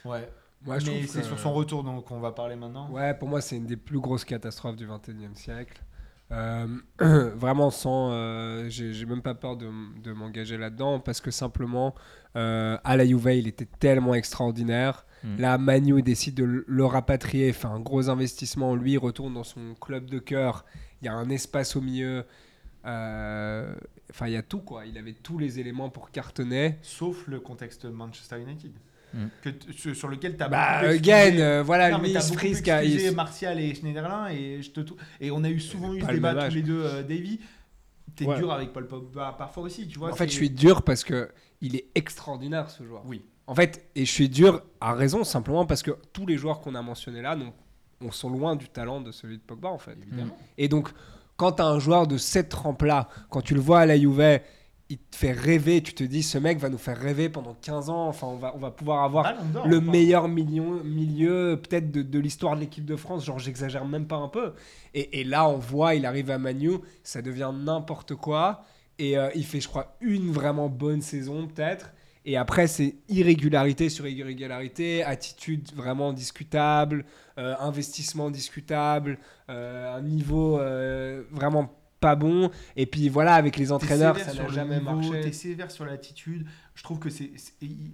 Ouais. 0.05 0.29
Moi, 0.65 0.79
je 0.79 0.89
Mais 0.91 1.03
c'est 1.07 1.19
que- 1.21 1.25
sur 1.25 1.39
son 1.39 1.53
retour 1.53 1.83
donc 1.83 2.05
qu'on 2.05 2.19
va 2.19 2.31
parler 2.31 2.55
maintenant. 2.55 2.89
Ouais, 2.91 3.13
pour 3.13 3.27
moi, 3.29 3.41
c'est 3.41 3.57
une 3.57 3.65
des 3.65 3.77
plus 3.77 3.99
grosses 3.99 4.25
catastrophes 4.25 4.75
du 4.75 4.85
21e 4.87 5.35
siècle. 5.35 5.81
Euh, 6.31 6.67
vraiment, 7.35 7.69
sans. 7.69 8.09
euh, 8.11 8.67
J'ai 8.69 8.93
j'ai 8.93 9.05
même 9.05 9.21
pas 9.21 9.35
peur 9.35 9.55
de, 9.57 9.67
m'engager 10.13 10.57
là-dedans 10.57 10.99
parce 10.99 11.21
que 11.21 11.31
simplement, 11.31 11.93
euh, 12.35 12.77
à 12.83 12.97
la 12.97 13.05
Juve, 13.05 13.29
il 13.33 13.47
était 13.47 13.67
tellement 13.79 14.13
extraordinaire. 14.15 15.05
Mm. 15.23 15.37
Là, 15.39 15.57
Manu 15.57 16.01
décide 16.01 16.35
de 16.35 16.43
le- 16.65 16.85
rapatrier, 16.85 17.53
fait 17.53 17.67
un 17.67 17.79
gros 17.79 18.09
investissement. 18.09 18.75
Lui, 18.75 18.93
il 18.93 18.97
retourne 18.97 19.33
dans 19.35 19.43
son 19.43 19.75
club 19.79 20.05
de 20.09 20.19
cœur. 20.19 20.65
Il 21.01 21.05
y 21.05 21.07
a 21.09 21.13
un 21.13 21.29
espace 21.29 21.75
au 21.75 21.81
milieu. 21.81 22.25
Euh, 22.85 23.73
Enfin, 24.09 24.27
il 24.27 24.33
y 24.33 24.37
a 24.37 24.43
tout, 24.43 24.59
quoi. 24.59 24.85
Il 24.85 24.95
avait 24.97 25.13
tous 25.13 25.39
les 25.39 25.59
éléments 25.59 25.89
pour 25.89 26.11
cartonner. 26.11 26.77
Sauf 26.83 27.25
le 27.27 27.39
contexte 27.39 27.85
Manchester 27.85 28.39
United. 28.39 28.71
Mm. 29.13 29.25
Que 29.41 29.49
t- 29.49 29.93
sur- 29.93 30.07
lequel 30.07 30.35
tu 30.37 30.43
as 30.43 30.49
Bah, 30.49 30.79
again, 30.79 31.37
euh, 31.37 31.63
voilà, 31.63 31.91
Non, 31.91 31.97
mais 31.99 32.09
lui, 32.09 32.11
il 32.11 32.17
excusé 32.17 33.11
Martial 33.11 33.59
et 33.59 33.75
Schneiderlin 33.75 34.27
et 34.29 34.61
je 34.61 34.71
te 34.71 34.79
tou- 34.81 34.95
et 35.21 35.29
on 35.31 35.43
a 35.43 35.49
eu 35.49 35.59
souvent 35.59 35.93
eu 35.93 36.01
ce 36.01 36.07
débat 36.07 36.47
tous 36.49 36.55
les 36.55 36.61
deux 36.63 36.81
euh, 36.83 37.03
Davy 37.03 37.39
t'es 38.15 38.25
Ouais. 38.25 38.37
dur 38.37 38.51
avec 38.51 38.73
Paul 38.73 38.87
Pogba 38.87 39.35
parfois 39.37 39.63
aussi 39.63 39.87
tu 39.87 39.97
vois 39.99 40.11
En 40.11 40.15
fait, 40.15 40.27
je 40.27 40.33
suis 40.33 40.49
dur 40.49 40.81
parce 40.83 41.03
que 41.03 41.29
il 41.61 41.75
est 41.75 41.85
extraordinaire, 41.95 42.69
ce 42.69 42.83
joueur. 42.83 43.03
oui 43.05 43.21
En 43.47 43.55
fait, 43.55 43.85
et 43.95 44.05
je 44.05 44.11
suis 44.11 44.29
dur 44.29 44.61
à 44.81 44.93
raison 44.93 45.23
simplement 45.23 45.65
parce 45.65 45.83
que 45.83 45.91
tous 46.11 46.25
les 46.25 46.37
joueurs 46.37 46.59
qu'on 46.61 46.75
a 46.75 46.81
mentionnés 46.81 47.21
là, 47.21 47.35
donc, 47.35 47.53
on 48.01 48.11
sont 48.11 48.29
loin 48.29 48.55
du 48.55 48.67
talent 48.67 48.99
de 49.01 49.11
celui 49.11 49.37
de 49.37 49.41
Pogba 49.43 49.69
en 49.69 49.77
fait. 49.77 49.95
évidemment 50.01 50.35
Et 50.57 50.67
donc, 50.67 50.89
quand 51.37 51.53
tu 51.53 51.61
as 51.61 51.65
un 51.67 51.79
joueur 51.79 52.05
de 52.07 52.17
cette 52.17 52.49
trempe-là, 52.49 53.09
quand 53.29 53.41
tu 53.41 53.53
le 53.53 53.61
vois 53.61 53.79
à 53.81 53.85
la 53.85 53.97
Juve, 53.97 54.39
il 54.89 54.97
te 54.97 55.15
fait 55.15 55.31
rêver, 55.31 55.81
tu 55.81 55.93
te 55.93 56.03
dis 56.03 56.23
ce 56.23 56.37
mec 56.37 56.59
va 56.59 56.69
nous 56.69 56.77
faire 56.77 56.97
rêver 56.97 57.29
pendant 57.29 57.55
15 57.55 57.89
ans, 57.89 58.07
enfin 58.07 58.27
on 58.27 58.35
va, 58.35 58.53
on 58.55 58.59
va 58.59 58.71
pouvoir 58.71 59.03
avoir 59.03 59.33
le 59.65 59.77
enfin. 59.77 59.91
meilleur 59.91 60.27
million, 60.27 60.83
milieu 60.83 61.59
peut-être 61.61 61.91
de, 61.91 62.01
de 62.01 62.19
l'histoire 62.19 62.55
de 62.55 62.61
l'équipe 62.61 62.85
de 62.85 62.95
France, 62.95 63.25
genre 63.25 63.39
j'exagère 63.39 63.85
même 63.85 64.07
pas 64.07 64.17
un 64.17 64.27
peu. 64.27 64.53
Et, 64.93 65.21
et 65.21 65.23
là 65.23 65.47
on 65.47 65.57
voit, 65.57 65.95
il 65.95 66.05
arrive 66.05 66.29
à 66.31 66.37
Manu, 66.37 66.79
ça 67.03 67.21
devient 67.21 67.51
n'importe 67.53 68.15
quoi, 68.15 68.65
et 68.99 69.17
euh, 69.17 69.29
il 69.35 69.45
fait 69.45 69.61
je 69.61 69.67
crois 69.67 69.95
une 70.01 70.31
vraiment 70.31 70.69
bonne 70.69 71.01
saison 71.01 71.47
peut-être. 71.47 71.93
Et 72.25 72.37
après, 72.37 72.67
c'est 72.67 72.95
irrégularité 73.09 73.89
sur 73.89 74.07
irrégularité, 74.07 75.03
attitude 75.03 75.73
vraiment 75.75 76.13
discutable, 76.13 77.03
euh, 77.37 77.53
investissement 77.59 78.31
discutable, 78.31 79.19
euh, 79.49 79.97
un 79.97 80.01
niveau 80.01 80.57
vraiment 81.31 81.82
pas 82.03 82.15
bon. 82.15 82.51
Et 82.75 82.85
puis 82.85 83.09
voilà, 83.09 83.33
avec 83.35 83.57
les 83.57 83.71
entraîneurs, 83.71 84.15
ça 84.25 84.33
n'a 84.33 84.47
jamais 84.53 84.79
niveau, 84.79 84.91
marché. 84.95 85.21
T'es 85.21 85.31
sévère 85.31 85.71
sur 85.71 85.85
l'attitude. 85.85 86.45
Je 86.75 86.83
trouve 86.83 86.99
que 86.99 87.09
c'est. 87.09 87.31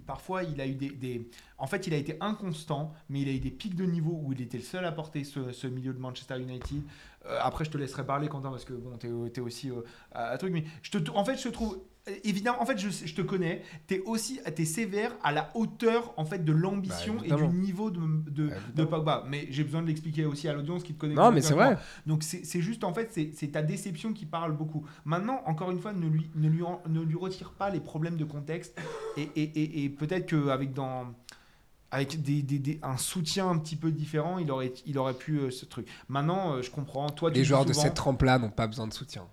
Parfois, 0.06 0.42
il 0.42 0.60
a 0.60 0.66
eu 0.66 0.74
des, 0.74 0.90
des- 0.90 1.30
En 1.58 1.66
fait, 1.66 1.86
il 1.86 1.94
a 1.94 1.96
été 1.96 2.16
inconstant, 2.20 2.92
mais 3.08 3.20
il 3.22 3.28
a 3.28 3.32
eu 3.32 3.38
des 3.40 3.50
pics 3.50 3.74
de 3.76 3.84
niveau 3.84 4.20
où 4.22 4.32
il 4.32 4.40
était 4.40 4.58
le 4.58 4.64
seul 4.64 4.84
à 4.84 4.92
porter 4.92 5.24
ce, 5.24 5.52
ce 5.52 5.66
milieu 5.66 5.92
de 5.92 5.98
Manchester 5.98 6.38
United. 6.40 6.82
Euh, 7.26 7.38
après, 7.42 7.64
je 7.64 7.70
te 7.70 7.78
laisserai 7.78 8.04
parler, 8.06 8.28
Quentin, 8.28 8.50
parce 8.50 8.64
que 8.64 8.72
bon, 8.72 8.96
t'es 8.96 9.08
es 9.08 9.40
aussi 9.40 9.70
euh, 9.70 9.82
à, 10.12 10.28
à 10.30 10.38
truc. 10.38 10.52
Mais 10.52 10.64
je 10.82 10.90
te, 10.90 11.10
en 11.10 11.24
fait, 11.24 11.36
je 11.36 11.44
te 11.44 11.48
trouve. 11.50 11.78
Évidemment, 12.24 12.60
en 12.62 12.66
fait, 12.66 12.78
je, 12.78 12.88
je 12.90 13.14
te 13.14 13.22
connais. 13.22 13.62
T'es 13.86 14.00
aussi, 14.00 14.40
t'es 14.54 14.64
sévère 14.64 15.12
à 15.22 15.32
la 15.32 15.50
hauteur 15.54 16.12
en 16.16 16.24
fait 16.24 16.44
de 16.44 16.52
l'ambition 16.52 17.14
Bah, 17.16 17.22
et 17.24 17.32
du 17.48 17.48
niveau 17.56 17.90
de, 17.90 18.00
de, 18.30 18.48
Bah, 18.48 18.54
de. 18.74 18.84
Pogba. 18.84 19.24
Mais 19.28 19.46
j'ai 19.50 19.64
besoin 19.64 19.82
de 19.82 19.86
l'expliquer 19.86 20.24
aussi 20.24 20.48
à 20.48 20.52
l'audience 20.52 20.82
qui 20.82 20.94
te 20.94 20.98
connaît. 21.00 21.14
Non, 21.14 21.30
mais 21.30 21.40
c'est 21.42 21.54
vrai. 21.54 21.76
Donc 22.06 22.22
c'est 22.22 22.60
juste 22.60 22.84
en 22.84 22.92
fait 22.94 23.10
c'est 23.34 23.48
ta 23.52 23.62
déception 23.62 24.12
qui 24.12 24.26
parle 24.26 24.56
beaucoup. 24.56 24.84
Maintenant 25.04 25.40
encore 25.46 25.70
une 25.70 25.78
fois 25.80 25.92
ne 25.92 26.06
lui 26.08 26.30
ne 26.34 26.48
lui 26.48 26.62
en- 26.62 26.80
ne 26.88 27.00
lui 27.00 27.16
retire 27.16 27.50
pas 27.52 27.70
les 27.70 27.80
problèmes 27.80 28.16
de 28.16 28.24
contexte 28.24 28.78
et, 29.16 29.22
et, 29.36 29.42
et, 29.42 29.84
et 29.84 29.88
peut-être 29.90 30.26
qu'avec 30.26 30.72
dans 30.72 31.06
avec 31.92 32.22
des, 32.22 32.42
des- 32.42 32.58
des- 32.58 32.78
un 32.82 32.96
soutien 32.96 33.48
un 33.48 33.58
petit 33.58 33.74
peu 33.76 33.90
différent 33.90 34.38
il 34.38 34.50
aurait 34.50 34.72
il 34.86 34.96
aurait 34.98 35.14
pu 35.14 35.38
euh, 35.38 35.50
ce 35.50 35.64
truc. 35.64 35.86
Maintenant 36.08 36.54
euh, 36.54 36.62
je 36.62 36.70
comprends 36.70 37.08
toi 37.10 37.30
Les 37.30 37.42
joueurs 37.44 37.64
de 37.64 37.72
cette 37.72 37.94
trempe-là 37.94 38.38
n'ont 38.38 38.50
pas 38.50 38.66
besoin 38.66 38.86
de 38.86 38.92
soutien. 38.92 39.26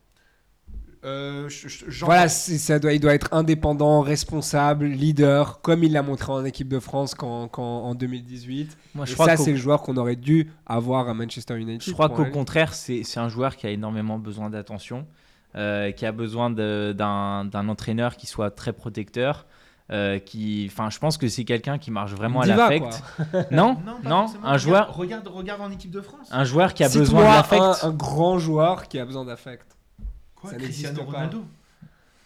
Euh, 1.04 1.48
je- 1.50 1.68
je- 1.68 1.86
j'entends- 1.90 2.06
Voilà, 2.08 2.28
ça 2.30 2.80
doit, 2.80 2.94
il 2.94 3.00
doit 3.00 3.14
être 3.14 3.30
indépendant, 3.34 4.02
responsable, 4.02 4.86
leader, 4.86 5.62
comme 5.62 5.84
il 5.84 5.92
l'a 5.94 6.02
montré 6.04 6.32
en 6.32 6.44
équipe 6.46 6.68
de 6.68 6.80
France 6.80 7.16
quand, 7.16 7.48
quand- 7.48 7.64
en 7.84 7.96
2018. 7.96 8.78
Moi, 8.96 9.06
Et 9.06 9.10
je 9.10 9.14
crois 9.14 9.26
ça, 9.28 9.36
qu'au- 9.38 9.44
c'est 9.44 9.52
le 9.52 9.58
joueur 9.58 9.82
qu'on 9.82 9.98
aurait 9.98 10.16
dû 10.16 10.52
avoir 10.66 11.08
à 11.10 11.14
Manchester 11.14 11.58
United. 11.58 11.82
Je 11.84 11.92
crois 11.92 12.10
qu'au 12.10 12.26
contraire, 12.26 12.74
c'est 12.74 13.04
c'est 13.04 13.20
un 13.20 13.30
joueur 13.30 13.56
qui 13.56 13.68
a 13.68 13.70
énormément 13.70 14.18
besoin 14.20 14.50
d'attention, 14.50 15.06
euh, 15.56 15.92
qui 15.92 16.06
a 16.06 16.12
besoin 16.12 16.50
d'un 16.50 17.46
d'un 17.46 17.70
entraîneur 17.70 18.16
qui 18.18 18.28
soit 18.28 18.52
très 18.52 18.74
protecteur. 18.74 19.46
euh, 19.90 20.20
qui, 20.20 20.70
enfin, 20.70 20.90
je 20.90 21.00
pense 21.00 21.16
que 21.18 21.30
c'est 21.30 21.46
quelqu'un 21.46 21.78
qui 21.78 21.92
marche 21.92 22.12
vraiment 22.12 22.42
à 22.42 22.46
l'affect. 22.46 23.02
Non, 23.52 23.78
Non, 24.04 24.26
un 24.26 24.26
Regarde- 24.26 24.60
joueur, 24.60 24.94
regarde 24.94 25.28
regarde 25.30 25.62
en 25.62 25.72
équipe 25.72 25.92
de 25.92 26.02
France. 26.02 26.28
un 26.30 26.44
joueur 26.44 26.74
qui 26.74 26.84
a 26.84 26.90
besoin 26.90 27.22
de 27.22 27.26
l'affect. 27.38 27.62
un, 27.62 27.88
un 27.88 27.92
grand 27.94 28.38
joueur 28.38 28.90
qui 28.90 29.00
a 29.00 29.06
besoin 29.06 29.24
d'affect. 29.24 29.77
Ça 30.50 30.56
Cristiano 30.58 31.04
n'existe 31.04 31.12
pas. 31.12 31.30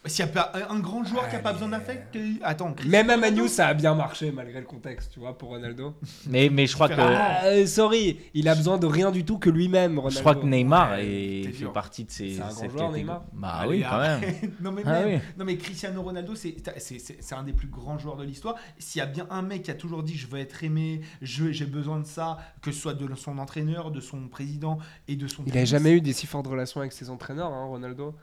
S'il 0.07 0.25
y 0.25 0.27
a 0.27 0.31
pas 0.31 0.51
un, 0.69 0.79
grand 0.79 1.03
joueur 1.03 1.29
qui 1.29 1.35
a 1.35 1.39
pas 1.39 1.53
besoin 1.53 1.67
d'affect, 1.69 2.17
attends. 2.41 2.73
Même 2.87 3.11
à 3.11 3.17
Manu, 3.17 3.47
ça 3.47 3.67
a 3.67 3.73
bien 3.75 3.93
marché 3.93 4.31
malgré 4.31 4.59
le 4.59 4.65
contexte, 4.65 5.11
tu 5.13 5.19
vois, 5.19 5.37
pour 5.37 5.49
Ronaldo. 5.49 5.93
Mais, 6.27 6.49
mais 6.49 6.65
je 6.65 6.73
crois 6.73 6.89
que. 6.89 6.95
Ah, 6.97 7.43
euh, 7.45 7.67
sorry, 7.67 8.19
il 8.33 8.49
a 8.49 8.55
besoin 8.55 8.79
de 8.79 8.87
rien 8.87 9.11
du 9.11 9.23
tout 9.25 9.37
que 9.37 9.51
lui-même, 9.51 9.99
Ronaldo. 9.99 10.15
je 10.15 10.19
crois 10.21 10.33
que 10.33 10.43
Neymar 10.47 10.91
Ouais, 10.93 11.05
est, 11.05 11.43
fait 11.51 11.57
dur. 11.59 11.71
partie 11.71 12.03
de 12.05 12.09
ces. 12.09 12.31
C'est 12.33 12.41
un 12.41 12.47
grand 12.47 12.53
joueur, 12.55 12.71
catégorie. 12.71 12.99
Neymar 13.01 13.23
Bah 13.31 13.49
Allez, 13.59 13.69
oui, 13.77 13.85
quand 13.87 13.99
même. 13.99 14.21
non, 14.61 14.71
mais 14.71 14.81
Ah 14.87 14.91
même- 14.91 15.07
oui. 15.07 15.19
non 15.37 15.45
mais 15.45 15.57
Cristiano 15.57 16.01
Ronaldo, 16.01 16.33
c'est 16.33 16.55
c'est- 16.79 16.97
c'est- 16.99 17.17
c'est 17.21 17.35
un 17.35 17.43
des 17.43 17.53
plus 17.53 17.67
grands 17.67 17.99
joueurs 17.99 18.17
de 18.17 18.23
l'histoire. 18.23 18.55
S'il 18.79 18.97
y 18.99 19.03
a 19.03 19.05
bien 19.05 19.27
un 19.29 19.43
mec 19.43 19.61
qui 19.61 19.69
a 19.71 19.75
toujours 19.75 20.01
dit 20.01 20.17
je 20.17 20.25
veux 20.25 20.39
être 20.39 20.63
aimé, 20.63 21.01
je- 21.21 21.51
j'ai 21.51 21.67
besoin 21.67 21.99
de 21.99 22.07
ça, 22.07 22.39
que 22.63 22.71
ce 22.71 22.79
soit 22.81 22.95
de 22.95 23.07
son 23.13 23.37
entraîneur, 23.37 23.91
de 23.91 23.99
son 23.99 24.27
président 24.29 24.79
et 25.07 25.15
de 25.15 25.27
son. 25.27 25.43
Il 25.45 25.51
a 25.51 25.53
tennis. 25.53 25.69
jamais 25.69 25.91
eu 25.91 26.01
des 26.01 26.13
si 26.13 26.25
fortes 26.25 26.47
relations 26.47 26.79
avec 26.79 26.91
ses 26.91 27.11
entraîneurs, 27.11 27.51
hein, 27.53 27.65
Ronaldo. 27.65 28.15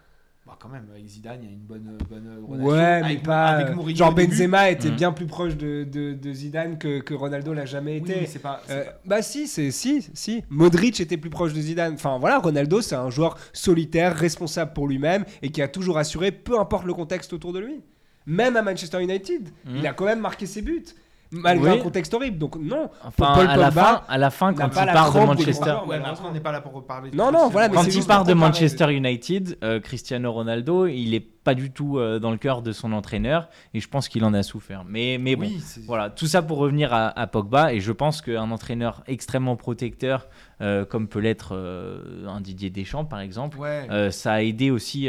Bah, 0.49 0.57
quand 0.59 0.71
même, 0.71 0.87
avec 0.91 1.07
Zidane, 1.07 1.41
il 1.43 1.47
y 1.47 1.53
a 1.53 1.53
une 1.53 1.59
bonne, 1.61 1.99
bonne 2.09 2.43
relation. 2.43 2.67
Ouais, 2.71 3.01
mais 3.01 3.07
Avec- 3.07 3.23
pas. 3.23 3.47
avec 3.49 3.69
euh, 3.69 3.75
Mourinho 3.75 3.99
genre. 3.99 4.15
Benzema 4.15 4.71
était 4.71 4.89
Mhm. 4.89 4.97
bien 4.97 5.13
plus 5.13 5.27
proche 5.27 5.57
de, 5.59 5.85
de, 5.85 6.15
de 6.15 6.33
Zidane 6.33 6.79
que, 6.79 7.01
que 7.01 7.13
Ronaldo 7.13 7.53
l'a 7.53 7.67
jamais 7.67 7.99
été. 7.99 8.21
mais 8.23 8.27
c'est 8.27 8.39
pas. 8.39 8.63
Euh, 8.71 8.85
pas- 8.87 8.99
bah 9.05 9.21
si, 9.23 9.47
c'est 9.47 9.71
si, 9.71 10.09
si. 10.15 10.43
Modric 10.49 10.99
était 11.01 11.19
plus 11.19 11.29
proche 11.29 11.53
de 11.53 11.61
Zidane. 11.61 11.93
Enfin 11.93 12.17
voilà, 12.19 12.39
Ronaldo 12.39 12.81
c'est 12.81 12.95
un 12.95 13.11
joueur 13.11 13.37
solitaire, 13.53 14.17
responsable 14.17 14.73
pour 14.73 14.89
lui-même 14.89 15.27
et 15.43 15.51
qui 15.51 15.61
a 15.61 15.69
toujours 15.69 15.99
assuré, 15.99 16.33
peu 16.33 16.59
importe 16.59 16.87
le 16.87 16.95
contexte 16.95 17.35
autour 17.35 17.53
de 17.53 17.59
lui. 17.59 17.83
Même 18.25 18.57
à 18.57 18.63
Manchester 18.63 19.03
United, 19.03 19.51
Mhm. 19.67 19.77
il 19.77 19.87
a 19.87 19.93
quand 19.93 20.07
même 20.07 20.21
marqué 20.21 20.47
ses 20.47 20.63
buts 20.63 20.83
malgré 21.31 21.73
Oui. 21.73 21.79
un 21.79 21.83
contexte 21.83 22.15
horrible. 22.15 22.39
Donc 22.39 22.57
non. 22.57 22.89
Enfin, 23.05 23.33
Paul 23.35 23.47
à 23.49 23.57
la 23.57 23.71
fin, 23.71 24.03
à 24.09 24.19
la 24.19 24.31
fin, 24.31 24.55
quand 24.55 24.67
il 24.69 24.71
part 24.93 25.13
de 25.13 25.19
Manchester, 25.21 25.65
grands 25.65 25.87
Ouais, 25.87 25.99
mais 25.99 26.07
après, 26.09 26.25
on 26.29 26.33
n'est 26.33 26.41
pas 26.41 26.53
là 26.53 26.61
pour 26.61 26.85
parler. 26.87 27.11
de 27.11 27.17
Non, 27.17 27.31
non, 27.33 27.49
voilà, 27.49 27.69
mais 27.69 27.75
quand 27.77 27.85
il 27.85 28.05
part 28.05 28.25
de. 28.25 28.35
Manchester 28.35 28.93
United, 28.95 29.59
euh, 29.65 29.81
Cristiano 29.81 30.33
Ronaldo, 30.33 30.87
il 30.87 31.15
est 31.15 31.21
pas 31.21 31.55
du 31.55 31.71
tout 31.71 31.99
euh, 31.99 32.19
dans 32.19 32.31
le 32.31 32.37
cœur 32.37 32.61
de 32.63 32.73
son 32.73 32.93
entraîneur 32.93 33.49
et 33.73 33.81
je 33.81 33.89
pense 33.89 34.09
qu'il 34.09 34.23
en 34.25 34.35
a 34.35 34.43
souffert. 34.43 34.85
Mais, 34.87 35.17
mais 35.19 35.35
bon, 35.35 35.47
Oui, 35.47 35.63
voilà, 35.87 36.11
tout 36.11 36.27
ça 36.27 36.43
pour 36.43 36.59
revenir 36.59 36.93
à, 36.93 37.09
à 37.19 37.27
Pogba 37.27 37.73
et 37.73 37.81
je 37.81 37.93
pense 37.93 38.21
qu'un 38.21 38.51
entraîneur 38.51 39.03
extrêmement 39.07 39.57
protecteur 39.57 40.27
euh, 40.61 40.85
comme 40.85 41.09
peut 41.09 41.19
l'être 41.21 41.55
euh, 41.55 42.27
un 42.27 42.41
Didier 42.41 42.71
Deschamps 42.71 43.05
par 43.05 43.21
exemple, 43.21 43.59
Ouais. 43.59 43.87
euh, 43.91 44.11
ça 44.11 44.33
a 44.35 44.43
aidé 44.43 44.71
aussi 44.71 45.09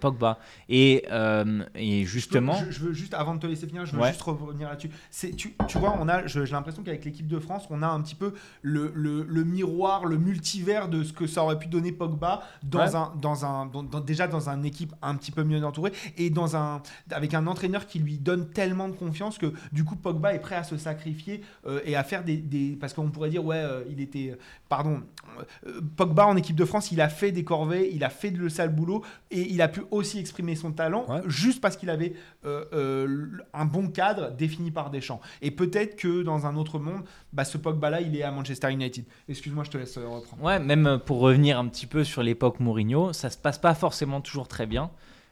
Pogba. 0.00 0.38
Et, 0.68 1.04
et 1.74 2.04
justement, 2.04 2.54
Je, 2.66 2.70
je 2.70 2.80
veux 2.80 2.92
juste, 2.92 3.14
avant 3.14 3.34
de 3.34 3.40
te 3.40 3.46
laisser 3.46 3.66
finir, 3.66 3.86
je 3.86 3.92
veux 3.94 4.02
Ouais. 4.02 4.08
juste 4.08 4.22
revenir 4.22 4.68
là-dessus. 4.68 4.90
Tu, 5.36 5.54
tu 5.66 5.78
vois, 5.78 5.96
on 6.00 6.08
a, 6.08 6.26
je- 6.26 6.44
j'ai 6.44 6.52
l'impression 6.52 6.82
qu'avec 6.82 7.04
l'équipe 7.04 7.26
de 7.26 7.38
France, 7.38 7.64
on 7.70 7.82
a 7.82 7.86
un 7.88 8.00
petit 8.00 8.14
peu 8.14 8.34
le, 8.62 8.92
le, 8.94 9.24
le 9.24 9.44
miroir, 9.44 10.04
le 10.06 10.18
multivers 10.18 10.88
de 10.88 11.02
ce 11.04 11.12
que 11.12 11.26
ça 11.26 11.42
aurait 11.42 11.58
pu 11.58 11.68
donner 11.68 11.92
Pogba 11.92 12.42
dans 12.62 12.78
Ouais. 12.80 12.94
un, 12.94 13.12
dans 13.20 13.44
un, 13.44 13.66
dans- 13.66 13.82
dans- 13.82 14.00
déjà 14.00 14.26
dans 14.28 14.48
une 14.48 14.64
équipe 14.64 14.94
un 15.02 15.14
petit 15.16 15.32
peu 15.32 15.42
mieux 15.44 15.62
entourée 15.64 15.92
et 16.16 16.30
dans 16.30 16.56
un, 16.56 16.82
avec 17.10 17.34
un 17.34 17.46
entraîneur 17.46 17.86
qui 17.86 17.98
lui 17.98 18.18
donne 18.18 18.48
tellement 18.50 18.88
de 18.88 18.94
confiance 18.94 19.38
que 19.38 19.52
du 19.72 19.84
coup 19.84 19.96
Pogba 19.96 20.34
est 20.34 20.38
prêt 20.38 20.54
à 20.56 20.62
se 20.64 20.76
sacrifier 20.76 21.42
euh, 21.66 21.80
et 21.84 21.96
à 21.96 22.04
faire 22.04 22.24
des, 22.24 22.36
des- 22.36 22.76
parce 22.80 22.92
qu'on 22.94 23.10
pourrait 23.10 23.30
dire 23.30 23.44
ouais, 23.44 23.56
euh, 23.56 23.82
il 23.90 24.00
était, 24.00 24.37
pardon, 24.68 25.02
euh, 25.66 25.80
Pogba 25.96 26.26
en 26.26 26.36
équipe 26.36 26.56
de 26.56 26.64
France, 26.64 26.92
il 26.92 27.00
a 27.00 27.08
fait 27.08 27.32
des 27.32 27.44
corvées, 27.44 27.90
il 27.92 28.04
a 28.04 28.10
fait 28.10 28.30
le 28.30 28.48
sale 28.48 28.68
boulot 28.74 29.04
et 29.30 29.42
il 29.42 29.62
a 29.62 29.68
pu 29.68 29.82
aussi 29.90 30.18
exprimer 30.18 30.54
son 30.56 30.72
talent 30.72 31.06
Ouais. 31.08 31.20
juste 31.26 31.60
parce 31.60 31.76
qu'il 31.76 31.90
avait 31.90 32.14
euh, 32.44 32.64
euh, 32.72 33.26
un 33.54 33.64
bon 33.64 33.88
cadre 33.88 34.30
défini 34.32 34.70
par 34.70 34.90
Deschamps. 34.90 35.20
Et 35.42 35.50
peut-être 35.50 35.96
que 35.96 36.22
dans 36.22 36.46
un 36.46 36.56
autre 36.56 36.78
monde, 36.78 37.02
bah, 37.32 37.44
ce 37.44 37.58
Pogba-là, 37.58 38.00
il 38.00 38.16
est 38.16 38.22
à 38.22 38.30
Manchester 38.30 38.70
United. 38.72 39.04
Excuse-moi, 39.28 39.64
je 39.64 39.70
te 39.70 39.78
laisse 39.78 39.96
reprendre. 39.98 40.42
Ouais, 40.42 40.58
même 40.58 41.00
pour 41.04 41.20
revenir 41.20 41.58
un 41.58 41.66
petit 41.68 41.86
peu 41.86 42.04
sur 42.04 42.22
l'époque 42.22 42.60
Mourinho, 42.60 43.12
ça 43.12 43.30
se 43.30 43.38
passe 43.38 43.58
pas 43.58 43.74
forcément 43.74 44.20
toujours 44.20 44.48
très 44.48 44.66
bien, 44.66 44.90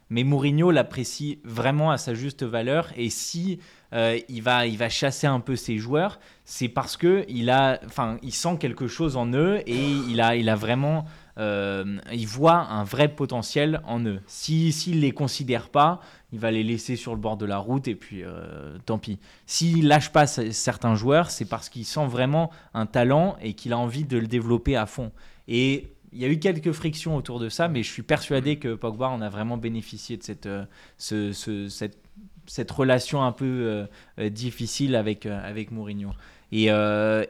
mais 0.09 0.25
Mourinho 0.25 0.71
l'apprécie 0.71 1.41
vraiment 1.45 1.91
à 1.91 1.99
sa 1.99 2.15
juste 2.15 2.43
valeur 2.43 2.93
et 2.97 3.11
si 3.11 3.59
euh, 3.93 4.19
il 4.29 4.43
va 4.43 4.67
il 4.67 4.77
va 4.77 4.89
chasser 4.89 5.27
un 5.27 5.41
peu 5.41 5.57
ses 5.57 5.79
joueurs, 5.79 6.19
c'est 6.45 6.69
parce 6.69 6.97
que 6.97 7.25
il 7.29 7.51
a 7.51 7.81
enfin 7.85 8.19
il 8.23 8.33
sent 8.33 8.57
quelque 8.59 8.89
chose 8.89 9.17
en 9.17 9.33
eux 9.33 9.63
et 9.67 9.91
il 10.09 10.21
a 10.21 10.37
il 10.37 10.49
a 10.49 10.55
vraiment 10.55 11.05
euh, 11.39 11.99
il 12.13 12.27
voit 12.27 12.67
un 12.71 12.85
vrai 12.85 13.09
potentiel 13.09 13.81
en 13.85 14.05
eux. 14.05 14.21
Si 14.27 14.73
s'il 14.73 15.01
les 15.01 15.13
considère 15.13 15.69
pas, 15.71 16.01
il 16.33 16.39
va 16.39 16.51
les 16.51 16.63
laisser 16.63 16.97
sur 16.97 17.15
le 17.15 17.21
bord 17.21 17.37
de 17.37 17.47
la 17.47 17.59
route 17.59 17.89
et 17.89 17.95
puis 17.95 18.23
euh, 18.23 18.77
tant 18.87 18.99
pis. 18.99 19.19
S'il 19.47 19.89
lâche 19.89 20.11
pas 20.11 20.27
certains 20.27 20.95
joueurs, 20.95 21.31
c'est 21.31 21.45
parce 21.45 21.69
qu'il 21.69 21.85
sent 21.85 22.07
vraiment 22.07 22.51
un 22.75 22.87
talent 22.87 23.37
et 23.41 23.55
qu'il 23.55 23.73
a 23.73 23.79
envie 23.79 24.05
de 24.05 24.19
le 24.19 24.27
développer 24.27 24.77
à 24.77 24.87
fond. 24.87 25.13
Et 25.49 25.96
il 26.17 26.23
y 26.23 26.25
a 26.25 26.29
eu 26.29 26.39
quelques 26.39 26.73
frictions 26.73 27.15
autour 27.17 27.39
de 27.41 27.49
ça, 27.49 27.69
mais 27.69 27.83
je 27.83 27.91
suis 27.93 28.03
persuadé 28.03 28.57
que 28.57 28.75
Pogba 28.75 29.09
en 29.09 29.21
a 29.21 29.29
vraiment 29.29 29.57
bénéficié 29.59 30.17
de 30.17 30.23
cette, 30.23 30.47
euh, 30.47 30.65
ce- 30.99 31.33
ce- 31.33 31.69
cette, 31.69 31.99
cette 32.47 32.71
relation 32.71 33.23
un 33.23 33.33
peu 33.33 33.45
euh, 33.45 33.87
euh, 34.19 34.29
difficile 34.31 34.97
avec, 34.97 35.27
avec 35.27 35.71
Mourinho. 35.71 36.11
Et, 36.53 36.69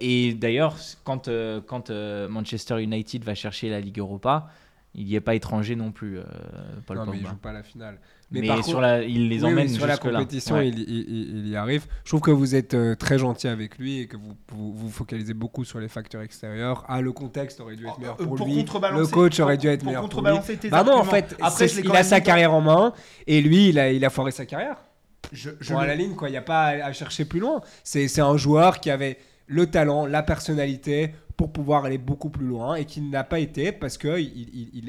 et 0.01 0.35
d'ailleurs, 0.35 0.77
quand, 1.03 1.31
quand 1.67 1.91
Manchester 2.29 2.83
United 2.83 3.25
va 3.25 3.35
chercher 3.35 3.71
la 3.71 3.81
Ligue 3.81 3.99
Europa, 3.99 4.51
il 4.99 5.05
n'y 5.07 5.15
est 5.15 5.21
pas 5.21 5.35
étranger 5.35 5.77
non 5.77 5.93
plus, 5.93 6.19
euh, 6.19 6.25
Paul 6.87 6.97
non, 6.97 7.05
mais 7.07 7.13
il 7.13 7.19
Pogba. 7.19 7.31
joue 7.31 7.37
pas 7.37 7.53
la 7.53 7.63
finale. 7.63 7.99
Mais, 8.33 8.45
par 8.45 8.57
sur 8.65 8.65
contre- 8.75 8.81
la, 8.81 9.03
il 9.05 9.29
les 9.29 9.45
Oui, 9.45 9.53
emmène 9.53 9.69
oui, 9.69 9.75
sur 9.75 9.87
la 9.87 9.97
compétition, 9.99 10.57
Ouais. 10.57 10.69
il, 10.69 10.81
il- 10.81 11.49
y 11.49 11.55
arrive. 11.55 11.87
Je 12.03 12.09
trouve 12.11 12.23
que 12.23 12.33
vous 12.33 12.57
êtes 12.57 12.75
euh, 12.75 12.97
très 12.97 13.19
gentil 13.19 13.47
avec 13.47 13.79
lui 13.79 14.01
et 14.01 14.07
que 14.09 14.17
vous, 14.17 14.35
vous 14.53 14.73
vous 14.75 14.91
focalisez 14.91 15.35
beaucoup 15.35 15.65
sur 15.65 15.79
les 15.79 15.87
facteurs 15.89 16.23
extérieurs. 16.23 16.85
Ah, 16.89 17.01
le 17.01 17.13
contexte 17.13 17.61
aurait 17.61 17.77
dû 17.77 17.87
être 17.87 17.99
meilleur 18.01 18.17
Euh, 18.21 18.25
pour, 18.25 18.45
lui. 18.45 18.65
contrebalancer- 18.65 18.99
Le 18.99 19.07
coach 19.07 19.39
aurait 19.39 19.55
pour- 19.55 19.61
dû 19.61 19.69
être 19.69 19.81
pour 19.81 19.87
meilleur 19.87 20.01
pour 20.03 20.09
lui. 20.09 20.15
contrebalancer 20.17 20.57
tes 20.57 20.69
Bah 20.71 20.83
non, 20.83 20.95
en 20.95 21.05
fait, 21.05 21.37
Après, 21.41 21.67
il 21.67 21.91
a 21.95 22.03
sa 22.03 22.21
carrière 22.21 22.53
en 22.53 22.61
main 22.63 22.93
et 23.29 23.41
lui, 23.43 23.69
il 23.69 23.79
a, 23.79 23.93
il 23.93 24.05
a 24.05 24.11
foiré 24.11 24.33
sa 24.33 24.45
carrière. 24.45 24.77
Je, 25.33 25.51
je 25.61 25.73
Bon, 25.73 25.79
à 25.79 25.87
la 25.87 25.95
ligne, 25.95 26.15
quoi. 26.15 26.29
Il 26.29 26.33
n'y 26.33 26.39
a 26.39 26.43
pas 26.43 26.65
à, 26.67 26.87
à 26.87 26.93
chercher 26.93 27.25
plus 27.27 27.41
loin. 27.41 27.61
C'est 27.85 28.09
c'est 28.09 28.21
un 28.23 28.37
joueur 28.37 28.81
qui 28.81 28.91
avait 28.91 29.19
le 29.47 29.71
talent, 29.71 30.07
la 30.07 30.23
personnalité 30.23 31.15
pour 31.37 31.53
pouvoir 31.53 31.85
aller 31.85 31.99
beaucoup 31.99 32.31
plus 32.31 32.47
loin 32.47 32.75
et 32.77 32.85
qui 32.85 33.01
n'a 33.01 33.25
pas 33.25 33.39
été 33.39 33.73
parce 33.73 33.99
que 33.99 34.19
il, 34.19 34.27
il, 34.37 34.49
il, 34.55 34.71
il- 34.75 34.89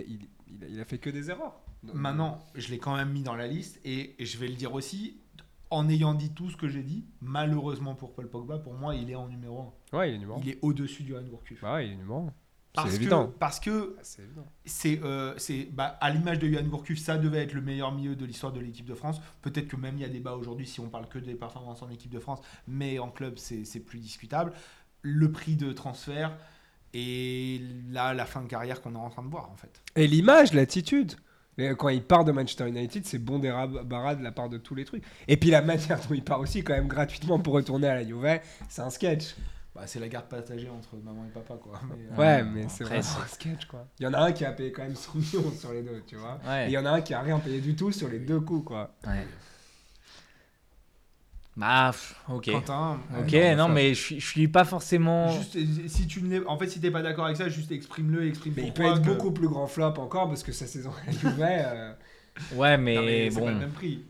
il- 0.49 0.68
il 0.70 0.80
a 0.80 0.86
fait 0.86 0.97
que 0.97 1.10
des 1.10 1.30
erreurs. 1.30 1.60
Donc, 1.84 1.95
Maintenant, 1.95 2.39
je 2.55 2.70
l'ai 2.70 2.80
quand 2.80 2.95
même 2.95 3.12
mis 3.12 3.22
dans 3.24 3.36
la 3.36 3.47
liste 3.47 3.80
et, 3.86 4.16
je 4.20 4.38
vais 4.38 4.47
le 4.47 4.55
dire 4.55 4.74
aussi. 4.74 5.20
En 5.70 5.89
ayant 5.89 6.14
dit 6.14 6.30
tout 6.30 6.49
ce 6.49 6.55
que 6.55 6.70
j'ai 6.70 6.82
dit, 6.82 7.03
malheureusement 7.20 7.93
pour 7.93 8.14
Paul 8.16 8.30
Pogba, 8.30 8.58
pour 8.58 8.74
moi, 8.74 8.95
il 8.95 9.12
est 9.12 9.16
en 9.16 9.28
numéro 9.28 9.74
1. 9.91 9.97
Ouais, 9.97 10.10
il 10.12 10.16
est 10.16 10.18
numéro 10.18 10.39
Il 10.41 10.49
est 10.49 10.58
au-dessus 10.62 11.03
du 11.03 11.14
Gourcuff. 11.14 11.62
Bah 11.62 11.74
ouais, 11.76 11.88
il 11.88 11.91
est 11.91 11.95
numéro 11.97 12.20
un. 12.28 12.34
Parce 12.78 12.99
que, 12.99 13.25
parce 13.39 13.59
que 13.59 13.95
Ah, 13.97 14.01
C'est 14.65 14.99
euh, 15.03 15.34
bah, 15.71 15.97
à 15.99 16.09
l'image 16.11 16.38
de 16.39 16.47
Johan 16.47 16.63
Gourcuff, 16.63 16.99
ça 16.99 17.17
devait 17.17 17.43
être 17.43 17.53
le 17.53 17.61
meilleur 17.61 17.91
milieu 17.91 18.15
de 18.15 18.25
l'histoire 18.25 18.53
de 18.53 18.59
l'équipe 18.59 18.86
de 18.86 18.93
France. 18.93 19.19
Peut-être 19.41 19.67
que 19.67 19.75
même 19.75 19.95
il 19.97 20.01
y 20.01 20.05
a 20.05 20.09
débat 20.09 20.34
aujourd'hui 20.34 20.67
si 20.67 20.80
on 20.80 20.88
parle 20.88 21.07
que 21.07 21.17
des 21.17 21.34
performances 21.34 21.82
en 21.82 21.89
équipe 21.89 22.11
de 22.11 22.19
France, 22.19 22.39
mais 22.67 22.99
en 22.99 23.09
club 23.09 23.38
c'est 23.38 23.65
c'est 23.65 23.80
plus 23.80 23.99
discutable. 23.99 24.53
Le 25.01 25.32
prix 25.32 25.55
de 25.55 25.71
transfert 25.71 26.38
et 26.93 27.61
là 27.89 28.13
la 28.13 28.25
fin 28.25 28.41
de 28.41 28.47
carrière 28.47 28.82
qu'on 28.82 28.93
est 28.93 28.99
en 28.99 29.09
train 29.09 29.23
de 29.23 29.30
voir 29.30 29.49
en 29.51 29.55
fait. 29.55 29.82
Et 29.95 30.07
l'image, 30.07 30.53
l'attitude. 30.53 31.13
Quand 31.80 31.89
il 31.89 32.03
part 32.03 32.23
de 32.23 32.32
Manchester 32.32 32.67
United, 32.67 33.03
c'est 33.07 33.17
bon 33.17 33.39
débarras 33.39 34.13
de 34.13 34.23
la 34.23 34.32
part 34.32 34.47
de 34.47 34.59
tous 34.59 34.75
les 34.75 34.86
trucs. 34.86 35.03
Et 35.28 35.38
puis 35.38 35.49
la 35.49 35.61
manière 35.63 35.99
dont 36.07 36.13
il 36.13 36.23
part 36.23 36.39
aussi, 36.39 36.63
quand 36.63 36.73
même 36.73 36.88
gratuitement 36.88 37.39
pour 37.39 37.55
retourner 37.55 37.88
à 37.88 37.95
la 37.95 38.05
Juve, 38.05 38.39
c'est 38.69 38.84
un 38.84 38.91
sketch. 38.91 39.36
Bah, 39.78 39.84
c'est 39.86 39.99
la 39.99 40.07
garde 40.07 40.25
partagée 40.25 40.69
entre 40.69 40.95
maman 41.03 41.23
et 41.28 41.32
papa 41.32 41.53
quoi. 41.61 41.80
Mais, 41.89 41.95
euh, 42.11 42.17
Ouais, 42.17 42.41
Euh, 42.41 42.45
mais 42.51 42.65
c'est 42.67 42.84
vraiment 42.84 42.99
un 43.23 43.28
sketch 43.28 43.65
quoi. 43.67 43.86
Il 43.99 44.03
y 44.03 44.07
en 44.07 44.13
a 44.15 44.21
un 44.21 44.32
qui 44.32 44.43
a 44.43 44.51
payé 44.51 44.71
quand 44.71 44.82
même 44.82 44.95
100 44.95 45.13
millions 45.15 45.51
sur 45.51 45.71
les 45.71 45.84
deux, 45.84 46.03
tu 46.07 46.15
vois. 46.15 46.39
Ouais. 46.47 46.65
Et 46.65 46.69
il 46.69 46.71
y 46.73 46.78
en 46.80 46.86
a 46.88 46.89
un 46.91 47.01
qui 47.01 47.13
a 47.13 47.21
rien 47.21 47.38
payé 47.38 47.61
du 47.61 47.75
tout 47.75 47.91
sur 47.91 48.07
les 48.09 48.17
deux 48.17 48.39
coups 48.39 48.65
quoi. 48.65 48.95
Ouais. 49.05 49.28
Bah, 51.55 51.91
ok. 52.30 52.51
Quentin, 52.51 52.99
Ok, 53.19 53.34
euh, 53.34 53.55
non, 53.55 53.67
mais 53.67 53.93
je 53.95 53.99
suis, 54.01 54.19
je 54.19 54.28
suis 54.28 54.47
pas 54.47 54.63
forcément. 54.63 55.30
Juste, 55.30 55.57
si 55.88 56.05
tu 56.07 56.21
ne 56.21 56.43
en 56.45 56.57
fait, 56.57 56.67
si 56.67 56.80
t'es 56.80 56.91
pas 56.91 57.01
d'accord 57.01 57.25
avec 57.25 57.38
ça, 57.38 57.47
juste 57.49 57.71
exprime-le, 57.71 58.28
exprime 58.28 58.53
Mais 58.57 58.63
il 58.67 58.73
peut 58.73 58.84
être 58.84 59.01
que- 59.01 59.07
beaucoup 59.07 59.32
plus 59.32 59.47
grand 59.47 59.65
flop 59.67 59.93
encore 59.97 60.28
parce 60.28 60.43
que 60.43 60.51
sa 60.51 60.67
saison 60.67 60.91
Juve, 61.09 61.36
euh, 61.39 61.93
Ouais, 62.55 62.78
mais, 62.78 62.95
Non, 62.95 63.01
mais 63.03 63.32
c'est 63.32 63.39
bon. 63.39 63.45
pas 63.45 63.51
le 63.51 63.57
même 63.59 63.71
prix. 63.71 64.05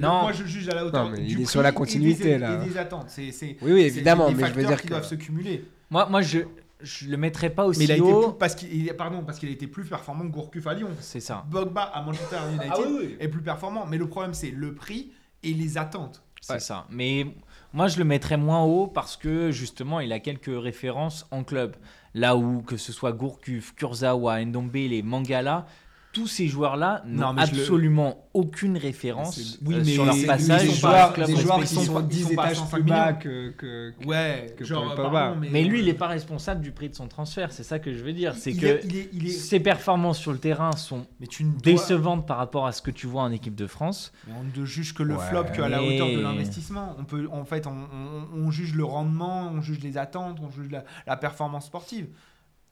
Non. 0.00 0.22
moi 0.22 0.32
je 0.32 0.44
juge 0.44 0.68
à 0.68 0.74
la 0.74 0.84
hauteur 0.86 1.04
Non, 1.04 1.10
mais 1.10 1.18
du 1.18 1.24
il 1.24 1.32
est 1.32 1.34
prix 1.36 1.46
sur 1.46 1.62
la 1.62 1.68
et 1.68 1.72
des- 1.72 1.76
continuité, 1.76 2.30
et 2.30 2.38
là. 2.38 2.56
des 2.56 2.76
attentes. 2.76 3.06
C'est, 3.08 3.30
c'est, 3.32 3.56
Oui, 3.62 3.72
oui, 3.72 3.80
évidemment, 3.82 4.28
des 4.28 4.34
mais 4.34 4.48
je 4.48 4.52
veux 4.54 4.64
dire 4.66 4.76
qui 4.80 4.84
que. 4.84 4.88
doivent 4.92 5.04
se 5.06 5.14
cumuler. 5.14 5.64
Moi, 5.90 6.06
moi 6.10 6.22
je, 6.22 6.40
je 6.82 7.08
le 7.08 7.16
mettrais 7.16 7.50
pas 7.50 7.64
aussi 7.66 7.78
Mais 7.80 7.84
il 7.86 7.92
a 7.92 7.96
été 7.96 8.02
haut. 8.04 8.30
plus, 8.30 8.38
parce 8.38 8.54
qu'il 8.54 8.74
il- 8.74 8.92
pardon 8.94 9.22
parce 9.24 9.38
qu'il 9.38 9.48
a 9.48 9.52
été 9.52 9.66
plus 9.66 9.84
performant 9.84 10.24
que 10.24 10.32
Gourcuff 10.32 10.66
à 10.66 10.74
Lyon. 10.74 10.90
C'est 11.00 11.20
ça. 11.20 11.44
Pogba 11.50 11.82
à 11.82 12.02
Manchester 12.02 12.36
United 12.50 12.70
Ah 12.72 12.76
oui, 12.80 12.96
oui. 13.00 13.16
est 13.20 13.28
plus 13.28 13.42
performant, 13.42 13.86
mais 13.86 13.98
le 13.98 14.08
problème 14.08 14.34
c'est 14.34 14.50
le 14.50 14.74
prix 14.74 15.12
et 15.42 15.52
les 15.52 15.78
attentes. 15.78 16.22
C'est 16.40 16.54
Ouais. 16.54 16.60
ça. 16.60 16.86
Mais 16.90 17.26
moi, 17.74 17.86
je 17.88 17.98
le 17.98 18.04
mettrais 18.04 18.38
moins 18.38 18.62
haut 18.64 18.86
parce 18.86 19.16
que 19.18 19.50
justement, 19.50 20.00
il 20.00 20.10
a 20.12 20.20
quelques 20.20 20.50
références 20.50 21.26
en 21.30 21.44
club. 21.44 21.76
Là 22.14 22.34
où, 22.34 22.62
que 22.62 22.76
ce 22.78 22.92
soit 22.92 23.12
Gourcuff, 23.12 23.74
Kurzawa, 23.74 24.42
Ndombele, 24.44 25.02
Mangala, 25.04 25.66
tous 26.12 26.26
ces 26.26 26.48
joueurs-là 26.48 27.02
n'ont 27.06 27.32
le- 27.34 27.40
absolument 27.40 28.24
aucune 28.34 28.76
référence 28.76 29.58
oui, 29.64 29.74
euh, 29.76 29.82
mais 29.84 29.92
sur 29.92 30.04
leur 30.04 30.16
passage. 30.26 30.62
des 30.68 30.74
joueurs, 30.74 31.12
club 31.12 31.26
des 31.28 31.36
joueurs 31.36 31.60
qui 31.60 31.66
sont 31.68 31.80
Ils 31.82 31.86
sont 31.86 32.00
10 32.00 32.34
pas 32.34 32.42
à 32.42 32.46
étages 32.46 32.56
105 32.58 32.76
plus 32.78 32.82
bas 32.84 33.12
que, 33.12 33.50
que, 33.50 33.90
que- 33.98 34.06
Ouais, 34.06 34.54
que 34.56 34.64
genre 34.64 34.86
Paul 34.86 34.96
pardon, 34.96 35.10
Pogba. 35.10 35.34
mais, 35.40 35.48
Mais 35.50 35.64
lui, 35.64 35.80
il 35.80 35.86
n'est 35.86 35.94
pas 35.94 36.08
responsable 36.08 36.60
du 36.62 36.72
prix 36.72 36.88
de 36.88 36.94
son 36.94 37.06
transfert. 37.08 37.52
C'est 37.52 37.62
ça 37.62 37.78
que 37.78 37.92
je 37.92 38.02
veux 38.02 38.12
dire. 38.12 38.34
C'est 38.36 38.54
que 38.54 38.66
est- 38.66 38.80
il 38.84 38.96
est, 38.96 39.08
il 39.12 39.26
est- 39.28 39.30
ses 39.30 39.60
performances 39.60 40.18
sur 40.18 40.32
le 40.32 40.38
terrain 40.38 40.72
sont 40.72 41.06
mais 41.20 41.26
tu 41.28 41.44
ne 41.44 41.52
dois- 41.52 41.60
décevantes 41.60 42.26
par 42.26 42.38
rapport 42.38 42.66
à 42.66 42.72
ce 42.72 42.82
que 42.82 42.90
tu 42.90 43.06
vois 43.06 43.22
en 43.22 43.30
équipe 43.32 43.54
de 43.54 43.66
France. 43.68 44.12
Mais 44.26 44.34
on 44.40 44.60
ne 44.60 44.64
juge 44.66 44.94
que 44.94 45.02
le 45.04 45.14
Ouais. 45.14 45.24
flop 45.28 45.44
qu'à 45.54 45.68
la 45.68 45.80
Mais- 45.80 45.94
hauteur 45.94 46.08
de 46.08 46.20
l'investissement. 46.20 46.96
On 46.98 47.04
peut, 47.04 47.28
en 47.30 47.44
fait, 47.44 47.66
on, 47.66 47.70
on- 47.70 48.46
on 48.46 48.50
juge 48.50 48.74
le 48.74 48.84
rendement, 48.84 49.50
on 49.54 49.60
juge 49.60 49.80
les 49.80 49.96
attentes, 49.98 50.38
on 50.40 50.50
juge 50.50 50.70
la, 50.72 50.84
la 51.06 51.16
performance 51.16 51.66
sportive. 51.66 52.06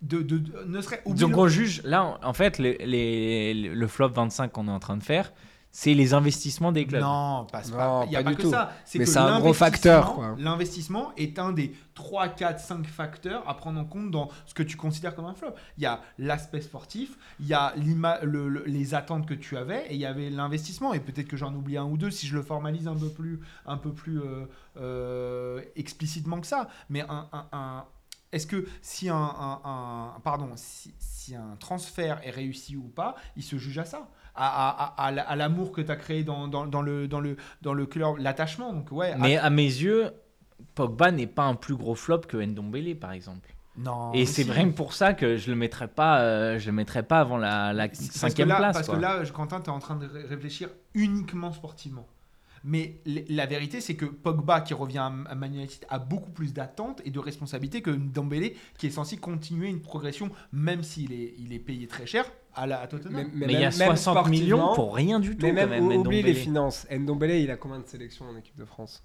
De, 0.00 0.22
de, 0.22 0.38
de- 0.38 0.64
ne 0.66 0.80
serait 0.80 1.02
oublie 1.06 1.20
Donc 1.20 1.36
on 1.36 1.48
juge, 1.48 1.82
là, 1.84 2.18
en 2.22 2.32
fait, 2.32 2.58
les- 2.58 2.78
les- 2.86 3.52
le 3.54 3.86
flop 3.88 4.10
25 4.10 4.52
qu'on 4.52 4.68
est 4.68 4.70
en 4.70 4.78
train 4.78 4.96
de 4.96 5.02
faire, 5.02 5.32
c'est 5.72 5.92
les 5.92 6.14
investissements 6.14 6.72
des 6.72 6.86
clubs. 6.86 7.02
Non, 7.02 7.46
passe 7.52 7.70
pas. 7.72 8.04
Il 8.06 8.10
n'y 8.10 8.16
a 8.16 8.20
pas 8.20 8.24
pas, 8.24 8.30
du 8.30 8.36
que 8.36 8.42
tout. 8.42 8.50
ça. 8.50 8.72
Mais 8.94 9.04
c'est 9.04 9.18
un 9.18 9.38
gros 9.40 9.52
facteur, 9.52 10.20
l'investissement- 10.38 11.12
est 11.16 11.38
un 11.38 11.52
des 11.52 11.74
3, 11.94 12.28
4, 12.28 12.58
5 12.60 12.86
facteurs 12.86 13.42
à 13.48 13.54
prendre 13.54 13.78
en 13.80 13.84
compte 13.84 14.10
dans 14.10 14.28
ce 14.46 14.54
que 14.54 14.62
tu 14.62 14.76
considères 14.76 15.14
comme 15.14 15.26
un 15.26 15.34
flop. 15.34 15.50
Il 15.76 15.82
y 15.82 15.86
a 15.86 16.00
l'aspect 16.18 16.60
sportif, 16.62 17.18
il 17.40 17.46
y 17.48 17.54
a 17.54 17.72
l'ima- 17.76 18.18
le- 18.22 18.48
le- 18.48 18.64
les 18.66 18.94
attentes 18.94 19.26
que 19.26 19.34
tu 19.34 19.56
avais 19.56 19.84
et 19.90 19.94
il 19.94 20.00
y 20.00 20.06
avait 20.06 20.30
l'investissement. 20.30 20.94
Et 20.94 21.00
peut-être 21.00 21.28
que 21.28 21.36
j'en 21.36 21.52
oublie 21.54 21.76
un 21.76 21.84
ou 21.84 21.96
deux 21.98 22.10
si 22.12 22.26
je 22.26 22.36
le 22.36 22.42
formalise 22.42 22.86
un 22.88 22.96
peu 22.96 23.08
plus, 23.10 23.40
un 23.66 23.76
peu 23.76 23.92
plus 23.92 24.20
euh, 24.20 24.46
euh, 24.80 25.60
explicitement 25.76 26.40
que 26.40 26.46
ça. 26.46 26.68
Mais 26.88 27.02
un, 27.02 27.26
un- 27.32 27.46
un- 27.52 27.84
est-ce 28.32 28.46
que 28.46 28.66
si 28.82 29.08
un, 29.08 29.14
un- 29.16 29.60
un- 29.64 30.20
pardon, 30.22 30.50
si, 30.56 30.94
si 30.98 31.34
un 31.34 31.56
transfert 31.58 32.20
est 32.24 32.30
réussi 32.30 32.76
ou 32.76 32.88
pas, 32.88 33.14
il 33.36 33.42
se 33.42 33.56
juge 33.56 33.78
à 33.78 33.84
ça, 33.84 34.08
à, 34.34 34.46
à- 34.68 34.84
à- 35.02 35.06
à 35.06 35.10
la- 35.10 35.22
à 35.28 35.36
l'amour 35.36 35.72
que 35.72 35.80
tu 35.80 35.90
as 35.90 35.96
créé 35.96 36.24
dans, 36.24 36.46
dans- 36.48 36.66
dans 36.66 36.82
le 36.82 37.08
dans 37.08 37.20
le 37.20 37.36
dans 37.62 37.72
le 37.74 37.86
club, 37.86 38.16
l'attachement. 38.18 38.72
Donc 38.72 38.92
ouais. 38.92 39.14
Mais 39.18 39.36
à 39.36 39.50
mes 39.50 39.62
yeux, 39.64 40.10
Pogba 40.74 41.10
n'est 41.10 41.26
pas 41.26 41.44
un 41.44 41.54
plus 41.54 41.76
gros 41.76 41.94
flop 41.94 42.20
que 42.20 42.36
Ndombele, 42.36 42.98
par 42.98 43.12
exemple. 43.12 43.54
Non. 43.76 44.12
Et 44.12 44.26
c'est 44.26 44.42
vraiment 44.42 44.72
pour 44.72 44.92
ça 44.92 45.14
que 45.14 45.36
je 45.36 45.50
le 45.50 45.56
mettrais 45.56 45.86
pas, 45.86 46.20
euh, 46.20 46.58
je 46.58 46.66
le 46.66 46.72
mettrais 46.72 47.04
pas 47.04 47.20
avant 47.20 47.36
la, 47.36 47.72
la 47.72 47.86
Parce 47.88 47.98
que 48.08 48.12
cinquième 48.18 48.48
là- 48.48 48.56
place. 48.56 48.74
Parce 48.76 48.88
quoi. 48.88 48.96
que 48.96 49.00
là, 49.02 49.22
Quentin, 49.32 49.60
tu 49.60 49.70
es 49.70 49.72
en 49.72 49.78
train 49.78 49.94
de 49.94 50.06
ré- 50.06 50.24
réfléchir 50.24 50.68
uniquement 50.94 51.52
sportivement. 51.52 52.06
Mais 52.64 53.00
la 53.28 53.46
vérité, 53.46 53.80
c'est 53.80 53.94
que 53.96 54.04
Pogba, 54.04 54.60
qui 54.60 54.74
revient 54.74 54.98
à 54.98 55.34
Man 55.34 55.54
United, 55.54 55.86
a 55.88 55.98
beaucoup 55.98 56.30
plus 56.30 56.52
d'attentes 56.52 57.00
et 57.04 57.10
de 57.10 57.18
responsabilités 57.18 57.82
que 57.82 57.90
Dembélé, 57.90 58.56
qui 58.78 58.86
est 58.86 58.90
censé 58.90 59.16
continuer 59.16 59.68
une 59.68 59.80
progression, 59.80 60.30
même 60.52 60.82
s'il 60.82 61.12
est, 61.12 61.34
il 61.38 61.52
est 61.52 61.58
payé 61.58 61.86
très 61.86 62.06
cher 62.06 62.24
à, 62.54 62.66
la, 62.66 62.80
à 62.80 62.86
Tottenham. 62.88 63.28
mais 63.34 63.46
il 63.46 63.52
y 63.52 63.56
a 63.56 63.70
même- 63.70 63.78
même 63.78 63.88
60 63.96 64.28
millions 64.28 64.74
pour 64.74 64.94
rien 64.94 65.20
du 65.20 65.36
tout. 65.36 65.46
Mais 65.46 65.50
quand 65.50 65.54
même, 65.68 65.70
même, 65.70 65.86
ou- 65.86 66.00
oublie 66.00 66.22
les 66.22 66.34
finances. 66.34 66.86
Ndombele, 66.90 67.40
il 67.42 67.50
a 67.50 67.56
combien 67.56 67.78
de 67.78 67.86
sélections 67.86 68.24
en 68.26 68.36
équipe 68.36 68.56
de 68.56 68.64
France? 68.64 69.04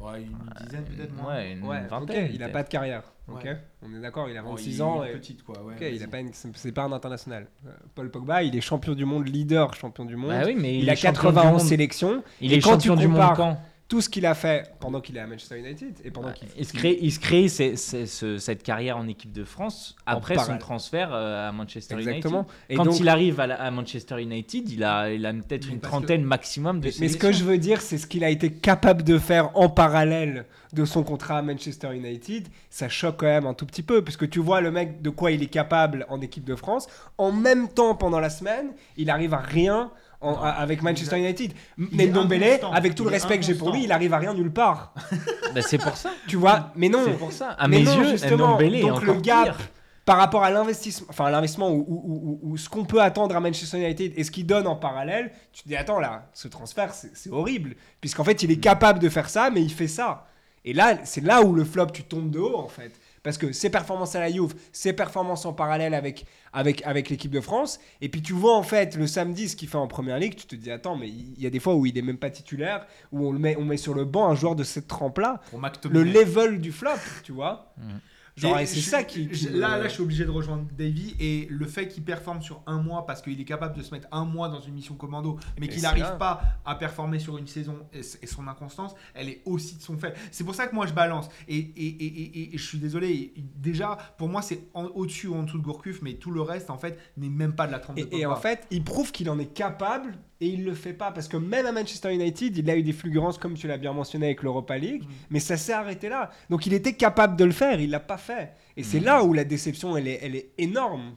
Ouais, 0.00 0.22
une 0.22 0.64
dizaine 0.66 0.84
peut-être 0.84 1.14
moins. 1.16 1.34
Ouais, 1.34 1.52
une 1.52 1.64
Ouais, 1.64 1.86
vingtaine. 1.88 2.24
ok, 2.26 2.30
il 2.34 2.42
a 2.42 2.46
peut-être. 2.46 2.52
pas 2.52 2.62
de 2.62 2.68
carrière. 2.68 3.02
Ok, 3.30 3.44
Ouais. 3.44 3.56
on 3.82 3.94
est 3.94 4.00
d'accord, 4.00 4.28
il 4.30 4.36
a 4.38 4.42
Bon, 4.42 4.50
26 4.50 4.76
il- 4.76 4.82
ans. 4.82 5.02
il 5.04 5.08
est 5.08 5.12
et- 5.12 5.16
petite, 5.16 5.42
quoi. 5.44 5.62
Ouais, 5.62 5.74
Ok, 5.74 5.80
il 5.82 5.98
vas-y. 5.98 6.02
a 6.04 6.08
pas 6.08 6.18
une- 6.20 6.30
c'est 6.32 6.72
pas 6.72 6.84
un 6.84 6.92
international. 6.92 7.46
Euh, 7.66 7.70
Paul 7.94 8.10
Pogba, 8.10 8.42
il 8.42 8.56
est 8.56 8.60
champion 8.60 8.94
du 8.94 9.04
monde, 9.04 9.28
leader 9.28 9.74
champion 9.74 10.04
du 10.04 10.16
monde. 10.16 10.30
Bah 10.30 10.42
oui, 10.46 10.56
mais 10.58 10.78
il, 10.78 10.88
a 10.88 10.94
champion 10.94 11.10
du 11.10 11.16
91 11.18 11.50
monde. 11.52 11.60
sélections. 11.68 12.22
Il 12.40 12.52
Et 12.52 12.56
est 12.56 12.60
quand 12.60 12.78
tu 12.78 12.88
champion 12.88 12.96
du 12.96 13.08
monde 13.08 13.34
quand? 13.36 13.60
Tout 13.88 14.02
ce 14.02 14.10
qu'il 14.10 14.26
a 14.26 14.34
fait 14.34 14.70
pendant 14.80 15.00
qu'il 15.00 15.16
est 15.16 15.20
à 15.20 15.26
Manchester 15.26 15.58
United 15.58 15.94
et 16.04 16.10
pendant 16.10 16.30
qu'il 16.32 16.46
il 16.58 16.66
se 16.66 16.74
crée, 16.74 16.98
il 17.00 17.10
se 17.10 17.18
crée 17.18 17.48
ce- 17.48 18.36
cette 18.36 18.62
carrière 18.62 18.98
en 18.98 19.08
équipe 19.08 19.32
de 19.32 19.44
France 19.44 19.96
après 20.04 20.36
son 20.36 20.58
transfert 20.58 21.08
euh, 21.14 21.48
à 21.48 21.52
Manchester 21.52 21.94
Exactement. 21.94 22.40
United. 22.40 22.54
Et 22.68 22.74
Quand 22.76 22.84
donc, 22.84 23.00
il 23.00 23.08
arrive 23.08 23.40
à, 23.40 23.46
la- 23.46 23.54
à 23.62 23.70
Manchester 23.70 24.20
United, 24.20 24.68
il 24.68 24.84
a, 24.84 25.10
il 25.10 25.24
a 25.24 25.32
peut-être 25.32 25.68
une 25.70 25.78
parce 25.80 25.90
que- 25.90 25.96
trentaine 25.96 26.22
maximum 26.22 26.80
de 26.80 26.88
mais, 26.88 26.92
mais 27.00 27.08
ce 27.08 27.16
que 27.16 27.32
je 27.32 27.44
veux 27.44 27.56
dire, 27.56 27.80
c'est 27.80 27.96
ce 27.96 28.06
qu'il 28.06 28.24
a 28.24 28.28
été 28.28 28.52
capable 28.52 29.04
de 29.04 29.16
faire 29.16 29.56
en 29.56 29.70
parallèle 29.70 30.44
de 30.74 30.84
son 30.84 31.02
contrat 31.02 31.38
à 31.38 31.42
Manchester 31.42 31.96
United. 31.96 32.46
Ça 32.68 32.90
choque 32.90 33.16
quand 33.20 33.24
même 33.26 33.46
un 33.46 33.54
tout 33.54 33.64
petit 33.64 33.82
peu, 33.82 34.04
puisque 34.04 34.28
tu 34.28 34.38
vois 34.38 34.60
le 34.60 34.70
mec 34.70 35.00
de 35.00 35.08
quoi 35.08 35.30
il 35.30 35.42
est 35.42 35.46
capable 35.46 36.04
en 36.10 36.20
équipe 36.20 36.44
de 36.44 36.56
France. 36.56 36.88
En 37.16 37.32
même 37.32 37.68
temps, 37.70 37.94
pendant 37.94 38.20
la 38.20 38.28
semaine, 38.28 38.72
il 38.98 39.08
arrive 39.08 39.32
à 39.32 39.38
rien 39.38 39.90
en- 40.20 40.32
Non, 40.32 40.38
à- 40.40 40.48
avec 40.50 40.82
Manchester 40.82 41.16
United. 41.18 41.52
il 41.78 41.88
Mais 41.92 42.04
est 42.04 42.06
Ndombele, 42.08 42.42
inconstant. 42.42 42.72
avec 42.72 42.94
tout 42.94 43.02
Il 43.04 43.06
le 43.06 43.12
respect 43.12 43.38
que 43.38 43.44
j'ai 43.44 43.54
pour 43.54 43.72
lui, 43.72 43.84
il 43.84 43.92
arrive 43.92 44.12
à 44.14 44.18
rien 44.18 44.34
nulle 44.34 44.52
part. 44.52 44.92
Bah, 45.54 45.62
c'est 45.62 45.78
pour 45.78 45.96
ça. 45.96 46.10
Tu 46.26 46.36
vois 46.36 46.72
Mais 46.76 46.88
non. 46.88 47.02
C'est 47.06 47.12
pour 47.18 47.32
ça. 47.32 47.50
À 47.52 47.68
Mais 47.68 47.78
mes 47.78 47.84
non, 47.84 48.02
yeux, 48.02 48.10
justement, 48.10 48.56
Ndombele 48.58 48.80
donc 48.82 49.02
le 49.02 49.14
gap 49.14 49.44
pire. 49.44 49.56
par 50.04 50.18
rapport 50.18 50.42
à 50.44 50.50
l'investissement, 50.50 51.06
enfin 51.10 51.30
l'investissement 51.30 51.70
ou, 51.70 51.84
ou- 51.88 52.02
ou- 52.04 52.38
ou- 52.42 52.52
ou 52.52 52.56
ce 52.58 52.68
qu'on 52.68 52.84
peut 52.84 53.00
attendre 53.00 53.34
à 53.36 53.40
Manchester 53.40 53.78
United 53.78 54.12
et 54.16 54.24
ce 54.24 54.30
qu'il 54.30 54.44
donne 54.46 54.66
en 54.66 54.76
parallèle, 54.76 55.32
tu 55.52 55.62
te 55.62 55.68
dis 55.68 55.76
attends 55.76 56.00
là, 56.00 56.28
ce 56.34 56.48
transfert 56.48 56.92
c'est 56.92 57.30
horrible, 57.30 57.76
puisqu'en 58.00 58.24
fait 58.24 58.42
il 58.42 58.50
est 58.50 58.60
capable 58.60 58.98
de 58.98 59.08
faire 59.08 59.28
ça, 59.30 59.50
mais 59.50 59.62
il 59.62 59.72
fait 59.72 59.86
ça. 59.88 60.26
Et 60.64 60.72
là, 60.74 60.98
c'est 61.04 61.22
là 61.24 61.40
où 61.42 61.54
le 61.54 61.64
flop, 61.64 61.86
tu 61.86 62.02
tombes 62.02 62.30
de 62.30 62.38
haut 62.40 62.56
en 62.58 62.68
fait. 62.68 62.92
Parce 63.22 63.38
que 63.38 63.52
ses 63.52 63.70
performances 63.70 64.14
à 64.14 64.20
la 64.20 64.30
Juve, 64.30 64.54
ses 64.72 64.92
performances 64.92 65.44
en 65.44 65.52
parallèle 65.52 65.94
avec, 65.94 66.26
avec, 66.52 66.84
avec 66.86 67.10
l'équipe 67.10 67.30
de 67.30 67.40
France, 67.40 67.80
et 68.00 68.08
puis 68.08 68.22
tu 68.22 68.32
vois 68.32 68.56
en 68.56 68.62
fait 68.62 68.96
le 68.96 69.06
samedi 69.06 69.48
ce 69.48 69.56
qu'il 69.56 69.68
fait 69.68 69.76
en 69.78 69.86
première 69.86 70.18
ligue, 70.18 70.34
tu 70.34 70.46
te 70.46 70.54
dis 70.54 70.70
attends, 70.70 70.96
mais 70.96 71.08
il 71.08 71.40
y 71.40 71.46
a 71.46 71.50
des 71.50 71.60
fois 71.60 71.74
où 71.74 71.86
il 71.86 71.96
est 71.96 72.02
même 72.02 72.18
pas 72.18 72.30
titulaire, 72.30 72.86
où 73.12 73.26
on, 73.26 73.32
le 73.32 73.38
met, 73.38 73.56
on 73.56 73.64
met 73.64 73.76
sur 73.76 73.94
le 73.94 74.04
banc 74.04 74.28
un 74.28 74.34
joueur 74.34 74.54
de 74.56 74.64
cette 74.64 74.88
trempe-là. 74.88 75.40
Pour 75.50 75.60
Le 75.90 76.02
level 76.02 76.60
du 76.60 76.72
flop, 76.72 76.90
tu 77.24 77.32
vois. 77.32 77.74
Genre, 78.38 78.58
Et 78.58 78.62
et 78.62 78.66
c'est 78.66 78.80
ça 78.80 79.02
qui. 79.04 79.26
là, 79.52 79.76
là, 79.78 79.84
je 79.88 79.94
suis 79.94 80.02
obligé 80.02 80.24
de 80.24 80.30
rejoindre 80.30 80.64
Davy 80.76 81.14
et 81.18 81.46
le 81.50 81.66
fait 81.66 81.88
qu'il 81.88 82.02
performe 82.04 82.40
sur 82.42 82.62
un 82.66 82.80
mois 82.80 83.04
parce 83.06 83.20
qu'il 83.22 83.40
est 83.40 83.44
capable 83.44 83.76
de 83.76 83.82
se 83.82 83.92
mettre 83.92 84.08
un 84.12 84.24
mois 84.24 84.48
dans 84.48 84.60
une 84.60 84.74
mission 84.74 84.94
commando, 84.94 85.38
mais 85.60 85.68
qu'il 85.68 85.82
n'arrive 85.82 86.16
pas 86.18 86.40
à 86.64 86.74
performer 86.74 87.18
sur 87.18 87.36
une 87.38 87.46
saison 87.46 87.76
et, 87.92 88.00
et 88.00 88.26
son 88.26 88.46
inconstance, 88.48 88.94
elle 89.14 89.28
est 89.28 89.42
aussi 89.44 89.76
de 89.76 89.82
son 89.82 89.96
fait. 89.98 90.14
C'est 90.30 90.44
pour 90.44 90.54
ça 90.54 90.66
que 90.66 90.74
moi 90.74 90.86
je 90.86 90.92
balance. 90.92 91.28
Et, 91.48 91.56
et, 91.58 91.86
et, 91.86 92.06
et- 92.06 92.54
et 92.54 92.58
je 92.58 92.64
suis 92.66 92.78
désolé, 92.78 93.32
déjà, 93.56 93.96
pour 94.16 94.28
moi, 94.28 94.42
c'est 94.42 94.68
en- 94.74 94.84
au-dessus 94.86 95.26
ou 95.28 95.34
en 95.34 95.42
dessous 95.42 95.58
de 95.58 95.62
Gourcuff, 95.64 96.00
mais 96.02 96.14
tout 96.14 96.30
le 96.30 96.40
reste, 96.42 96.70
en 96.70 96.78
fait, 96.78 96.98
n'est 97.16 97.28
même 97.28 97.54
pas 97.54 97.66
de 97.66 97.72
la 97.72 97.78
trempe 97.80 97.96
de 97.96 98.08
Et, 98.12 98.24
en 98.26 98.36
fait, 98.36 98.66
il 98.70 98.84
prouve 98.84 99.10
qu'il 99.12 99.28
en 99.30 99.38
est 99.38 99.52
capable 99.52 100.16
et 100.40 100.46
il 100.46 100.64
le 100.64 100.74
fait 100.74 100.92
pas 100.92 101.10
parce 101.10 101.26
que 101.28 101.36
même 101.36 101.66
à 101.66 101.72
Manchester 101.72 102.14
United, 102.14 102.56
il 102.56 102.70
a 102.70 102.76
eu 102.76 102.82
des 102.82 102.92
fulgurances 102.92 103.38
comme 103.38 103.54
tu 103.54 103.66
l'as 103.66 103.76
bien 103.78 103.92
mentionné 103.92 104.26
avec 104.26 104.42
l'Europa 104.42 104.78
League, 104.78 105.02
Mm. 105.04 105.12
mais 105.30 105.40
ça 105.40 105.56
s'est 105.56 105.72
arrêté 105.72 106.08
là. 106.08 106.30
Donc 106.50 106.66
il 106.66 106.72
était 106.74 106.92
capable 106.94 107.36
de 107.36 107.44
le 107.44 107.52
faire, 107.52 107.80
il 107.80 107.90
l'a 107.90 108.00
pas 108.00 108.18
fait. 108.18 108.52
Et 108.76 108.82
c'est 108.84 109.00
là 109.00 109.24
où 109.24 109.32
la 109.32 109.44
déception 109.44 109.96
elle 109.96 110.06
est, 110.08 110.18
elle 110.22 110.36
est 110.36 110.50
énorme. 110.58 111.14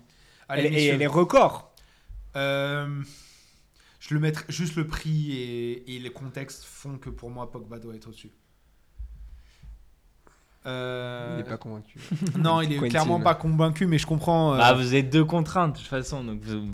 Allez, 0.50 0.62
Elle 0.62 0.66
est- 0.66 0.70
et 0.70 0.72
messieurs. 0.74 0.94
elle 0.96 1.02
est 1.04 1.08
record. 1.08 1.74
Euh, 2.36 2.88
je 4.00 4.14
le 4.16 4.20
mettrai 4.20 4.46
juste 4.50 4.76
le 4.76 4.88
prix 4.88 5.32
et, 5.34 5.96
et 5.96 6.00
les 6.00 6.10
contextes 6.12 6.64
font 6.64 6.98
que 6.98 7.10
pour 7.10 7.30
moi 7.30 7.52
Pogba 7.52 7.78
doit 7.78 7.94
être 7.96 8.08
au-dessus. 8.08 8.32
Euh, 10.66 11.38
Il 11.40 11.42
est 11.46 11.50
pas 11.50 11.58
convaincu. 11.58 12.00
Non, 12.38 12.62
il 12.62 12.72
est 12.74 12.76
Quentin. 12.78 12.90
clairement 12.90 13.20
pas 13.20 13.34
convaincu, 13.36 13.88
mais 13.88 13.98
je 13.98 14.06
comprends. 14.06 14.54
euh, 14.54 14.58
Bah, 14.58 14.74
vous 14.74 14.94
êtes 14.96 15.10
deux 15.10 15.26
contraintes 15.26 15.74
de 15.74 15.78
toute 15.80 15.88
façon, 15.88 16.24
donc 16.24 16.42
vous- 16.42 16.72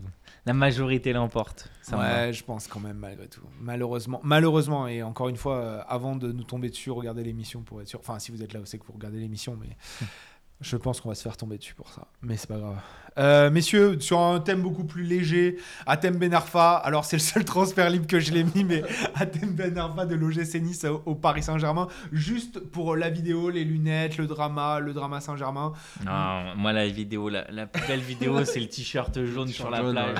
la 0.47 0.53
majorité 0.53 1.11
l'emporte. 1.11 1.69
Ça 1.81 1.97
ouais, 1.97 2.31
je 2.31 2.41
pense 2.41 2.67
quand 2.67 2.79
même 2.79 2.97
malgré 2.97 3.27
tout. 3.27 3.41
Malheureusement, 3.59 4.21
malheureusement, 4.23 4.87
et 4.87 5.03
encore 5.03 5.27
une 5.27 5.35
fois, 5.35 5.57
euh, 5.57 5.81
avant 5.89 6.15
de 6.15 6.31
nous 6.31 6.45
tomber 6.45 6.69
dessus, 6.69 6.89
regardez 6.89 7.21
l'émission 7.21 7.63
pour 7.63 7.81
être 7.81 7.89
sûr. 7.89 7.99
Enfin, 7.99 8.17
si 8.17 8.31
vous 8.31 8.41
êtes 8.41 8.53
là, 8.53 8.61
c'est 8.63 8.77
que 8.77 8.85
vous 8.85 8.93
regardez 8.93 9.19
l'émission, 9.19 9.57
mais 9.59 9.75
je 10.61 10.75
pense 10.75 11.01
qu'on 11.01 11.09
va 11.09 11.15
se 11.15 11.21
faire 11.21 11.37
tomber 11.37 11.57
dessus 11.57 11.75
pour 11.75 11.89
ça. 11.89 12.07
Mais 12.21 12.37
c'est 12.37 12.47
pas 12.47 12.57
grave. 12.57 12.77
Euh, 13.19 13.49
messieurs, 13.49 13.99
sur 13.99 14.19
un 14.19 14.39
thème 14.39 14.61
beaucoup 14.61 14.83
plus 14.83 15.03
léger, 15.03 15.57
Atem 15.87 16.17
Ben 16.17 16.33
Arfa. 16.33 16.75
Alors 16.75 17.05
c'est 17.05 17.15
le 17.15 17.21
seul 17.21 17.45
transfert 17.45 17.89
libre 17.89 18.05
que 18.05 18.19
je 18.19 18.31
l'ai 18.31 18.43
mis, 18.43 18.63
mais 18.63 18.83
Atem 19.15 19.53
Ben 19.53 19.77
Arfa 19.77 20.05
de 20.05 20.15
l'OGC 20.15 20.55
Nice 20.61 20.85
au, 20.85 21.01
au 21.05 21.15
Paris 21.15 21.43
Saint-Germain, 21.43 21.87
juste 22.11 22.59
pour 22.59 22.95
la 22.95 23.09
vidéo, 23.09 23.49
les 23.49 23.63
lunettes, 23.63 24.17
le 24.17 24.27
drama, 24.27 24.79
le 24.79 24.93
drama 24.93 25.19
Saint-Germain. 25.19 25.73
Non, 26.05 26.55
moi 26.55 26.73
la 26.73 26.87
vidéo, 26.87 27.29
la, 27.29 27.49
la 27.51 27.65
plus 27.65 27.85
belle 27.87 28.01
vidéo, 28.01 28.43
c'est 28.45 28.59
le 28.59 28.67
t-shirt 28.67 29.23
jaune 29.25 29.47
sur 29.47 29.69
la 29.69 29.81
jaune, 29.81 29.93
plage. 29.93 30.17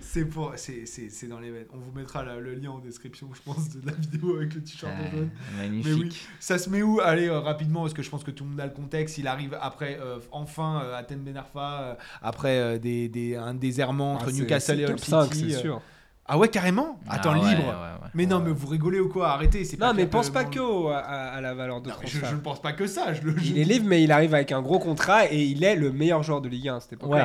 C'est 0.00 0.24
pour, 0.24 0.52
c'est, 0.56 0.86
c'est, 0.86 1.26
dans 1.28 1.40
les 1.40 1.50
veines. 1.50 1.66
On 1.72 1.78
vous 1.78 1.92
mettra 1.92 2.24
la- 2.24 2.38
le 2.40 2.54
lien 2.54 2.70
en 2.70 2.78
description, 2.78 3.28
je 3.34 3.40
pense, 3.42 3.70
de 3.70 3.86
la 3.86 3.92
vidéo 3.92 4.36
avec 4.36 4.54
le 4.54 4.62
t-shirt 4.62 4.92
Ah, 4.96 5.16
magnifique. 5.62 5.92
Mais 5.96 6.00
oui, 6.04 6.16
ça 6.40 6.58
se 6.58 6.70
met 6.70 6.82
où? 6.82 7.00
Allez, 7.00 7.28
euh, 7.28 7.40
rapidement, 7.40 7.82
parce 7.82 7.94
que 7.94 8.02
je 8.02 8.10
pense 8.10 8.24
que 8.24 8.30
tout 8.30 8.44
le 8.44 8.50
monde 8.50 8.60
a 8.60 8.66
le 8.66 8.72
contexte. 8.72 9.18
Il 9.18 9.26
arrive 9.26 9.56
après, 9.60 9.98
euh, 10.00 10.18
enfin, 10.32 10.82
euh, 10.84 10.96
Athènes 10.96 11.22
Ben 11.22 11.36
Arfa, 11.36 11.80
euh, 11.82 11.94
après 12.22 12.78
des, 12.78 13.08
des, 13.08 13.36
un 13.36 13.54
déserrement 13.54 14.14
entre 14.14 14.26
Ah, 14.28 14.32
Newcastle 14.32 14.80
et 14.80 14.84
Hull 14.84 14.90
top 14.90 15.00
5, 15.00 15.34
City. 15.34 15.52
c'est 15.52 15.60
sûr. 15.60 15.80
Ah 16.26 16.38
ouais, 16.38 16.48
carrément 16.48 16.98
Ah 17.08 17.14
Attends, 17.16 17.32
ouais, 17.34 17.50
libre 17.50 17.64
ouais, 17.64 17.68
ouais. 17.68 18.08
Mais 18.14 18.26
non, 18.26 18.38
mais 18.40 18.50
vous 18.52 18.66
rigolez 18.68 19.00
ou 19.00 19.08
quoi 19.08 19.30
Arrêtez, 19.32 19.64
c'est 19.64 19.78
Non, 19.78 19.88
pas 19.88 19.92
mais 19.92 20.06
pense 20.06 20.30
pas 20.30 20.44
que 20.44 20.60
au- 20.60 20.88
à, 20.88 20.98
à 20.98 21.40
la 21.40 21.52
valeur 21.52 21.80
de 21.82 21.90
Non, 21.90 21.96
mais 22.00 22.06
je, 22.06 22.18
ne 22.34 22.40
pense 22.40 22.62
pas 22.62 22.72
que 22.72 22.86
ça. 22.86 23.12
Je 23.12 23.22
le, 23.22 23.36
je- 23.36 23.50
Il 23.50 23.58
est 23.58 23.64
libre, 23.64 23.86
mais 23.88 24.02
il 24.04 24.10
arrive 24.12 24.32
avec 24.34 24.52
un 24.52 24.62
gros 24.62 24.78
contrat 24.78 25.26
et 25.30 25.42
il 25.42 25.62
est 25.64 25.74
le 25.74 25.90
meilleur 25.92 26.22
joueur 26.22 26.40
de 26.40 26.48
Ligue 26.48 26.68
1 26.68 26.76
à 26.76 26.80
cette 26.80 27.02
Ouais. 27.02 27.20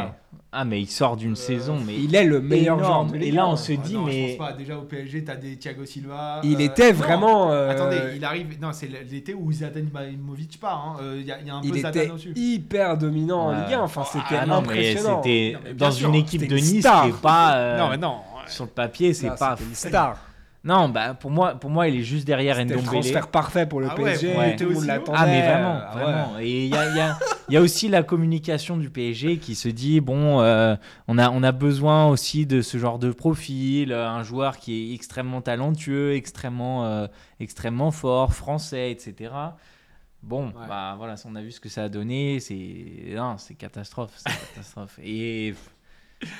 Ah, 0.52 0.66
mais 0.66 0.82
il 0.82 0.88
sort 0.88 1.16
d'une 1.16 1.34
Euh, 1.34 1.36
saison, 1.36 1.78
mais 1.86 1.94
Il 1.96 2.16
est 2.16 2.26
le 2.26 2.42
meilleur 2.42 2.80
joueur 2.84 3.06
de 3.06 3.16
Et 3.18 3.20
Ligue 3.20 3.36
là, 3.36 3.44
1. 3.46 3.48
on 3.50 3.56
se 3.56 3.72
Ah 3.72 3.76
dit, 3.78 3.94
non, 3.94 4.08
je 4.08 4.12
mais 4.12 4.36
pense 4.36 4.48
pas. 4.48 4.54
Déjà 4.54 4.78
au 4.78 4.82
PSG, 4.82 5.24
t'as 5.24 5.36
des 5.36 5.56
Thiago 5.58 5.86
Silva. 5.86 6.42
Il 6.44 6.56
euh, 6.56 6.60
était 6.60 6.92
vraiment. 6.92 7.52
euh, 7.52 7.70
Attendez, 7.70 8.00
il 8.16 8.26
arrive. 8.26 8.60
Non, 8.60 8.74
c'est 8.74 8.90
l'été 9.10 9.36
où 9.36 9.50
Zlatan 9.54 9.80
Ibrahimovic 9.82 10.60
part. 10.60 10.96
hein. 10.98 11.02
Euh, 11.04 11.18
Il 11.20 11.26
y, 11.28 11.32
a- 11.32 11.40
il 11.40 11.46
y 11.48 11.50
a 11.52 11.56
un 11.56 11.62
il 11.64 11.72
peu 11.72 11.78
était 11.78 12.12
hyper 12.36 12.98
dominant 12.98 13.50
en. 13.50 13.52
Ligue 13.64 13.76
1. 13.76 13.82
Enfin, 13.82 14.04
c'était 14.04 14.36
ah 14.42 14.46
non, 14.48 14.62
mais 14.62 14.68
impressionnant. 14.70 15.22
c'était 15.24 15.56
mais 15.64 15.74
dans 15.76 15.92
une 15.92 16.16
équipe 16.16 16.42
c'était 16.42 16.56
de 16.56 16.60
Nice 16.60 16.86
est 16.86 17.22
pas 17.22 17.54
euh, 17.56 17.78
Non, 17.78 17.90
mais 17.92 17.98
non. 17.98 18.16
Sur 18.50 18.66
le 18.66 18.72
papier, 18.72 19.14
c'est 19.14 19.30
pas. 19.38 19.56
une 19.62 19.76
star. 19.76 20.18
Non, 20.62 20.90
bah 20.90 21.14
pour 21.14 21.32
moi, 21.32 21.56
pour 21.56 21.70
moi, 21.70 21.88
il 21.88 21.96
est 21.96 22.04
juste 22.04 22.28
derrière 22.28 22.58
C'était 22.58 22.74
le 22.74 22.82
Ndombele. 22.82 23.00
transfert 23.00 23.28
parfait 23.30 23.66
pour 23.66 23.80
le 23.80 23.88
Ah 23.90 23.96
PSG. 23.96 24.36
ouais. 24.36 24.56
Tout 24.58 24.64
le 24.66 24.70
monde 24.72 24.78
Aussi 24.80 24.86
haut 24.86 24.88
l'attendait. 24.88 25.18
Ah 25.18 25.26
mais 25.26 25.42
vraiment, 25.42 25.80
Ah 25.82 25.96
ouais. 25.96 26.04
vraiment. 26.04 26.40
Et 26.40 26.66
il 26.66 26.70
y 26.70 26.76
a, 26.76 26.90
il 26.90 26.98
y 26.98 27.00
a- 27.00 27.18
il 27.48 27.54
y 27.54 27.58
a 27.58 27.62
aussi 27.62 27.88
la 27.88 28.04
communication 28.04 28.76
du 28.76 28.90
PSG 28.90 29.38
qui 29.38 29.56
se 29.56 29.70
dit 29.70 30.02
bon, 30.02 30.42
euh, 30.42 30.76
on 31.08 31.18
a 31.18 31.30
on 31.32 31.44
a 31.44 31.54
besoin 31.54 32.08
aussi 32.10 32.46
de 32.46 32.62
ce 32.62 32.78
genre 32.78 33.00
de 33.00 33.12
profil, 33.14 33.94
euh, 33.94 34.06
un 34.06 34.22
joueur 34.24 34.58
qui 34.58 34.92
est 34.92 34.96
extrêmement 34.96 35.42
talentueux, 35.42 36.14
extrêmement 36.14 36.84
euh, 36.86 37.08
extrêmement 37.40 37.92
fort, 37.92 38.34
français, 38.34 38.92
etc. 38.92 39.32
Bon, 40.22 40.48
Ouais. 40.48 40.54
bah 40.68 40.96
voilà, 40.98 41.16
on 41.24 41.36
a 41.36 41.42
vu 41.42 41.52
ce 41.54 41.62
que 41.62 41.70
ça 41.70 41.84
a 41.86 41.90
donné. 41.90 42.42
C'est 42.42 43.16
non, 43.16 43.38
c'est 43.38 43.54
catastrophe, 43.56 44.12
c'est 44.18 44.30
catastrophe. 44.54 45.00
Et 45.02 45.56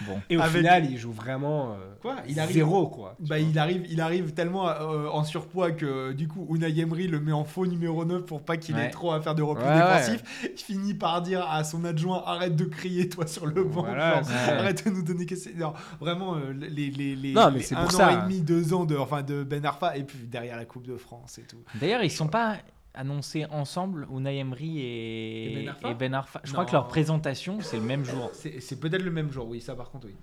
bon, 0.08 0.20
Et 0.30 0.38
au 0.38 0.42
Avec- 0.42 0.58
final, 0.58 0.86
il 0.92 0.98
joue 0.98 1.12
vraiment 1.12 1.72
euh, 1.74 1.76
Quoi? 2.02 2.16
Il 2.28 2.40
arrive- 2.40 2.54
zéro, 2.54 2.88
quoi. 2.88 3.16
Bah, 3.20 3.40
il 3.40 3.58
arrive, 3.60 3.86
il 3.90 4.00
arrive 4.02 4.34
tellement 4.34 4.70
euh, 4.70 5.08
en 5.08 5.24
surpoids 5.24 5.72
que 5.72 6.12
du 6.14 6.28
coup 6.28 6.48
Unai 6.54 6.78
Emery 6.80 7.08
le 7.08 7.20
met 7.20 7.32
en 7.32 7.44
faux 7.44 7.66
numéro 7.66 8.06
9 8.06 8.24
pour 8.26 8.42
pas 8.42 8.58
qu'il 8.58 8.78
ait 8.78 8.90
trop 8.90 9.12
à 9.12 9.22
faire 9.22 9.36
de 9.36 9.42
repli 9.42 9.66
Ouais, 9.66 9.74
défensif. 9.76 10.24
Il 10.44 10.58
finit 10.60 10.94
par 10.94 11.22
dire 11.22 11.46
à 11.50 11.64
son 11.64 11.84
adjoint 11.86 12.24
arrête 12.26 12.56
de 12.56 12.66
crier 12.66 13.10
toi 13.10 13.26
sur 13.28 13.46
le 13.46 13.64
banc, 13.64 13.84
Voilà, 13.84 14.16
genre, 14.16 14.26
c'est- 14.26 14.52
arrête 14.52 14.86
de 14.86 14.92
nous 14.92 15.02
donner 15.04 15.26
que 15.26 15.36
c'est 15.36 15.54
non, 15.56 15.74
vraiment 16.00 16.36
euh, 16.36 16.52
les 16.54 16.90
les 16.92 17.16
les, 17.16 17.34
Non, 17.34 17.52
mais 17.52 17.60
les 17.60 17.74
un 17.74 17.78
pour 17.86 17.96
an 17.96 17.98
ça. 17.98 18.14
et 18.14 18.18
demi 18.24 18.42
deux 18.42 18.74
ans 18.74 18.86
de 18.86 18.96
enfin 18.98 19.22
de 19.24 19.44
Ben 19.44 19.66
Arfa 19.66 19.96
et 19.98 20.04
puis 20.04 20.20
derrière 20.28 20.58
la 20.58 20.66
Coupe 20.66 20.86
de 20.88 20.98
France 20.98 21.38
et 21.38 21.44
tout. 21.44 21.58
d'ailleurs, 21.80 22.04
ils 22.04 22.12
sont 22.12 22.28
pas 22.28 22.58
annoncés 22.94 23.46
ensemble, 23.52 24.08
Unai 24.12 24.38
Emery 24.40 24.80
Et 24.80 25.52
et, 25.54 25.56
Ben 25.66 25.70
Arfa 25.70 25.90
et 25.90 25.94
Ben 25.96 26.14
Arfa. 26.14 26.42
Je 26.44 26.50
Non. 26.50 26.54
crois 26.54 26.66
que 26.66 26.72
leur 26.74 26.88
présentation 26.88 27.60
c'est 27.62 27.78
le 27.78 27.84
même 27.84 28.04
jour. 28.06 28.32
C'est 28.34 28.80
peut-être 28.80 29.04
le 29.04 29.12
même 29.12 29.32
jour, 29.32 29.48
oui, 29.48 29.62
ça 29.62 29.76
par 29.76 29.90
contre 29.92 30.08
oui. 30.08 30.16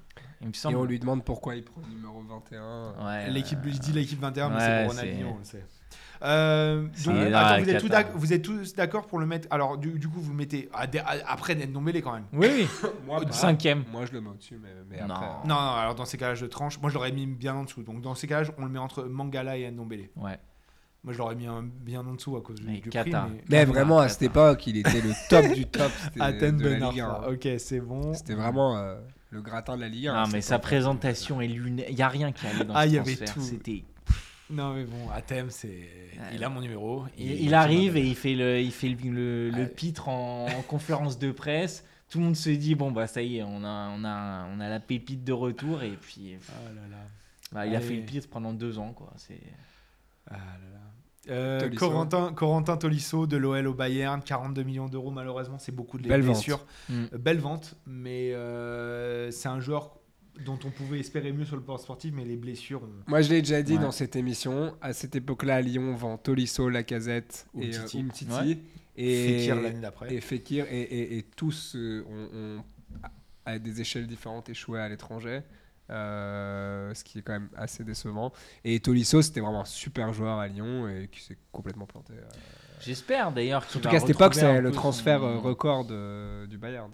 Il 0.42 0.48
me 0.48 0.70
Et 0.70 0.74
on 0.74 0.84
lui 0.84 0.98
demande 0.98 1.24
pourquoi 1.24 1.56
il 1.56 1.64
prend 1.64 1.80
le 1.88 1.94
numéro 1.94 2.20
21. 2.22 2.92
Ouais, 3.06 3.30
L'équipe, 3.30 3.64
ouais. 3.64 3.72
je 3.72 3.78
dis 3.78 3.92
l'équipe 3.92 4.20
21, 4.20 4.50
mais 4.50 4.60
c'est 4.60 4.84
pour 4.84 4.92
Ronaldinho, 4.94 5.28
on 5.34 5.38
le 5.38 5.44
sait. 5.44 5.64
Euh, 6.22 6.88
C'est- 6.94 7.10
donc, 7.12 7.32
attends, 7.34 7.62
vous, 7.62 7.70
êtes 7.70 7.80
tous 7.80 7.88
d'ac- 7.88 8.12
vous 8.14 8.32
êtes 8.32 8.42
tous 8.42 8.74
d'accord 8.74 9.06
pour 9.06 9.18
le 9.18 9.26
mettre. 9.26 9.48
Alors, 9.50 9.76
du, 9.78 9.98
du 9.98 10.08
coup, 10.08 10.20
vous 10.20 10.30
le 10.30 10.36
mettez 10.36 10.68
à- 10.72 10.82
à- 10.84 11.32
après 11.32 11.54
Ndombele 11.54 12.02
quand 12.02 12.12
même. 12.12 12.24
Oui, 12.32 12.48
oui. 12.50 12.66
Moi, 13.06 13.20
cinquième. 13.30 13.84
Moi, 13.92 14.04
je 14.06 14.12
le 14.12 14.20
mets 14.20 14.30
au-dessus, 14.30 14.58
mais, 14.62 14.70
mais 14.88 15.06
Non. 15.06 15.14
après. 15.14 15.26
Non, 15.48 15.54
non, 15.54 15.70
alors 15.72 15.94
dans 15.94 16.04
ces 16.06 16.16
cas-là, 16.18 16.34
je 16.34 16.46
tranche. 16.46 16.80
Moi, 16.80 16.90
je 16.90 16.94
l'aurais 16.94 17.12
mis 17.12 17.26
bien 17.26 17.54
en 17.54 17.64
dessous. 17.64 17.82
Donc, 17.82 18.00
dans 18.02 18.14
ces 18.14 18.26
cas-là, 18.26 18.48
on 18.58 18.64
le 18.64 18.70
met 18.70 18.78
entre 18.78 19.04
Mangala 19.04 19.56
et 19.58 19.70
Ndombele. 19.70 20.08
Ouais. 20.16 20.38
Moi, 21.06 21.12
je 21.14 21.18
l'aurais 21.18 21.34
mis 21.36 21.46
un- 21.46 21.62
bien 21.62 22.00
en 22.06 22.12
dessous 22.14 22.36
à 22.36 22.42
cause 22.42 22.56
du, 22.60 22.66
Mais 22.66 22.80
du 22.80 22.90
prix. 22.90 23.00
Mais... 23.10 23.44
Mais 23.48 23.58
Ah, 23.60 23.64
vraiment, 23.64 23.98
à 24.00 24.08
cette 24.10 24.22
époque, 24.22 24.66
il 24.66 24.76
était 24.76 25.00
le 25.00 25.12
top 25.30 25.46
du 25.54 25.64
top 25.70 25.90
Athènes 26.20 26.58
de 26.58 26.68
la 26.68 26.78
Ben 26.80 26.90
Ligue 26.90 27.00
1. 27.00 27.08
Arfa. 27.08 27.30
Ok, 27.30 27.48
c'est 27.58 27.80
bon. 27.80 28.12
C'était 28.12 28.34
vraiment 28.34 28.76
euh, 28.76 28.96
le 29.30 29.40
gratin 29.40 29.76
de 29.76 29.80
la 29.82 29.88
Ligue 29.88 30.08
1. 30.08 30.24
Non, 30.24 30.28
mais 30.32 30.40
sa 30.42 30.58
présentation 30.58 31.40
est 31.40 31.46
lunaire. 31.46 31.86
Il 31.88 31.94
n'y 31.96 32.02
a 32.02 32.08
rien 32.08 32.32
qui 32.32 32.46
allait 32.46 32.64
dans 32.64 32.74
Ah, 32.74 32.82
ce 32.82 32.88
il 32.88 32.94
y 32.94 32.98
avait 32.98 33.14
tout. 33.14 33.40
C'était. 33.40 33.84
Non, 34.50 34.74
mais 34.74 34.84
bon, 34.84 35.08
Athènes, 35.14 35.50
c'est. 35.50 35.88
Il 36.34 36.42
a 36.44 36.48
mon 36.48 36.60
numéro. 36.60 37.04
Il, 37.18 37.54
arrive 37.54 37.96
et 37.96 38.04
il 38.04 38.14
fait 38.16 38.34
le, 38.34 38.60
il 38.60 38.72
fait 38.72 38.88
le, 38.88 38.96
le- 39.10 39.50
le 39.50 39.56
Ouais. 39.62 39.66
pitre 39.68 40.08
en, 40.08 40.46
en 40.46 40.62
conférence 40.62 41.18
de 41.18 41.30
presse. 41.32 41.84
Tout 42.08 42.18
le 42.18 42.24
monde 42.24 42.36
se 42.36 42.50
dit 42.50 42.74
bon 42.76 42.92
bah 42.92 43.06
ça 43.08 43.20
y 43.20 43.38
est, 43.38 43.42
on 43.42 43.64
a, 43.64 43.90
on 43.96 44.04
a, 44.04 44.46
on 44.54 44.60
a 44.60 44.68
la 44.68 44.78
pépite 44.78 45.24
de 45.24 45.32
retour 45.32 45.82
et 45.82 45.90
puis 46.00 46.36
Ah 46.48 46.52
là 46.72 46.80
là. 46.88 46.96
bah, 47.50 47.66
il 47.66 47.74
a 47.74 47.78
Allez. 47.78 47.86
fait 47.86 47.96
le 47.96 48.02
pitre 48.02 48.28
pendant 48.28 48.52
deux 48.52 48.78
ans 48.78 48.92
quoi. 48.92 49.12
C'est 49.16 49.40
Ah 50.30 50.34
là 50.34 50.38
là. 50.72 50.80
Euh. 51.28 51.68
Corentin, 51.70 52.32
Corentin 52.32 52.76
Tolisso 52.76 53.26
de 53.26 53.36
l'OL 53.36 53.66
au 53.66 53.74
Bayern, 53.74 54.22
42 54.22 54.62
millions 54.62 54.86
d'euros. 54.88 55.10
Malheureusement, 55.10 55.58
c'est 55.58 55.72
beaucoup 55.74 55.98
de 55.98 56.08
Belle 56.08 56.20
vente. 56.22 56.34
blessures. 56.34 56.64
Mm. 56.88 57.04
Euh, 57.12 57.18
Belle 57.18 57.38
vente, 57.38 57.74
mais 57.86 58.32
euh, 58.34 59.30
c'est 59.30 59.48
un 59.48 59.60
joueur 59.60 59.98
dont 60.44 60.58
on 60.64 60.70
pouvait 60.70 61.00
espérer 61.00 61.32
mieux 61.32 61.44
sur 61.46 61.56
le 61.56 61.62
plan 61.62 61.78
sportif, 61.78 62.12
mais 62.14 62.24
les 62.24 62.36
blessures. 62.36 62.82
Moi, 63.06 63.22
je 63.22 63.30
l'ai 63.30 63.40
déjà 63.42 63.62
dit 63.62 63.74
Ouais. 63.76 63.78
dans 63.82 63.90
cette 63.90 64.16
émission. 64.16 64.74
À 64.82 64.92
cette 64.92 65.16
époque-là, 65.16 65.56
à 65.56 65.60
Lyon, 65.62 65.92
on 65.92 65.96
vend 65.96 66.18
Tolisso, 66.18 66.68
Lacazette 66.68 67.46
et 67.58 67.74
Umtiti. 67.74 68.00
Umtiti. 68.00 68.32
Ouais. 68.32 68.58
Et, 68.98 69.38
Fekir 69.40 69.56
l'année 69.60 69.80
d'après. 69.80 70.14
et 70.14 70.20
Fekir. 70.20 70.66
Et, 70.70 70.80
et- 70.82 71.18
et 71.18 71.22
tous 71.22 71.74
euh, 71.76 72.04
ont, 72.08 72.36
ont, 72.58 72.62
à 73.44 73.58
des 73.58 73.80
échelles 73.80 74.06
différentes, 74.06 74.48
échoué 74.48 74.78
à 74.80 74.88
l'étranger. 74.88 75.40
Euh, 75.90 76.92
ce 76.94 77.04
qui 77.04 77.18
est 77.20 77.22
quand 77.22 77.34
même 77.34 77.48
assez 77.56 77.84
décevant. 77.84 78.32
Et 78.64 78.80
Tolisso, 78.80 79.22
c'était 79.22 79.40
vraiment 79.40 79.60
un 79.60 79.64
super 79.66 80.12
joueur 80.12 80.38
à 80.40 80.48
Lyon 80.48 80.88
et 80.88 81.08
qui 81.08 81.22
s'est 81.22 81.38
complètement 81.52 81.86
planté. 81.86 82.14
euh. 82.14 82.22
J'espère 82.80 83.30
d'ailleurs 83.32 83.62
qu'il 83.62 83.70
Surtout 83.72 83.88
qu'à 83.88 84.00
cette 84.00 84.10
époque, 84.10 84.34
c'est 84.34 84.60
le 84.60 84.72
transfert 84.72 85.20
son- 85.20 85.26
euh, 85.26 85.38
record 85.38 85.84
du 85.84 86.58
Bayern. 86.58 86.90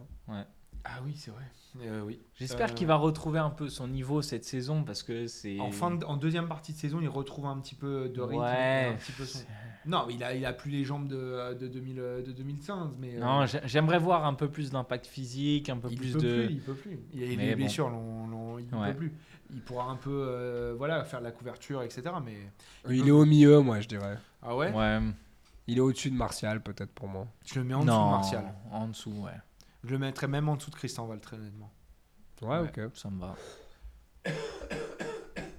Ah 0.84 0.98
oui, 1.04 1.14
c'est 1.16 1.30
vrai. 1.30 1.44
Euh, 1.86 2.02
oui. 2.04 2.20
J'espère 2.34 2.70
Euh, 2.70 2.74
qu'il 2.74 2.86
va 2.86 2.96
retrouver 2.96 3.38
un 3.38 3.50
peu 3.50 3.68
son 3.68 3.86
niveau 3.88 4.20
cette 4.20 4.44
saison 4.44 4.82
parce 4.84 5.02
que 5.02 5.26
c'est. 5.26 5.58
En, 5.60 5.70
fin 5.70 5.92
de- 5.92 6.04
en 6.04 6.16
deuxième 6.16 6.48
partie 6.48 6.72
de 6.72 6.76
saison, 6.78 6.98
il 7.00 7.08
retrouve 7.08 7.46
un 7.46 7.58
petit 7.60 7.74
peu 7.74 8.08
de 8.08 8.20
rythme. 8.20 8.42
Ouais. 8.42 8.90
un 8.92 8.96
petit 8.96 9.12
peu 9.12 9.24
son- 9.24 9.38
Non, 9.86 10.06
il 10.10 10.22
a, 10.22 10.34
il 10.34 10.44
a 10.44 10.52
plus 10.52 10.70
les 10.70 10.84
jambes 10.84 11.08
de, 11.08 11.54
de, 11.54 11.66
2000, 11.68 11.96
de 11.96 12.32
2015. 12.32 12.90
Mais, 12.98 13.14
Non, 13.18 13.42
euh, 13.42 13.46
j'ai- 13.46 13.60
j'aimerais 13.64 13.98
voir 13.98 14.24
un 14.26 14.34
peu 14.34 14.48
plus 14.48 14.70
d'impact 14.70 15.06
physique, 15.06 15.68
un 15.70 15.78
peu 15.78 15.88
il 15.90 15.96
plus 15.98 16.12
peut 16.12 16.18
de. 16.20 16.44
plus, 16.46 16.54
il 16.54 16.60
peut 16.60 16.74
plus. 16.74 17.00
Il 17.12 17.22
a 17.24 17.26
Mais 17.36 17.46
les 17.46 17.50
bon. 17.52 17.56
blessures, 17.58 17.90
il 18.58 18.76
Ouais. 18.78 18.92
peut 18.92 18.98
plus. 18.98 19.12
Il 19.54 19.60
pourra 19.60 19.84
un 19.90 19.96
peu 19.96 20.10
euh, 20.10 20.74
voilà, 20.76 21.04
faire 21.04 21.20
de 21.20 21.24
la 21.24 21.32
couverture, 21.32 21.82
etc. 21.82 22.02
Mais... 22.24 22.36
Il 22.94 23.06
est 23.08 23.10
au 23.12 23.24
milieu, 23.24 23.60
moi, 23.60 23.80
je 23.80 23.88
dirais. 23.88 24.18
Ah 24.42 24.56
ouais, 24.56 24.72
Ouais. 24.72 24.98
Il 25.68 25.78
est 25.78 25.80
au-dessus 25.80 26.10
de 26.10 26.16
Martial, 26.16 26.60
peut-être 26.60 26.90
pour 26.90 27.06
moi. 27.08 27.26
Je 27.46 27.60
le 27.60 27.64
mets 27.64 27.74
en 27.74 27.84
non, 27.84 27.84
dessous 27.84 28.04
de 28.04 28.10
Martial. 28.10 28.54
En 28.72 28.88
dessous, 28.88 29.12
ouais. 29.12 29.30
Je 29.84 29.90
le 29.90 29.98
mettrais 29.98 30.28
même 30.28 30.48
en 30.48 30.56
dessous 30.56 30.70
de 30.70 30.76
Christian 30.76 31.06
Val, 31.06 31.20
très 31.20 31.36
honnêtement. 31.36 31.72
Ouais, 32.42 32.58
Ouais, 32.60 32.70
ok. 32.86 32.90
Ça 32.96 33.10
me 33.10 33.20
va. 33.20 33.34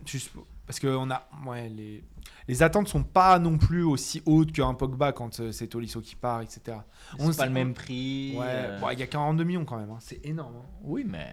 Juste 0.06 0.32
parce 0.66 0.80
que 0.80 0.88
on 0.88 1.10
a, 1.12 1.28
ouais, 1.46 1.70
les, 1.70 2.04
les 2.48 2.64
attentes 2.64 2.88
sont 2.88 3.04
pas 3.04 3.40
non 3.40 3.58
plus 3.58 3.84
aussi 3.84 4.22
hautes 4.26 4.52
qu'un 4.52 4.74
Pogba 4.74 5.12
quand 5.12 5.40
euh, 5.40 5.52
c'est 5.52 5.68
Tolisso 5.68 6.02
qui 6.02 6.16
part, 6.16 6.42
etc. 6.42 6.78
On 7.20 7.32
C'est 7.32 7.38
pas 7.38 7.46
le 7.46 7.52
même 7.52 7.74
prix. 7.74 8.36
Ouais, 8.38 8.46
euh, 8.48 8.80
bon, 8.80 8.90
il 8.92 9.00
y 9.00 9.04
a 9.04 9.08
42 9.08 9.44
millions 9.44 9.66
quand 9.66 9.78
même, 9.78 9.90
hein. 9.92 9.98
c'est 10.00 10.26
énorme. 10.26 10.56
hein. 10.58 10.66
Oui, 10.84 11.06
mais. 11.08 11.28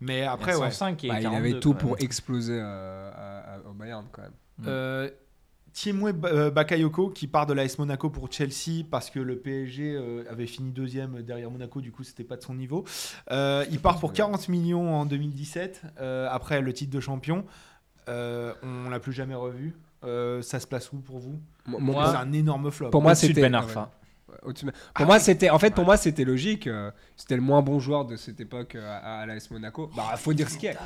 Mais 0.00 0.24
Après, 0.24 0.52
après, 0.52 0.62
ouais. 0.66 0.70
105 0.70 1.04
et 1.04 1.08
Bah, 1.08 1.20
il 1.20 1.22
42, 1.22 1.38
avait 1.50 1.60
tout 1.60 1.72
pour 1.74 1.98
exploser 2.00 2.58
euh, 2.60 3.10
à- 3.14 3.54
à- 3.54 3.58
au 3.60 3.72
Bayern, 3.72 4.06
quand 4.12 4.22
même. 4.22 4.32
Euh, 4.66 5.10
Ba- 6.12 6.28
euh, 6.28 6.50
Bakayoko 6.50 7.10
qui 7.10 7.26
part 7.26 7.46
de 7.46 7.52
l'AS 7.52 7.78
Monaco 7.78 8.08
pour 8.10 8.32
Chelsea 8.32 8.82
parce 8.90 9.10
que 9.10 9.20
le 9.20 9.36
PSG 9.38 9.94
euh, 9.94 10.24
avait 10.30 10.46
fini 10.46 10.70
deuxième 10.70 11.22
derrière 11.22 11.50
Monaco, 11.50 11.80
du 11.80 11.92
coup 11.92 12.02
c'était 12.02 12.24
pas 12.24 12.36
de 12.36 12.42
son 12.42 12.54
niveau. 12.54 12.84
Euh, 13.30 13.64
il 13.70 13.78
part 13.78 13.98
pour 14.00 14.12
40 14.12 14.48
millions 14.48 14.94
en 14.94 15.04
2017 15.06 15.82
euh, 16.00 16.28
après 16.30 16.60
le 16.62 16.72
titre 16.72 16.92
de 16.94 17.00
champion. 17.00 17.44
Euh, 18.08 18.52
on 18.62 18.88
l'a 18.88 19.00
plus 19.00 19.12
jamais 19.12 19.34
revu. 19.34 19.74
Euh, 20.04 20.40
ça 20.42 20.60
se 20.60 20.66
place 20.66 20.92
où 20.92 20.96
pour 20.98 21.18
vous? 21.18 21.38
Mo- 21.66 21.78
Moi, 21.78 22.10
C'est 22.10 22.16
un 22.18 22.32
énorme 22.32 22.70
flop. 22.70 22.90
pour 22.90 23.02
moi, 23.02 23.14
c'était 23.14 23.40
Ben 23.42 23.54
Arfa. 23.54 23.90
Ouais, 24.42 24.48
au-dessus 24.48 24.66
de- 24.66 24.72
Pour 24.94 25.06
moi, 25.06 25.18
c'était 25.18 25.50
en 25.50 25.58
fait 25.58 25.74
pour 25.74 25.84
moi 25.84 25.96
c'était 25.96 26.24
logique. 26.24 26.66
euh, 26.66 26.90
C'était 27.18 27.36
le 27.36 27.40
moins 27.42 27.62
bon 27.62 27.80
joueur 27.80 28.04
de 28.04 28.14
cette 28.16 28.40
époque 28.40 28.74
euh, 28.74 28.98
à, 29.02 29.20
à 29.20 29.26
l'AS 29.26 29.50
Monaco. 29.50 29.90
Bah, 29.96 30.04
faut 30.18 30.34
dire 30.34 30.50
ce 30.50 30.58
qu'il 30.58 30.68
y 30.68 30.72
a. 30.72 30.76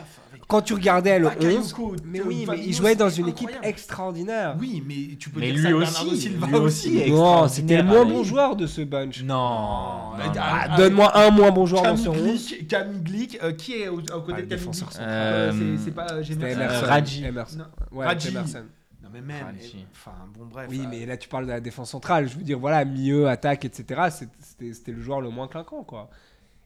Quand 0.46 0.62
tu 0.62 0.74
regardais 0.74 1.18
le 1.18 1.26
11, 1.26 1.34
Bakayoko, 1.34 1.96
mais 2.04 2.20
euh, 2.20 2.24
oui, 2.24 2.46
mais 2.48 2.58
il 2.64 2.72
jouait 2.72 2.94
dans 2.94 3.08
une 3.10 3.28
équipe 3.28 3.48
incroyable. 3.48 3.66
extraordinaire. 3.66 4.56
Oui, 4.60 4.82
mais 4.86 5.16
tu 5.16 5.28
peux 5.30 5.40
Mais 5.40 5.50
dire 5.52 5.76
lui 5.78 5.86
ça 5.86 6.02
aussi, 6.04 6.16
Silva 6.20 6.46
lui 6.46 6.54
aussi 6.56 6.98
est 7.00 7.08
Non, 7.10 7.48
c'était 7.48 7.78
le 7.78 7.82
moins 7.82 8.04
bon 8.04 8.22
joueur 8.22 8.54
de 8.54 8.66
ce 8.68 8.82
bunch. 8.82 9.22
Non, 9.24 9.34
ah, 9.36 10.32
ah, 10.38 10.76
Donne-moi 10.76 11.16
un 11.18 11.30
moins 11.30 11.50
bon 11.50 11.66
joueur 11.66 11.82
dans 11.82 11.88
Camille 11.96 12.04
ce 12.04 12.08
11. 12.10 12.22
Glick, 12.46 12.68
Camille 12.68 13.00
Glick, 13.02 13.38
euh, 13.42 13.52
qui 13.52 13.72
est 13.82 13.88
au, 13.88 13.96
aux 13.98 14.02
Ah, 14.08 14.20
côtés 14.24 14.42
de 14.42 14.54
Camille 14.54 14.70
Glick. 14.70 14.84
Euh, 15.00 15.52
Euh, 15.52 15.76
c'est- 15.84 15.90
pas 15.90 16.06
euh, 16.12 16.22
Emerson. 16.22 16.86
Radji. 16.86 17.24
Emerson. 17.24 17.58
Ouais. 17.90 18.06
Emerson. 18.28 18.64
Non 19.12 19.20
mais 19.20 19.20
même, 19.22 19.56
et- 19.60 19.86
enfin 19.92 20.12
bon 20.36 20.46
bref. 20.46 20.66
Oui, 20.70 20.80
euh, 20.84 20.88
mais 20.88 21.04
là 21.06 21.16
tu 21.16 21.28
parles 21.28 21.46
de 21.46 21.50
la 21.50 21.60
défense 21.60 21.90
centrale. 21.90 22.28
Je 22.28 22.36
veux 22.36 22.44
dire, 22.44 22.58
voilà, 22.58 22.84
milieu, 22.84 23.28
attaque, 23.28 23.64
etc. 23.64 24.00
c'était 24.10 24.92
le 24.92 25.00
joueur 25.00 25.20
le 25.20 25.30
moins 25.30 25.48
clinquant, 25.48 25.82
quoi. 25.82 26.08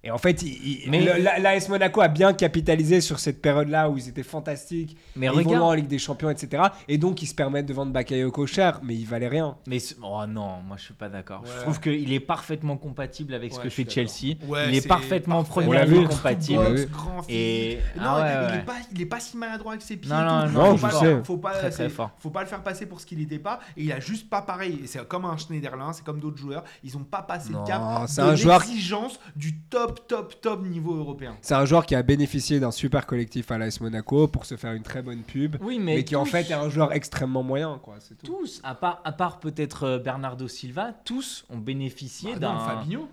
Et 0.07 0.11
en 0.11 0.19
fait, 0.19 0.43
il- 0.43 0.85
Mais- 0.91 1.01
l'AS 1.41 1.69
Monaco 1.71 2.01
a 2.03 2.09
bien 2.09 2.35
capitalisé 2.35 3.01
sur 3.01 3.19
cette 3.19 3.41
période-là 3.41 3.89
où 3.89 3.97
ils 3.97 4.07
étaient 4.09 4.23
fantastiques. 4.23 4.97
Mais 5.17 5.27
ils 5.27 5.31
vont 5.31 5.37
loin 5.37 5.45
en 5.45 5.55
regarde. 5.69 5.77
Ligue 5.77 5.87
des 5.89 5.99
Champions, 5.99 6.29
etc. 6.29 6.63
Et 6.89 6.99
donc 6.99 7.23
ils 7.23 7.27
se 7.27 7.35
permettent 7.35 7.65
de 7.67 7.73
vendre 7.73 7.91
Bakayoko 7.93 8.47
cher, 8.47 8.81
mais 8.83 8.95
il 8.95 9.07
valait 9.07 9.29
rien. 9.29 9.57
Mais 9.67 9.79
oh 10.03 10.27
non, 10.29 10.59
moi 10.67 10.77
je 10.77 10.83
suis 10.85 10.95
pas 10.95 11.09
d'accord. 11.09 11.43
Je 11.47 11.63
trouve 11.63 11.81
qu'il 11.81 12.13
est 12.13 12.21
parfaitement 12.21 12.77
compatible 12.77 13.33
avec 13.35 13.53
ce 13.55 13.61
que 13.61 13.71
fait 13.71 13.89
Chelsea. 13.91 14.37
Ouais, 14.47 14.69
il 14.69 14.75
est 14.77 14.81
c'est 14.83 14.89
parfaitement 14.89 15.37
parfait. 15.43 15.51
premier 15.53 15.69
On 15.69 15.73
l'a 15.73 15.85
ligne 15.87 16.03
vu. 16.03 16.09
compatible. 16.09 16.63
Box. 16.65 17.27
Et 17.31 17.79
Non, 17.97 18.03
ah 18.07 18.21
ouais, 18.21 18.49
il, 18.55 18.59
est 18.59 18.65
pas, 18.65 18.77
il 18.95 19.01
est 19.03 19.07
pas 19.07 19.21
si 19.21 19.37
maladroit 19.39 19.73
avec 19.73 19.83
ses 19.83 19.97
pieds. 19.97 20.11
Non, 20.13 20.23
non, 20.23 20.49
non, 20.51 20.77
faut 20.77 20.87
je 20.89 20.93
pas, 20.93 21.01
sais. 21.01 21.21
Faut 21.25 21.37
pas, 21.39 21.51
Très, 21.53 21.71
très 21.71 21.85
c'est- 21.85 21.89
fort. 21.89 22.11
faut 22.19 22.31
pas 22.31 22.43
le 22.43 22.47
faire 22.47 22.63
passer 22.63 22.85
pour 22.87 23.01
ce 23.01 23.07
qu'il 23.07 23.19
n'était 23.19 23.39
pas. 23.39 23.61
Et 23.77 23.85
il 23.85 23.93
a 23.93 24.01
juste 24.01 24.29
pas 24.29 24.43
pareil. 24.43 24.83
C'est 24.85 25.07
comme 25.09 25.25
un 25.25 25.37
Schneiderlin, 25.39 25.93
c'est 25.95 26.05
comme 26.05 26.21
d'autres 26.21 26.37
joueurs. 26.39 26.65
Ils 26.83 26.95
ont 26.99 27.05
pas 27.05 27.23
passé 27.23 27.53
le 27.53 27.65
cap 27.67 27.81
c'est 28.07 28.21
de 28.21 28.27
un 28.27 28.35
joueur- 28.37 28.61
l'exigence 28.61 29.19
du 29.35 29.59
top, 29.71 29.94
top, 29.95 30.41
top 30.41 30.63
niveau 30.65 30.95
européen. 30.95 31.37
C'est 31.41 31.55
un 31.55 31.65
joueur 31.65 31.87
qui 31.87 31.95
a 31.95 32.03
bénéficié 32.03 32.61
d'un 32.61 32.71
super 32.71 33.07
collectif 33.07 33.51
à 33.51 33.59
l'AS 33.59 33.81
Monaco 33.81 34.29
pour 34.29 34.45
se 34.45 34.57
faire 34.57 34.73
une 34.73 34.83
très 34.83 35.03
bonne 35.03 35.23
pub, 35.23 35.57
Oui, 35.61 35.79
mais, 35.79 35.97
mais, 35.97 36.05
qui 36.05 36.17
en 36.17 36.25
fait 36.25 36.51
est 36.51 36.55
un 36.55 36.69
joueur 36.69 36.93
extrêmement 36.93 37.43
moyen, 37.43 37.79
quoi. 37.83 37.97
C'est 38.01 38.17
tout. 38.17 38.27
tous, 38.27 38.61
à 38.65 38.75
part, 38.75 39.01
à 39.05 39.13
part 39.13 39.41
peut-être 39.41 39.85
euh, 39.85 39.99
Bernardo 39.99 40.49
Silva, 40.49 40.93
tous 41.05 41.45
ont 41.51 41.59
bénéficié 41.59 42.33
Bah 42.35 42.39
d'un. 42.39 42.59
Fabinho. 42.59 43.09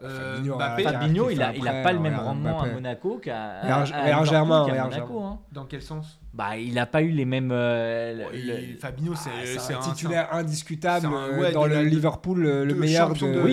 Euh, 0.00 0.36
Fabinho, 0.36 0.54
Mbappé, 0.56 0.84
ouais. 0.86 0.92
Fabinho, 0.92 1.30
il 1.30 1.42
a, 1.42 1.52
il 1.56 1.66
a 1.66 1.82
pas 1.82 1.92
le 1.92 1.98
même 1.98 2.14
rendement 2.16 2.58
Mbappé. 2.58 2.70
à 2.70 2.74
Monaco 2.74 3.18
qu'à 3.20 3.84
Germain, 4.24 4.62
regarde 4.62 4.92
Monaco. 4.92 5.20
Hein. 5.22 5.38
dans 5.50 5.64
quel 5.64 5.82
sens? 5.82 6.20
Bah, 6.32 6.56
il 6.56 6.78
a 6.78 6.86
pas 6.86 7.02
eu 7.02 7.10
les 7.10 7.24
mêmes. 7.24 7.50
euh, 7.52 8.28
le- 8.32 8.38
il- 8.38 8.76
Fabinho, 8.78 9.14
c'est 9.16 9.30
Ah, 9.30 9.72
un 9.74 9.76
un 9.76 9.80
titulaire 9.80 10.28
indiscutable 10.32 11.06
un- 11.06 11.12
euh, 11.12 11.40
ouais, 11.40 11.52
dans 11.52 11.64
de 11.64 11.70
le 11.70 11.76
de- 11.78 11.80
Liverpool, 11.88 12.40
le, 12.42 12.74
meilleur 12.76 13.08
champion 13.08 13.32
de, 13.32 13.48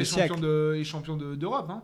et 0.00 0.04
champion 0.04 0.36
de- 0.38 0.74
et 0.78 0.84
champion 0.84 1.16
de- 1.18 1.34
d'Europe. 1.34 1.68
hein. 1.68 1.82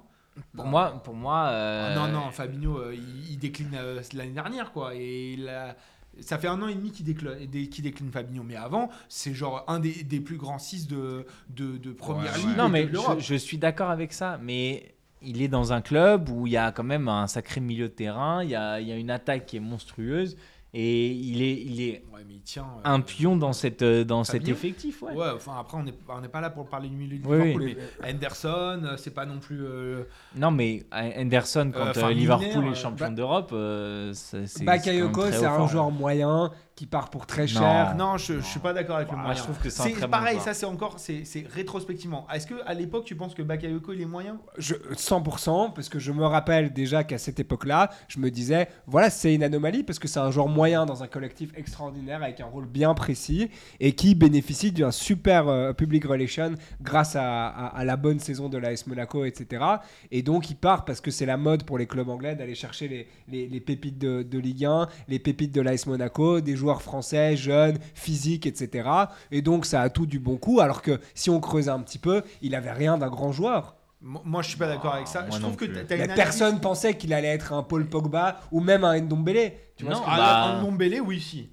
Pour 0.55 0.65
moi, 0.67 1.01
pour 1.05 1.15
moi. 1.15 1.49
euh, 1.49 1.95
Ah 1.95 2.09
non, 2.09 2.09
non, 2.13 2.31
Fabinho, 2.31 2.79
euh, 2.79 2.95
il, 2.95 3.33
il 3.33 3.39
décline 3.39 3.75
euh, 3.75 4.01
l'année 4.15 4.31
dernière, 4.33 4.73
quoi. 4.73 4.95
Et 4.95 5.33
il 5.35 5.49
a- 5.49 5.75
ça 6.21 6.39
fait 6.39 6.49
un 6.49 6.61
an 6.63 6.69
et 6.69 6.75
demi 6.75 6.91
qu'il 6.93 7.05
décline, 7.05 7.47
décline 7.47 8.11
Fabinho. 8.11 8.43
Mais 8.43 8.57
avant, 8.57 8.89
c'est 9.09 9.35
genre 9.35 9.65
un 9.69 9.79
des, 9.81 10.03
des 10.05 10.21
plus 10.21 10.37
grands 10.37 10.59
6 10.59 10.89
de, 10.89 11.27
de, 11.51 11.77
de 11.77 11.93
première 11.93 12.33
Ouais, 12.33 12.39
ligue. 12.39 12.49
ouais. 12.49 12.57
Non, 12.57 12.69
mais 12.69 12.89
je 13.19 13.35
suis 13.35 13.59
d'accord 13.59 13.91
avec 13.91 14.13
ça, 14.13 14.39
mais 14.43 14.95
il 15.23 15.43
est 15.43 15.49
dans 15.49 15.73
un 15.73 15.81
club 15.81 16.29
où 16.29 16.47
il 16.47 16.53
y 16.53 16.57
a 16.57 16.73
quand 16.73 16.85
même 16.85 17.09
un 17.09 17.27
sacré 17.27 17.61
milieu 17.61 17.89
de 17.89 17.93
terrain, 17.95 18.43
il 18.45 18.51
y 18.51 18.55
a, 18.55 18.81
il 18.81 18.87
y 18.89 18.93
a 18.93 18.97
une 18.97 19.11
attaque 19.11 19.47
qui 19.47 19.57
est 19.57 19.61
monstrueuse, 19.61 20.37
et 20.75 21.11
il 21.11 21.43
est, 21.43 21.63
il 21.63 21.81
est 21.81 22.05
Ouais, 22.17 22.23
mais 22.27 22.35
il 22.35 22.41
tient. 22.41 22.65
euh, 22.79 22.81
un 22.89 23.01
pion 23.03 23.37
dans, 23.37 23.53
cette, 23.53 23.83
euh, 23.83 24.03
dans 24.05 24.25
cet 24.25 24.49
effectif. 24.49 25.03
Ouais. 25.03 25.13
Ouais, 25.13 25.27
enfin 25.35 25.53
après, 25.61 25.77
on 25.77 25.83
n'est 25.83 25.93
on 26.09 26.29
pas 26.29 26.41
là 26.41 26.49
pour 26.49 26.67
parler 26.67 26.89
du 26.89 26.97
milieu 26.97 27.19
de 27.19 27.27
Oui, 27.29 27.37
Liverpool. 27.37 27.63
oui. 27.63 27.77
Mais 28.03 28.13
Henderson, 28.15 28.81
euh, 28.85 28.97
c'est 28.97 29.11
pas 29.13 29.27
non 29.27 29.39
plus. 29.39 29.61
euh, 29.63 30.05
Non, 30.35 30.51
mais 30.51 30.85
Henderson, 30.93 31.71
quand 31.75 31.95
Euh, 31.99 32.05
euh, 32.07 32.11
Liverpool 32.13 32.47
Milner, 32.63 32.71
est 32.71 32.75
champion 32.75 33.09
bah- 33.09 33.15
d'Europe, 33.15 33.51
euh, 33.53 34.13
c'est 34.15 34.65
Bakayoko, 34.65 35.31
c'est 35.31 35.45
un 35.45 35.57
fort. 35.59 35.69
joueur 35.69 35.91
moyen 35.91 36.51
qui 36.75 36.85
part 36.87 37.09
pour 37.09 37.25
très 37.27 37.47
cher. 37.47 37.95
Non, 37.97 38.19
je, 38.19 38.35
je 38.35 38.41
suis 38.45 38.61
pas 38.61 38.75
d'accord 38.75 38.97
avec 38.97 39.09
le 39.11 39.17
Ah, 39.19 39.23
moyen. 39.23 39.35
je 39.35 39.43
trouve 39.43 39.59
que 39.59 39.71
c'est 39.71 39.99
bon 39.99 40.09
pareil, 40.09 40.39
ça 40.41 40.53
c'est 40.53 40.67
encore, 40.67 40.99
c'est 40.99 41.25
c'est 41.25 41.47
rétrospectivement. 41.51 42.27
Est-ce 42.33 42.47
que 42.47 42.55
à 42.67 42.75
l'époque 42.75 43.05
tu 43.07 43.17
penses 43.17 43.33
que 43.35 43.43
Bakayoko 43.43 43.95
il 43.95 44.03
est 44.03 44.07
moyen? 44.07 44.37
Je, 44.59 44.75
100%, 44.95 45.73
parce 45.75 45.89
que 45.89 45.99
je 45.99 46.13
me 46.13 46.25
rappelle 46.27 46.73
déjà 46.75 47.03
qu'à 47.03 47.17
cette 47.17 47.41
époque-là, 47.41 47.89
je 48.09 48.19
me 48.19 48.31
disais, 48.31 48.69
voilà, 48.87 49.09
c'est 49.09 49.35
une 49.35 49.43
anomalie, 49.43 49.85
parce 49.85 49.99
que 49.99 50.07
c'est 50.07 50.21
un 50.21 50.31
joueur 50.31 50.49
moyen 50.49 50.85
dans 50.85 51.03
un 51.03 51.07
collectif 51.07 51.51
extraordinaire, 51.57 52.06
avec 52.15 52.41
un 52.41 52.47
rôle 52.47 52.67
bien 52.67 52.95
précis, 52.95 53.51
et 53.81 53.93
qui 53.93 54.15
bénéficie 54.15 54.73
d'un 54.73 54.91
super 54.91 55.49
euh, 55.49 55.73
public 55.73 56.05
relation 56.05 56.55
grâce 56.81 57.17
à, 57.17 57.49
à- 57.49 57.67
à 57.79 57.85
la 57.85 57.97
bonne 57.97 58.19
saison 58.21 58.49
de 58.49 58.59
l'AS 58.59 58.87
Monaco, 58.87 59.25
etc. 59.25 59.65
Et 60.11 60.23
donc, 60.23 60.51
il 60.51 60.57
part 60.57 60.85
parce 60.85 61.01
que 61.01 61.11
c'est 61.11 61.27
la 61.27 61.37
mode 61.37 61.65
pour 61.65 61.79
les 61.79 61.87
clubs 61.87 62.09
anglais 62.09 62.35
d'aller 62.37 62.55
chercher 62.55 62.89
les, 62.89 63.09
les- 63.29 63.49
les 63.49 63.61
pépites 63.61 63.99
de, 63.99 64.23
de 64.23 64.39
Ligue 64.39 64.65
1, 64.65 64.89
les 65.09 65.19
pépites 65.19 65.53
de 65.55 65.61
l'AS 65.61 65.87
Monaco, 65.87 66.41
des 66.41 66.57
joueurs 66.57 66.83
français, 66.83 67.37
jeunes, 67.37 67.79
physiques, 67.95 68.47
etc. 68.47 68.89
Et 69.31 69.43
donc, 69.43 69.67
ça 69.67 69.83
a 69.83 69.91
tout 69.91 70.07
du 70.07 70.19
bon 70.19 70.37
coup, 70.37 70.61
alors 70.61 70.83
que 70.83 71.01
si 71.15 71.31
on 71.31 71.41
creuse 71.41 71.69
un 71.69 71.81
petit 71.81 71.99
peu, 71.99 72.23
il 72.43 72.55
avait 72.55 72.73
rien 72.73 72.99
d'un 72.99 73.09
grand 73.09 73.33
joueur. 73.33 73.77
Mo- 74.03 74.21
Moi 74.25 74.43
je 74.43 74.49
suis 74.51 74.59
pas 74.59 74.69
d'accord 74.69 74.95
avec 74.95 75.09
ça. 75.09 75.27
je 75.33 75.39
trouve 75.41 75.57
que 75.57 75.65
Mais 75.65 76.07
personne 76.15 76.61
pensait 76.61 76.95
qu'il 76.95 77.15
allait 77.15 77.29
être 77.29 77.55
un 77.55 77.63
Paul 77.63 77.87
Pogba 77.89 78.41
ou 78.53 78.61
même 78.61 78.85
un 78.85 79.01
Ndombele. 79.01 79.53
Tu 79.75 79.85
vois 79.85 79.95
Non, 79.95 80.01
ce 80.01 80.05
que- 80.05 80.11
Ah, 80.13 80.17
Bah- 80.19 80.45
un 80.45 80.63
Ndombele, 80.63 81.01
oui, 81.01 81.19
si. 81.19 81.49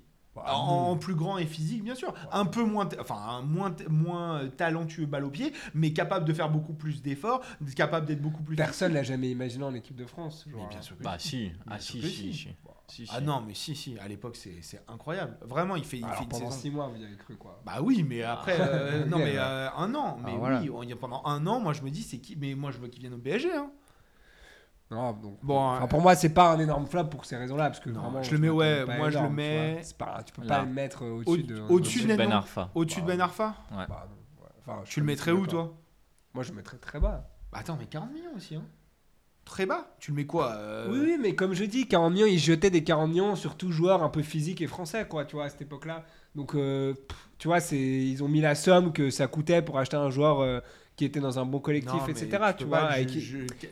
Bah, 0.45 0.55
en, 0.55 0.91
en 0.91 0.97
plus 0.97 1.15
grand 1.15 1.37
et 1.37 1.45
physique, 1.45 1.83
bien 1.83 1.95
sûr. 1.95 2.13
Un 2.31 2.45
peu 2.45 2.63
moins, 2.63 2.87
enfin, 2.99 3.15
un 3.15 3.41
moins, 3.41 3.73
moins 3.89 4.47
talentueux 4.57 5.05
balle 5.05 5.25
au 5.25 5.29
pied, 5.29 5.53
mais 5.73 5.93
capable 5.93 6.25
de 6.25 6.33
faire 6.33 6.49
beaucoup 6.49 6.73
plus 6.73 7.01
d'efforts, 7.01 7.41
capable 7.75 8.05
d'être 8.05 8.21
beaucoup 8.21 8.43
plus. 8.43 8.55
Personne 8.55 8.93
l'a 8.93 9.03
jamais 9.03 9.29
imaginé 9.29 9.63
en 9.63 9.73
équipe 9.73 9.95
de 9.95 10.05
France. 10.05 10.43
ce 10.45 10.49
Mais 10.55 10.65
bien 10.69 10.81
sûr 10.81 10.97
que 10.97 11.03
Bah 11.03 11.15
si. 11.17 11.51
ah 11.69 11.79
si, 11.79 12.01
si, 12.01 12.09
si. 12.09 12.33
si. 12.33 12.47
Si, 12.89 13.07
Ah 13.11 13.19
si. 13.19 13.23
non, 13.23 13.41
mais 13.47 13.53
si, 13.53 13.75
si, 13.75 13.97
à 13.97 14.07
l'époque 14.09 14.35
c'est 14.35 14.57
c'est 14.61 14.81
incroyable. 14.89 15.37
Vraiment, 15.41 15.77
il 15.77 15.85
fait, 15.85 15.97
il 15.99 16.03
Alors 16.03 16.17
fait 16.17 16.23
une 16.23 16.29
pendant 16.29 16.49
saison. 16.51 16.61
6 16.61 16.69
mois, 16.71 16.87
vous 16.89 17.01
y 17.01 17.05
avez 17.05 17.15
cru 17.15 17.35
quoi. 17.37 17.61
Bah 17.65 17.77
oui, 17.81 18.03
mais 18.07 18.23
après, 18.23 18.57
euh, 18.59 19.05
non, 19.07 19.17
mais 19.19 19.37
euh, 19.37 19.69
un 19.77 19.95
an. 19.95 20.19
Mais 20.23 20.31
Ah, 20.35 20.37
voilà. 20.37 20.59
oui, 20.61 20.69
on 20.69 20.83
y 20.83 20.91
a 20.91 20.95
pendant 20.97 21.21
un 21.25 21.47
an, 21.47 21.61
moi 21.61 21.71
je 21.71 21.81
me 21.81 21.89
dis, 21.89 22.03
c'est 22.03 22.17
qui 22.19 22.35
Mais 22.35 22.53
moi 22.55 22.71
je 22.71 22.79
veux 22.79 22.89
qu'il 22.89 23.01
vienne 23.01 23.13
au 23.13 23.17
PSG. 23.19 23.53
Hein. 23.53 23.71
Non, 24.91 25.13
donc, 25.13 25.39
Bon, 25.41 25.73
euh, 25.73 25.87
pour 25.87 26.01
moi, 26.01 26.15
c'est 26.15 26.29
pas 26.33 26.51
un 26.51 26.59
énorme 26.59 26.85
flop 26.85 27.05
pour 27.05 27.25
ces 27.25 27.35
raisons-là. 27.35 27.65
Parce 27.65 27.79
que 27.79 27.89
Non, 27.89 28.01
vraiment, 28.01 28.23
je 28.23 28.31
le 28.31 28.37
mets, 28.37 28.49
ouais, 28.49 28.85
moi, 28.97 29.09
je 29.09 29.19
le 29.19 29.29
mets 29.29 29.81
pas, 29.97 30.21
tu 30.23 30.33
peux 30.33 30.43
là. 30.43 30.59
pas 30.59 30.65
le 30.65 30.71
mettre 30.71 31.03
euh, 31.03 31.23
au-dessus 31.25 31.43
de. 31.43 31.59
Au-dessus 31.61 32.07
Ben. 32.07 32.31
Arfa. 32.31 32.69
Au-dessus 32.75 33.01
de 33.01 33.07
Ouais. 33.07 33.13
Ben 33.17 33.21
Arfa 33.21 33.55
Ouais. 33.71 33.85
Bah, 33.89 34.07
non, 34.09 34.43
ouais. 34.43 34.49
Enfin, 34.59 34.81
je 34.85 34.91
Tu 34.91 34.99
le 34.99 35.05
mettrais 35.05 35.31
où 35.31 35.47
toi 35.47 35.73
Moi, 36.33 36.43
je 36.43 36.49
le 36.51 36.57
mettrais 36.57 36.77
très 36.77 36.99
bas. 36.99 37.29
Bah 37.51 37.59
attends, 37.59 37.77
mais 37.79 37.85
40 37.87 38.11
millions 38.11 38.35
aussi. 38.35 38.55
Hein. 38.55 38.63
Très 39.45 39.65
bas. 39.65 39.93
Tu 39.99 40.11
le 40.11 40.15
mets 40.17 40.25
quoi 40.25 40.51
euh, 40.53 40.87
Oui, 40.89 40.99
oui, 41.03 41.17
mais 41.19 41.35
comme 41.35 41.53
je 41.53 41.65
dis, 41.65 41.87
40 41.87 42.13
millions, 42.13 42.25
ils 42.25 42.39
jetaient 42.39 42.69
des 42.69 42.83
40 42.83 43.09
millions 43.09 43.35
sur 43.35 43.55
tout 43.57 43.71
joueur 43.71 44.01
un 44.01 44.09
peu 44.09 44.21
physique 44.21 44.61
et 44.61 44.67
français, 44.67 45.05
quoi, 45.07 45.25
tu 45.25 45.35
vois, 45.35 45.45
à 45.45 45.49
cette 45.49 45.61
époque-là. 45.61 46.05
Donc, 46.33 46.55
euh, 46.55 46.93
pff, 46.93 47.29
tu 47.37 47.47
vois, 47.49 47.59
c'est, 47.59 47.77
ils 47.77 48.23
ont 48.23 48.29
mis 48.29 48.39
la 48.41 48.55
somme 48.55 48.93
que 48.93 49.09
ça 49.09 49.27
coûtait 49.27 49.61
pour 49.61 49.77
acheter 49.77 49.97
un 49.97 50.09
joueur 50.09 50.39
euh, 50.39 50.61
qui 51.03 51.07
était 51.07 51.19
dans 51.19 51.37
un 51.37 51.45
bon 51.45 51.59
collectif, 51.59 51.93
Non, 51.93 52.07
etc. 52.07 52.29
tu 52.51 52.63
Tu 52.63 52.63
vois, 52.65 52.97
et 52.99 53.05
qui- 53.05 53.21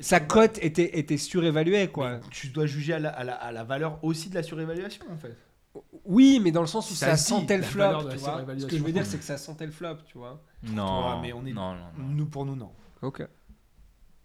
sa 0.01 0.19
tu 0.19 0.25
peux 0.25 0.27
pas- 0.27 0.33
cote 0.47 0.59
était, 0.61 0.99
était 0.99 1.15
surévaluée, 1.17 1.87
quoi. 1.87 2.19
Tu 2.29 2.49
dois 2.49 2.65
juger 2.65 2.93
à 2.93 2.99
la, 2.99 3.09
à 3.09 3.23
la- 3.23 3.35
à 3.35 3.51
la 3.53 3.63
valeur 3.63 4.03
aussi 4.03 4.29
de 4.29 4.35
la 4.35 4.43
surévaluation 4.43 5.05
en 5.11 5.15
fait. 5.17 5.37
Oui, 6.03 6.41
mais 6.43 6.51
dans 6.51 6.59
le 6.61 6.67
sens 6.67 6.91
où 6.91 6.93
Ça 6.93 7.11
ça, 7.11 7.17
sentait 7.17 7.55
le 7.55 7.63
flop, 7.63 8.09
tu 8.11 8.17
vois. 8.17 8.43
Ce 8.59 8.65
que 8.65 8.77
je 8.77 8.83
veux 8.83 8.91
dire, 8.91 9.05
c'est 9.05 9.17
que 9.17 9.23
ça 9.23 9.37
sentait 9.37 9.65
le 9.65 9.71
flop, 9.71 9.95
tu 10.05 10.17
vois. 10.17 10.41
Non, 10.63 11.21
mais 11.21 11.31
on 11.31 11.45
est- 11.45 11.53
non, 11.53 11.73
non, 11.73 11.85
non. 11.97 12.03
Nous 12.09 12.25
pour 12.25 12.45
nous 12.45 12.55
non. 12.57 12.71
Ok. 13.01 13.25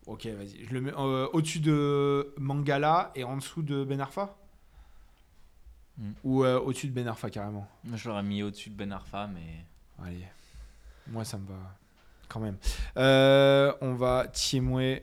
Ok, 0.09 0.27
vas-y. 0.27 0.65
Je 0.69 0.73
le 0.75 0.81
mets 0.81 0.93
euh, 0.97 1.29
au-dessus 1.33 1.61
de 1.61 2.33
Mangala 2.39 3.13
et 3.15 3.23
en 3.25 3.37
dessous 3.37 3.63
de 3.63 3.85
Ben 3.85 4.01
Arfa 4.01 4.37
Hmm. 5.99 6.13
Ou 6.25 6.45
euh, 6.45 6.61
au-dessus 6.61 6.89
de 6.89 6.93
Ben 6.93 7.09
Arfa 7.09 7.31
carrément 7.31 7.67
Moi, 7.85 7.97
je 7.97 8.07
l'aurais 8.09 8.23
mis 8.23 8.43
au-dessus 8.43 8.69
de 8.69 8.75
Ben 8.75 8.93
Arfa, 8.93 9.29
mais 9.29 9.65
Allez. 10.05 10.27
Moi 11.09 11.25
ça 11.25 11.39
me 11.39 11.47
va 11.47 11.55
quand 12.29 12.41
même. 12.41 12.57
Euh, 12.97 13.73
on 13.81 13.95
va 13.95 14.27
Tiemwe 14.29 15.01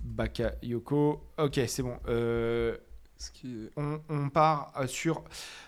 Bakayoko. 0.00 1.22
Ok, 1.38 1.60
c'est 1.66 1.82
bon. 1.82 1.96
Euh, 2.08 2.76
on, 3.76 4.00
on 4.08 4.28
part 4.28 4.72
euh, 4.78 4.86
sur 4.86 5.24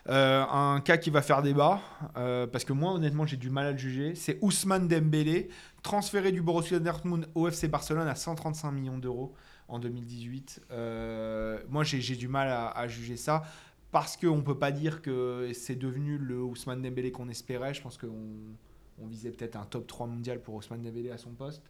euh, 0.08 0.44
un 0.44 0.80
cas 0.80 0.96
qui 0.96 1.10
va 1.10 1.22
faire 1.22 1.42
débat, 1.42 1.80
parce 2.14 2.64
que 2.64 2.72
moi, 2.72 2.92
honnêtement, 2.92 3.26
j'ai 3.26 3.36
du 3.36 3.50
mal 3.50 3.66
à 3.66 3.72
le 3.72 3.78
juger. 3.78 4.14
C'est 4.14 4.38
Ousmane 4.40 4.88
Dembélé, 4.88 5.48
transféré 5.82 6.32
du 6.32 6.42
Borussia 6.42 6.78
Dortmund 6.78 7.28
au 7.34 7.48
FC 7.48 7.68
Barcelone 7.68 8.08
à 8.08 8.14
135 8.14 8.70
millions 8.70 8.98
d'euros 8.98 9.34
en 9.68 9.78
2018. 9.78 10.62
Euh, 10.70 11.58
moi, 11.68 11.84
j'ai 11.84 12.00
j'ai 12.00 12.16
du 12.16 12.28
mal 12.28 12.48
à, 12.48 12.68
à 12.68 12.86
juger 12.88 13.16
ça, 13.16 13.42
parce 13.90 14.16
qu'on 14.16 14.36
ne 14.36 14.42
peut 14.42 14.58
pas 14.58 14.70
dire 14.70 15.02
que 15.02 15.50
c'est 15.52 15.76
devenu 15.76 16.18
le 16.18 16.40
Ousmane 16.42 16.82
Dembélé 16.82 17.10
qu'on 17.10 17.28
espérait. 17.28 17.74
Je 17.74 17.82
pense 17.82 17.98
qu'on 17.98 18.54
on 19.00 19.06
visait 19.06 19.30
peut-être 19.30 19.56
un 19.56 19.64
top 19.64 19.86
3 19.86 20.06
mondial 20.06 20.40
pour 20.40 20.54
Ousmane 20.54 20.82
Dembélé 20.82 21.10
à 21.10 21.18
son 21.18 21.30
poste. 21.30 21.62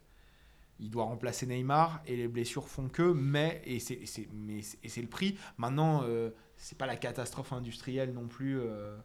Il 0.78 0.90
doit 0.90 1.04
remplacer 1.04 1.46
Neymar 1.46 2.00
et 2.06 2.16
les 2.16 2.26
blessures 2.28 2.66
font 2.68 2.88
que, 2.88 3.02
mais 3.02 3.60
et 3.64 3.80
c'est 3.80 4.00
mais 4.32 4.60
et 4.82 5.00
le 5.02 5.08
prix. 5.08 5.36
Maintenant, 5.58 6.02
euh, 6.04 6.30
c'est 6.56 6.78
pas 6.78 6.86
la 6.86 6.96
catastrophe 6.96 7.52
industrielle 7.52 8.12
non 8.14 8.26
plus 8.28 8.58
euh, 8.58 8.96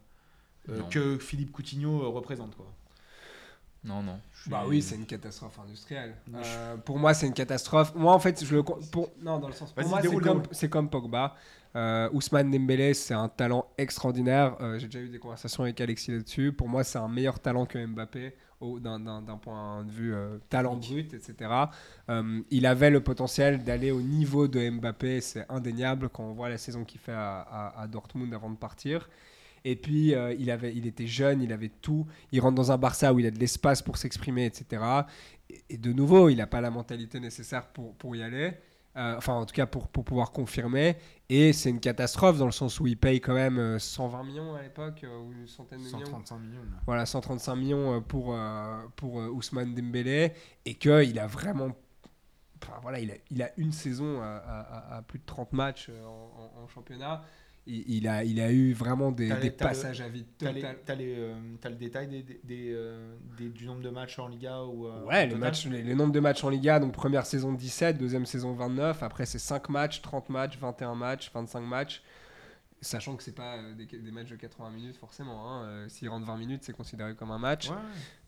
euh, 0.69 0.79
Non. 0.79 0.89
que 0.89 1.17
Philippe 1.17 1.51
Coutinho 1.51 2.01
euh, 2.03 2.07
représente 2.07 2.55
quoi. 2.55 2.73
non, 3.83 4.01
non. 4.01 4.19
Bah 4.47 4.63
oui, 4.67 4.81
c'est 4.81 4.95
une 4.95 5.05
catastrophe 5.05 5.59
industrielle. 5.59 6.15
Euh, 6.33 6.77
pour 6.77 6.97
moi, 6.97 7.13
c'est 7.13 7.27
une 7.27 7.33
catastrophe. 7.33 7.93
Moi, 7.95 8.13
en 8.13 8.19
fait, 8.19 8.43
je 8.43 8.55
le 8.55 8.63
pour 8.63 9.11
non 9.21 9.39
dans 9.39 9.47
le 9.47 9.53
sens. 9.53 9.73
Pour 9.73 9.87
moi, 9.89 10.01
comme, 10.21 10.43
c'est 10.51 10.69
comme 10.69 10.89
Pogba. 10.89 11.35
Euh, 11.75 12.09
Ousmane 12.13 12.51
Dembélé, 12.51 12.93
c'est 12.93 13.13
un 13.13 13.27
talent 13.27 13.67
extraordinaire. 13.77 14.55
Euh, 14.61 14.79
J'ai 14.79 14.87
déjà 14.87 14.99
eu 15.01 15.09
des 15.09 15.19
conversations 15.19 15.63
avec 15.63 15.79
Alexis 15.81 16.11
là-dessus. 16.11 16.53
Pour 16.53 16.69
moi, 16.69 16.83
c'est 16.83 16.97
un 16.99 17.07
meilleur 17.09 17.39
talent 17.39 17.65
que 17.65 17.83
Mbappé 17.85 18.33
d'un- 18.81 19.21
point 19.41 19.83
de 19.83 19.91
vue 19.91 20.13
euh, 20.15 20.37
talent 20.49 20.77
brut, 20.77 21.13
etc. 21.13 21.35
Il 22.49 22.65
avait 22.65 22.89
le 22.89 23.01
potentiel 23.01 23.63
d'aller 23.63 23.91
au 23.91 24.01
niveau 24.01 24.47
de 24.47 24.69
Mbappé, 24.69 25.21
c'est 25.21 25.45
indéniable 25.49 26.09
quand 26.09 26.23
on 26.23 26.33
voit 26.33 26.49
la 26.49 26.57
saison 26.57 26.83
qu'il 26.83 26.99
fait 26.99 27.11
à, 27.11 27.41
à- 27.41 27.81
à 27.81 27.87
Dortmund 27.87 28.33
avant 28.33 28.49
de 28.49 28.55
partir. 28.55 29.09
Et 29.65 29.75
puis, 29.75 30.13
euh, 30.15 30.33
il, 30.39 30.49
avait, 30.51 30.73
il 30.75 30.85
était 30.87 31.07
jeune, 31.07 31.41
il 31.41 31.51
avait 31.51 31.71
tout. 31.81 32.05
Il 32.31 32.39
rentre 32.39 32.55
dans 32.55 32.71
un 32.71 32.77
Barça 32.77 33.13
où 33.13 33.19
il 33.19 33.25
a 33.25 33.31
de 33.31 33.39
l'espace 33.39 33.81
pour 33.81 33.97
s'exprimer, 33.97 34.45
etc. 34.45 34.81
Et, 35.49 35.61
et 35.71 35.77
de 35.77 35.91
nouveau, 35.91 36.29
il 36.29 36.37
n'a 36.37 36.47
pas 36.47 36.61
la 36.61 36.69
mentalité 36.71 37.19
nécessaire 37.19 37.67
pour, 37.67 37.93
pour 37.95 38.15
y 38.15 38.21
aller. 38.23 38.53
Euh, 38.95 39.15
enfin, 39.17 39.33
en 39.33 39.45
tout 39.45 39.53
cas, 39.53 39.65
pour, 39.65 39.87
pour 39.89 40.05
pouvoir 40.05 40.31
confirmer. 40.31 40.95
Et 41.29 41.53
c'est 41.53 41.71
une 41.71 41.79
catastrophe 41.79 42.37
dans 42.37 42.45
le 42.45 42.51
sens 42.51 42.79
où 42.79 42.85
il 42.85 42.97
paye 42.97 43.19
quand 43.19 43.33
même 43.33 43.57
euh, 43.57 43.79
120 43.79 44.23
millions 44.23 44.53
à 44.55 44.61
l'époque, 44.61 45.03
euh, 45.03 45.17
ou 45.19 45.31
une 45.33 45.47
centaine 45.47 45.79
de 45.79 45.85
millions. 45.85 45.99
135 46.05 46.37
millions. 46.39 46.61
là. 46.71 46.77
Voilà, 46.85 47.05
135 47.07 47.55
millions 47.55 47.95
euh, 47.95 47.99
pour, 47.99 48.33
euh, 48.35 48.83
pour 48.95 49.19
euh, 49.19 49.27
Ousmane 49.29 49.73
Dembélé. 49.73 50.33
Et 50.65 50.75
qu'il 50.75 51.17
a 51.19 51.25
vraiment. 51.27 51.69
Enfin, 52.63 52.73
voilà, 52.81 52.99
il 52.99 53.11
a, 53.11 53.15
il 53.31 53.41
a 53.41 53.49
une 53.57 53.71
saison 53.71 54.21
à, 54.21 54.25
à- 54.27 54.59
à- 54.93 54.97
à 54.97 55.01
plus 55.01 55.19
de 55.19 55.25
30 55.25 55.51
matchs 55.53 55.87
euh, 55.89 56.05
en, 56.05 56.59
en- 56.59 56.63
en 56.63 56.67
championnat. 56.67 57.23
Il, 57.67 57.83
il 57.87 58.07
a, 58.07 58.23
il 58.23 58.39
a 58.39 58.51
eu 58.51 58.73
vraiment 58.73 59.11
des, 59.11 59.27
des 59.27 59.29
t'as 59.29 59.39
le- 59.43 59.51
passages 59.69 59.99
à 60.01 60.07
vide 60.07 60.27
total. 60.37 60.77
t'as 60.85 60.95
euh, 60.95 61.33
le 61.63 61.75
détail 61.75 62.07
des, 62.07 62.23
des- 62.43 62.71
euh, 62.73 63.15
du 63.39 63.65
nombre 63.65 63.81
de 63.81 63.89
matchs 63.89 64.19
en 64.19 64.27
Liga 64.27 64.61
ou 64.63 64.85
euh, 64.87 65.03
Ouais, 65.05 65.25
les, 65.25 65.35
matchs, 65.35 65.65
les, 65.65 65.81
les 65.81 65.95
nombres 65.95 66.13
de 66.13 66.19
matchs 66.19 66.43
en 66.43 66.49
Liga, 66.49 66.79
donc 66.79 66.93
première 66.93 67.25
saison 67.25 67.53
17, 67.53 67.97
deuxième 67.97 68.27
saison 68.27 68.53
29, 68.53 69.01
après 69.01 69.25
c'est 69.25 69.39
5 69.39 69.69
matchs, 69.69 70.01
30 70.03 70.29
matchs, 70.29 70.59
21 70.59 70.93
matchs, 70.93 71.31
25 71.33 71.61
matchs, 71.61 72.03
sachant 72.85 73.15
que 73.15 73.23
c'est 73.23 73.35
pas 73.35 73.55
euh, 73.57 73.73
des, 73.73 73.85
des 73.85 74.11
matchs 74.11 74.29
de 74.29 74.35
80 74.35 74.69
minutes 74.71 74.97
forcément, 74.97 75.49
hein. 75.51 75.63
Euh, 75.65 75.89
s'il 75.89 76.07
rentre 76.09 76.25
20 76.25 76.37
minutes 76.37 76.63
c'est 76.63 76.73
considéré 76.75 77.15
comme 77.15 77.31
un 77.31 77.37
match. 77.39 77.69
Ouais. 77.69 77.75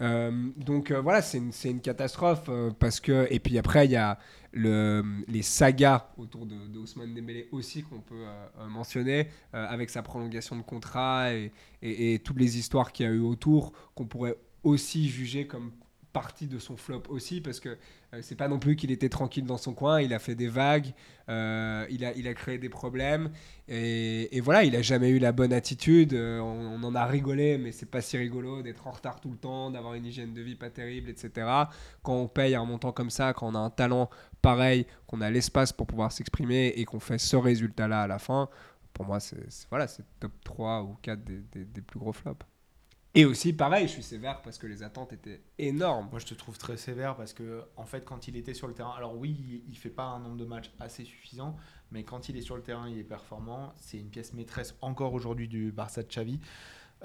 Euh, 0.01 0.49
donc 0.57 0.91
euh, 0.91 0.99
voilà, 1.01 1.21
c'est 1.21 1.37
une, 1.37 1.51
une 1.65 1.81
catastrophe 1.81 2.49
parce 2.79 2.99
que 2.99 3.27
et 3.29 3.39
puis 3.39 3.57
après 3.57 3.85
il 3.85 3.91
y 3.91 3.95
a 3.95 4.19
le, 4.53 5.03
les 5.27 5.41
sagas 5.43 6.09
autour 6.17 6.45
de, 6.45 6.67
de 6.67 6.79
Ousmane 6.79 7.13
Dembélé 7.13 7.47
aussi 7.51 7.83
qu'on 7.83 8.01
peut 8.01 8.23
mentionner 8.67 9.29
avec 9.53 9.89
sa 9.89 10.01
prolongation 10.01 10.55
de 10.55 10.61
contrat 10.63 11.33
et, 11.33 11.51
et- 11.81 12.13
et 12.15 12.19
toutes 12.19 12.39
les 12.39 12.57
histoires 12.57 12.91
qu'il 12.91 13.05
y 13.05 13.09
a 13.09 13.11
eu 13.11 13.19
autour 13.19 13.73
qu'on 13.95 14.05
pourrait 14.05 14.35
aussi 14.63 15.07
juger 15.09 15.45
comme 15.47 15.71
partie 16.13 16.47
de 16.47 16.57
son 16.57 16.77
flop 16.77 17.03
aussi 17.09 17.41
parce 17.41 17.59
que 17.59 17.77
c'est 18.21 18.35
pas 18.35 18.47
non 18.47 18.57
plus 18.59 18.75
qu'il 18.75 18.91
était 18.91 19.09
tranquille 19.09 19.45
dans 19.45 19.57
son 19.57 19.73
coin, 19.73 20.01
il 20.01 20.13
a 20.13 20.19
fait 20.19 20.35
des 20.35 20.47
vagues, 20.47 20.93
euh, 21.29 21.85
il, 21.89 22.05
a, 22.05 22.33
créé 22.33 22.57
des 22.57 22.69
problèmes 22.69 23.31
et, 23.67 24.39
voilà, 24.41 24.63
il 24.63 24.75
a 24.75 24.81
jamais 24.81 25.09
eu 25.09 25.19
la 25.19 25.31
bonne 25.33 25.51
attitude. 25.53 26.13
euh, 26.13 26.39
on, 26.39 26.81
en 26.83 26.95
a 26.95 27.05
rigolé, 27.05 27.57
mais 27.57 27.71
c'est 27.71 27.85
pas 27.85 28.01
si 28.01 28.17
rigolo 28.17 28.61
d'être 28.61 28.87
en 28.87 28.91
retard 28.91 29.19
tout 29.19 29.29
le 29.29 29.37
temps, 29.37 29.71
d'avoir 29.71 29.93
une 29.95 30.05
hygiène 30.05 30.33
de 30.33 30.41
vie 30.41 30.55
pas 30.55 30.69
terrible, 30.69 31.09
etc. 31.09 31.47
Quand 32.01 32.15
on 32.15 32.27
paye 32.27 32.55
un 32.55 32.65
montant 32.65 32.91
comme 32.93 33.09
ça, 33.09 33.33
quand 33.33 33.47
on 33.47 33.55
a 33.55 33.59
un 33.59 33.69
talent 33.69 34.09
pareil, 34.41 34.85
qu'on 35.07 35.21
a 35.21 35.29
l'espace 35.29 35.73
pour 35.73 35.85
pouvoir 35.87 36.11
s'exprimer 36.11 36.67
et 36.77 36.85
qu'on 36.85 36.99
fait 37.01 37.17
ce 37.17 37.35
résultat-là 37.35 38.03
à 38.03 38.07
la 38.07 38.19
fin, 38.19 38.49
pour 38.93 39.05
moi, 39.05 39.19
c'est 39.19 39.37
voilà, 39.69 39.87
top 40.19 40.31
3 40.43 40.83
ou 40.83 40.95
4 41.01 41.23
des, 41.23 41.39
des- 41.51 41.65
des 41.65 41.81
plus 41.81 41.99
gros 41.99 42.13
flops. 42.13 42.45
Et 43.17 43.25
aussi, 43.25 43.51
pareil, 43.51 43.87
je 43.87 43.93
suis 43.93 44.03
sévère 44.03 44.43
parce 44.43 44.59
que 44.59 44.67
les 44.67 44.83
attentes 44.83 45.11
étaient 45.11 45.41
énormes. 45.57 46.07
Moi, 46.11 46.19
je 46.19 46.27
te 46.27 46.35
trouve 46.35 46.59
très 46.59 46.77
sévère 46.77 47.15
parce 47.15 47.33
que, 47.33 47.63
en 47.75 47.83
fait, 47.87 48.05
quand 48.05 48.27
il 48.27 48.37
était 48.37 48.53
sur 48.53 48.67
le 48.67 48.75
terrain, 48.75 48.93
alors 48.95 49.17
oui, 49.17 49.63
il- 49.67 49.75
fait 49.75 49.89
pas 49.89 50.03
un 50.03 50.19
nombre 50.19 50.37
de 50.37 50.45
matchs 50.45 50.69
assez 50.79 51.03
suffisant, 51.03 51.55
mais 51.91 52.03
quand 52.03 52.29
il 52.29 52.37
est 52.37 52.41
sur 52.41 52.55
le 52.55 52.61
terrain, 52.61 52.87
il 52.87 52.99
est 52.99 53.03
performant. 53.03 53.73
C'est 53.77 53.97
une 53.97 54.09
pièce 54.09 54.33
maîtresse 54.33 54.75
encore 54.81 55.13
aujourd'hui 55.15 55.47
du 55.47 55.71
Barça 55.71 56.03
de 56.03 56.07
Xavi. 56.07 56.39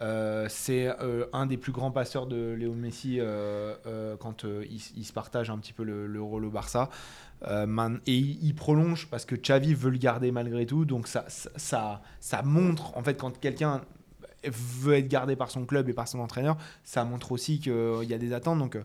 Euh, 0.02 0.48
c'est 0.50 0.88
euh, 1.00 1.24
un 1.32 1.46
des 1.46 1.56
plus 1.56 1.72
grands 1.72 1.90
passeurs 1.90 2.26
de 2.26 2.52
Léo 2.52 2.74
Messi 2.74 3.16
euh, 3.18 4.14
quand 4.18 4.44
il, 4.44 4.80
se 4.80 5.12
partage 5.14 5.48
un 5.48 5.56
petit 5.56 5.72
peu 5.72 5.82
le, 5.82 6.06
le 6.06 6.20
rôle 6.20 6.44
au 6.44 6.50
Barça. 6.50 6.90
Man- 7.66 8.00
et 8.06 8.18
il, 8.18 8.54
prolonge 8.54 9.08
parce 9.08 9.24
que 9.24 9.34
Xavi 9.34 9.72
veut 9.72 9.90
le 9.90 9.96
garder 9.98 10.30
malgré 10.30 10.66
tout. 10.66 10.84
Donc 10.84 11.08
ça, 11.08 11.24
ça, 11.28 12.02
ça 12.20 12.42
montre, 12.42 12.98
en 12.98 13.02
fait, 13.02 13.14
quand 13.14 13.40
quelqu'un 13.40 13.80
veut 14.50 14.94
être 14.94 15.08
gardé 15.08 15.36
par 15.36 15.50
son 15.50 15.64
club 15.64 15.88
et 15.88 15.92
par 15.92 16.08
son 16.08 16.18
entraîneur, 16.20 16.56
ça 16.84 17.04
montre 17.04 17.32
aussi 17.32 17.60
qu'il 17.60 18.04
y 18.04 18.14
a 18.14 18.18
des 18.18 18.32
attentes. 18.32 18.58
Donc 18.58 18.76
euh, 18.76 18.84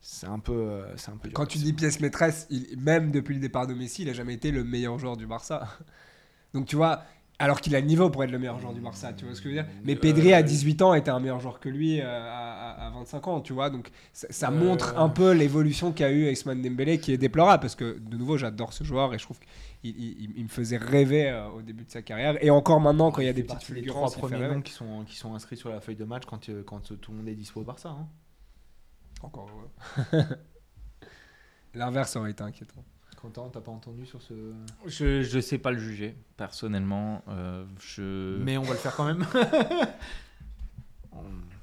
c'est 0.00 0.26
un 0.26 0.38
peu, 0.38 0.52
euh, 0.52 0.96
c'est 0.96 1.10
un 1.10 1.16
peu. 1.16 1.30
Quand 1.30 1.46
tu 1.46 1.58
dis 1.58 1.72
pièce 1.72 2.00
maîtresse, 2.00 2.48
même 2.76 3.10
depuis 3.10 3.34
le 3.34 3.40
départ 3.40 3.66
de 3.66 3.74
Messi, 3.74 4.02
il 4.02 4.08
a 4.08 4.12
jamais 4.12 4.34
été 4.34 4.50
le 4.50 4.64
meilleur 4.64 4.98
joueur 4.98 5.16
du 5.16 5.26
Barça. 5.26 5.68
Donc 6.54 6.66
tu 6.66 6.76
vois, 6.76 7.02
alors 7.40 7.60
qu'il 7.60 7.74
a 7.74 7.80
le 7.80 7.86
niveau 7.86 8.10
pour 8.10 8.22
être 8.22 8.30
le 8.30 8.38
meilleur 8.38 8.58
joueur 8.60 8.72
du 8.72 8.80
Barça, 8.80 9.12
tu 9.12 9.24
vois 9.24 9.34
ce 9.34 9.40
que 9.42 9.50
je 9.50 9.56
veux 9.56 9.62
dire 9.62 9.70
Mais 9.84 9.94
Euh, 9.96 10.00
Pedri 10.00 10.32
à 10.32 10.42
18 10.42 10.82
ans 10.82 10.94
était 10.94 11.10
un 11.10 11.18
meilleur 11.18 11.40
joueur 11.40 11.58
que 11.58 11.68
lui 11.68 12.00
euh, 12.00 12.04
à, 12.06 12.84
à- 12.84 12.86
à 12.86 12.90
25 12.90 13.26
ans, 13.28 13.40
tu 13.40 13.52
vois. 13.52 13.70
Donc 13.70 13.90
ça, 14.12 14.28
ça 14.30 14.48
Euh, 14.48 14.52
montre 14.52 14.96
un 14.98 15.08
peu 15.08 15.32
l'évolution 15.32 15.92
qu'a 15.92 16.10
eu 16.12 16.30
Ousmane 16.30 16.62
Dembélé 16.62 16.98
qui 16.98 17.12
est 17.12 17.18
déplorable 17.18 17.60
parce 17.60 17.74
que 17.74 17.98
de 17.98 18.16
nouveau 18.16 18.36
j'adore 18.38 18.72
ce 18.72 18.84
joueur 18.84 19.12
et 19.14 19.18
je 19.18 19.24
trouve 19.24 19.38
qu'il 19.40 19.98
il, 20.36 20.42
me 20.44 20.48
faisait 20.48 20.76
rêver 20.76 21.32
au 21.56 21.60
début 21.62 21.84
de 21.84 21.90
sa 21.90 22.02
carrière 22.02 22.42
et 22.42 22.50
encore 22.50 22.80
maintenant 22.80 23.10
quand 23.10 23.20
il 23.20 23.26
y 23.26 23.28
a 23.28 23.32
des 23.32 23.42
petites 23.42 23.64
fulgurances, 23.64 24.12
trois 24.12 24.28
premiers 24.28 24.48
noms 24.48 24.62
qui 24.62 24.72
sont, 24.72 25.04
qui 25.04 25.16
sont 25.16 25.34
inscrits 25.34 25.56
sur 25.56 25.70
la 25.70 25.80
feuille 25.80 25.96
de 25.96 26.04
match 26.04 26.22
quand, 26.26 26.48
quand 26.64 26.80
tout 27.00 27.10
le 27.10 27.18
monde 27.18 27.28
est 27.28 27.34
dispo 27.34 27.60
au 27.60 27.64
Barça. 27.64 27.88
hein. 27.90 28.06
Encore 29.22 29.50
ouais. 30.12 30.20
L'inverse 31.74 32.14
aurait 32.16 32.30
été 32.30 32.42
inquiétant. 32.44 32.84
Quentin, 33.24 33.48
t'as 33.50 33.60
pas 33.60 33.72
entendu 33.72 34.04
sur 34.04 34.20
ce. 34.20 34.34
Je 34.86 35.22
je 35.22 35.40
sais 35.40 35.56
pas 35.56 35.70
le 35.70 35.78
juger 35.78 36.14
personnellement. 36.36 37.22
euh, 37.28 37.64
je 37.80 38.36
Mais 38.42 38.58
on 38.58 38.62
va 38.62 38.72
le 38.72 38.78
faire 38.78 38.94
quand 38.94 39.06
même. 39.06 39.24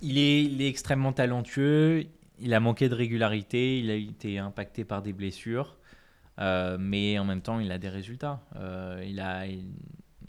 il 0.02 0.18
est 0.18 0.44
il 0.44 0.60
est 0.62 0.68
extrêmement 0.68 1.14
talentueux. 1.14 2.06
Il 2.40 2.54
a 2.56 2.60
manqué 2.60 2.90
de 2.90 2.96
régularité. 2.96 3.80
Il 3.80 3.92
a 3.92 3.96
été 3.96 4.40
impacté 4.40 4.84
par 4.86 5.04
des 5.04 5.14
blessures. 5.14 5.78
euh, 6.40 6.78
mais 6.80 7.20
en 7.20 7.26
même 7.26 7.42
temps, 7.42 7.60
il 7.60 7.72
a 7.72 7.78
des 7.78 7.90
résultats. 7.90 8.42
Euh, 8.56 9.04
il 9.08 9.20
a 9.20 9.46
il, 9.46 9.66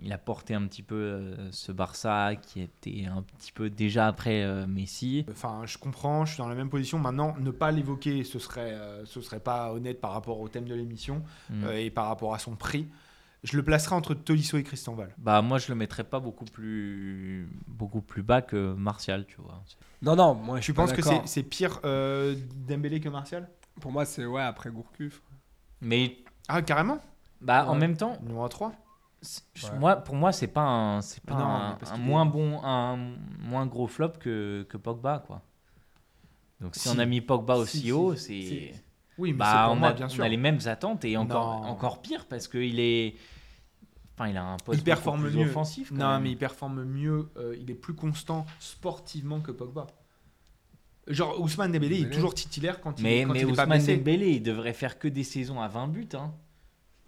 il 0.03 0.13
a 0.13 0.19
porté 0.19 0.55
un 0.55 0.67
petit 0.67 0.83
peu 0.83 0.95
euh, 0.97 1.51
ce 1.53 1.73
Barça 1.73 2.33
qui 2.37 2.61
était 2.61 3.07
un 3.07 3.23
petit 3.23 3.53
peu 3.53 3.71
déjà 3.71 4.07
après 4.09 4.43
euh, 4.43 4.67
Messi. 4.67 5.25
Enfin, 5.31 5.63
je 5.67 5.79
comprends, 5.79 6.25
je 6.25 6.33
suis 6.35 6.39
dans 6.43 6.49
la 6.49 6.55
même 6.55 6.71
position. 6.71 6.99
Maintenant, 6.99 7.35
ne 7.39 7.51
pas 7.51 7.71
l'évoquer, 7.71 8.25
ce 8.25 8.39
serait, 8.39 8.73
euh, 8.73 9.05
ce 9.07 9.21
serait 9.21 9.41
pas 9.41 9.73
honnête 9.73 10.01
par 10.01 10.13
rapport 10.13 10.41
au 10.41 10.49
thème 10.49 10.65
de 10.67 10.75
l'émission 10.75 11.23
Mm. 11.51 11.65
euh, 11.65 11.79
et 11.79 11.91
par 11.91 12.07
rapport 12.09 12.35
à 12.35 12.39
son 12.39 12.57
prix. 12.57 12.89
Je 13.45 13.57
le 13.57 13.65
placerai 13.65 13.97
entre 13.97 14.15
Tolisso 14.15 14.57
et 14.57 14.63
Christian 14.63 14.95
Val. 14.95 15.13
Bah 15.19 15.43
moi 15.43 15.59
je 15.59 15.69
le 15.69 15.75
mettrais 15.75 16.05
pas 16.05 16.21
beaucoup 16.21 16.45
plus 16.45 17.49
beaucoup 17.67 18.01
plus 18.01 18.23
bas 18.23 18.41
que 18.41 18.73
Martial, 18.75 19.27
tu 19.27 19.41
vois. 19.41 19.63
Non, 20.01 20.15
non, 20.15 20.35
moi 20.35 20.57
je 20.57 20.61
Tu 20.61 20.65
suis 20.67 20.73
pas 20.73 20.83
penses 20.87 20.93
que 20.93 21.03
c'est 21.27 21.43
pire 21.43 21.81
euh, 21.85 22.37
Dembélé 22.69 23.01
que 23.01 23.09
Martial? 23.09 23.49
Pour 23.81 23.91
moi, 23.91 24.05
c'est 24.05 24.25
ouais, 24.27 24.43
après 24.43 24.71
Gourcuff. 24.71 25.23
Mais 25.81 26.19
Ah, 26.47 26.63
carrément? 26.63 26.99
Bah 27.41 27.67
en 27.69 27.75
même 27.75 27.97
temps, 27.97 28.17
Numéro 28.23 28.47
3 28.49 28.71
c'est- 28.71 28.77
je- 28.77 28.82
Ouais. 29.23 29.79
moi 29.79 29.97
pour 29.97 30.17
moi 30.17 30.33
c'est 30.33 30.49
pas 30.49 30.63
un 30.63 31.01
c'est 31.01 31.23
pas 31.23 31.35
non, 31.35 31.45
un, 31.45 31.97
moins 31.99 32.27
est- 32.27 32.31
bon 32.31 32.61
un 32.65 32.97
moins 33.39 33.67
gros 33.67 33.87
flop 33.87 34.15
que, 34.19 34.67
que 34.69 34.77
Pogba 34.77 35.23
quoi. 35.27 35.43
Donc 36.61 36.75
si, 36.75 36.81
Si. 36.81 36.89
on 36.89 36.99
a 36.99 37.07
mis 37.07 37.21
Pogba 37.21 37.55
Si, 37.57 37.61
aussi 37.61 37.79
si, 37.81 37.93
haut, 37.93 38.15
si. 38.17 38.23
c'est 38.43 38.75
Si. 38.75 38.81
Oui, 39.19 39.33
mais 39.33 39.39
bah 39.39 39.69
on, 39.71 39.77
moi, 39.77 39.89
a, 39.89 39.93
bien 39.93 40.09
on 40.17 40.21
a 40.21 40.29
les 40.29 40.37
mêmes 40.37 40.59
attentes 40.67 41.05
et 41.05 41.17
encore 41.17 41.61
Non. 41.63 41.69
encore 41.69 42.01
pire 42.03 42.27
parce 42.27 42.49
que 42.49 42.59
il 42.59 42.81
est 42.81 43.15
enfin 44.15 44.29
il 44.29 44.37
a 44.37 44.45
un 44.45 44.57
poste 44.57 44.81
Il 44.81 44.83
performe 44.85 45.23
plus 45.29 45.37
mieux. 45.37 45.47
offensif. 45.47 45.91
Non, 45.93 46.13
même. 46.15 46.23
mais 46.23 46.31
il 46.33 46.39
performe 46.39 46.83
mieux, 46.85 47.31
euh, 47.37 47.55
il 47.61 47.71
est 47.71 47.75
plus 47.75 47.95
constant 47.95 48.45
sportivement 48.59 49.41
que 49.41 49.53
Pogba. 49.53 49.87
Genre, 51.09 51.41
Ousmane 51.41 51.73
Dembélé, 51.73 51.99
il 51.99 52.07
est 52.07 52.11
toujours 52.11 52.33
titulaire 52.35 52.81
quand 52.81 52.99
il, 53.01 53.03
mais 53.03 53.23
quand 53.25 53.33
mais 53.33 53.41
il 53.41 53.43
est 53.43 53.47
pas 53.55 53.63
Ousmane 53.65 53.69
blessé. 53.79 53.97
Dembélé, 53.97 54.31
il 54.31 54.43
devrait 54.43 54.73
faire 54.73 54.99
que 54.99 55.09
des 55.09 55.25
saisons 55.25 55.61
à 55.61 55.67
20 55.69 55.89
buts 55.89 56.09
hein. 56.15 56.33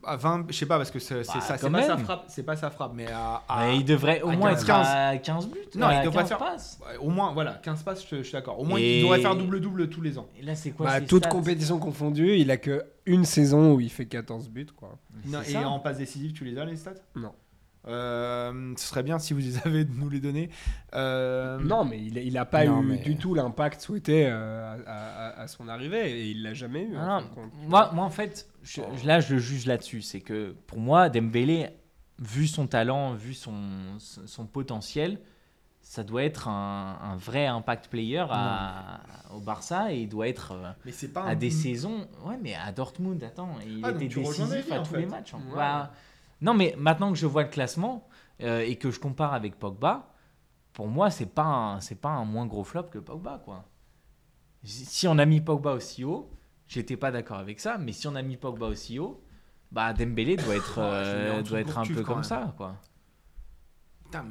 À 0.07 0.17
20, 0.17 0.47
je 0.49 0.55
sais 0.57 0.67
pas, 0.67 0.77
parce 0.79 0.91
que 0.91 0.99
c'est 0.99 1.25
c'est 1.25 1.35
Bah, 1.35 1.41
ça, 1.41 1.57
c'est 1.59 1.71
pas 1.71 1.83
sa 1.83 1.97
frappe, 1.97 2.25
c'est 2.29 2.43
pas 2.43 2.57
sa 2.57 2.71
frappe, 2.71 2.93
mais 2.95 3.07
à, 3.11 3.43
à- 3.49 3.67
Mais 3.67 3.77
il 3.79 3.85
devrait 3.85 4.21
au 4.23 4.31
moins 4.33 4.55
15, 4.55 4.63
être 4.63 4.71
à 4.71 5.17
15 5.19 5.49
buts. 5.49 5.59
Non, 5.77 5.87
à 5.87 5.95
il 5.97 6.05
devrait 6.05 6.19
15 6.21 6.29
faire- 6.29 6.39
passes. 6.39 6.79
au 7.01 7.11
moins, 7.11 7.33
voilà, 7.33 7.55
15 7.63 7.83
passes, 7.83 8.07
je, 8.09 8.17
je 8.17 8.23
suis 8.23 8.33
d'accord. 8.33 8.59
Au 8.61 8.65
moins, 8.65 8.79
Et- 8.79 8.99
il 8.99 9.03
devrait 9.03 9.21
faire 9.21 9.37
double-double 9.37 9.89
tous 9.89 10.01
les 10.01 10.19
ans. 10.19 10.27
Et 10.39 10.43
là, 10.43 10.55
c'est 10.55 10.71
quoi 10.71 10.87
Bah, 10.87 11.01
toute 11.01 11.27
compétition 11.29 11.79
confondue, 11.79 12.37
il 12.37 12.51
a 12.51 12.57
que 12.57 12.85
une 13.07 13.25
saison 13.25 13.75
où 13.75 13.81
il 13.81 13.91
fait 13.91 14.07
14 14.07 14.49
buts, 14.49 14.67
quoi. 14.77 14.97
Non, 15.27 15.41
et 15.43 15.53
ça. 15.53 15.69
en 15.69 15.79
passe 15.79 15.99
décisive, 15.99 16.33
tu 16.33 16.45
les 16.45 16.57
as, 16.59 16.65
les 16.65 16.77
stats? 16.77 16.95
Non. 17.15 17.33
Euh, 17.87 18.73
ce 18.77 18.87
serait 18.89 19.03
bien 19.03 19.19
si 19.19 19.35
vous 19.35 19.41
les 19.41 19.57
avez 19.67 19.85
de 19.85 19.93
nous 19.95 20.09
les 20.09 20.21
donner. 20.21 20.51
Euh, 20.95 21.59
Non, 21.59 21.85
mais 21.85 21.99
il, 22.01 22.17
il 22.19 22.39
a 22.39 22.45
pas 22.45 22.65
non, 22.65 22.83
eu 22.83 22.87
mais- 22.87 22.97
du 22.99 23.17
tout 23.17 23.35
l'impact 23.35 23.81
souhaité 23.81 24.27
euh, 24.27 24.75
à, 24.87 24.93
à- 24.93 25.41
à 25.43 25.49
son 25.49 25.69
arrivée 25.69 26.11
et 26.21 26.31
il 26.31 26.43
l'a 26.43 26.55
jamais 26.55 26.83
eu. 26.85 26.95
Ah, 26.97 27.23
moi, 27.67 27.91
moi, 27.93 28.05
en 28.05 28.11
fait, 28.11 28.49
je- 28.63 28.81
je- 29.01 29.07
là, 29.07 29.21
je 29.21 29.35
le 29.35 29.39
juge 29.41 29.67
là-dessus. 29.67 30.03
C'est 30.03 30.21
que 30.21 30.55
pour 30.67 30.79
moi, 30.79 31.09
Dembélé, 31.11 31.69
vu 32.19 32.47
son 32.47 32.67
talent, 32.67 33.15
vu 33.15 33.35
son, 33.35 33.55
son 33.99 34.47
potentiel, 34.47 35.19
ça 35.83 36.03
doit 36.03 36.23
être 36.25 36.49
un, 36.49 36.97
un 37.03 37.17
vrai 37.17 37.45
impact 37.47 37.89
player 37.89 38.25
à- 38.31 39.01
au 39.35 39.41
Barça 39.41 39.93
et 39.93 39.99
il 40.03 40.09
doit 40.09 40.29
être 40.29 40.53
euh, 40.53 40.71
Mais 40.87 40.93
c'est 40.93 41.13
pas 41.13 41.25
à 41.25 41.31
un- 41.31 41.35
des 41.35 41.51
saisons. 41.51 42.07
Ouais, 42.25 42.39
mais 42.41 42.55
à 42.55 42.73
Dortmund, 42.73 43.23
attends, 43.23 43.51
il 43.67 43.81
Ah, 43.85 43.91
était 43.91 44.07
décisif 44.09 44.73
à 44.73 44.79
tous 44.79 44.85
fait. 44.95 45.01
les 45.01 45.07
matchs. 45.07 45.35
hein. 45.35 45.41
Ouais. 45.51 45.57
Bah, 45.57 45.93
non, 46.41 46.55
mais 46.55 46.75
maintenant 46.79 47.11
que 47.13 47.19
je 47.19 47.27
vois 47.27 47.43
le 47.45 47.49
classement 47.49 48.09
euh, 48.43 48.61
et 48.61 48.77
que 48.77 48.91
je 48.91 48.99
compare 49.01 49.33
avec 49.35 49.59
Pogba, 49.59 50.13
pour 50.73 50.89
moi, 50.89 51.11
c'est 51.11 51.27
pas 51.27 51.45
un- 51.45 51.81
c'est 51.81 51.95
pas 52.01 52.11
un 52.11 52.25
moins 52.25 52.47
gros 52.47 52.65
flop 52.65 52.85
que 52.85 52.99
Pogba, 52.99 53.41
quoi. 53.45 53.65
Si 54.65 55.07
on 55.07 55.19
a 55.19 55.27
mis 55.27 55.41
Pogba 55.41 55.73
aussi 55.73 56.05
haut, 56.05 56.31
j'étais 56.67 56.97
pas 56.97 57.11
d'accord 57.13 57.39
avec 57.39 57.61
ça, 57.61 57.79
mais 57.79 57.93
si 57.93 58.07
on 58.09 58.15
a 58.15 58.23
mis 58.23 58.37
Pogba 58.37 58.67
aussi 58.67 58.99
haut, 58.99 59.23
bah 59.71 59.93
Dembélé 59.93 60.37
doit 60.37 60.57
être, 60.57 60.79
mets 60.79 60.83
en 60.85 60.93
euh, 60.93 61.43
doit 61.43 61.61
être 61.61 61.79
un 61.79 61.85
peu 61.87 62.03
comme 62.03 62.15
même. 62.17 62.25
ça, 62.25 62.55
quoi. 62.57 62.77
Putain. 64.05 64.25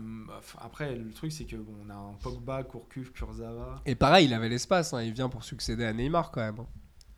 Après, 0.62 0.96
le 0.96 1.12
truc, 1.12 1.32
c'est 1.32 1.46
que 1.46 1.56
bon, 1.56 1.74
on 1.86 1.90
a 1.90 1.96
un 1.96 2.14
Pogba, 2.22 2.64
Courcuff, 2.64 3.12
Kurzawa. 3.14 3.82
Et 3.86 3.96
pareil, 3.96 4.26
il 4.28 4.34
avait 4.34 4.50
l'espace, 4.50 4.94
hein, 4.94 5.02
il 5.04 5.14
vient 5.14 5.30
pour 5.30 5.44
succéder 5.44 5.86
à 5.86 5.94
Neymar 5.94 6.32
quand 6.32 6.42
même. 6.42 6.60
hein. 6.60 6.68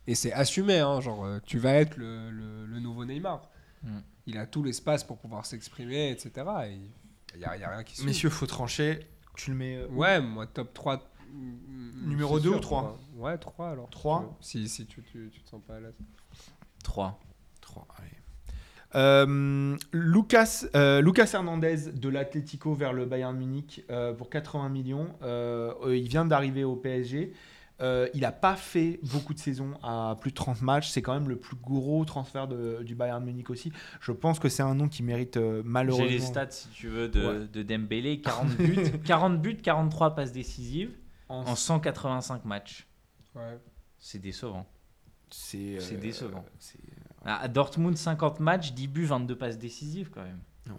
Et 0.07 0.13
c'est 0.15 0.31
assumé, 0.33 0.79
hein, 0.79 0.99
genre 1.01 1.25
euh, 1.25 1.39
tu 1.45 1.57
vas 1.57 1.73
être 1.73 1.97
le, 1.97 2.29
le- 2.31 2.65
le 2.65 2.79
nouveau 2.79 3.05
Neymar. 3.05 3.49
Mm. 3.83 3.99
Il 4.27 4.37
a 4.37 4.45
tout 4.47 4.63
l'espace 4.63 5.03
pour 5.03 5.17
pouvoir 5.17 5.45
s'exprimer, 5.45 6.09
etc. 6.11 6.31
Et 6.67 6.77
il 7.33 7.39
n'y 7.39 7.45
a, 7.45 7.51
a 7.51 7.53
rien 7.75 7.83
qui 7.83 7.95
suit. 7.97 8.05
Messieurs, 8.05 8.29
faut 8.29 8.47
trancher. 8.47 8.99
Tu 9.35 9.51
le 9.51 9.57
mets. 9.57 9.75
euh, 9.77 9.87
Ouais, 9.89 10.21
moi 10.21 10.47
top 10.47 10.73
3. 10.73 10.97
mm, 11.33 12.07
Numéro 12.09 12.37
c'est 12.37 12.43
deux 12.43 12.49
sûr, 12.49 12.57
ou 12.57 12.61
trois 12.61 12.81
quoi. 12.81 13.29
Ouais, 13.31 13.37
3 13.37 13.69
alors. 13.69 13.89
Trois 13.89 14.37
si 14.41 14.57
tu 14.57 14.61
veux. 14.63 14.67
Si, 14.67 14.85
tu, 14.85 15.01
tu, 15.03 15.29
tu 15.33 15.41
te 15.41 15.49
sens 15.49 15.61
pas 15.67 15.75
à 15.75 15.79
l'aise. 15.81 15.95
3. 16.83 17.19
3, 17.61 17.87
allez. 17.99 18.09
Euh, 18.95 19.75
Lucas, 19.91 20.65
euh, 20.75 21.01
Lucas 21.01 21.29
Hernandez 21.33 21.91
de 21.91 22.07
l'Atlético 22.09 22.73
vers 22.73 22.93
le 22.93 23.05
Bayern 23.05 23.35
Munich 23.35 23.83
euh, 23.89 24.13
pour 24.13 24.29
80 24.29 24.69
millions. 24.69 25.09
Euh, 25.21 25.73
euh, 25.83 25.97
il 25.97 26.07
vient 26.07 26.23
d'arriver 26.25 26.63
au 26.63 26.75
PSG. 26.77 27.33
Euh, 27.81 28.07
il 28.13 28.21
n'a 28.21 28.31
pas 28.31 28.55
fait 28.55 28.99
beaucoup 29.03 29.33
de 29.33 29.39
saisons 29.39 29.73
à 29.83 30.15
plus 30.21 30.31
de 30.31 30.35
30 30.35 30.61
matchs. 30.61 30.89
C'est 30.89 31.01
quand 31.01 31.13
même 31.13 31.27
le 31.27 31.35
plus 31.37 31.57
gros 31.57 32.05
transfert 32.05 32.47
de- 32.47 32.81
du 32.83 32.95
Bayern 32.95 33.21
Munich 33.23 33.49
aussi. 33.49 33.73
Je 33.99 34.13
pense 34.13 34.39
que 34.39 34.47
c'est 34.47 34.63
un 34.63 34.75
nom 34.75 34.87
qui 34.87 35.03
mérite 35.03 35.35
euh, 35.35 35.61
malheureusement. 35.65 36.07
J'ai 36.07 36.13
les 36.13 36.21
stats, 36.21 36.51
si 36.51 36.69
tu 36.69 36.87
veux, 36.87 37.09
de, 37.09 37.25
Ouais. 37.41 37.47
de 37.47 37.63
Dembélé 37.63 38.21
40 38.21 38.55
buts, 38.55 38.77
40 39.05 39.41
buts, 39.41 39.57
43 39.57 40.15
passes 40.15 40.31
décisives 40.31 40.95
En- 41.27 41.39
en 41.47 41.55
185 41.55 42.45
matchs. 42.45 42.87
Ouais. 43.35 43.59
C'est 43.97 44.19
décevant. 44.19 44.65
C'est 45.29 45.79
c'est 45.81 45.97
décevant. 45.97 46.45
c'est- 46.59 46.79
À 47.25 47.37
à 47.41 47.47
Dortmund, 47.49 47.97
50 47.97 48.39
matchs, 48.39 48.71
10 48.73 48.87
buts, 48.87 49.05
22 49.05 49.35
passes 49.37 49.57
décisives 49.57 50.09
quand 50.11 50.23
même. 50.23 50.39
Ouais. 50.69 50.75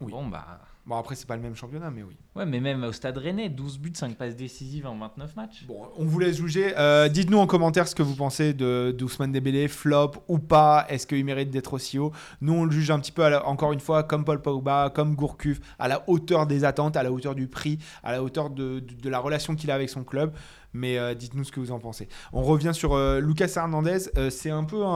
Oui. 0.00 0.10
Bon, 0.10 0.26
bah. 0.26 0.62
Bon, 0.84 0.96
après, 0.96 1.14
c'est 1.14 1.28
pas 1.28 1.36
le 1.36 1.42
même 1.42 1.54
championnat, 1.54 1.92
mais 1.92 2.02
oui. 2.02 2.16
Ouais, 2.34 2.44
mais 2.44 2.58
même 2.58 2.82
au 2.82 2.90
stade 2.90 3.16
rennais, 3.16 3.48
12 3.48 3.78
buts, 3.78 3.92
5 3.94 4.16
passes 4.16 4.34
décisives 4.34 4.84
en 4.84 4.98
29 4.98 5.36
matchs. 5.36 5.64
Bon, 5.68 5.80
on 5.96 6.04
vous 6.04 6.18
laisse 6.18 6.36
juger. 6.38 6.74
Euh, 6.76 7.08
Dites-nous 7.08 7.38
en 7.38 7.46
commentaire 7.46 7.86
ce 7.86 7.94
que 7.94 8.02
vous 8.02 8.16
pensez 8.16 8.52
de 8.52 8.92
d'Ousmane 8.96 9.30
Dembélé, 9.30 9.68
flop 9.68 10.10
ou 10.26 10.40
pas? 10.40 10.84
Est-ce 10.88 11.06
qu'il 11.06 11.24
mérite 11.24 11.50
d'être 11.50 11.74
aussi 11.74 12.00
haut? 12.00 12.10
Nous, 12.40 12.52
on 12.52 12.64
le 12.64 12.72
juge 12.72 12.90
un 12.90 12.98
petit 12.98 13.12
peu, 13.12 13.22
la- 13.28 13.46
encore 13.46 13.72
une 13.72 13.78
fois, 13.78 14.02
comme 14.02 14.24
Paul 14.24 14.42
Pogba, 14.42 14.90
comme 14.92 15.14
Gourcuff, 15.14 15.60
à 15.78 15.86
la 15.86 16.02
hauteur 16.08 16.48
des 16.48 16.64
attentes, 16.64 16.96
à 16.96 17.04
la 17.04 17.12
hauteur 17.12 17.36
du 17.36 17.46
prix, 17.46 17.78
à 18.02 18.10
la 18.10 18.20
hauteur 18.24 18.50
de, 18.50 18.80
de- 18.80 18.94
de 19.00 19.08
la 19.08 19.20
relation 19.20 19.54
qu'il 19.54 19.70
a 19.70 19.76
avec 19.76 19.88
son 19.88 20.02
club. 20.02 20.32
Mais 20.74 20.98
euh, 20.98 21.14
dites-nous 21.14 21.44
ce 21.44 21.52
que 21.52 21.60
vous 21.60 21.70
en 21.72 21.78
pensez. 21.78 22.08
On 22.32 22.42
revient 22.42 22.72
sur 22.72 22.94
euh, 22.94 23.20
Lucas 23.20 23.52
Hernandez. 23.56 24.08
Euh, 24.16 24.30
c'est 24.30 24.50
un 24.50 24.64
peu 24.64 24.82
un, 24.84 24.88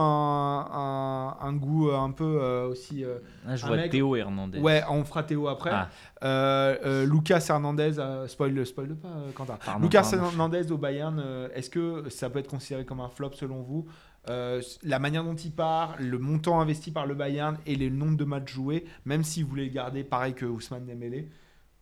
un, 0.71 1.37
un 1.39 1.53
goût 1.53 1.91
un 1.91 2.11
peu 2.11 2.39
aussi. 2.69 3.01
Là, 3.45 3.55
je 3.55 3.65
Un 3.65 3.67
vois 3.67 3.77
mec- 3.77 3.91
Théo 3.91 4.15
Hernandez. 4.15 4.59
Ouais, 4.59 4.81
on 4.89 5.03
fera 5.05 5.23
Théo 5.23 5.47
après. 5.47 5.71
Ah. 5.71 6.73
Lucas 7.05 7.45
Hernandez, 7.49 7.93
spoil, 8.27 8.65
spoil 8.65 8.95
pas, 8.95 9.09
Quentin. 9.35 9.57
Pardon, 9.63 9.83
Lucas 9.83 10.01
pardon. 10.11 10.25
Hernandez 10.25 10.71
au 10.71 10.77
Bayern, 10.77 11.23
est-ce 11.53 11.69
que 11.69 12.09
ça 12.09 12.29
peut 12.29 12.39
être 12.39 12.49
considéré 12.49 12.85
comme 12.85 12.99
un 12.99 13.09
flop 13.09 13.33
selon 13.33 13.61
vous? 13.61 13.85
Euh, 14.29 14.61
La 14.83 14.99
manière 14.99 15.23
dont 15.23 15.35
il 15.35 15.51
part, 15.51 15.95
le 15.99 16.17
montant 16.17 16.59
investi 16.59 16.91
par 16.91 17.05
le 17.05 17.15
Bayern 17.15 17.57
et 17.65 17.75
le 17.75 17.89
nombre 17.89 18.17
de 18.17 18.25
matchs 18.25 18.51
joués, 18.51 18.85
même 19.05 19.23
si 19.23 19.41
vous 19.43 19.49
voulez 19.49 19.65
le 19.65 19.71
garder 19.73 20.03
pareil 20.03 20.33
que 20.33 20.45
Ousmane 20.45 20.85
Dembélé, 20.85 21.29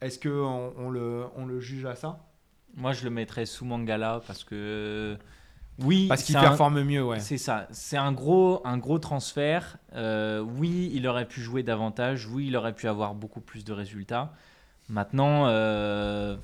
est-ce 0.01 0.19
qu'on 0.19 0.73
on 0.77 0.89
le, 0.89 1.23
on 1.37 1.45
le 1.45 1.59
juge 1.59 1.85
à 1.85 1.95
ça? 1.95 2.19
Moi, 2.75 2.93
je 2.93 3.03
le 3.05 3.09
mettrais 3.09 3.45
sous 3.45 3.65
Mangala 3.65 4.21
parce 4.27 4.43
que. 4.43 5.17
Oui, 5.79 6.07
Parce 6.07 6.23
qu'il 6.23 6.37
un- 6.37 6.41
performe 6.41 6.81
mieux, 6.83 7.03
ouais. 7.03 7.19
C'est 7.19 7.37
ça. 7.37 7.67
C'est 7.71 7.97
un 7.97 8.13
gros, 8.13 8.61
un 8.65 8.77
gros 8.77 8.97
transfert. 8.97 9.75
Euh, 9.93 10.39
oui, 10.39 10.89
il 10.93 11.05
aurait 11.05 11.27
pu 11.27 11.41
jouer 11.41 11.63
davantage. 11.63 12.27
Oui, 12.27 12.47
il 12.47 12.55
aurait 12.55 12.71
pu 12.73 12.87
avoir 12.87 13.13
beaucoup 13.13 13.41
plus 13.41 13.65
de 13.65 13.73
résultats. 13.73 14.31
Maintenant, 14.87 15.47
euh, 15.47 16.37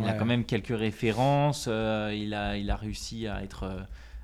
il 0.00 0.08
a 0.08 0.14
quand 0.14 0.24
même 0.24 0.44
quelques 0.46 0.68
références. 0.76 1.66
euh, 1.68 2.14
il, 2.16 2.32
a, 2.32 2.56
il 2.56 2.70
a 2.70 2.76
réussi 2.76 3.26
à 3.26 3.42
être, 3.42 3.64
euh, 3.64 3.80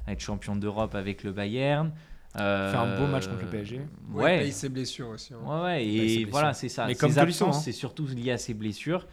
à 0.07 0.13
être 0.13 0.21
champion 0.21 0.57
d'Europe 0.57 0.95
avec 0.95 1.25
le 1.25 1.33
Bayern. 1.33 1.91
Euh, 2.37 2.71
Fait 2.73 2.79
un 2.79 2.99
beau 2.99 3.07
match 3.07 3.27
contre 3.27 3.43
le 3.43 3.49
PSG. 3.51 3.77
Ouais, 3.77 3.83
il 4.13 4.15
Ouais. 4.15 4.39
paye 4.41 4.53
ses 4.53 4.69
blessures 4.71 5.09
aussi. 5.09 5.35
hein. 5.35 5.39
Ouais, 5.45 5.63
ouais, 5.63 5.87
et 5.87 6.25
voilà, 6.25 6.55
c'est 6.55 6.69
ça. 6.71 6.87
Mais 6.87 6.95
comme 6.95 7.19
absences, 7.19 7.57
hein. 7.57 7.61
c'est 7.61 7.73
surtout 7.73 8.07
lié 8.07 8.33
à 8.33 8.39
ses 8.39 8.55
blessures. 8.55 9.07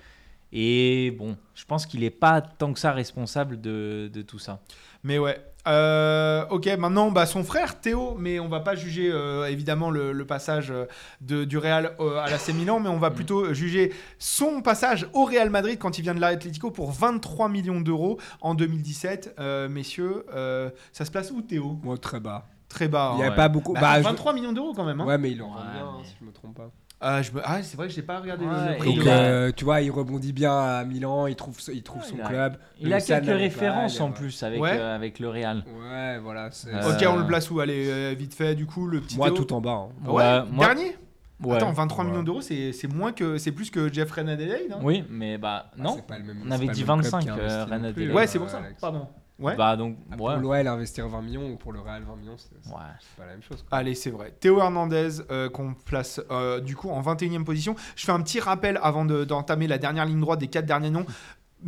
Et 0.57 1.11
bon, 1.11 1.35
je 1.53 1.65
pense 1.65 1.85
qu'il 1.85 1.99
n'est 1.99 2.09
pas 2.09 2.39
tant 2.39 2.71
que 2.71 2.79
ça 2.79 2.93
responsable 2.93 3.59
de, 3.59 4.09
de 4.11 4.21
tout 4.21 4.39
ça. 4.39 4.61
Mais 5.03 5.19
ouais. 5.19 5.37
Euh, 5.67 6.45
ok, 6.51 6.67
maintenant, 6.77 7.11
bah, 7.11 7.25
son 7.25 7.43
frère 7.43 7.81
Théo, 7.81 8.15
mais 8.19 8.39
on 8.39 8.47
va 8.47 8.59
pas 8.61 8.75
juger 8.75 9.09
euh, 9.11 9.49
évidemment 9.49 9.89
le, 9.89 10.13
le 10.13 10.25
passage 10.25 10.69
euh, 10.71 10.85
de, 11.21 11.43
du 11.43 11.57
Real 11.57 11.95
euh, 11.99 12.19
à 12.19 12.29
l'AC 12.29 12.49
Milan, 12.53 12.79
mais 12.79 12.87
on 12.87 12.99
va 12.99 13.09
plutôt 13.11 13.51
juger 13.53 13.91
son 14.19 14.61
passage 14.61 15.07
au 15.13 15.25
Real 15.25 15.49
Madrid 15.49 15.77
quand 15.79 15.97
il 15.97 16.03
vient 16.03 16.13
de 16.15 16.21
l'Atlético 16.21 16.69
pour 16.71 16.91
23 16.91 17.49
millions 17.49 17.81
d'euros 17.81 18.17
en 18.41 18.53
2017. 18.53 19.35
Euh, 19.39 19.67
messieurs, 19.67 20.25
euh, 20.35 20.69
ça 20.93 21.03
se 21.03 21.11
place 21.11 21.31
où 21.31 21.41
Théo? 21.41 21.79
Ouais, 21.83 21.97
très 21.97 22.19
bas. 22.19 22.45
Très 22.69 22.87
bas. 22.87 23.11
Il 23.15 23.17
n'y 23.17 23.23
hein. 23.23 23.27
a 23.27 23.29
ouais. 23.31 23.35
pas 23.35 23.49
beaucoup. 23.49 23.73
Bah, 23.73 23.81
Bah, 23.81 23.97
je- 23.97 24.03
23 24.03 24.33
millions 24.33 24.53
d'euros 24.53 24.73
quand 24.73 24.85
même. 24.85 25.01
hein. 25.01 25.05
Ouais, 25.05 25.17
mais 25.17 25.31
il 25.31 25.41
en 25.41 25.47
Ouais, 25.47 25.61
bien, 25.73 25.93
mais- 25.97 26.05
si 26.05 26.15
je 26.21 26.25
me 26.25 26.31
trompe 26.31 26.55
pas. 26.55 26.69
Euh, 27.05 27.21
je 27.21 27.31
me- 27.31 27.41
Ah, 27.43 27.61
c'est 27.61 27.77
vrai 27.77 27.87
que 27.87 27.93
j'ai 27.93 28.01
pas 28.01 28.19
regardé 28.19 28.45
le- 28.45 28.51
Ouais, 28.51 28.71
le 28.71 28.77
prix. 28.77 28.89
il 28.93 28.97
Donc, 28.99 29.07
a- 29.07 29.11
euh, 29.19 29.51
tu 29.55 29.63
vois, 29.63 29.81
il 29.81 29.91
rebondit 29.91 30.33
bien 30.33 30.57
à 30.57 30.83
Milan, 30.85 31.27
il 31.27 31.35
trouve, 31.35 31.55
il 31.71 31.83
trouve 31.83 32.01
Ouais, 32.01 32.07
son 32.09 32.15
il 32.15 32.21
a- 32.21 32.27
club. 32.27 32.57
Il 32.79 32.93
a 32.93 32.99
quelques 33.01 33.27
références 33.27 33.99
en 34.01 34.11
plus 34.11 34.41
avec, 34.43 34.59
Ouais. 34.61 34.71
euh, 34.79 34.95
avec 34.95 35.19
le 35.19 35.29
Real. 35.29 35.57
Ouais, 35.67 36.17
voilà. 36.17 36.49
Euh, 36.67 36.91
Ok, 36.93 37.05
on 37.07 37.17
le 37.17 37.27
place 37.27 37.51
où? 37.51 37.59
Allez, 37.59 37.87
euh, 37.89 38.15
vite 38.17 38.33
fait, 38.33 38.55
du 38.55 38.65
coup, 38.65 38.87
le 38.87 39.01
petit 39.01 39.17
Moi, 39.17 39.27
Théo. 39.31 39.43
tout 39.43 39.53
en 39.53 39.61
bas. 39.61 39.87
hein. 39.89 40.09
Ouais, 40.09 40.13
Ouais, 40.15 40.41
moi- 40.51 40.65
dernier? 40.73 40.97
Ouais. 41.43 41.57
Attends, 41.57 41.73
23 41.73 42.03
Ouais. 42.05 42.09
millions 42.11 42.23
d'euros, 42.23 42.41
c'est 42.41 42.71
c'est 42.71 42.87
moins 42.87 43.11
que 43.11 43.37
c'est 43.37 43.51
plus 43.51 43.69
que 43.69 43.91
Jeffrey 43.93 44.21
Adelaide. 44.21 44.71
hein 44.71 44.79
Oui, 44.81 45.03
mais 45.09 45.37
bah 45.37 45.65
Ah, 45.73 45.75
non. 45.77 45.95
c'est 45.97 46.07
pas 46.07 46.17
le 46.17 46.23
même- 46.23 46.37
on 46.47 46.49
avait 46.49 46.65
pas 46.67 46.71
dit 46.73 46.81
le 46.81 46.87
même 46.87 47.01
club 47.01 47.11
25, 47.11 47.23
qui 47.23 47.29
investit 47.29 48.01
euh. 48.07 48.13
Ouais, 48.13 48.23
euh, 48.23 48.27
c'est 48.27 48.39
pour 48.39 48.49
ça. 48.49 48.57
Alex. 48.59 48.79
Pardon. 48.79 49.07
Ouais. 49.37 49.55
Bah 49.57 49.75
donc 49.75 49.97
Ah, 50.09 50.13
ouais. 50.13 50.17
Pour 50.17 50.29
l'OL, 50.29 50.67
investir 50.67 51.07
20 51.09 51.21
millions 51.21 51.49
ou 51.51 51.57
pour 51.57 51.73
le 51.73 51.81
Real 51.81 52.03
20 52.03 52.15
millions, 52.15 52.37
c'est 52.37 52.55
Ouais. 52.71 52.79
pas 53.17 53.25
la 53.25 53.31
même 53.33 53.41
chose. 53.43 53.63
quoi. 53.67 53.77
Allez, 53.77 53.93
c'est 53.93 54.09
vrai. 54.11 54.31
Théo 54.39 54.59
Hernandez, 54.59 55.21
euh, 55.29 55.49
qu'on 55.49 55.73
place 55.73 56.21
euh, 56.31 56.61
du 56.61 56.75
coup 56.77 56.89
en 56.89 57.01
21e 57.01 57.43
position. 57.43 57.75
Je 57.97 58.05
fais 58.05 58.13
un 58.13 58.21
petit 58.21 58.39
rappel 58.39 58.79
avant 58.81 59.03
de- 59.03 59.25
d'entamer 59.25 59.67
la 59.67 59.77
dernière 59.77 60.05
ligne 60.05 60.21
droite 60.21 60.39
des 60.39 60.47
quatre 60.47 60.65
derniers 60.65 60.89
noms. 60.89 61.05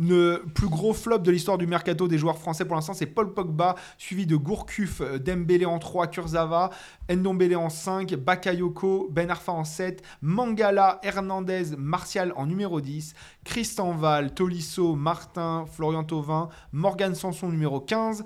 Le 0.00 0.44
plus 0.54 0.68
gros 0.68 0.94
flop 0.94 1.18
de 1.18 1.30
l'histoire 1.32 1.58
du 1.58 1.66
mercato 1.66 2.06
des 2.06 2.18
joueurs 2.18 2.38
français 2.38 2.64
pour 2.64 2.76
l'instant, 2.76 2.94
c'est 2.94 3.06
Paul 3.06 3.34
Pogba, 3.34 3.74
suivi 3.98 4.26
de 4.26 4.36
Gourcuff, 4.36 5.00
euh, 5.00 5.18
Dembélé 5.18 5.64
en 5.64 5.80
3, 5.80 6.06
Kurzawa, 6.06 6.70
Ndombele 7.10 7.56
en 7.56 7.68
5, 7.68 8.14
Bakayoko, 8.14 9.08
Ben 9.10 9.28
Arfa 9.28 9.50
en 9.50 9.64
7, 9.64 10.02
Mangala, 10.22 11.00
Hernandez, 11.02 11.76
Martial 11.76 12.32
en 12.36 12.46
numéro 12.46 12.80
10, 12.80 13.14
Christian 13.44 13.90
Val, 13.92 14.32
Tolisso, 14.34 14.94
Martin, 14.94 15.64
Florian 15.66 16.04
Thauvin, 16.04 16.48
Morgan 16.72 17.16
Sanson 17.16 17.48
numéro 17.48 17.80
15, 17.80 18.24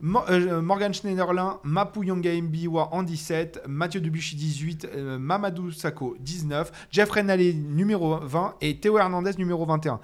Mo- 0.00 0.22
euh, 0.30 0.62
Morgan 0.62 0.94
Schneiderlin, 0.94 1.58
Mapu 1.64 2.02
Yonga 2.06 2.32
Mbiwa 2.40 2.88
en 2.94 3.02
17, 3.02 3.64
Mathieu 3.68 4.00
Debuchy 4.00 4.36
18, 4.36 4.86
euh, 4.94 5.18
Mamadou 5.18 5.70
Sakho 5.70 6.16
19, 6.20 6.72
Jeffrey 6.90 7.22
Nallé 7.22 7.52
numéro 7.52 8.16
20 8.22 8.54
et 8.62 8.80
Théo 8.80 8.96
Hernandez 8.96 9.32
numéro 9.36 9.66
21. 9.66 10.00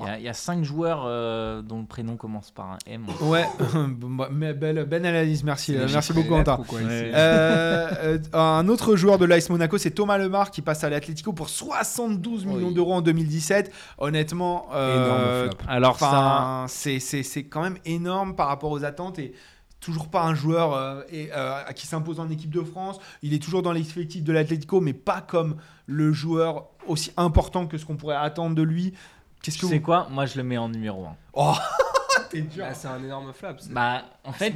Il 0.00 0.06
y, 0.06 0.08
a, 0.08 0.18
il 0.18 0.24
y 0.24 0.28
a 0.28 0.32
cinq 0.32 0.62
joueurs 0.64 1.02
euh, 1.06 1.60
dont 1.62 1.80
le 1.80 1.86
prénom 1.86 2.16
commence 2.16 2.50
par 2.52 2.66
un 2.72 2.78
M. 2.86 3.04
Ouais, 3.22 3.44
Bon, 3.88 4.26
mais 4.30 4.54
belle, 4.54 4.84
belle 4.84 5.04
analyse, 5.06 5.42
merci, 5.42 5.76
euh, 5.76 5.86
merci 5.90 6.12
beaucoup 6.12 6.34
Ouais. 6.34 6.42
ici 6.42 7.10
Euh, 7.14 7.88
euh, 8.02 8.18
un 8.32 8.68
autre 8.68 8.94
joueur 8.96 9.18
de 9.18 9.24
l'AS 9.24 9.50
Monaco, 9.50 9.76
c'est 9.78 9.90
Thomas 9.90 10.18
Lemar 10.18 10.50
qui 10.50 10.62
passe 10.62 10.84
à 10.84 10.90
l'Atlético 10.90 11.32
pour 11.32 11.48
72 11.48 12.46
millions 12.46 12.68
Oui. 12.68 12.74
d'euros 12.74 12.94
en 12.94 13.00
2017. 13.02 13.72
Honnêtement, 13.98 14.66
euh. 14.72 15.48
Alors 15.66 15.98
ça, 15.98 16.64
c'est 16.68 17.00
c'est- 17.00 17.22
c'est 17.22 17.44
quand 17.44 17.62
même 17.62 17.78
énorme 17.84 18.34
par 18.36 18.48
rapport 18.48 18.70
aux 18.70 18.84
attentes 18.84 19.18
et 19.18 19.32
toujours 19.80 20.08
pas 20.08 20.22
un 20.24 20.34
joueur 20.34 20.74
euh, 20.74 21.02
et, 21.10 21.30
euh, 21.36 21.62
qui 21.74 21.86
s'impose 21.86 22.18
en 22.20 22.28
équipe 22.30 22.50
de 22.50 22.62
France. 22.62 22.98
Il 23.22 23.32
est 23.34 23.42
toujours 23.42 23.62
dans 23.62 23.72
l'effectif 23.72 24.22
de 24.24 24.32
l'Atlético, 24.32 24.80
mais 24.80 24.92
pas 24.92 25.20
comme 25.20 25.56
le 25.86 26.12
joueur 26.12 26.66
aussi 26.86 27.12
important 27.16 27.66
que 27.66 27.78
ce 27.78 27.84
qu'on 27.86 27.96
pourrait 27.96 28.16
attendre 28.16 28.54
de 28.54 28.62
lui. 28.62 28.94
Qu'est-ce 29.42 29.56
tu 29.58 29.62
que 29.62 29.68
sais 29.68 29.78
vous... 29.78 29.84
quoi 29.84 30.06
Moi 30.10 30.26
je 30.26 30.36
le 30.36 30.42
mets 30.44 30.58
en 30.58 30.68
numéro 30.68 31.04
1. 31.06 31.16
Oh, 31.34 31.54
t'es 32.30 32.42
dur. 32.42 32.64
Bah, 32.64 32.74
c'est 32.74 32.88
un 32.88 33.02
énorme 33.02 33.32
flop. 33.32 33.48
c'est- 33.58 33.72
Bah 33.72 34.02
en 34.24 34.32
fait, 34.32 34.52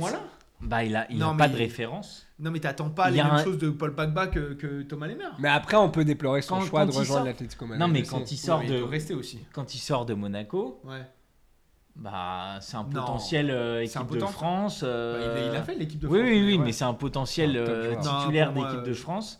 bah 0.60 0.84
il 0.84 0.94
a, 0.94 1.06
il 1.10 1.18
Non, 1.18 1.30
a 1.30 1.34
pas 1.36 1.48
mais- 1.48 1.54
de 1.54 1.58
référence. 1.58 2.26
Non, 2.38 2.50
mais 2.50 2.60
t'attends 2.60 2.90
pas 2.90 3.08
Il 3.10 3.16
les 3.16 3.22
mêmes 3.22 3.32
un- 3.32 3.44
choses 3.44 3.58
de 3.58 3.70
Paul 3.70 3.94
Pogba 3.94 4.26
que, 4.26 4.54
que 4.54 4.82
Thomas 4.82 5.06
Lemar. 5.06 5.32
Mais 5.38 5.48
après, 5.48 5.76
on 5.76 5.90
peut 5.90 6.04
déplorer 6.04 6.42
son 6.42 6.56
Quand- 6.56 6.60
choix 6.66 6.80
quand 6.80 6.86
de 6.86 6.90
rejoindre 6.96 7.20
sort- 7.20 7.24
l'Atlético 7.26 7.64
Madrid. 7.66 7.80
Non 7.80 7.88
mais 7.88 8.02
quand 8.02 8.30
il 8.30 8.36
sort 8.36 8.62
de 8.64 8.82
rester 8.82 9.14
aussi. 9.14 9.38
quand 9.52 9.74
il 9.74 9.78
sort 9.78 10.04
de 10.06 10.14
Monaco, 10.14 10.80
Ouais. 10.84 11.06
bah 11.96 12.58
c'est 12.60 12.76
un 12.76 12.84
potentiel 12.84 13.50
euh, 13.50 13.78
un 13.78 13.80
équipe 13.82 14.10
de. 14.12 14.20
France. 14.26 14.80
Bah, 14.82 14.88
euh, 14.88 15.36
il, 15.36 15.48
a, 15.48 15.50
il 15.52 15.56
a 15.56 15.62
fait 15.62 15.74
l'équipe 15.74 16.00
de 16.00 16.06
Oui 16.08 16.18
France. 16.18 16.30
oui 16.30 16.44
oui, 16.46 16.58
ouais. 16.58 16.64
mais 16.64 16.72
c'est 16.72 16.84
un 16.84 16.94
potentiel 16.94 17.56
euh, 17.56 17.94
titulaire 17.96 18.52
d'équipe 18.52 18.82
de 18.82 18.94
France. 18.94 19.38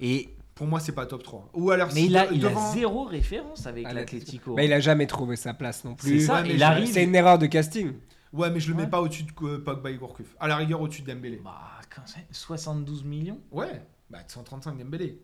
Et 0.00 0.34
Pour 0.62 0.68
moi, 0.68 0.78
c'est 0.78 0.92
pas 0.94 1.06
top 1.06 1.24
3. 1.24 1.50
Ou 1.54 1.72
alors, 1.72 1.88
mais 1.88 2.02
si 2.02 2.06
il 2.06 2.16
a, 2.16 2.24
de- 2.28 2.34
il 2.34 2.46
a 2.46 2.54
zéro 2.72 3.02
référence 3.02 3.66
avec 3.66 3.92
l'Atlético. 3.92 4.54
Mais 4.54 4.66
il 4.66 4.72
a 4.72 4.78
jamais 4.78 5.08
trouvé 5.08 5.34
sa 5.34 5.54
place 5.54 5.82
non 5.84 5.96
C'est 5.98 6.08
plus. 6.08 6.20
ça, 6.24 6.34
Ouais, 6.34 6.42
mais 6.44 6.50
il 6.50 6.58
je- 6.60 6.62
arrive. 6.62 6.86
C'est 6.86 7.02
une 7.02 7.16
erreur 7.16 7.36
de 7.36 7.46
casting. 7.46 7.94
Ouais, 8.32 8.48
mais 8.48 8.60
je 8.60 8.70
le 8.70 8.76
mets 8.76 8.86
pas 8.86 9.00
au-dessus 9.00 9.24
de 9.24 9.30
euh, 9.42 9.58
Pogba 9.58 9.90
et 9.90 9.96
Gourcuff. 9.96 10.36
À 10.38 10.46
la 10.46 10.54
rigueur, 10.54 10.80
au-dessus 10.80 11.02
de 11.02 11.12
Dembélé. 11.12 11.40
Bah, 11.42 11.58
quand 11.92 12.02
c'est 12.06 12.24
72 12.30 13.02
millions. 13.02 13.40
Ouais, 13.50 13.82
bah 14.08 14.20
135 14.28 14.78
Dembélé. 14.78 15.20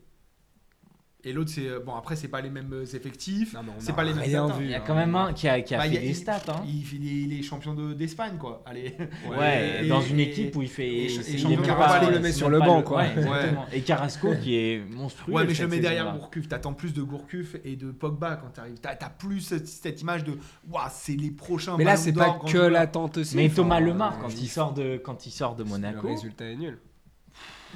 Et 1.25 1.33
l'autre, 1.33 1.51
c'est. 1.53 1.67
euh, 1.67 1.79
Bon, 1.85 1.95
après, 1.95 2.15
c'est 2.15 2.29
pas 2.29 2.39
les 2.39 2.49
mêmes 2.49 2.71
euh, 2.71 2.85
effectifs. 2.85 3.53
C'est 3.79 3.93
pas 3.93 4.05
les 4.05 4.13
mêmes 4.13 4.23
rien 4.23 4.47
stats, 4.47 4.57
vu. 4.57 4.65
Il 4.65 4.71
y 4.71 4.73
a 4.73 4.77
hein. 4.77 4.83
quand 4.87 4.95
même 4.95 5.13
un 5.15 5.33
qui 5.33 5.49
a, 5.49 5.59
qui 5.61 5.75
a 5.75 5.79
Bah, 5.79 5.83
fait 5.89 5.97
a- 5.97 5.99
des 6.01 6.13
stats. 6.13 6.41
Hein. 6.47 6.63
Il, 6.65 6.81
il 6.93 7.07
est, 7.07 7.21
il 7.35 7.39
est 7.39 7.43
champion 7.43 7.73
de- 7.73 7.93
d'Espagne, 7.93 8.37
quoi. 8.39 8.63
Allez. 8.65 8.95
Ouais, 9.29 9.81
Et- 9.83 9.87
dans 9.89 9.99
une 10.01 10.21
équipe 10.21 10.55
où 10.55 10.61
il 10.61 10.69
fait. 10.69 10.87
et- 10.87 11.05
et 11.07 11.35
il 11.35 11.49
même 11.49 11.61
pas- 11.61 12.09
le 12.09 12.19
met 12.19 12.31
sur 12.31 12.49
le 12.49 12.59
banc, 12.59 12.81
quoi. 12.83 12.99
ouais, 13.01 13.11
exactement. 13.17 13.65
Et 13.73 13.81
Carrasco 13.81 14.33
qui 14.41 14.55
est 14.55 14.79
monstrueux. 14.89 15.33
Ouais, 15.33 15.45
mais 15.45 15.53
je 15.53 15.63
le 15.63 15.67
mets 15.67 15.79
derrière. 15.79 16.13
Gourcuff. 16.13 16.47
T'attends 16.47 16.73
plus 16.73 16.93
de 16.93 17.01
Gourcuff 17.01 17.57
et 17.65 17.75
de 17.75 17.91
Pogba 17.91 18.37
quand 18.37 18.49
t'arrives. 18.53 18.79
T'as 18.81 18.91
as 18.91 19.09
plus 19.09 19.41
cette, 19.41 19.67
cette 19.67 20.01
image 20.01 20.23
de. 20.23 20.37
Waouh, 20.69 20.87
c'est 20.89 21.17
les 21.17 21.31
prochains. 21.31 21.75
Mais 21.77 21.83
là, 21.83 21.97
c'est 21.97 22.13
pas 22.13 22.39
que 22.47 22.57
l'attente 22.57 23.17
aussi. 23.17 23.35
Mais 23.35 23.49
Thomas 23.49 23.81
Lemar, 23.81 24.19
quand 24.19 24.29
il- 24.29 24.43
il 24.43 24.47
sort 24.47 24.73
de, 24.73 24.95
quand 24.97 25.25
il 25.25 25.31
sort 25.31 25.55
de 25.55 25.63
Le 25.63 25.69
Monaco, 25.69 26.07
résultat 26.07 26.45
est 26.45 26.55
nul. 26.55 26.77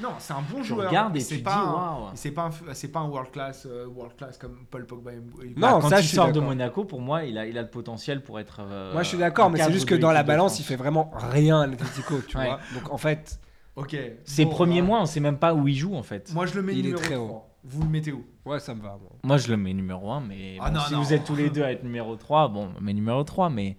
Non, 0.02 0.10
c'est 0.20 0.34
un 0.34 0.42
bon 0.42 0.58
tu 0.62 0.70
joueur. 0.70 0.88
regardes 0.90 1.14
mais 1.14 1.20
et 1.20 1.24
tu 1.24 1.30
c'est 1.30 1.36
dis 1.38 1.44
pas 1.44 1.56
un- 1.56 1.72
waouh. 2.02 2.10
C'est 2.16 2.32
pas, 2.32 2.46
un- 2.46 2.74
c'est 2.74 2.88
pas 2.88 3.00
un 3.00 3.08
world 3.10 3.32
class, 3.32 3.68
euh, 3.70 3.86
world 3.88 4.16
class 4.16 4.38
comme 4.38 4.66
Paul 4.70 4.86
Pogba. 4.86 5.12
Non, 5.56 5.80
quand 5.82 5.90
ça, 5.90 6.00
il 6.00 6.04
je 6.08 6.16
sort 6.16 6.32
de. 6.32 6.40
Monaco, 6.40 6.84
pour 6.84 7.00
moi, 7.02 7.24
il 7.26 7.38
a, 7.38 7.46
il 7.46 7.58
a 7.58 7.62
le 7.62 7.70
potentiel 7.70 8.24
pour 8.24 8.40
être. 8.40 8.60
euh, 8.62 8.92
Moi, 8.94 9.04
je 9.04 9.10
suis 9.10 9.18
d'accord, 9.18 9.50
mais 9.50 9.60
c'est 9.60 9.72
juste 9.72 9.88
que 9.88 9.96
dans 9.96 10.12
la 10.12 10.24
balance, 10.24 10.60
il 10.60 10.64
fait 10.64 10.76
vraiment 10.76 11.12
rien 11.16 11.62
à 11.62 11.68
l'Atlético, 11.68 12.16
tu 12.28 12.38
Ouais. 12.38 12.46
vois. 12.48 12.60
Donc 12.74 12.92
en 12.92 12.98
fait, 12.98 13.40
Ok. 13.76 13.98
Ses 14.24 14.46
Bon, 14.46 14.52
premiers 14.52 14.82
bah, 14.82 14.88
mois, 14.88 15.02
on 15.02 15.06
sait 15.08 15.20
même 15.20 15.40
pas 15.40 15.56
où 15.56 15.68
il 15.68 15.76
joue 15.76 15.96
en 15.96 16.04
fait. 16.04 16.32
Moi, 16.32 16.46
je 16.46 16.54
le 16.54 16.62
mets 16.62 16.74
Il 16.74 16.80
est 16.80 16.90
numéro 16.90 17.02
très 17.02 17.16
3. 17.16 17.50
Vous 17.64 17.82
le 17.82 17.90
mettez 17.90 18.12
où? 18.12 18.24
Ouais, 18.46 18.60
ça 18.60 18.76
me 18.76 18.82
va. 18.84 18.90
moi. 19.02 19.10
Moi, 19.24 19.38
je 19.38 19.48
le 19.48 19.58
mets 19.58 19.74
numéro 19.74 20.12
1, 20.12 20.20
mais 20.22 20.58
Ah 20.62 20.70
bon, 20.70 20.76
non, 20.76 20.82
si 20.86 20.94
non. 20.94 21.02
vous 21.02 21.12
êtes 21.14 21.24
tous 21.24 21.36
les 21.36 21.50
deux 21.50 21.64
à 21.64 21.72
être 21.72 21.84
numéro 21.84 22.16
3, 22.16 22.50
bon, 22.50 22.70
mais 22.82 22.94
numéro 22.94 23.24
3, 23.24 23.50
mais, 23.50 23.76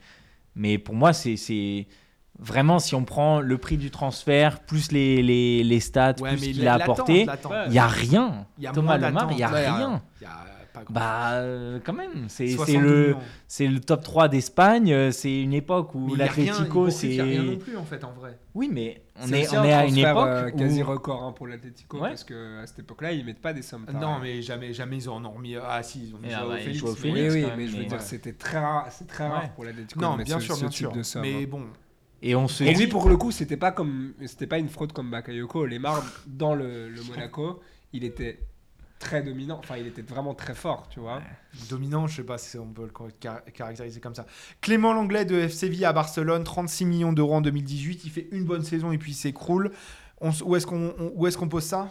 mais 0.56 0.78
pour 0.78 0.96
moi, 0.96 1.12
c'est- 1.12 1.36
c'est 1.36 1.86
vraiment 2.38 2.78
si 2.78 2.94
on 2.94 3.04
prend 3.04 3.40
le 3.40 3.58
prix 3.58 3.76
du 3.76 3.90
transfert, 3.90 4.60
plus 4.60 4.92
les, 4.92 5.22
les, 5.22 5.62
les 5.64 5.80
stats, 5.80 6.14
Ouais, 6.20 6.30
plus 6.30 6.38
ce 6.38 6.44
qu'il 6.50 6.68
a 6.68 6.74
apporté. 6.74 7.26
Ouais. 7.26 7.64
il 7.66 7.72
n'y 7.72 7.78
a 7.78 7.86
rien. 7.86 8.46
Y 8.58 8.66
a 8.66 8.72
Thomas 8.72 8.98
Lemar, 8.98 9.28
il 9.32 9.36
n'y 9.36 9.42
a 9.42 9.50
d'attente. 9.50 9.76
rien. 9.76 10.02
Il 10.20 10.24
y 10.24 10.26
a 10.26 10.30
pas 10.72 10.82
grand 10.82 10.92
Bah, 10.94 11.32
euh, 11.34 11.78
quand 11.84 11.92
même, 11.92 12.24
c'est 12.28 12.48
c'est 12.48 12.56
62 12.56 12.80
le, 12.82 13.16
c'est 13.46 13.68
le 13.68 13.78
top 13.80 14.02
3 14.02 14.26
d'Espagne. 14.28 14.92
euh, 14.92 15.12
C'est 15.12 15.40
une 15.40 15.52
époque 15.54 15.94
où 15.94 16.10
y 16.10 16.14
a 16.14 16.24
l'Atlético, 16.26 16.64
Gourcuff, 16.86 17.02
il 17.04 17.14
y 17.14 17.20
a 17.20 17.24
rien 17.24 17.42
non 17.44 17.50
c'est. 17.52 17.56
plus 17.58 17.76
en 17.76 17.84
fait 17.84 18.02
en 18.02 18.10
vrai. 18.12 18.36
Oui, 18.56 18.68
mais 18.72 19.02
on 19.22 19.26
C'est 19.28 19.42
est, 19.42 19.54
on 19.56 19.60
un 19.60 19.64
est 19.64 19.72
à 19.72 19.86
une 19.86 19.98
époque. 19.98 20.26
euh, 20.26 20.50
où- 20.52 20.58
quasi 20.58 20.82
record 20.82 21.22
hein, 21.22 21.30
pour 21.32 21.46
l'Atletico 21.46 21.98
Ouais. 22.00 22.08
parce 22.08 22.24
que 22.24 22.60
à 22.60 22.66
cette 22.66 22.80
époque-là 22.80 23.12
ils 23.12 23.24
mettent 23.24 23.40
pas 23.40 23.52
des 23.52 23.62
sommes. 23.62 23.86
Non, 24.00 24.18
mais 24.20 24.42
jamais, 24.42 24.72
jamais 24.72 24.96
ils 24.96 25.08
en 25.08 25.24
ont 25.24 25.30
remis. 25.30 25.54
Ah 25.56 25.80
si, 25.84 26.08
ils 26.08 26.14
ont 26.14 26.18
mis 26.18 26.32
ah 26.34 26.44
bah, 26.44 26.56
Félix, 26.56 26.80
Félix. 26.96 27.34
oui, 27.34 27.44
oui, 27.44 27.50
mais 27.56 27.66
je 27.68 27.76
veux 27.76 27.84
dire, 27.84 27.92
ouais. 27.92 27.98
c'était 28.00 28.32
très 28.32 28.58
rare, 28.58 28.88
c'est 28.90 29.06
très 29.06 29.28
rare 29.28 29.42
Ouais. 29.44 29.50
pour 29.54 29.64
l'Atletico. 29.64 30.00
Non, 30.00 30.16
bien 30.16 30.40
ce- 30.40 30.44
sûr, 30.44 30.54
ce 30.56 30.60
bien 30.62 30.68
type 30.70 30.78
sûr. 30.78 30.92
de 30.92 31.02
somme, 31.04 31.22
Mais 31.22 31.46
bon, 31.46 31.62
Et 32.26 32.34
on 32.34 32.48
se 32.48 32.64
Et 32.64 32.72
dit. 32.72 32.80
lui, 32.84 32.86
pour 32.88 33.08
le 33.08 33.16
coup, 33.18 33.30
c'était 33.30 33.58
pas 33.58 33.70
comme, 33.70 34.14
c'était 34.26 34.46
pas 34.46 34.58
une 34.58 34.70
fraude 34.70 34.92
comme 34.94 35.10
Bakayoko. 35.10 35.66
Lemar 35.66 36.02
dans 36.26 36.54
le, 36.54 36.88
le 36.88 37.02
Monaco, 37.02 37.60
il 37.92 38.02
était 38.02 38.40
très 38.98 39.22
dominant. 39.22 39.58
Enfin, 39.62 39.76
il 39.76 39.86
était 39.86 40.00
vraiment 40.00 40.32
très 40.34 40.54
fort, 40.54 40.88
tu 40.88 41.00
vois. 41.00 41.20
dominant, 41.68 42.06
je 42.06 42.16
sais 42.16 42.22
pas 42.24 42.38
si 42.38 42.56
on 42.58 42.66
peut 42.72 42.84
le 42.88 43.10
car- 43.20 43.44
caractériser 43.52 44.00
comme 44.00 44.14
ça. 44.14 44.24
Clément 44.62 44.94
Langlais 44.94 45.26
de 45.26 45.34
FC 45.36 45.66
Séville 45.66 45.84
à 45.84 45.92
Barcelone, 45.92 46.44
36 46.44 46.86
millions 46.86 47.12
d'euros 47.12 47.34
en 47.34 47.40
2018. 47.42 48.04
Il 48.06 48.10
fait 48.10 48.28
une 48.32 48.44
bonne 48.46 48.62
saison 48.64 48.90
et 48.92 48.96
puis 48.98 49.12
il 49.12 49.16
s'écroule. 49.16 49.70
Où 50.22 50.56
est-ce 50.56 50.66
qu'on 50.66 50.94
on- 50.98 51.12
où 51.14 51.26
est-ce 51.26 51.36
qu'on 51.36 51.48
pose 51.50 51.64
ça? 51.64 51.90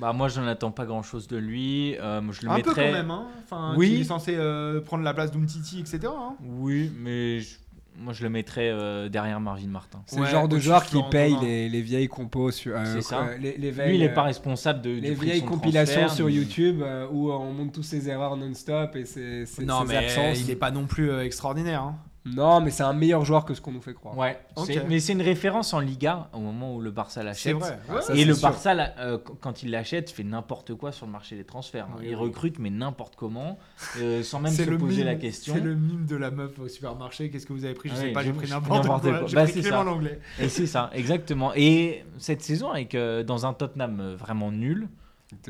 Bah, 0.00 0.12
moi, 0.12 0.26
je 0.28 0.40
n'attends 0.40 0.72
pas 0.72 0.86
grand 0.86 1.02
chose 1.04 1.28
de 1.28 1.36
lui. 1.36 1.94
Euh, 1.98 2.20
je 2.32 2.42
le 2.42 2.50
Un 2.50 2.60
peu 2.60 2.74
quand 2.74 2.80
même. 2.80 3.10
Hein 3.12 3.28
enfin, 3.44 3.74
Oui. 3.76 3.90
Il 3.92 4.00
est 4.00 4.04
censé 4.04 4.34
euh, 4.34 4.80
prendre 4.80 5.04
la 5.04 5.14
place 5.14 5.30
d'Umtiti, 5.30 5.78
etc. 5.78 6.00
hein. 6.06 6.34
Oui, 6.42 6.90
mais 6.98 7.38
je- 7.40 7.58
moi, 7.96 8.12
je 8.12 8.22
le 8.22 8.30
mettrais 8.30 8.70
euh, 8.70 9.08
derrière 9.08 9.40
Marvin 9.40 9.66
Martin. 9.68 10.02
C'est 10.06 10.16
Ouais, 10.18 10.26
le 10.26 10.30
genre 10.30 10.48
de 10.48 10.58
joueur 10.58 10.84
qui 10.86 10.98
paye 11.10 11.36
les, 11.42 11.68
les 11.68 11.82
vieilles 11.82 12.08
compos 12.08 12.50
sur. 12.50 12.74
euh, 12.76 12.84
C'est 12.86 13.02
ça. 13.02 13.16
quoi, 13.16 13.36
Les, 13.38 13.56
les 13.58 13.70
Lui, 13.72 13.94
il 13.96 14.00
n'est 14.00 14.10
euh, 14.10 14.14
pas 14.14 14.22
responsable 14.22 14.80
de, 14.82 14.94
du 14.94 15.00
les 15.00 15.12
prix 15.12 15.26
de 15.26 15.32
vieilles 15.32 15.40
son 15.40 15.46
compilations 15.46 16.08
sur 16.08 16.26
mais- 16.26 16.32
YouTube 16.32 16.80
euh, 16.82 17.06
où 17.10 17.30
on 17.30 17.52
montre 17.52 17.72
tous 17.72 17.82
ses 17.82 18.08
erreurs 18.08 18.36
non-stop 18.36 18.96
et 18.96 19.04
ses, 19.04 19.44
ses- 19.46 19.64
Non, 19.64 19.82
ses 19.82 19.88
mais 19.88 19.96
absences. 19.96 20.40
il 20.40 20.46
n'est 20.46 20.56
pas 20.56 20.70
non 20.70 20.86
plus 20.86 21.10
euh, 21.10 21.24
extraordinaire. 21.24 21.82
hein. 21.82 21.96
Non, 22.26 22.60
mais 22.60 22.70
c'est 22.70 22.82
un 22.82 22.92
meilleur 22.92 23.24
joueur 23.24 23.46
que 23.46 23.54
ce 23.54 23.62
qu'on 23.62 23.72
nous 23.72 23.80
fait 23.80 23.94
croire. 23.94 24.16
Ouais, 24.16 24.38
c'est- 24.66 24.84
mais 24.86 25.00
c'est 25.00 25.14
une 25.14 25.22
référence 25.22 25.72
en 25.72 25.80
Liga 25.80 26.28
au 26.34 26.38
moment 26.38 26.74
où 26.74 26.80
le 26.82 26.90
Barça 26.90 27.20
C'est 27.20 27.24
l'achète. 27.24 27.54
vrai. 27.56 27.78
Ah, 27.88 27.94
Ouais. 27.94 28.02
ça, 28.02 28.12
Et 28.14 28.18
c'est 28.18 28.24
le 28.26 28.34
sûr. 28.34 28.42
Barça, 28.48 28.74
euh, 28.98 29.16
qu- 29.16 29.32
quand 29.40 29.62
il 29.62 29.70
l'achète, 29.70 30.10
fait 30.10 30.22
n'importe 30.22 30.74
quoi 30.74 30.92
sur 30.92 31.06
le 31.06 31.12
marché 31.12 31.34
des 31.36 31.44
transferts. 31.44 31.86
hein. 31.86 31.94
Oui, 31.98 32.04
il 32.08 32.08
oui. 32.10 32.14
recrute, 32.16 32.58
mais 32.58 32.68
n'importe 32.68 33.16
comment, 33.16 33.58
euh, 33.98 34.22
sans 34.22 34.38
même 34.38 34.52
C'est 34.52 34.66
se 34.66 34.70
poser 34.70 34.98
mime- 34.98 35.06
la 35.06 35.14
question. 35.14 35.54
C'est 35.54 35.60
le 35.60 35.74
mime 35.74 36.04
de 36.04 36.16
la 36.16 36.30
meuf 36.30 36.58
au 36.58 36.68
supermarché. 36.68 37.30
Qu'est-ce 37.30 37.46
que 37.46 37.54
vous 37.54 37.64
avez 37.64 37.72
pris 37.74 37.88
Je 37.88 37.94
Ah 37.94 38.00
sais 38.00 38.12
pas, 38.12 38.22
j'ai 38.22 38.32
pris 38.34 38.50
n'importe 38.50 38.86
quoi. 38.86 39.00
quoi. 39.00 39.26
J'ai 39.26 39.34
Bah, 39.34 39.44
pris 39.44 39.52
c'est 39.54 39.62
ça. 39.62 39.82
Langlais. 39.82 40.20
Et 40.38 40.48
c'est 40.50 40.66
ça, 40.66 40.90
exactement. 40.92 41.52
Et 41.56 42.04
cette 42.18 42.42
saison, 42.42 42.70
avec 42.70 42.94
euh, 42.94 43.22
dans 43.22 43.46
un 43.46 43.54
Tottenham 43.54 43.98
euh, 44.00 44.14
vraiment 44.14 44.52
nul, 44.52 44.88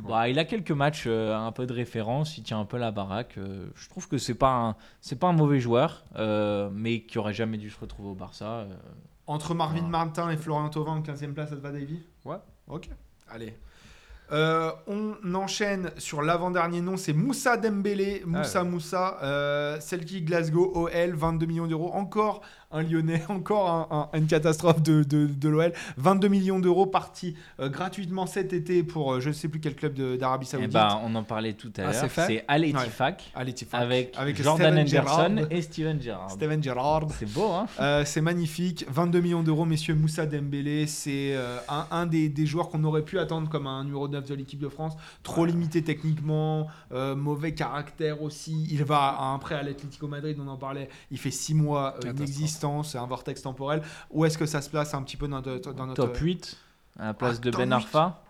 bon. 0.00 0.08
bah, 0.10 0.28
il 0.28 0.38
a 0.38 0.44
quelques 0.44 0.70
matchs 0.72 1.04
euh, 1.06 1.34
un 1.36 1.52
peu 1.52 1.66
de 1.66 1.72
référence, 1.72 2.36
il 2.38 2.42
tient 2.42 2.58
un 2.60 2.64
peu 2.64 2.76
la 2.78 2.90
baraque. 2.90 3.34
euh, 3.38 3.66
je 3.74 3.88
trouve 3.88 4.08
que 4.08 4.18
c'est 4.18 4.34
pas 4.34 4.52
un, 4.54 4.76
c'est 5.00 5.18
pas 5.18 5.28
un 5.28 5.32
mauvais 5.32 5.60
joueur, 5.60 6.04
euh, 6.16 6.70
mais 6.72 7.02
qui 7.02 7.18
aurait 7.18 7.32
jamais 7.34 7.58
dû 7.58 7.70
se 7.70 7.78
retrouver 7.80 8.08
au 8.10 8.14
Barça. 8.14 8.44
euh. 8.60 8.74
Entre 9.26 9.54
Marvin. 9.54 9.82
Martin 9.82 10.28
et 10.30 10.36
Florian 10.36 10.68
Thauvin 10.70 10.92
en 10.92 11.02
15e 11.02 11.32
place, 11.34 11.50
ça 11.50 11.56
te 11.56 11.60
va, 11.60 11.70
Davy? 11.70 12.00
Ouais. 12.24 12.38
Ok. 12.66 12.88
Allez. 13.30 13.54
Euh, 14.32 14.70
on 14.86 15.16
enchaîne 15.34 15.90
sur 15.98 16.22
l'avant-dernier 16.22 16.80
nom, 16.80 16.96
c'est 16.96 17.12
Moussa 17.12 17.56
Dembélé. 17.56 18.22
Moussa 18.24 18.60
Ah 18.60 18.62
ouais. 18.64 18.68
Moussa, 18.70 19.18
euh, 19.24 19.80
Celtic 19.80 20.24
Glasgow, 20.24 20.70
OL, 20.74 21.14
22 21.14 21.46
millions 21.46 21.66
d'euros. 21.66 21.92
Encore 21.92 22.42
un 22.72 22.82
Lyonnais, 22.82 23.22
encore 23.28 23.68
un- 23.70 24.08
un- 24.12 24.18
une 24.18 24.26
catastrophe 24.26 24.82
de, 24.82 25.02
de, 25.02 25.26
de 25.26 25.48
l'OL. 25.48 25.72
22 25.96 26.28
millions 26.28 26.58
d'euros 26.60 26.86
partis 26.86 27.34
euh, 27.58 27.68
gratuitement 27.68 28.26
cet 28.26 28.52
été 28.52 28.82
pour 28.82 29.12
euh, 29.14 29.20
je 29.20 29.28
ne 29.28 29.34
sais 29.34 29.48
plus 29.48 29.60
quel 29.60 29.74
club 29.74 29.94
d'Arabie 30.18 30.46
Eh 30.48 30.50
Saoudite. 30.52 30.72
ben, 30.72 31.00
on 31.04 31.14
en 31.14 31.22
parlait 31.24 31.54
tout 31.54 31.72
à 31.78 31.82
Ah, 31.88 31.92
l'heure. 31.92 32.10
c'est 32.26 32.44
Al 32.48 32.64
Ettifaq 32.64 33.30
Allez, 33.34 33.52
Tifak. 33.52 33.80
avec, 33.82 34.14
Avec 34.16 34.42
Jordan 34.42 34.72
Steven 34.86 35.00
Anderson 35.00 35.36
Gerrard. 35.36 35.52
et 35.52 35.62
Steven 35.62 36.00
Gerrard. 36.02 36.30
Steven 36.30 36.62
Gerrard. 36.62 37.06
C'est 37.18 37.32
beau, 37.32 37.50
hein 37.50 37.66
Euh, 37.80 38.04
c'est 38.04 38.20
magnifique, 38.20 38.84
22 38.88 39.20
millions 39.20 39.42
d'euros, 39.42 39.64
messieurs 39.64 39.94
Moussa 39.94 40.26
Dembélé. 40.26 40.86
C'est 40.86 41.36
un, 41.68 41.86
un 41.90 42.06
des, 42.06 42.28
des 42.28 42.46
joueurs 42.46 42.68
qu'on 42.68 42.84
aurait 42.84 43.04
pu 43.04 43.18
attendre 43.18 43.48
comme 43.48 43.66
un 43.66 43.84
numéro 43.84 44.08
9 44.08 44.26
de 44.28 44.34
l'équipe 44.34 44.60
de 44.60 44.68
France. 44.68 44.94
Trop 45.22 45.44
limité 45.44 45.82
techniquement, 45.82 46.68
mauvais 47.16 47.52
caractère 47.54 48.22
aussi. 48.22 48.66
Il 48.70 48.84
va 48.84 49.08
à 49.18 49.24
un 49.26 49.38
prêt 49.38 49.54
à 49.54 49.62
l'Atlético 49.62 50.06
Madrid, 50.08 50.36
on 50.40 50.48
en 50.48 50.56
parlait. 50.56 50.88
Il 51.10 51.18
fait 51.18 51.30
6 51.30 51.54
mois 51.54 51.94
euh, 51.96 52.00
Catastrophe. 52.00 52.28
C'est 52.84 52.98
un 52.98 53.06
vortex 53.06 53.42
temporel. 53.42 53.82
Où 54.10 54.24
est-ce 54.24 54.38
que 54.38 54.46
ça 54.46 54.60
se 54.62 54.70
place 54.70 54.94
un 54.94 55.02
petit 55.02 55.16
peu 55.16 55.28
dans 55.28 55.40
notre. 55.40 55.72
Dans 55.72 55.86
notre... 55.86 56.04
Top 56.06 56.16
8 56.16 56.56
à 56.98 57.06
la 57.06 57.14
place 57.14 57.36
Ah, 57.38 57.44
de 57.44 57.50
Ben 57.50 57.68
8. 57.68 57.72
Arfa. 57.72 58.22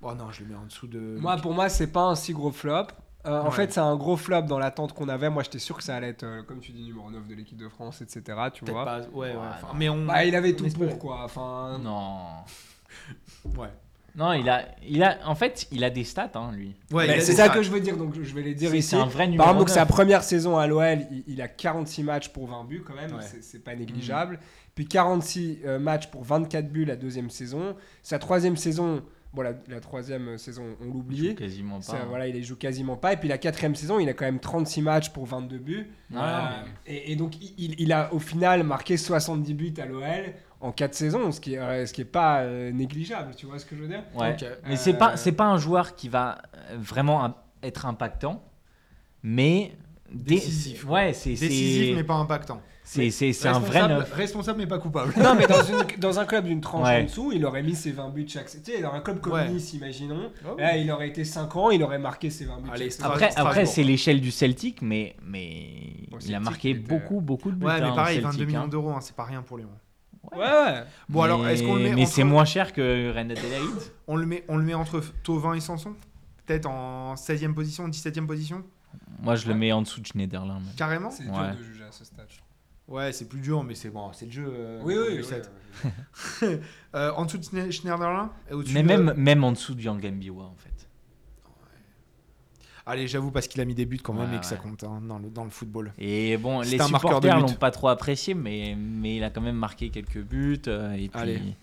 Oh 0.00 0.14
non, 0.14 0.30
je 0.30 0.42
le 0.44 0.50
mets 0.50 0.54
en 0.56 0.64
dessous 0.66 0.86
de. 0.86 1.16
Moi, 1.20 1.36
pour 1.38 1.54
moi, 1.54 1.68
c'est 1.68 1.88
pas 1.88 2.02
un 2.02 2.14
si 2.14 2.32
gros 2.32 2.52
flop. 2.52 2.86
Euh, 3.26 3.42
En 3.42 3.50
fait, 3.50 3.72
c'est 3.72 3.80
un 3.80 3.96
gros 3.96 4.16
flop 4.16 4.42
dans 4.42 4.58
l'attente 4.60 4.92
qu'on 4.92 5.08
avait. 5.08 5.28
Moi, 5.28 5.42
j'étais 5.42 5.58
sûr 5.58 5.76
que 5.76 5.82
ça 5.82 5.96
allait 5.96 6.10
être, 6.10 6.22
euh, 6.22 6.42
comme 6.44 6.60
tu 6.60 6.70
dis, 6.70 6.84
numéro 6.84 7.10
9 7.10 7.26
de 7.26 7.34
l'équipe 7.34 7.58
de 7.58 7.68
France, 7.68 8.00
etc. 8.00 8.22
Tu 8.54 8.64
vois. 8.64 8.84
pas. 8.84 9.00
Ouais, 9.00 9.06
ouais. 9.12 9.32
Ouais, 9.34 9.36
enfin, 9.36 9.66
non. 9.68 9.74
mais 9.74 9.88
on. 9.88 10.04
Bah, 10.06 10.24
il 10.24 10.34
avait 10.36 10.52
on 10.54 10.56
tout 10.56 10.66
espérait. 10.66 10.90
pour 10.90 10.98
quoi. 11.00 11.24
Enfin, 11.24 11.78
Non. 11.82 12.26
Ouais. 13.56 13.70
Non, 14.16 14.32
il 14.32 14.48
a, 14.48 14.66
il 14.86 15.02
a, 15.04 15.18
en 15.26 15.34
fait, 15.34 15.68
il 15.70 15.84
a 15.84 15.90
des 15.90 16.02
stats, 16.04 16.32
hein, 16.34 16.50
lui. 16.52 16.74
Ouais, 16.92 17.06
mais 17.06 17.14
il 17.14 17.18
a 17.18 17.20
c'est 17.20 17.32
ça 17.34 17.44
stats. 17.44 17.54
que 17.54 17.62
je 17.62 17.70
veux 17.70 17.80
dire, 17.80 17.96
donc 17.96 18.14
je 18.20 18.34
vais 18.34 18.42
les 18.42 18.54
dire 18.54 18.70
C'est 18.70 18.78
ici. 18.78 18.88
c'est 18.90 18.96
un 18.96 19.04
vrai 19.04 19.24
Par 19.24 19.28
numéro 19.28 19.44
exemple, 19.44 19.58
donc, 19.60 19.68
sa 19.70 19.80
9. 19.80 19.88
première 19.88 20.24
saison 20.24 20.56
à 20.58 20.66
l'OL, 20.66 21.06
il, 21.12 21.24
il 21.28 21.42
a 21.42 21.46
46 21.48 22.02
matchs 22.02 22.28
pour 22.30 22.48
20 22.48 22.64
buts 22.64 22.82
quand 22.84 22.94
même, 22.94 23.12
Ouais. 23.12 23.22
c'est- 23.40 23.62
pas 23.62 23.74
négligeable. 23.76 24.40
Puis 24.74 24.86
46 24.86 25.58
euh, 25.64 25.78
matchs 25.78 26.08
pour 26.08 26.24
24 26.24 26.68
buts 26.70 26.84
la 26.84 26.96
deuxième 26.96 27.30
saison. 27.30 27.76
Sa 28.02 28.18
troisième 28.18 28.56
saison, 28.56 29.02
bon, 29.34 29.42
la, 29.42 29.52
la 29.68 29.80
troisième 29.80 30.38
saison, 30.38 30.64
on 30.80 30.84
Il 30.86 30.92
l'oublie. 30.92 31.28
joue 31.30 31.34
quasiment 31.34 31.76
pas. 31.76 31.82
Ça, 31.82 31.96
hein. 31.96 32.06
voilà, 32.08 32.26
il 32.28 32.34
les 32.34 32.42
joue 32.42 32.56
quasiment 32.56 32.96
pas. 32.96 33.12
Et 33.12 33.16
puis 33.16 33.28
la 33.28 33.38
quatrième 33.38 33.74
saison, 33.74 33.98
il 33.98 34.08
a 34.08 34.14
quand 34.14 34.24
même 34.24 34.38
36 34.40 34.82
matchs 34.82 35.10
pour 35.10 35.26
22 35.26 35.58
buts. 35.58 35.86
Euh, 36.14 36.48
mais- 36.86 36.92
et, 36.94 37.12
et 37.12 37.16
donc, 37.16 37.34
il, 37.58 37.80
il 37.80 37.92
a 37.92 38.12
au 38.14 38.18
final 38.20 38.62
marqué 38.64 38.96
70 38.96 39.54
buts 39.54 39.74
à 39.78 39.84
l'OL 39.86 40.34
en 40.60 40.72
4 40.72 40.94
saisons, 40.94 41.30
ce 41.32 41.40
qui 41.40 41.54
est, 41.54 41.58
euh, 41.58 41.86
ce 41.86 41.92
qui 41.92 42.00
est 42.00 42.04
pas 42.04 42.40
euh, 42.40 42.72
négligeable. 42.72 43.34
Tu 43.36 43.46
vois 43.46 43.58
ce 43.58 43.66
que 43.66 43.76
je 43.76 43.82
veux 43.82 43.88
dire 43.88 44.02
Ouais. 44.14 44.32
Ok. 44.32 44.44
Mais 44.66 44.76
c'est 44.76 44.94
Euh, 44.94 44.98
pas, 44.98 45.16
c'est 45.16 45.32
pas 45.32 45.44
un 45.46 45.58
joueur 45.58 45.94
qui 45.94 46.08
va 46.08 46.38
euh, 46.70 46.76
vraiment 46.78 47.24
im- 47.24 47.34
être 47.62 47.86
impactant, 47.86 48.42
mais 49.22 49.72
dé- 50.12 50.34
Décisif. 50.36 50.84
Ouais, 50.88 51.12
c'est 51.12 51.30
Décisif, 51.30 51.96
mais 51.96 52.04
pas 52.04 52.14
impactant. 52.14 52.60
c'est 52.82 53.10
c'est 53.10 53.32
c'est 53.32 53.48
un 53.48 53.58
vrai 53.58 53.80
Responsable- 53.82 53.94
neuf. 54.00 54.12
Responsable, 54.14 54.58
mais 54.58 54.66
pas 54.66 54.78
coupable. 54.78 55.12
Non, 55.22 55.34
mais 55.36 55.46
dans, 55.46 55.62
une- 55.62 56.00
dans 56.00 56.18
un 56.18 56.24
club 56.24 56.46
d'une 56.46 56.60
tranche 56.60 56.86
Ouais. 56.88 57.00
en 57.02 57.04
dessous, 57.04 57.32
il 57.32 57.44
aurait 57.44 57.62
mis 57.62 57.74
ses 57.74 57.92
20 57.92 58.08
buts 58.10 58.26
chaque 58.28 58.48
saison. 58.48 58.62
Tu 58.66 58.72
sais, 58.72 58.82
dans 58.82 58.92
un 58.92 59.00
club 59.00 59.20
comme 59.20 59.34
Ouais. 59.34 59.48
Nice, 59.48 59.74
imaginons. 59.74 60.32
Oh. 60.44 60.56
Là, 60.58 60.76
il 60.76 60.90
aurait 60.90 61.08
été 61.08 61.24
5 61.24 61.54
ans, 61.56 61.70
il 61.70 61.82
aurait 61.82 61.98
marqué 61.98 62.30
ses 62.30 62.46
20 62.46 62.56
buts 62.62 62.70
Allez, 62.72 62.84
chaque 62.86 62.92
saison. 62.94 63.08
Après, 63.08 63.30
après 63.36 63.66
c'est 63.66 63.82
l'échelle 63.84 64.20
du 64.20 64.30
Celtic, 64.30 64.82
mais 64.82 65.14
mais 65.24 65.68
il 66.26 66.34
a 66.34 66.40
marqué 66.40 66.70
était- 66.70 66.80
beaucoup 66.80 67.20
beaucoup 67.20 67.50
de 67.50 67.56
buts. 67.56 67.66
Ouais, 67.66 67.72
hein, 67.74 67.78
mais 67.82 67.90
au 67.90 67.94
pareil, 67.94 68.16
Celtic, 68.20 68.32
22 68.32 68.44
millions 68.46 68.62
hein. 68.62 68.68
d'euros, 68.68 68.90
hein, 68.90 69.00
c'est 69.00 69.14
pas 69.14 69.24
rien 69.24 69.42
pour 69.42 69.58
Lyon. 69.58 69.68
Ouais, 70.32 70.38
ouais. 70.40 70.82
Bon, 71.08 71.22
alors, 71.22 71.46
est-ce 71.48 71.62
qu'on 71.62 71.76
le 71.76 71.82
met 71.84 71.94
Mais 71.94 72.02
entre- 72.02 72.12
c'est 72.12 72.24
moins 72.24 72.44
cher 72.44 72.72
que 72.72 73.10
Rennes 73.12 73.30
Adelaide 73.30 73.60
On 74.06 74.16
le 74.16 74.26
met, 74.26 74.44
on 74.48 74.56
le 74.56 74.64
met 74.64 74.74
entre 74.74 75.02
Tovin 75.22 75.54
et 75.54 75.60
Sanson 75.60 75.94
Peut-être 76.46 76.66
en 76.66 77.14
16e 77.16 77.54
position, 77.54 77.88
17e 77.88 78.26
position? 78.26 78.62
Moi, 79.20 79.34
je 79.36 79.46
le 79.48 79.54
mets 79.54 79.72
en 79.72 79.82
dessous 79.82 80.00
de 80.00 80.06
Schneiderlin. 80.06 80.60
Carrément? 80.76 81.10
C'est 81.10 81.24
Ouais. 81.24 81.30
dur 81.50 81.58
de 81.58 81.62
juger 81.62 81.84
à 81.84 81.92
ce 81.92 82.04
stade. 82.04 82.26
je. 82.28 82.38
Ouais, 82.92 83.12
c'est 83.12 83.28
plus 83.28 83.40
dur, 83.40 83.62
mais 83.64 83.74
c'est 83.74 83.90
bon, 83.90 84.10
c'est 84.14 84.24
le 84.24 84.32
jeu. 84.32 84.46
euh, 84.48 84.80
Oui, 84.82 84.94
oui, 84.96 85.20
oui. 85.20 85.88
Euh, 86.94 87.12
en 87.12 87.26
dessous 87.26 87.36
de 87.38 87.44
Schne- 87.44 87.70
Schneiderlin 87.70 88.32
Mais 88.72 88.82
de- 88.82 88.86
même 88.88 89.12
même 89.14 89.44
en 89.44 89.52
dessous 89.52 89.74
de 89.74 89.82
Yang 89.82 90.06
Mbiwa 90.10 90.44
en 90.44 90.54
fait. 90.56 90.67
Allez, 92.88 93.06
j'avoue, 93.06 93.30
parce 93.30 93.46
qu'il 93.48 93.60
a 93.60 93.64
mis 93.66 93.74
des 93.74 93.84
buts 93.86 93.98
quand 94.02 94.14
même 94.14 94.30
Ouais, 94.30 94.36
et 94.36 94.40
que 94.40 94.46
ça 94.46 94.56
compte 94.56 94.82
hein, 94.82 95.00
dans, 95.06 95.18
le, 95.18 95.28
dans 95.28 95.44
le 95.44 95.50
football. 95.50 95.92
Et 95.98 96.36
bon, 96.38 96.60
les 96.62 96.78
supporters 96.78 97.38
l'ont 97.38 97.52
pas 97.52 97.70
trop 97.70 97.88
apprécié, 97.88 98.32
mais, 98.34 98.74
mais 98.78 99.16
il 99.16 99.24
a 99.24 99.30
quand 99.30 99.42
même 99.42 99.56
marqué 99.56 99.90
quelques 99.90 100.22
buts. 100.22 100.62
euh, 100.68 100.94
et 100.94 101.10
Allez. 101.12 101.34
puis, 101.34 101.54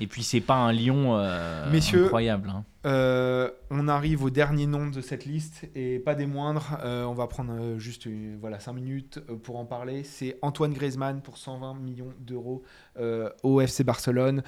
et 0.00 0.06
puis 0.06 0.22
c'est 0.22 0.40
pas 0.42 0.56
un 0.56 0.72
lion 0.72 1.16
euh, 1.16 1.70
Messieurs, 1.72 2.04
incroyable. 2.04 2.50
hein. 2.50 2.64
Euh, 2.86 3.50
on 3.70 3.88
arrive 3.88 4.22
au 4.24 4.28
dernier 4.28 4.66
nom 4.66 4.88
de 4.88 5.00
cette 5.00 5.24
liste 5.24 5.66
et 5.74 5.98
pas 6.00 6.14
des 6.14 6.26
moindres. 6.26 6.78
Euh, 6.84 7.04
on 7.04 7.14
va 7.14 7.26
prendre 7.28 7.78
juste 7.78 8.04
une- 8.04 8.36
voilà, 8.38 8.60
5 8.60 8.74
minutes 8.74 9.20
pour 9.42 9.56
en 9.58 9.64
parler. 9.64 10.04
C'est 10.04 10.36
Antoine 10.42 10.74
Griezmann 10.74 11.22
pour 11.22 11.38
120 11.38 11.74
millions 11.74 12.12
d'euros 12.20 12.62
au 13.42 13.60
FC 13.62 13.84
Barcelone. 13.84 14.42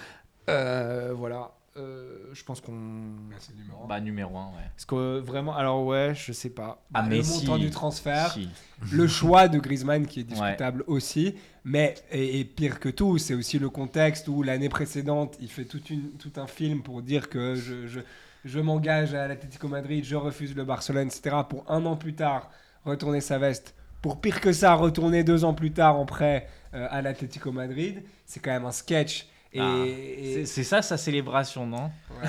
Voilà. 0.47 1.53
Euh, 1.77 2.31
je 2.33 2.43
pense 2.45 2.61
qu'on. 2.61 2.73
Ouais, 2.73 3.37
c'est 3.39 3.53
le 3.53 3.63
numéro 3.63 3.85
un. 3.85 3.87
Bah 3.87 4.01
numéro 4.01 4.37
1, 4.37 4.45
ouais. 4.47 4.53
Parce 4.75 4.85
que 4.87 5.19
vraiment, 5.21 5.55
alors 5.57 5.85
ouais, 5.85 6.13
je 6.15 6.33
sais 6.33 6.51
pas. 6.51 6.83
Ah, 6.95 7.03
Bah, 7.03 7.07
mais 7.09 7.19
le 7.19 7.23
si. 7.23 7.41
montant 7.47 7.59
du 7.59 7.71
transfert, 7.71 8.33
Si. 8.33 8.49
le 8.93 9.07
choix 9.09 9.49
de 9.49 9.59
Griezmann 9.59 10.07
qui 10.07 10.21
est 10.21 10.25
discutable 10.25 10.85
aussi, 10.87 11.35
mais 11.65 11.95
et, 12.11 12.41
et 12.41 12.45
pire 12.45 12.81
que 12.81 12.89
tout, 12.89 13.19
c'est 13.19 13.35
aussi 13.35 13.59
le 13.59 13.69
contexte 13.71 14.29
où 14.29 14.43
l'année 14.43 14.69
précédente, 14.69 15.37
il 15.41 15.49
fait 15.51 15.65
toute 15.65 15.91
une, 15.91 16.13
tout 16.13 16.33
un 16.37 16.47
film 16.47 16.83
pour 16.83 17.03
dire 17.03 17.29
que 17.29 17.55
je, 17.55 17.87
je, 17.87 18.01
je 18.45 18.61
m'engage 18.61 19.15
à 19.15 19.29
l'Atlético 19.29 19.69
Madrid, 19.69 20.05
je 20.05 20.17
refuse 20.17 20.55
le 20.57 20.65
Barcelone, 20.65 21.09
etc. 21.09 21.37
Pour 21.49 21.71
un 21.71 21.85
an 21.87 21.97
plus 21.97 22.15
tard 22.15 22.51
retourner 22.85 23.21
sa 23.21 23.39
veste. 23.39 23.75
Pour 24.01 24.21
pire 24.21 24.41
que 24.41 24.53
ça, 24.53 24.75
retourner 24.75 25.25
deux 25.25 25.45
ans 25.45 25.55
plus 25.55 25.73
tard 25.73 25.99
en 25.99 26.07
prêt 26.07 26.49
euh, 26.75 26.87
à 26.91 27.03
l'Atlético 27.03 27.51
Madrid, 27.51 28.03
c'est 28.25 28.39
quand 28.41 28.53
même 28.53 28.65
un 28.65 28.71
sketch. 28.73 29.27
Et, 29.53 29.61
Ah, 29.61 29.75
et- 29.87 30.45
C'est 30.47 30.65
ça 30.65 30.83
sa 30.83 30.97
célébration, 30.97 31.67
non? 31.67 31.91
Ouais. 32.11 32.29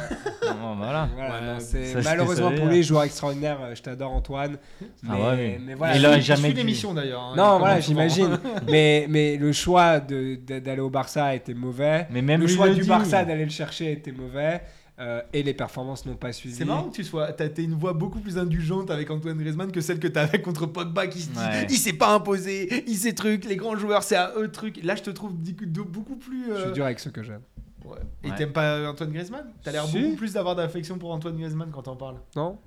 Non, 0.49 0.75
Voilà. 0.75 1.09
Voilà, 1.15 1.33
Ouais, 1.33 1.41
non, 1.53 1.59
c'est- 1.59 1.85
ça, 1.93 2.01
je 2.01 2.05
malheureusement 2.05 2.51
pour 2.51 2.65
lui, 2.67 2.83
joueur 2.83 3.03
extraordinaire, 3.03 3.57
euh, 3.61 3.75
je 3.75 3.81
t'adore 3.81 4.11
Antoine. 4.13 4.57
Mais, 5.03 5.09
Ah 5.11 5.29
ouais, 5.35 5.59
mais 5.65 5.73
voilà. 5.75 5.95
Il 5.97 6.05
a 6.05 6.19
jamais 6.19 6.51
l'émission 6.51 6.93
d'ailleurs. 6.93 7.21
hein, 7.21 7.33
Non, 7.35 7.55
il 7.55 7.59
voilà, 7.59 7.79
j'imagine. 7.79 8.37
mais, 8.67 9.05
mais 9.09 9.37
le 9.37 9.51
choix 9.51 9.99
d'aller 9.99 10.81
au 10.81 10.89
Barça 10.89 11.25
a 11.25 11.35
été 11.35 11.53
mauvais. 11.53 12.07
Mais 12.11 12.21
même 12.21 12.41
le 12.41 12.47
choix 12.47 12.67
le 12.67 12.75
du 12.75 12.81
dit. 12.81 12.87
Barça 12.89 13.23
d'aller 13.25 13.45
le 13.45 13.51
chercher 13.51 13.87
a 13.87 13.91
été 13.91 14.11
mauvais. 14.11 14.61
Euh, 14.99 15.21
et 15.33 15.43
les 15.43 15.53
performances 15.53 16.05
n'ont 16.05 16.15
pas 16.15 16.31
suivi. 16.33 16.55
C'est 16.55 16.65
marrant 16.65 16.89
que 16.89 16.95
tu 16.95 17.03
sois. 17.03 17.31
T'as 17.31 17.49
une 17.61 17.75
voix 17.75 17.93
beaucoup 17.93 18.19
plus 18.19 18.37
indulgente 18.37 18.89
avec 18.89 19.11
Antoine 19.11 19.37
Griezmann 19.37 19.71
que 19.71 19.81
celle 19.81 19.99
que 19.99 20.07
t'avais 20.07 20.41
contre 20.41 20.65
Pogba 20.65 21.07
qui 21.07 21.21
se 21.21 21.29
dit 21.29 21.37
Ouais. 21.37 21.67
il 21.69 21.77
s'est 21.77 21.93
pas 21.93 22.13
imposé, 22.13 22.83
il 22.87 22.95
s'est 22.97 23.13
truc, 23.13 23.45
les 23.45 23.55
grands 23.57 23.75
joueurs 23.77 24.03
c'est 24.03 24.15
à 24.15 24.33
eux 24.37 24.49
truc. 24.51 24.79
Là 24.83 24.95
je 24.95 25.03
te 25.03 25.09
trouve 25.11 25.39
du 25.39 25.55
coup, 25.55 25.65
de- 25.65 25.81
beaucoup 25.81 26.15
plus. 26.15 26.45
Je 26.47 26.51
euh, 26.51 26.63
suis 26.65 26.71
dur 26.73 26.85
avec 26.85 26.99
ceux 26.99 27.11
que 27.11 27.21
j'aime. 27.23 27.41
ouais. 27.85 27.97
Et 28.23 28.29
Ouais. 28.31 28.35
t'aimes 28.35 28.53
pas 28.53 28.89
Antoine 28.89 29.11
Griezmann? 29.11 29.45
T'as 29.63 29.71
l'air 29.71 29.85
Si. 29.85 29.99
beaucoup 30.01 30.15
plus 30.15 30.33
d'avoir 30.33 30.55
d'affection 30.55 30.97
pour 30.97 31.11
Antoine 31.11 31.35
Griezmann 31.37 31.69
quand 31.71 31.83
t'en 31.83 31.95
parles. 31.95 32.17
Non 32.35 32.57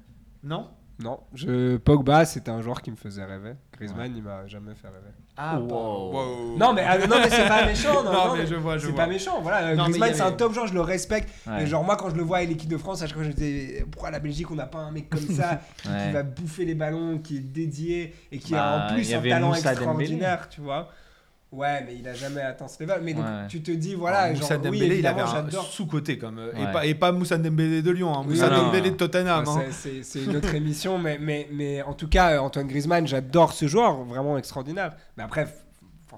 Non? 0.45 0.69
Non. 1.03 1.21
Je... 1.35 1.77
Pogba, 1.79 2.25
c'était 2.25 2.51
un 2.51 2.61
joueur 2.61 2.83
qui 2.83 2.91
me 2.91 2.97
faisait 2.97 3.25
rêver. 3.25 3.55
Griezmann, 3.73 4.13
il 4.15 4.23
m'a 4.23 4.47
jamais 4.47 4.75
fait 4.75 4.89
rêver. 4.89 5.11
Ah, 5.37 5.59
Wow. 5.59 6.13
wow. 6.13 6.57
Non, 6.59 6.75
mais, 6.75 6.85
ah, 6.87 6.99
non, 6.99 7.17
mais 7.19 7.31
c'est 7.31 7.49
pas 7.49 7.65
méchant. 7.65 8.03
Non, 8.05 8.13
Non, 8.13 8.27
non, 8.27 8.33
mais 8.35 8.41
mais 8.41 8.47
je 8.47 8.55
vois, 8.57 8.77
je 8.77 8.87
C'est 8.89 8.93
pas 8.95 9.07
méchant. 9.07 9.41
Voilà, 9.41 9.75
Non, 9.75 9.85
Griezmann, 9.85 10.13
c'est 10.15 10.21
un 10.21 10.33
top 10.33 10.53
joueur, 10.53 10.67
je 10.67 10.75
le 10.75 10.83
respecte. 10.83 11.31
Ouais. 11.47 11.63
Et 11.63 11.67
genre, 11.67 11.83
moi, 11.85 11.97
quand 11.97 12.11
je 12.11 12.17
le 12.17 12.23
vois 12.23 12.39
à 12.39 12.45
l'équipe 12.45 12.69
de 12.69 12.77
France, 12.77 13.01
à 13.03 13.07
chaque 13.07 13.15
fois, 13.17 13.25
je 13.25 13.29
me 13.31 13.35
dis 13.35 13.69
pourquoi 13.91 14.11
la 14.11 14.19
Belgique, 14.19 14.51
on 14.51 14.55
n'a 14.57 14.67
pas 14.67 14.79
un 14.81 14.91
mec 14.91 15.09
comme 15.09 15.21
ça 15.21 15.61
qui, 15.79 15.83
qui 15.85 15.89
Ouais. 15.89 16.13
va 16.13 16.23
bouffer 16.23 16.65
les 16.67 16.75
ballons, 16.75 17.19
qui 17.19 17.39
est 17.39 17.41
dédié 17.41 18.15
et 18.31 18.39
qui 18.39 18.53
Bah, 18.53 18.63
a 18.63 18.91
en 18.91 18.95
plus 18.95 19.15
un 19.15 19.23
talent 19.23 19.49
Moussa 19.49 19.73
extraordinaire, 19.73 20.49
tu 20.51 20.61
vois. 20.61 20.91
Ouais, 21.53 21.83
mais 21.85 21.97
il 21.99 22.07
a 22.07 22.15
jamais 22.15 22.43
atteint 22.43 22.69
ce 22.69 22.81
level. 22.81 23.01
Mais 23.03 23.13
donc, 23.13 23.25
Ouais. 23.25 23.47
tu 23.49 23.61
te 23.61 23.73
dis, 23.73 23.95
voilà, 23.97 24.19
Alors, 24.21 24.37
genre, 24.37 24.43
Moussa 24.43 24.57
oui, 24.57 24.63
Dembélé, 24.63 24.85
il 24.99 25.07
avait 25.07 25.21
évidemment, 25.21 25.23
un 25.33 25.45
j'adore. 25.47 25.65
sous-côté 25.67 26.17
comme. 26.17 26.39
euh, 26.39 26.53
Et, 26.57 26.65
Ouais. 26.65 26.73
pas, 26.73 26.87
et 26.87 26.95
pas 26.95 27.11
Moussa 27.11 27.39
Dembélé 27.39 27.83
de 27.83 27.91
Lyon, 27.91 28.15
hein, 28.15 28.23
Moussa 28.25 28.49
non, 28.51 28.67
Dembélé 28.67 28.89
non. 28.91 28.93
de 28.93 28.97
Tottenham. 28.99 29.45
hein. 29.49 29.63
C'est- 29.73 30.23
une 30.25 30.37
autre 30.37 30.55
émission, 30.55 30.99
mais, 30.99 31.19
mais, 31.21 31.49
mais 31.53 31.83
en 31.83 31.93
tout 31.95 32.07
cas, 32.09 32.35
euh, 32.35 32.39
Antoine 32.39 32.69
Griezmann, 32.69 33.05
j'adore 33.07 33.53
ce 33.53 33.67
joueur, 33.67 34.05
vraiment 34.05 34.39
extraordinaire. 34.39 34.93
Mais 35.17 35.25
après, 35.25 35.49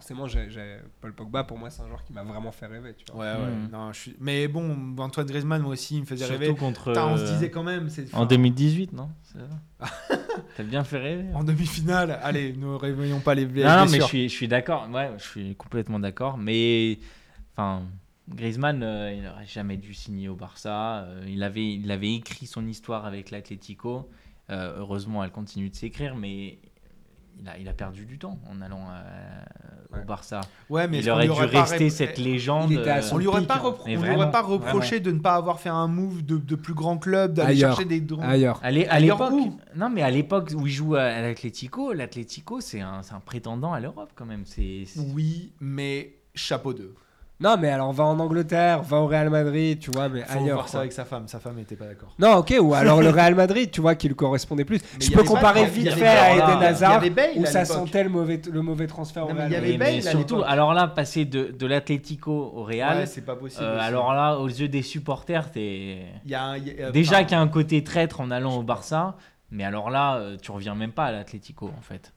forcément, 0.02 0.26
j'ai 0.26 0.50
j'ai- 0.50 0.78
Paul 1.00 1.12
Pogba, 1.14 1.44
pour 1.44 1.56
moi, 1.58 1.70
c'est 1.70 1.80
un 1.82 1.86
joueur 1.86 2.02
qui 2.02 2.12
m'a 2.12 2.24
vraiment 2.24 2.50
fait 2.50 2.66
rêver. 2.66 2.92
Tu 2.96 3.04
vois. 3.12 3.22
Ouais, 3.24 3.40
ouais. 3.44 3.50
Mm. 3.52 3.68
Non, 3.72 3.92
je 3.92 4.00
suis... 4.00 4.16
Mais 4.18 4.48
bon, 4.48 4.96
Antoine 4.98 5.26
Griezmann, 5.28 5.62
moi 5.62 5.72
aussi, 5.74 5.94
il 5.96 6.00
me 6.00 6.06
faisait 6.06 6.24
Surtout 6.26 6.40
rêver. 6.40 6.54
contre. 6.56 6.90
On 6.96 7.16
se 7.16 7.22
euh, 7.22 7.32
disait 7.32 7.50
quand 7.50 7.62
même. 7.62 7.88
c'est- 7.88 8.12
En 8.12 8.18
enfin, 8.18 8.26
2018, 8.26 8.92
non? 8.92 9.08
C'est 9.22 9.38
T'as 10.56 10.62
bien 10.64 10.82
fait 10.82 10.98
rêver. 10.98 11.32
En 11.34 11.44
demi-finale, 11.44 12.18
allez, 12.22 12.52
ne 12.52 12.66
réveillons 12.74 13.20
pas 13.20 13.34
les 13.36 13.46
les 13.46 13.62
Non, 13.62 13.70
non, 13.70 13.76
mais 13.76 13.86
je 13.86 13.90
blessures. 13.90 14.08
suis, 14.08 14.28
je 14.28 14.34
suis 14.34 14.48
d'accord. 14.48 14.88
Ouais, 14.90 15.10
je 15.18 15.22
suis 15.22 15.54
complètement 15.54 16.00
d'accord. 16.00 16.36
Mais 16.36 16.98
enfin, 17.56 17.82
Griezmann, 18.28 18.82
euh, 18.82 19.12
il 19.14 19.22
n'aurait 19.22 19.46
jamais 19.46 19.76
dû 19.76 19.94
signer 19.94 20.28
au 20.28 20.34
Barça. 20.34 21.04
Euh, 21.04 21.24
il, 21.28 21.42
avait, 21.44 21.74
il 21.74 21.90
avait 21.92 22.12
écrit 22.14 22.46
son 22.46 22.66
histoire 22.66 23.06
avec 23.06 23.30
l'Atlético. 23.30 24.10
Euh, 24.50 24.74
heureusement, 24.78 25.22
elle 25.22 25.30
continue 25.30 25.70
de 25.70 25.76
s'écrire, 25.76 26.16
mais 26.16 26.58
il 27.42 27.48
a, 27.48 27.58
il 27.58 27.68
a 27.68 27.72
perdu 27.72 28.06
du 28.06 28.18
temps 28.18 28.38
en 28.50 28.60
allant 28.62 28.86
euh, 28.90 29.42
Ouais. 29.92 30.00
au 30.02 30.06
Barça. 30.06 30.40
Ouais, 30.70 30.88
mais 30.88 31.00
il 31.00 31.10
aurait 31.10 31.26
dû 31.26 31.32
rester 31.32 31.76
ré- 31.84 31.90
cette 31.90 32.16
légende. 32.16 32.70
il 32.70 32.78
était 32.78 32.88
à 32.88 32.96
euh, 32.98 33.02
son 33.02 33.16
On 33.16 33.18
lui 33.18 33.26
aurait 33.26 33.40
pic, 33.40 33.48
pas, 33.48 33.56
hein. 33.56 33.62
repro- 33.62 33.82
Mais 33.84 33.96
on 33.96 34.00
lui 34.00 34.06
vraiment, 34.08 34.22
aurait 34.22 34.30
pas 34.30 34.40
reproché 34.40 35.00
de 35.00 35.10
ne 35.12 35.18
pas 35.18 35.34
avoir 35.34 35.60
fait 35.60 35.68
un 35.68 35.86
move 35.86 36.24
de, 36.24 36.38
de 36.38 36.54
plus 36.54 36.72
grand 36.72 36.96
club, 36.96 37.34
d'aller 37.34 37.58
chercher 37.58 37.84
des 37.84 38.00
drones. 38.00 38.24
Ailleurs. 38.24 38.58
À 38.62 38.70
l'époque, 38.70 39.34
non 39.76 39.90
mais 39.90 40.00
à 40.02 40.10
l'époque 40.10 40.52
où 40.56 40.66
il 40.66 40.72
joue 40.72 40.94
à, 40.94 41.02
à 41.02 41.20
l'Atlético, 41.20 41.92
l'Atlético 41.92 42.60
c'est 42.62 42.80
un, 42.80 43.02
prétendant 43.26 43.74
à 43.74 43.80
l'Europe 43.80 44.12
quand 44.14 44.24
même. 44.24 44.44
Oui, 45.14 45.52
mais 45.60 46.14
chapeau 46.34 46.72
2. 46.72 46.94
Non, 47.42 47.56
mais 47.58 47.68
alors 47.70 47.92
va 47.92 48.04
en 48.04 48.18
Angleterre, 48.20 48.82
va 48.82 48.98
au 48.98 49.06
Real 49.06 49.28
Madrid, 49.30 49.78
tu 49.80 49.90
vois, 49.90 50.08
mais 50.08 50.22
Faut 50.22 50.38
ailleurs. 50.38 50.54
voir 50.54 50.68
ça 50.68 50.72
quoi. 50.72 50.80
avec 50.80 50.92
sa 50.92 51.04
femme. 51.04 51.26
Sa 51.28 51.40
femme 51.40 51.56
n'était 51.56 51.74
pas 51.76 51.86
d'accord. 51.86 52.14
Non, 52.18 52.36
ok, 52.36 52.54
ou 52.60 52.72
alors 52.74 53.00
le 53.02 53.08
Real 53.10 53.34
Madrid, 53.34 53.70
tu 53.70 53.80
vois, 53.80 53.94
qui 53.96 54.08
lui 54.08 54.14
correspondait 54.14 54.64
plus. 54.64 54.80
Mais 54.98 55.04
Je 55.04 55.10
peux 55.12 55.24
comparer 55.24 55.66
vite 55.66 55.90
fait 55.92 56.06
à 56.06 56.34
Eden 56.36 56.62
Hazard, 56.62 57.00
Bale 57.10 57.30
où 57.36 57.42
à 57.42 57.46
ça 57.46 57.64
sentait 57.64 58.04
le 58.04 58.10
mauvais, 58.10 58.40
le 58.50 58.62
mauvais 58.62 58.86
transfert 58.86 59.24
Non, 59.24 59.30
au 59.32 59.34
mais 59.34 59.40
Real 59.40 59.50
il 59.50 59.54
y 59.54 59.56
avait 59.56 59.72
Madrid. 59.78 59.78
mais 59.96 60.00
Bale 60.02 60.08
à 60.08 60.10
surtout, 60.12 60.42
alors 60.46 60.72
là, 60.74 60.86
passer 60.86 61.24
de, 61.24 61.50
de 61.50 61.66
l'Atlético 61.66 62.52
au 62.54 62.62
Real, 62.62 62.98
Ouais, 62.98 63.06
c'est 63.06 63.24
pas 63.24 63.36
possible. 63.36 63.64
euh, 63.64 63.78
alors 63.80 64.14
là, 64.14 64.38
aux 64.38 64.46
yeux 64.48 64.68
des 64.68 64.82
supporters, 64.82 65.50
t'es 65.50 65.98
il 66.24 66.30
y 66.30 66.34
a, 66.34 66.44
un- 66.44 66.56
il 66.56 66.68
y 66.68 66.80
a- 66.82 66.86
euh, 66.86 66.90
déjà 66.92 67.16
enfin, 67.16 67.24
qu'il 67.24 67.32
y 67.32 67.34
a 67.34 67.40
un 67.40 67.48
côté 67.48 67.82
traître 67.82 68.20
en 68.20 68.30
allant 68.30 68.56
au 68.56 68.62
Barça, 68.62 69.16
mais 69.50 69.64
alors 69.64 69.90
là, 69.90 70.16
euh, 70.16 70.36
tu 70.40 70.50
reviens 70.52 70.74
même 70.74 70.92
pas 70.92 71.06
à 71.06 71.12
l'Atlético 71.12 71.70
en 71.76 71.82
fait. 71.82 72.12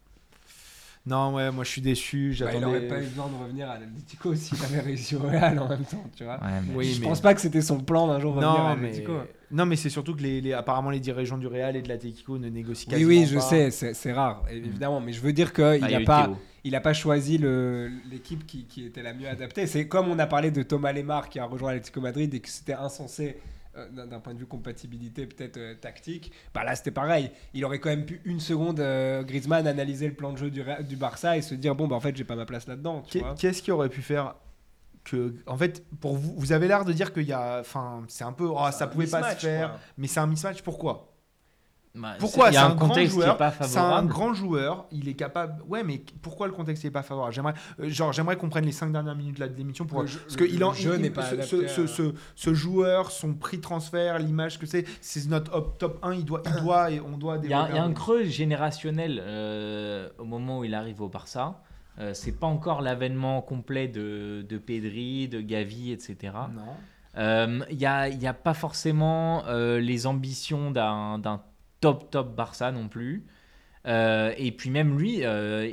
Non, 1.07 1.36
ouais, 1.36 1.52
moi 1.52 1.64
je 1.64 1.69
suis 1.69 1.82
déçu. 1.82 2.30
Bah, 2.30 2.30
il 2.30 2.34
J'attendais. 2.53 2.65
aurait 2.65 2.88
pas 2.88 2.99
eu 2.99 3.06
besoin 3.06 3.27
de 3.27 3.36
revenir 3.44 3.69
à 3.69 3.77
l'Atlético 3.77 4.34
s'il 4.34 4.57
avait 4.64 4.80
réussi 4.80 5.15
au 5.15 5.19
Real 5.19 5.60
en 5.60 5.69
même 5.69 5.84
temps, 5.84 6.03
tu 6.15 6.23
vois. 6.23 6.36
Ouais, 6.38 6.61
mais- 6.68 6.73
Oui, 6.76 6.94
je 6.94 7.02
mais- 7.02 7.07
pense 7.07 7.22
pas 7.22 7.34
que 7.36 7.41
c'était 7.41 7.61
son 7.61 7.80
plan 7.80 8.07
d'un 8.07 8.19
jour 8.19 8.34
revenir 8.34 8.49
à 8.49 8.69
Non, 8.76 8.76
mais... 8.82 8.88
l'Atlético. 8.88 9.14
non, 9.52 9.65
mais 9.68 9.76
c'est 9.76 9.90
surtout 9.91 10.15
que 10.15 10.22
les, 10.23 10.41
les- 10.41 10.53
apparemment 10.53 10.90
les 10.90 10.99
dirigeants 10.99 11.38
du 11.38 11.45
Real 11.45 11.76
et 11.76 11.84
de 11.84 11.90
l'Atlético 11.90 12.40
ne 12.40 12.49
négocient 12.49 12.88
Oui, 12.91 12.99
quasiment 13.02 13.10
oui, 13.22 13.26
je 13.27 13.36
pas. 13.36 13.41
sais, 13.41 13.69
c'est 13.72 13.94
c'est 13.94 14.14
rare, 14.14 14.44
évidemment, 14.52 14.99
mais 14.99 15.14
je 15.14 15.22
veux 15.22 15.34
dire 15.34 15.53
qu'il 15.53 15.64
Ah, 15.64 15.77
il 15.77 15.91
y 15.91 15.95
a 15.95 15.99
n'a 15.99 16.06
pas, 16.06 16.23
Théo. 16.26 16.38
il 16.64 16.76
a 16.76 16.82
pas 16.82 16.94
choisi 16.94 17.38
le- 17.38 17.91
l'équipe 18.10 18.48
qui, 18.48 18.64
qui 18.65 18.86
était 18.86 19.03
la 19.03 19.14
mieux 19.14 19.30
adaptée. 19.30 19.68
C'est 19.68 19.88
comme 19.88 20.07
on 20.10 20.18
a 20.18 20.26
parlé 20.26 20.49
de 20.49 20.64
Thomas 20.64 20.91
Lemar 20.91 21.30
qui 21.30 21.38
a 21.38 21.45
rejoint 21.45 21.72
l'Atlético 21.73 22.02
Madrid 22.02 22.34
et 22.34 22.40
que 22.40 22.49
c'était 22.49 22.73
insensé 22.73 23.38
d'un 23.91 24.07
d'un 24.07 24.19
point 24.19 24.34
de 24.34 24.39
vue 24.39 24.45
compatibilité 24.45 25.26
peut-être 25.26 25.57
euh, 25.57 25.76
tactique. 25.76 26.31
Bah 26.53 26.64
là, 26.64 26.76
c'était 26.76 26.91
pareil. 26.91 27.31
Il 27.53 27.64
aurait 27.65 27.80
quand 27.80 27.89
même 27.89 28.06
pu 28.06 28.22
une 28.26 28.39
seconde 28.39 28.80
euh, 28.80 29.23
Griezmann 29.23 29.68
analyser 29.68 30.07
le 30.07 30.14
plan 30.14 30.31
de 30.31 30.38
jeu 30.38 30.49
du, 30.49 30.95
Barça 30.95 31.38
et 31.38 31.41
se 31.41 31.56
dire 31.56 31.76
bon 31.76 31.88
bah 31.88 31.95
en 31.95 31.99
fait 31.99 32.15
j'ai 32.15 32.23
pas 32.23 32.35
ma 32.35 32.45
place 32.45 32.68
là-dedans. 32.68 33.03
Qu'est-ce 33.38 33.61
qui 33.61 33.72
aurait 33.72 33.89
pu 33.89 34.02
faire 34.02 34.35
que, 35.03 35.35
en 35.45 35.56
fait, 35.56 35.85
pour 36.02 36.18
vous, 36.18 36.34
vous 36.35 36.52
avez 36.52 36.68
l'air 36.68 36.84
de 36.84 36.91
dire 36.91 37.14
qu'il 37.14 37.23
y 37.23 37.34
a, 37.34 37.60
enfin, 37.60 38.03
c'est 38.07 38.23
un 38.23 38.31
peu, 38.31 38.47
oh, 38.47 38.72
ça 38.72 38.85
un 38.85 38.88
pouvait 38.88 39.06
pas 39.06 39.35
se 39.35 39.45
faire, 39.45 39.69
quoi. 39.69 39.80
mais 39.97 40.07
c'est 40.07 40.19
un 40.19 40.27
mismatch. 40.27 40.64
Pourquoi? 40.64 41.15
Bah, 41.96 42.16
Pourquoi 42.20 42.52
c'est- 42.52 42.58
un, 42.58 42.72
un 42.72 42.76
grand 42.76 42.94
joueur. 43.06 43.38
C'est 43.62 43.78
un 43.80 44.04
grand 44.04 44.34
joueur. 44.34 44.86
Il 44.92 45.08
est 45.08 45.14
capable. 45.14 45.64
Ouais, 45.68 45.84
mais 45.84 46.02
pourquoi 46.22 46.48
le 46.48 46.54
contexte 46.54 46.84
n'est 46.84 46.92
pas 46.92 47.04
favorable? 47.04 47.34
J'aimerais, 47.34 47.54
euh, 47.80 47.88
genre, 47.90 48.12
j'aimerais 48.12 48.36
qu'on 48.36 48.50
prenne 48.50 48.66
les 48.66 48.72
cinq 48.74 48.92
dernières 48.92 49.16
minutes 49.16 49.36
de 49.36 49.40
la- 49.42 49.48
de 49.48 49.56
l'émission 49.58 49.86
pour 49.86 50.02
Le 50.02 50.08
parce 50.10 50.36
que 50.36 50.44
le- 50.44 50.50
il 50.54 50.64
en, 50.64 50.72
le 50.72 50.76
jeu 50.76 50.96
il- 50.96 51.02
n'est 51.02 51.10
pas 51.10 51.24
ce, 51.24 51.34
adapté 51.36 51.48
ce, 51.50 51.64
à- 51.66 51.68
ce, 51.70 51.88
ce- 51.88 52.14
ce 52.36 52.54
joueur, 52.54 53.12
son 53.12 53.34
prix 53.34 53.58
de 53.58 53.62
transfert, 53.62 54.20
l'image 54.20 54.60
que 54.60 54.66
c'est, 54.66 54.86
c'est 55.00 55.26
notre 55.30 55.52
top, 55.52 55.78
top 55.78 56.00
1. 56.04 56.14
Il 56.16 56.26
doit, 56.26 56.42
il 56.46 56.62
doit 56.64 56.92
et 56.92 57.00
on 57.00 57.18
doit 57.18 57.38
Il 57.44 57.50
y, 57.50 57.54
a, 57.54 57.60
développer. 57.64 57.72
il 57.72 57.76
y 57.76 57.80
a 57.80 57.84
un 57.84 57.94
creux 57.94 58.24
générationnel 58.26 59.22
euh, 59.24 60.10
au 60.18 60.26
moment 60.26 60.60
où 60.60 60.64
il 60.64 60.74
arrive 60.76 61.02
au 61.02 61.10
Barça. 61.10 61.62
Euh, 62.00 62.14
c'est 62.14 62.34
pas 62.34 62.48
encore 62.48 62.82
l'avènement 62.82 63.42
complet 63.42 63.88
de, 63.88 64.46
de 64.50 64.58
Pedri, 64.58 65.30
de 65.30 65.40
Gavi, 65.40 65.92
etc. 65.94 66.18
Non. 66.54 66.62
Euh, 67.18 67.60
Il 67.72 67.78
n'y 67.78 67.86
a, 67.86 68.10
il 68.10 68.22
y 68.22 68.28
a 68.28 68.34
pas 68.34 68.54
forcément 68.54 69.44
euh, 69.48 69.80
les 69.80 70.06
ambitions 70.06 70.72
d'un 70.72 71.20
d'un 71.20 71.42
top 71.86 72.10
top 72.10 72.36
Barça 72.36 72.72
non 72.72 72.88
plus. 72.88 73.24
Euh, 73.86 74.34
et 74.38 74.52
puis 74.52 74.72
même 74.72 74.98
lui, 74.98 75.24
euh, 75.24 75.72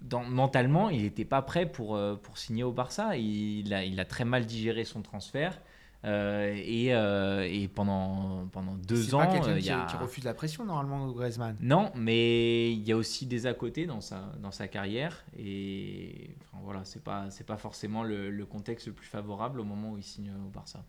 dans- 0.00 0.22
mentalement, 0.24 0.90
il 0.90 1.02
n'était 1.02 1.24
pas 1.24 1.42
prêt 1.42 1.66
pour, 1.66 1.96
euh, 1.96 2.14
pour 2.14 2.38
signer 2.38 2.62
au 2.62 2.72
Barça. 2.72 3.16
Il 3.16 3.74
a, 3.74 3.84
il 3.84 3.98
a 3.98 4.04
très 4.04 4.24
mal 4.24 4.46
digéré 4.46 4.84
son 4.84 5.02
transfert. 5.02 5.60
Et, 6.04 6.86
et 6.86 7.68
pendant, 7.74 8.46
pendant 8.52 8.76
deux 8.76 9.16
ans, 9.16 9.26
pas 9.26 9.58
il 9.58 9.66
y 9.66 9.70
a... 9.70 9.84
qui 9.86 9.96
refuse 9.96 10.24
la 10.24 10.32
pression 10.32 10.64
normalement, 10.64 11.10
Griezmann. 11.10 11.56
Non, 11.60 11.90
mais 11.96 12.72
il 12.72 12.86
y 12.88 12.92
a 12.92 12.96
aussi 12.96 13.26
des 13.26 13.46
à 13.46 13.52
côté 13.52 13.84
dans 13.84 14.00
sa, 14.00 14.20
dans 14.40 14.52
sa 14.52 14.68
carrière. 14.68 15.24
Et 15.36 16.30
enfin, 16.40 16.62
voilà, 16.62 16.84
c'est 16.84 17.02
pas, 17.02 17.28
c'est 17.30 17.46
pas 17.46 17.56
forcément 17.56 18.04
le, 18.04 18.30
le 18.30 18.46
contexte 18.46 18.86
le 18.86 18.92
plus 18.92 19.08
favorable 19.08 19.58
au 19.60 19.64
moment 19.64 19.90
où 19.90 19.98
il 19.98 20.04
signe 20.04 20.30
au 20.46 20.50
Barça. 20.50 20.84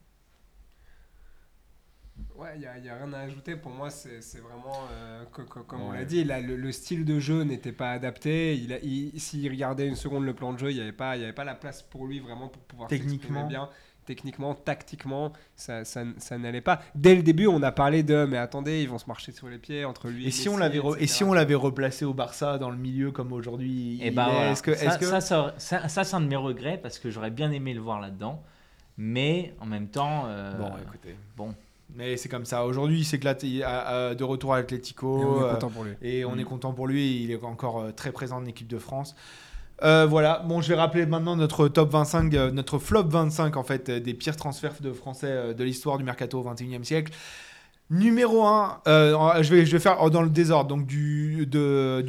Ouais, 2.38 2.52
il 2.56 2.60
n'y 2.62 2.66
a, 2.68 2.78
y 2.78 2.90
a 2.90 2.96
rien 2.96 3.12
à 3.14 3.20
ajouter. 3.20 3.56
Pour 3.56 3.72
moi, 3.72 3.90
c'est 3.90 4.22
c'est 4.22 4.40
vraiment, 4.40 4.76
euh, 4.92 5.24
co- 5.32 5.44
co- 5.44 5.64
comme 5.64 5.82
on 5.82 5.92
l'a 5.92 6.06
dit, 6.06 6.24
là, 6.24 6.40
le, 6.40 6.56
le 6.56 6.72
style 6.72 7.04
de 7.06 7.20
jeu 7.20 7.44
n'était 7.44 7.72
pas 7.74 7.92
adapté. 7.92 8.56
Il 8.56 8.72
a- 8.74 8.80
il- 8.80 9.20
S'il 9.20 9.50
regardait 9.50 9.88
une 9.88 9.96
seconde 9.96 10.24
le 10.26 10.34
plan 10.34 10.54
de 10.54 10.60
jeu, 10.60 10.72
il 10.72 10.76
n'y 10.76 10.82
avait, 10.82 10.92
pas- 10.94 11.18
y 11.18 11.24
avait 11.24 11.34
pas 11.34 11.44
la 11.44 11.56
place 11.56 11.82
pour 11.84 12.08
lui 12.08 12.20
vraiment 12.20 12.48
pour 12.48 12.62
pouvoir 12.64 12.90
s'exprimer 12.90 13.18
Techniquement. 13.20 13.48
bien. 13.48 13.70
Techniquement, 14.06 14.56
tactiquement, 14.56 15.34
ça, 15.56 15.86
ça, 15.86 16.04
ça 16.18 16.38
n'allait 16.40 16.62
pas. 16.62 16.82
Dès 16.96 17.14
le 17.14 17.22
début, 17.22 17.46
on 17.46 17.62
a 17.62 17.72
parlé 17.72 18.02
de 18.02 18.26
mais 18.28 18.38
attendez, 18.38 18.82
ils 18.82 18.90
vont 18.90 18.98
se 18.98 19.06
marcher 19.06 19.32
sur 19.32 19.48
les 19.50 19.60
pieds 19.60 19.86
entre 19.86 20.08
lui 20.08 20.26
et, 20.26 20.30
Et 20.30 20.32
si 20.32 20.50
on 20.50 20.54
Messi, 20.58 20.62
l'avait 20.62 20.82
et 21.04 21.06
si 21.08 21.24
on 21.24 21.32
l'avait 21.32 21.54
replacé 21.54 22.06
au 22.06 22.14
Barça 22.16 22.58
dans 22.58 22.72
le 22.72 22.78
milieu 22.78 23.12
comme 23.12 23.32
aujourd'hui 23.34 24.00
Et 24.02 24.10
bah 24.10 24.28
est, 24.28 24.32
voilà. 24.32 24.52
est-ce 24.52 24.64
que, 24.64 24.74
ça, 24.74 24.98
que- 24.98 25.06
ça, 25.06 25.22
ça, 25.22 25.54
ça- 25.60 25.88
ça, 25.88 26.04
c'est 26.04 26.16
un 26.16 26.22
de 26.22 26.26
mes 26.28 26.36
regrets 26.36 26.80
parce 26.82 26.98
que 26.98 27.12
j'aurais 27.12 27.30
bien 27.30 27.52
aimé 27.52 27.74
le 27.76 27.82
voir 27.82 28.00
là-dedans. 28.02 28.42
Mais 28.98 29.54
en 29.60 29.68
même 29.68 29.90
temps, 29.90 30.24
euh, 30.26 30.54
bon 30.58 30.72
écoutez 30.82 31.16
bon. 31.38 31.54
Mais 31.96 32.18
c'est 32.18 32.30
comme 32.30 32.46
ça 32.46 32.66
aujourd'hui 32.66 33.00
il 33.00 33.06
s'éclate 33.06 33.44
de 33.44 34.24
retour 34.24 34.54
à 34.54 34.60
Et 34.60 34.62
l'Atlético 34.62 35.08
on 35.08 35.42
est 35.42 35.44
euh, 35.44 35.54
content 35.54 35.70
pour 35.70 35.84
lui. 35.84 35.94
et 36.02 36.26
on 36.26 36.36
Mm. 36.36 36.40
est 36.40 36.44
content 36.44 36.74
pour 36.74 36.88
lui 36.88 37.24
il 37.24 37.32
est 37.32 37.44
encore 37.44 37.80
euh, 37.80 37.92
très 37.92 38.12
présent 38.12 38.38
en 38.38 38.46
équipe 38.46 38.68
de 38.68 38.78
France 38.80 39.16
Euh, 39.82 40.06
voilà, 40.06 40.44
bon, 40.46 40.60
je 40.62 40.68
vais 40.68 40.76
rappeler 40.76 41.06
maintenant 41.06 41.38
notre 41.38 41.70
top 41.70 41.90
25, 41.92 42.34
euh, 42.36 42.52
notre 42.52 42.80
flop 42.80 43.04
25 43.08 43.56
en 43.56 43.64
fait, 43.64 43.90
des 43.90 44.14
pires 44.14 44.36
transferts 44.36 44.82
de 44.82 44.92
français 44.92 45.54
de 45.54 45.64
l'histoire 45.64 45.98
du 45.98 46.04
mercato 46.04 46.38
au 46.40 46.44
21e 46.44 46.84
siècle. 46.84 47.14
Numéro 47.92 48.46
1, 48.46 48.82
je, 48.86 49.50
vais, 49.54 49.66
je 49.66 49.72
vais 49.72 49.80
faire 49.80 50.10
dans 50.12 50.22
le 50.22 50.30
désordre. 50.30 50.68
Donc 50.70 50.86
du, 50.86 51.48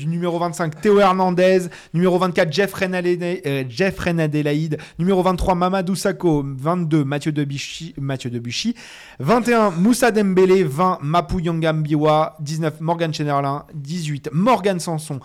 numéro 0.06 0.38
25, 0.38 0.80
Théo 0.80 0.98
Hernandez. 1.00 1.68
Numéro 1.94 2.18
24, 2.18 2.52
Jeff 2.52 2.74
Renadelaide. 2.74 3.40
euh, 3.46 3.64
Jeff 3.68 3.98
Renadelaide. 3.98 4.78
Numéro 4.98 5.22
23, 5.22 5.54
Mamadou 5.54 5.94
Sakho. 5.94 6.44
22, 6.44 7.04
Mathieu 7.04 7.32
Debuchy. 7.32 7.94
Mathieu 7.98 8.30
Debuchy. 8.30 8.74
21, 9.20 9.70
Moussa 9.70 10.10
Dembélé. 10.10 10.64
20, 10.64 10.98
Mapou 11.00 11.40
Yangambiwa. 11.40 12.36
19, 12.40 12.80
Morgan 12.80 13.14
Schneiderlin. 13.14 13.64
18, 13.74 14.28
Morgan 14.32 14.78
Sanson. 14.80 15.18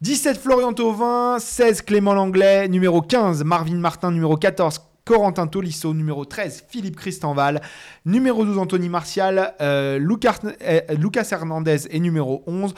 17, 0.00 0.36
Florian 0.38 0.72
Thauvin. 0.72 1.38
16, 1.38 1.82
Clément 1.82 2.14
Langlais. 2.14 2.66
Numéro 2.68 3.00
15, 3.00 3.44
Marvin 3.44 3.76
Martin. 3.76 4.10
Numéro 4.10 4.36
14, 4.36 4.80
Corentin 5.04 5.46
Tolisso. 5.46 5.92
Numéro 5.94 6.24
13, 6.24 6.64
Philippe 6.68 6.96
Christenval. 6.96 7.60
Numéro 8.04 8.44
12, 8.44 8.58
Anthony 8.58 8.88
Martial. 8.88 9.54
euh, 9.60 9.98
Lucas, 9.98 10.38
euh, 10.62 10.80
Lucas 10.98 11.28
Hernandez 11.30 11.86
est 11.90 12.00
numéro 12.00 12.42
11. 12.46 12.74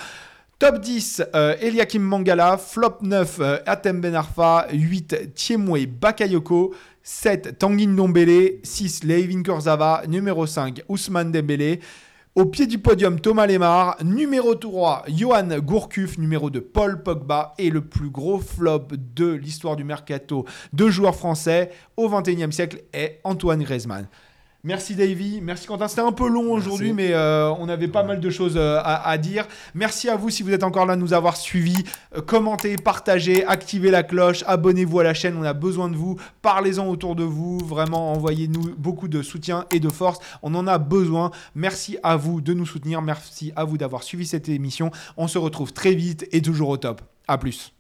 Top 0.59 0.81
10, 0.81 1.23
euh, 1.35 1.55
Eliakim 1.61 2.03
Mangala. 2.03 2.57
Flop 2.57 2.99
9, 3.03 3.39
euh, 3.41 3.59
Atem 3.67 4.01
Ben 4.01 4.15
Arfa. 4.15 4.67
8, 4.73 5.35
Thiemwe 5.35 5.87
Bakayoko. 5.87 6.75
7, 7.03 7.59
Tanguy 7.59 7.87
Ndombele. 7.87 8.61
6, 8.63 9.05
Levin 9.05 9.43
Kurzava. 9.43 10.03
Numéro 10.09 10.47
5, 10.47 10.83
Ousmane 10.89 11.31
Dembélé. 11.31 11.81
Au 12.37 12.45
pied 12.45 12.67
du 12.67 12.79
podium, 12.79 13.19
Thomas 13.19 13.47
Lemar. 13.47 13.97
Numéro 14.05 14.55
3, 14.55 15.05
Johan 15.09 15.59
Gourcuff. 15.61 16.19
Numéro 16.19 16.51
2, 16.51 16.61
Paul 16.61 17.03
Pogba. 17.03 17.55
Et 17.57 17.71
le 17.71 17.81
plus 17.81 18.11
gros 18.11 18.39
flop 18.39 18.89
de 19.15 19.33
l'histoire 19.33 19.75
du 19.75 19.85
mercato 19.85 20.45
de 20.75 20.91
joueurs 20.91 21.17
français 21.17 21.71
au 21.97 22.11
XXIe 22.11 22.53
siècle 22.53 22.83
est 22.93 23.21
Antoine 23.25 23.63
Griezmann. 23.63 24.07
Merci 24.65 24.97
Davy, 24.97 25.41
merci 25.41 25.67
Quentin. 25.67 25.87
C'était 25.87 26.01
un 26.01 26.13
peu 26.13 26.29
long 26.29 26.53
aujourd'hui, 26.53 26.93
mais 26.93 27.13
euh, 27.13 27.53
on 27.61 27.69
avait 27.69 27.89
pas 27.89 28.03
mal 28.03 28.19
de 28.19 28.31
choses 28.31 28.57
euh, 28.57 28.79
à, 28.83 29.09
à 29.09 29.17
dire. 29.17 29.47
Merci 29.75 30.09
à 30.09 30.17
vous 30.17 30.29
si 30.29 30.43
vous 30.43 30.53
êtes 30.53 30.65
encore 30.65 30.87
là 30.87 30.97
de 30.97 31.01
nous 31.01 31.13
avoir 31.13 31.37
suivis. 31.37 31.85
Euh, 32.17 32.21
commentez, 32.21 32.77
partagez, 32.77 33.45
activez 33.45 33.91
la 33.91 34.03
cloche, 34.03 34.43
abonnez-vous 34.47 34.99
à 35.01 35.05
la 35.05 35.15
chaîne. 35.15 35.37
On 35.37 35.45
a 35.45 35.53
besoin 35.53 35.89
de 35.89 35.97
vous. 35.97 36.19
Parlez-en 36.43 36.89
autour 36.89 37.15
de 37.15 37.23
vous. 37.23 37.59
Vraiment, 37.59 38.13
envoyez-nous 38.13 38.75
beaucoup 38.77 39.09
de 39.09 39.23
soutien 39.23 39.67
et 39.71 39.79
de 39.79 39.89
force. 39.89 40.19
On 40.43 40.55
en 40.55 40.67
a 40.67 40.79
besoin. 40.79 41.31
Merci 41.55 41.99
à 42.03 42.17
vous 42.17 42.41
de 42.41 42.53
nous 42.53 42.67
soutenir. 42.67 43.03
Merci 43.03 43.53
à 43.55 43.65
vous 43.65 43.79
d'avoir 43.79 44.03
suivi 44.03 44.27
cette 44.27 44.49
émission. 44.49 44.91
On 45.17 45.29
se 45.29 45.39
retrouve 45.39 45.73
très 45.73 45.95
vite 45.95 46.27
et 46.33 46.43
toujours 46.43 46.71
au 46.71 46.77
top. 46.77 47.03
À 47.29 47.39
plus. 47.39 47.76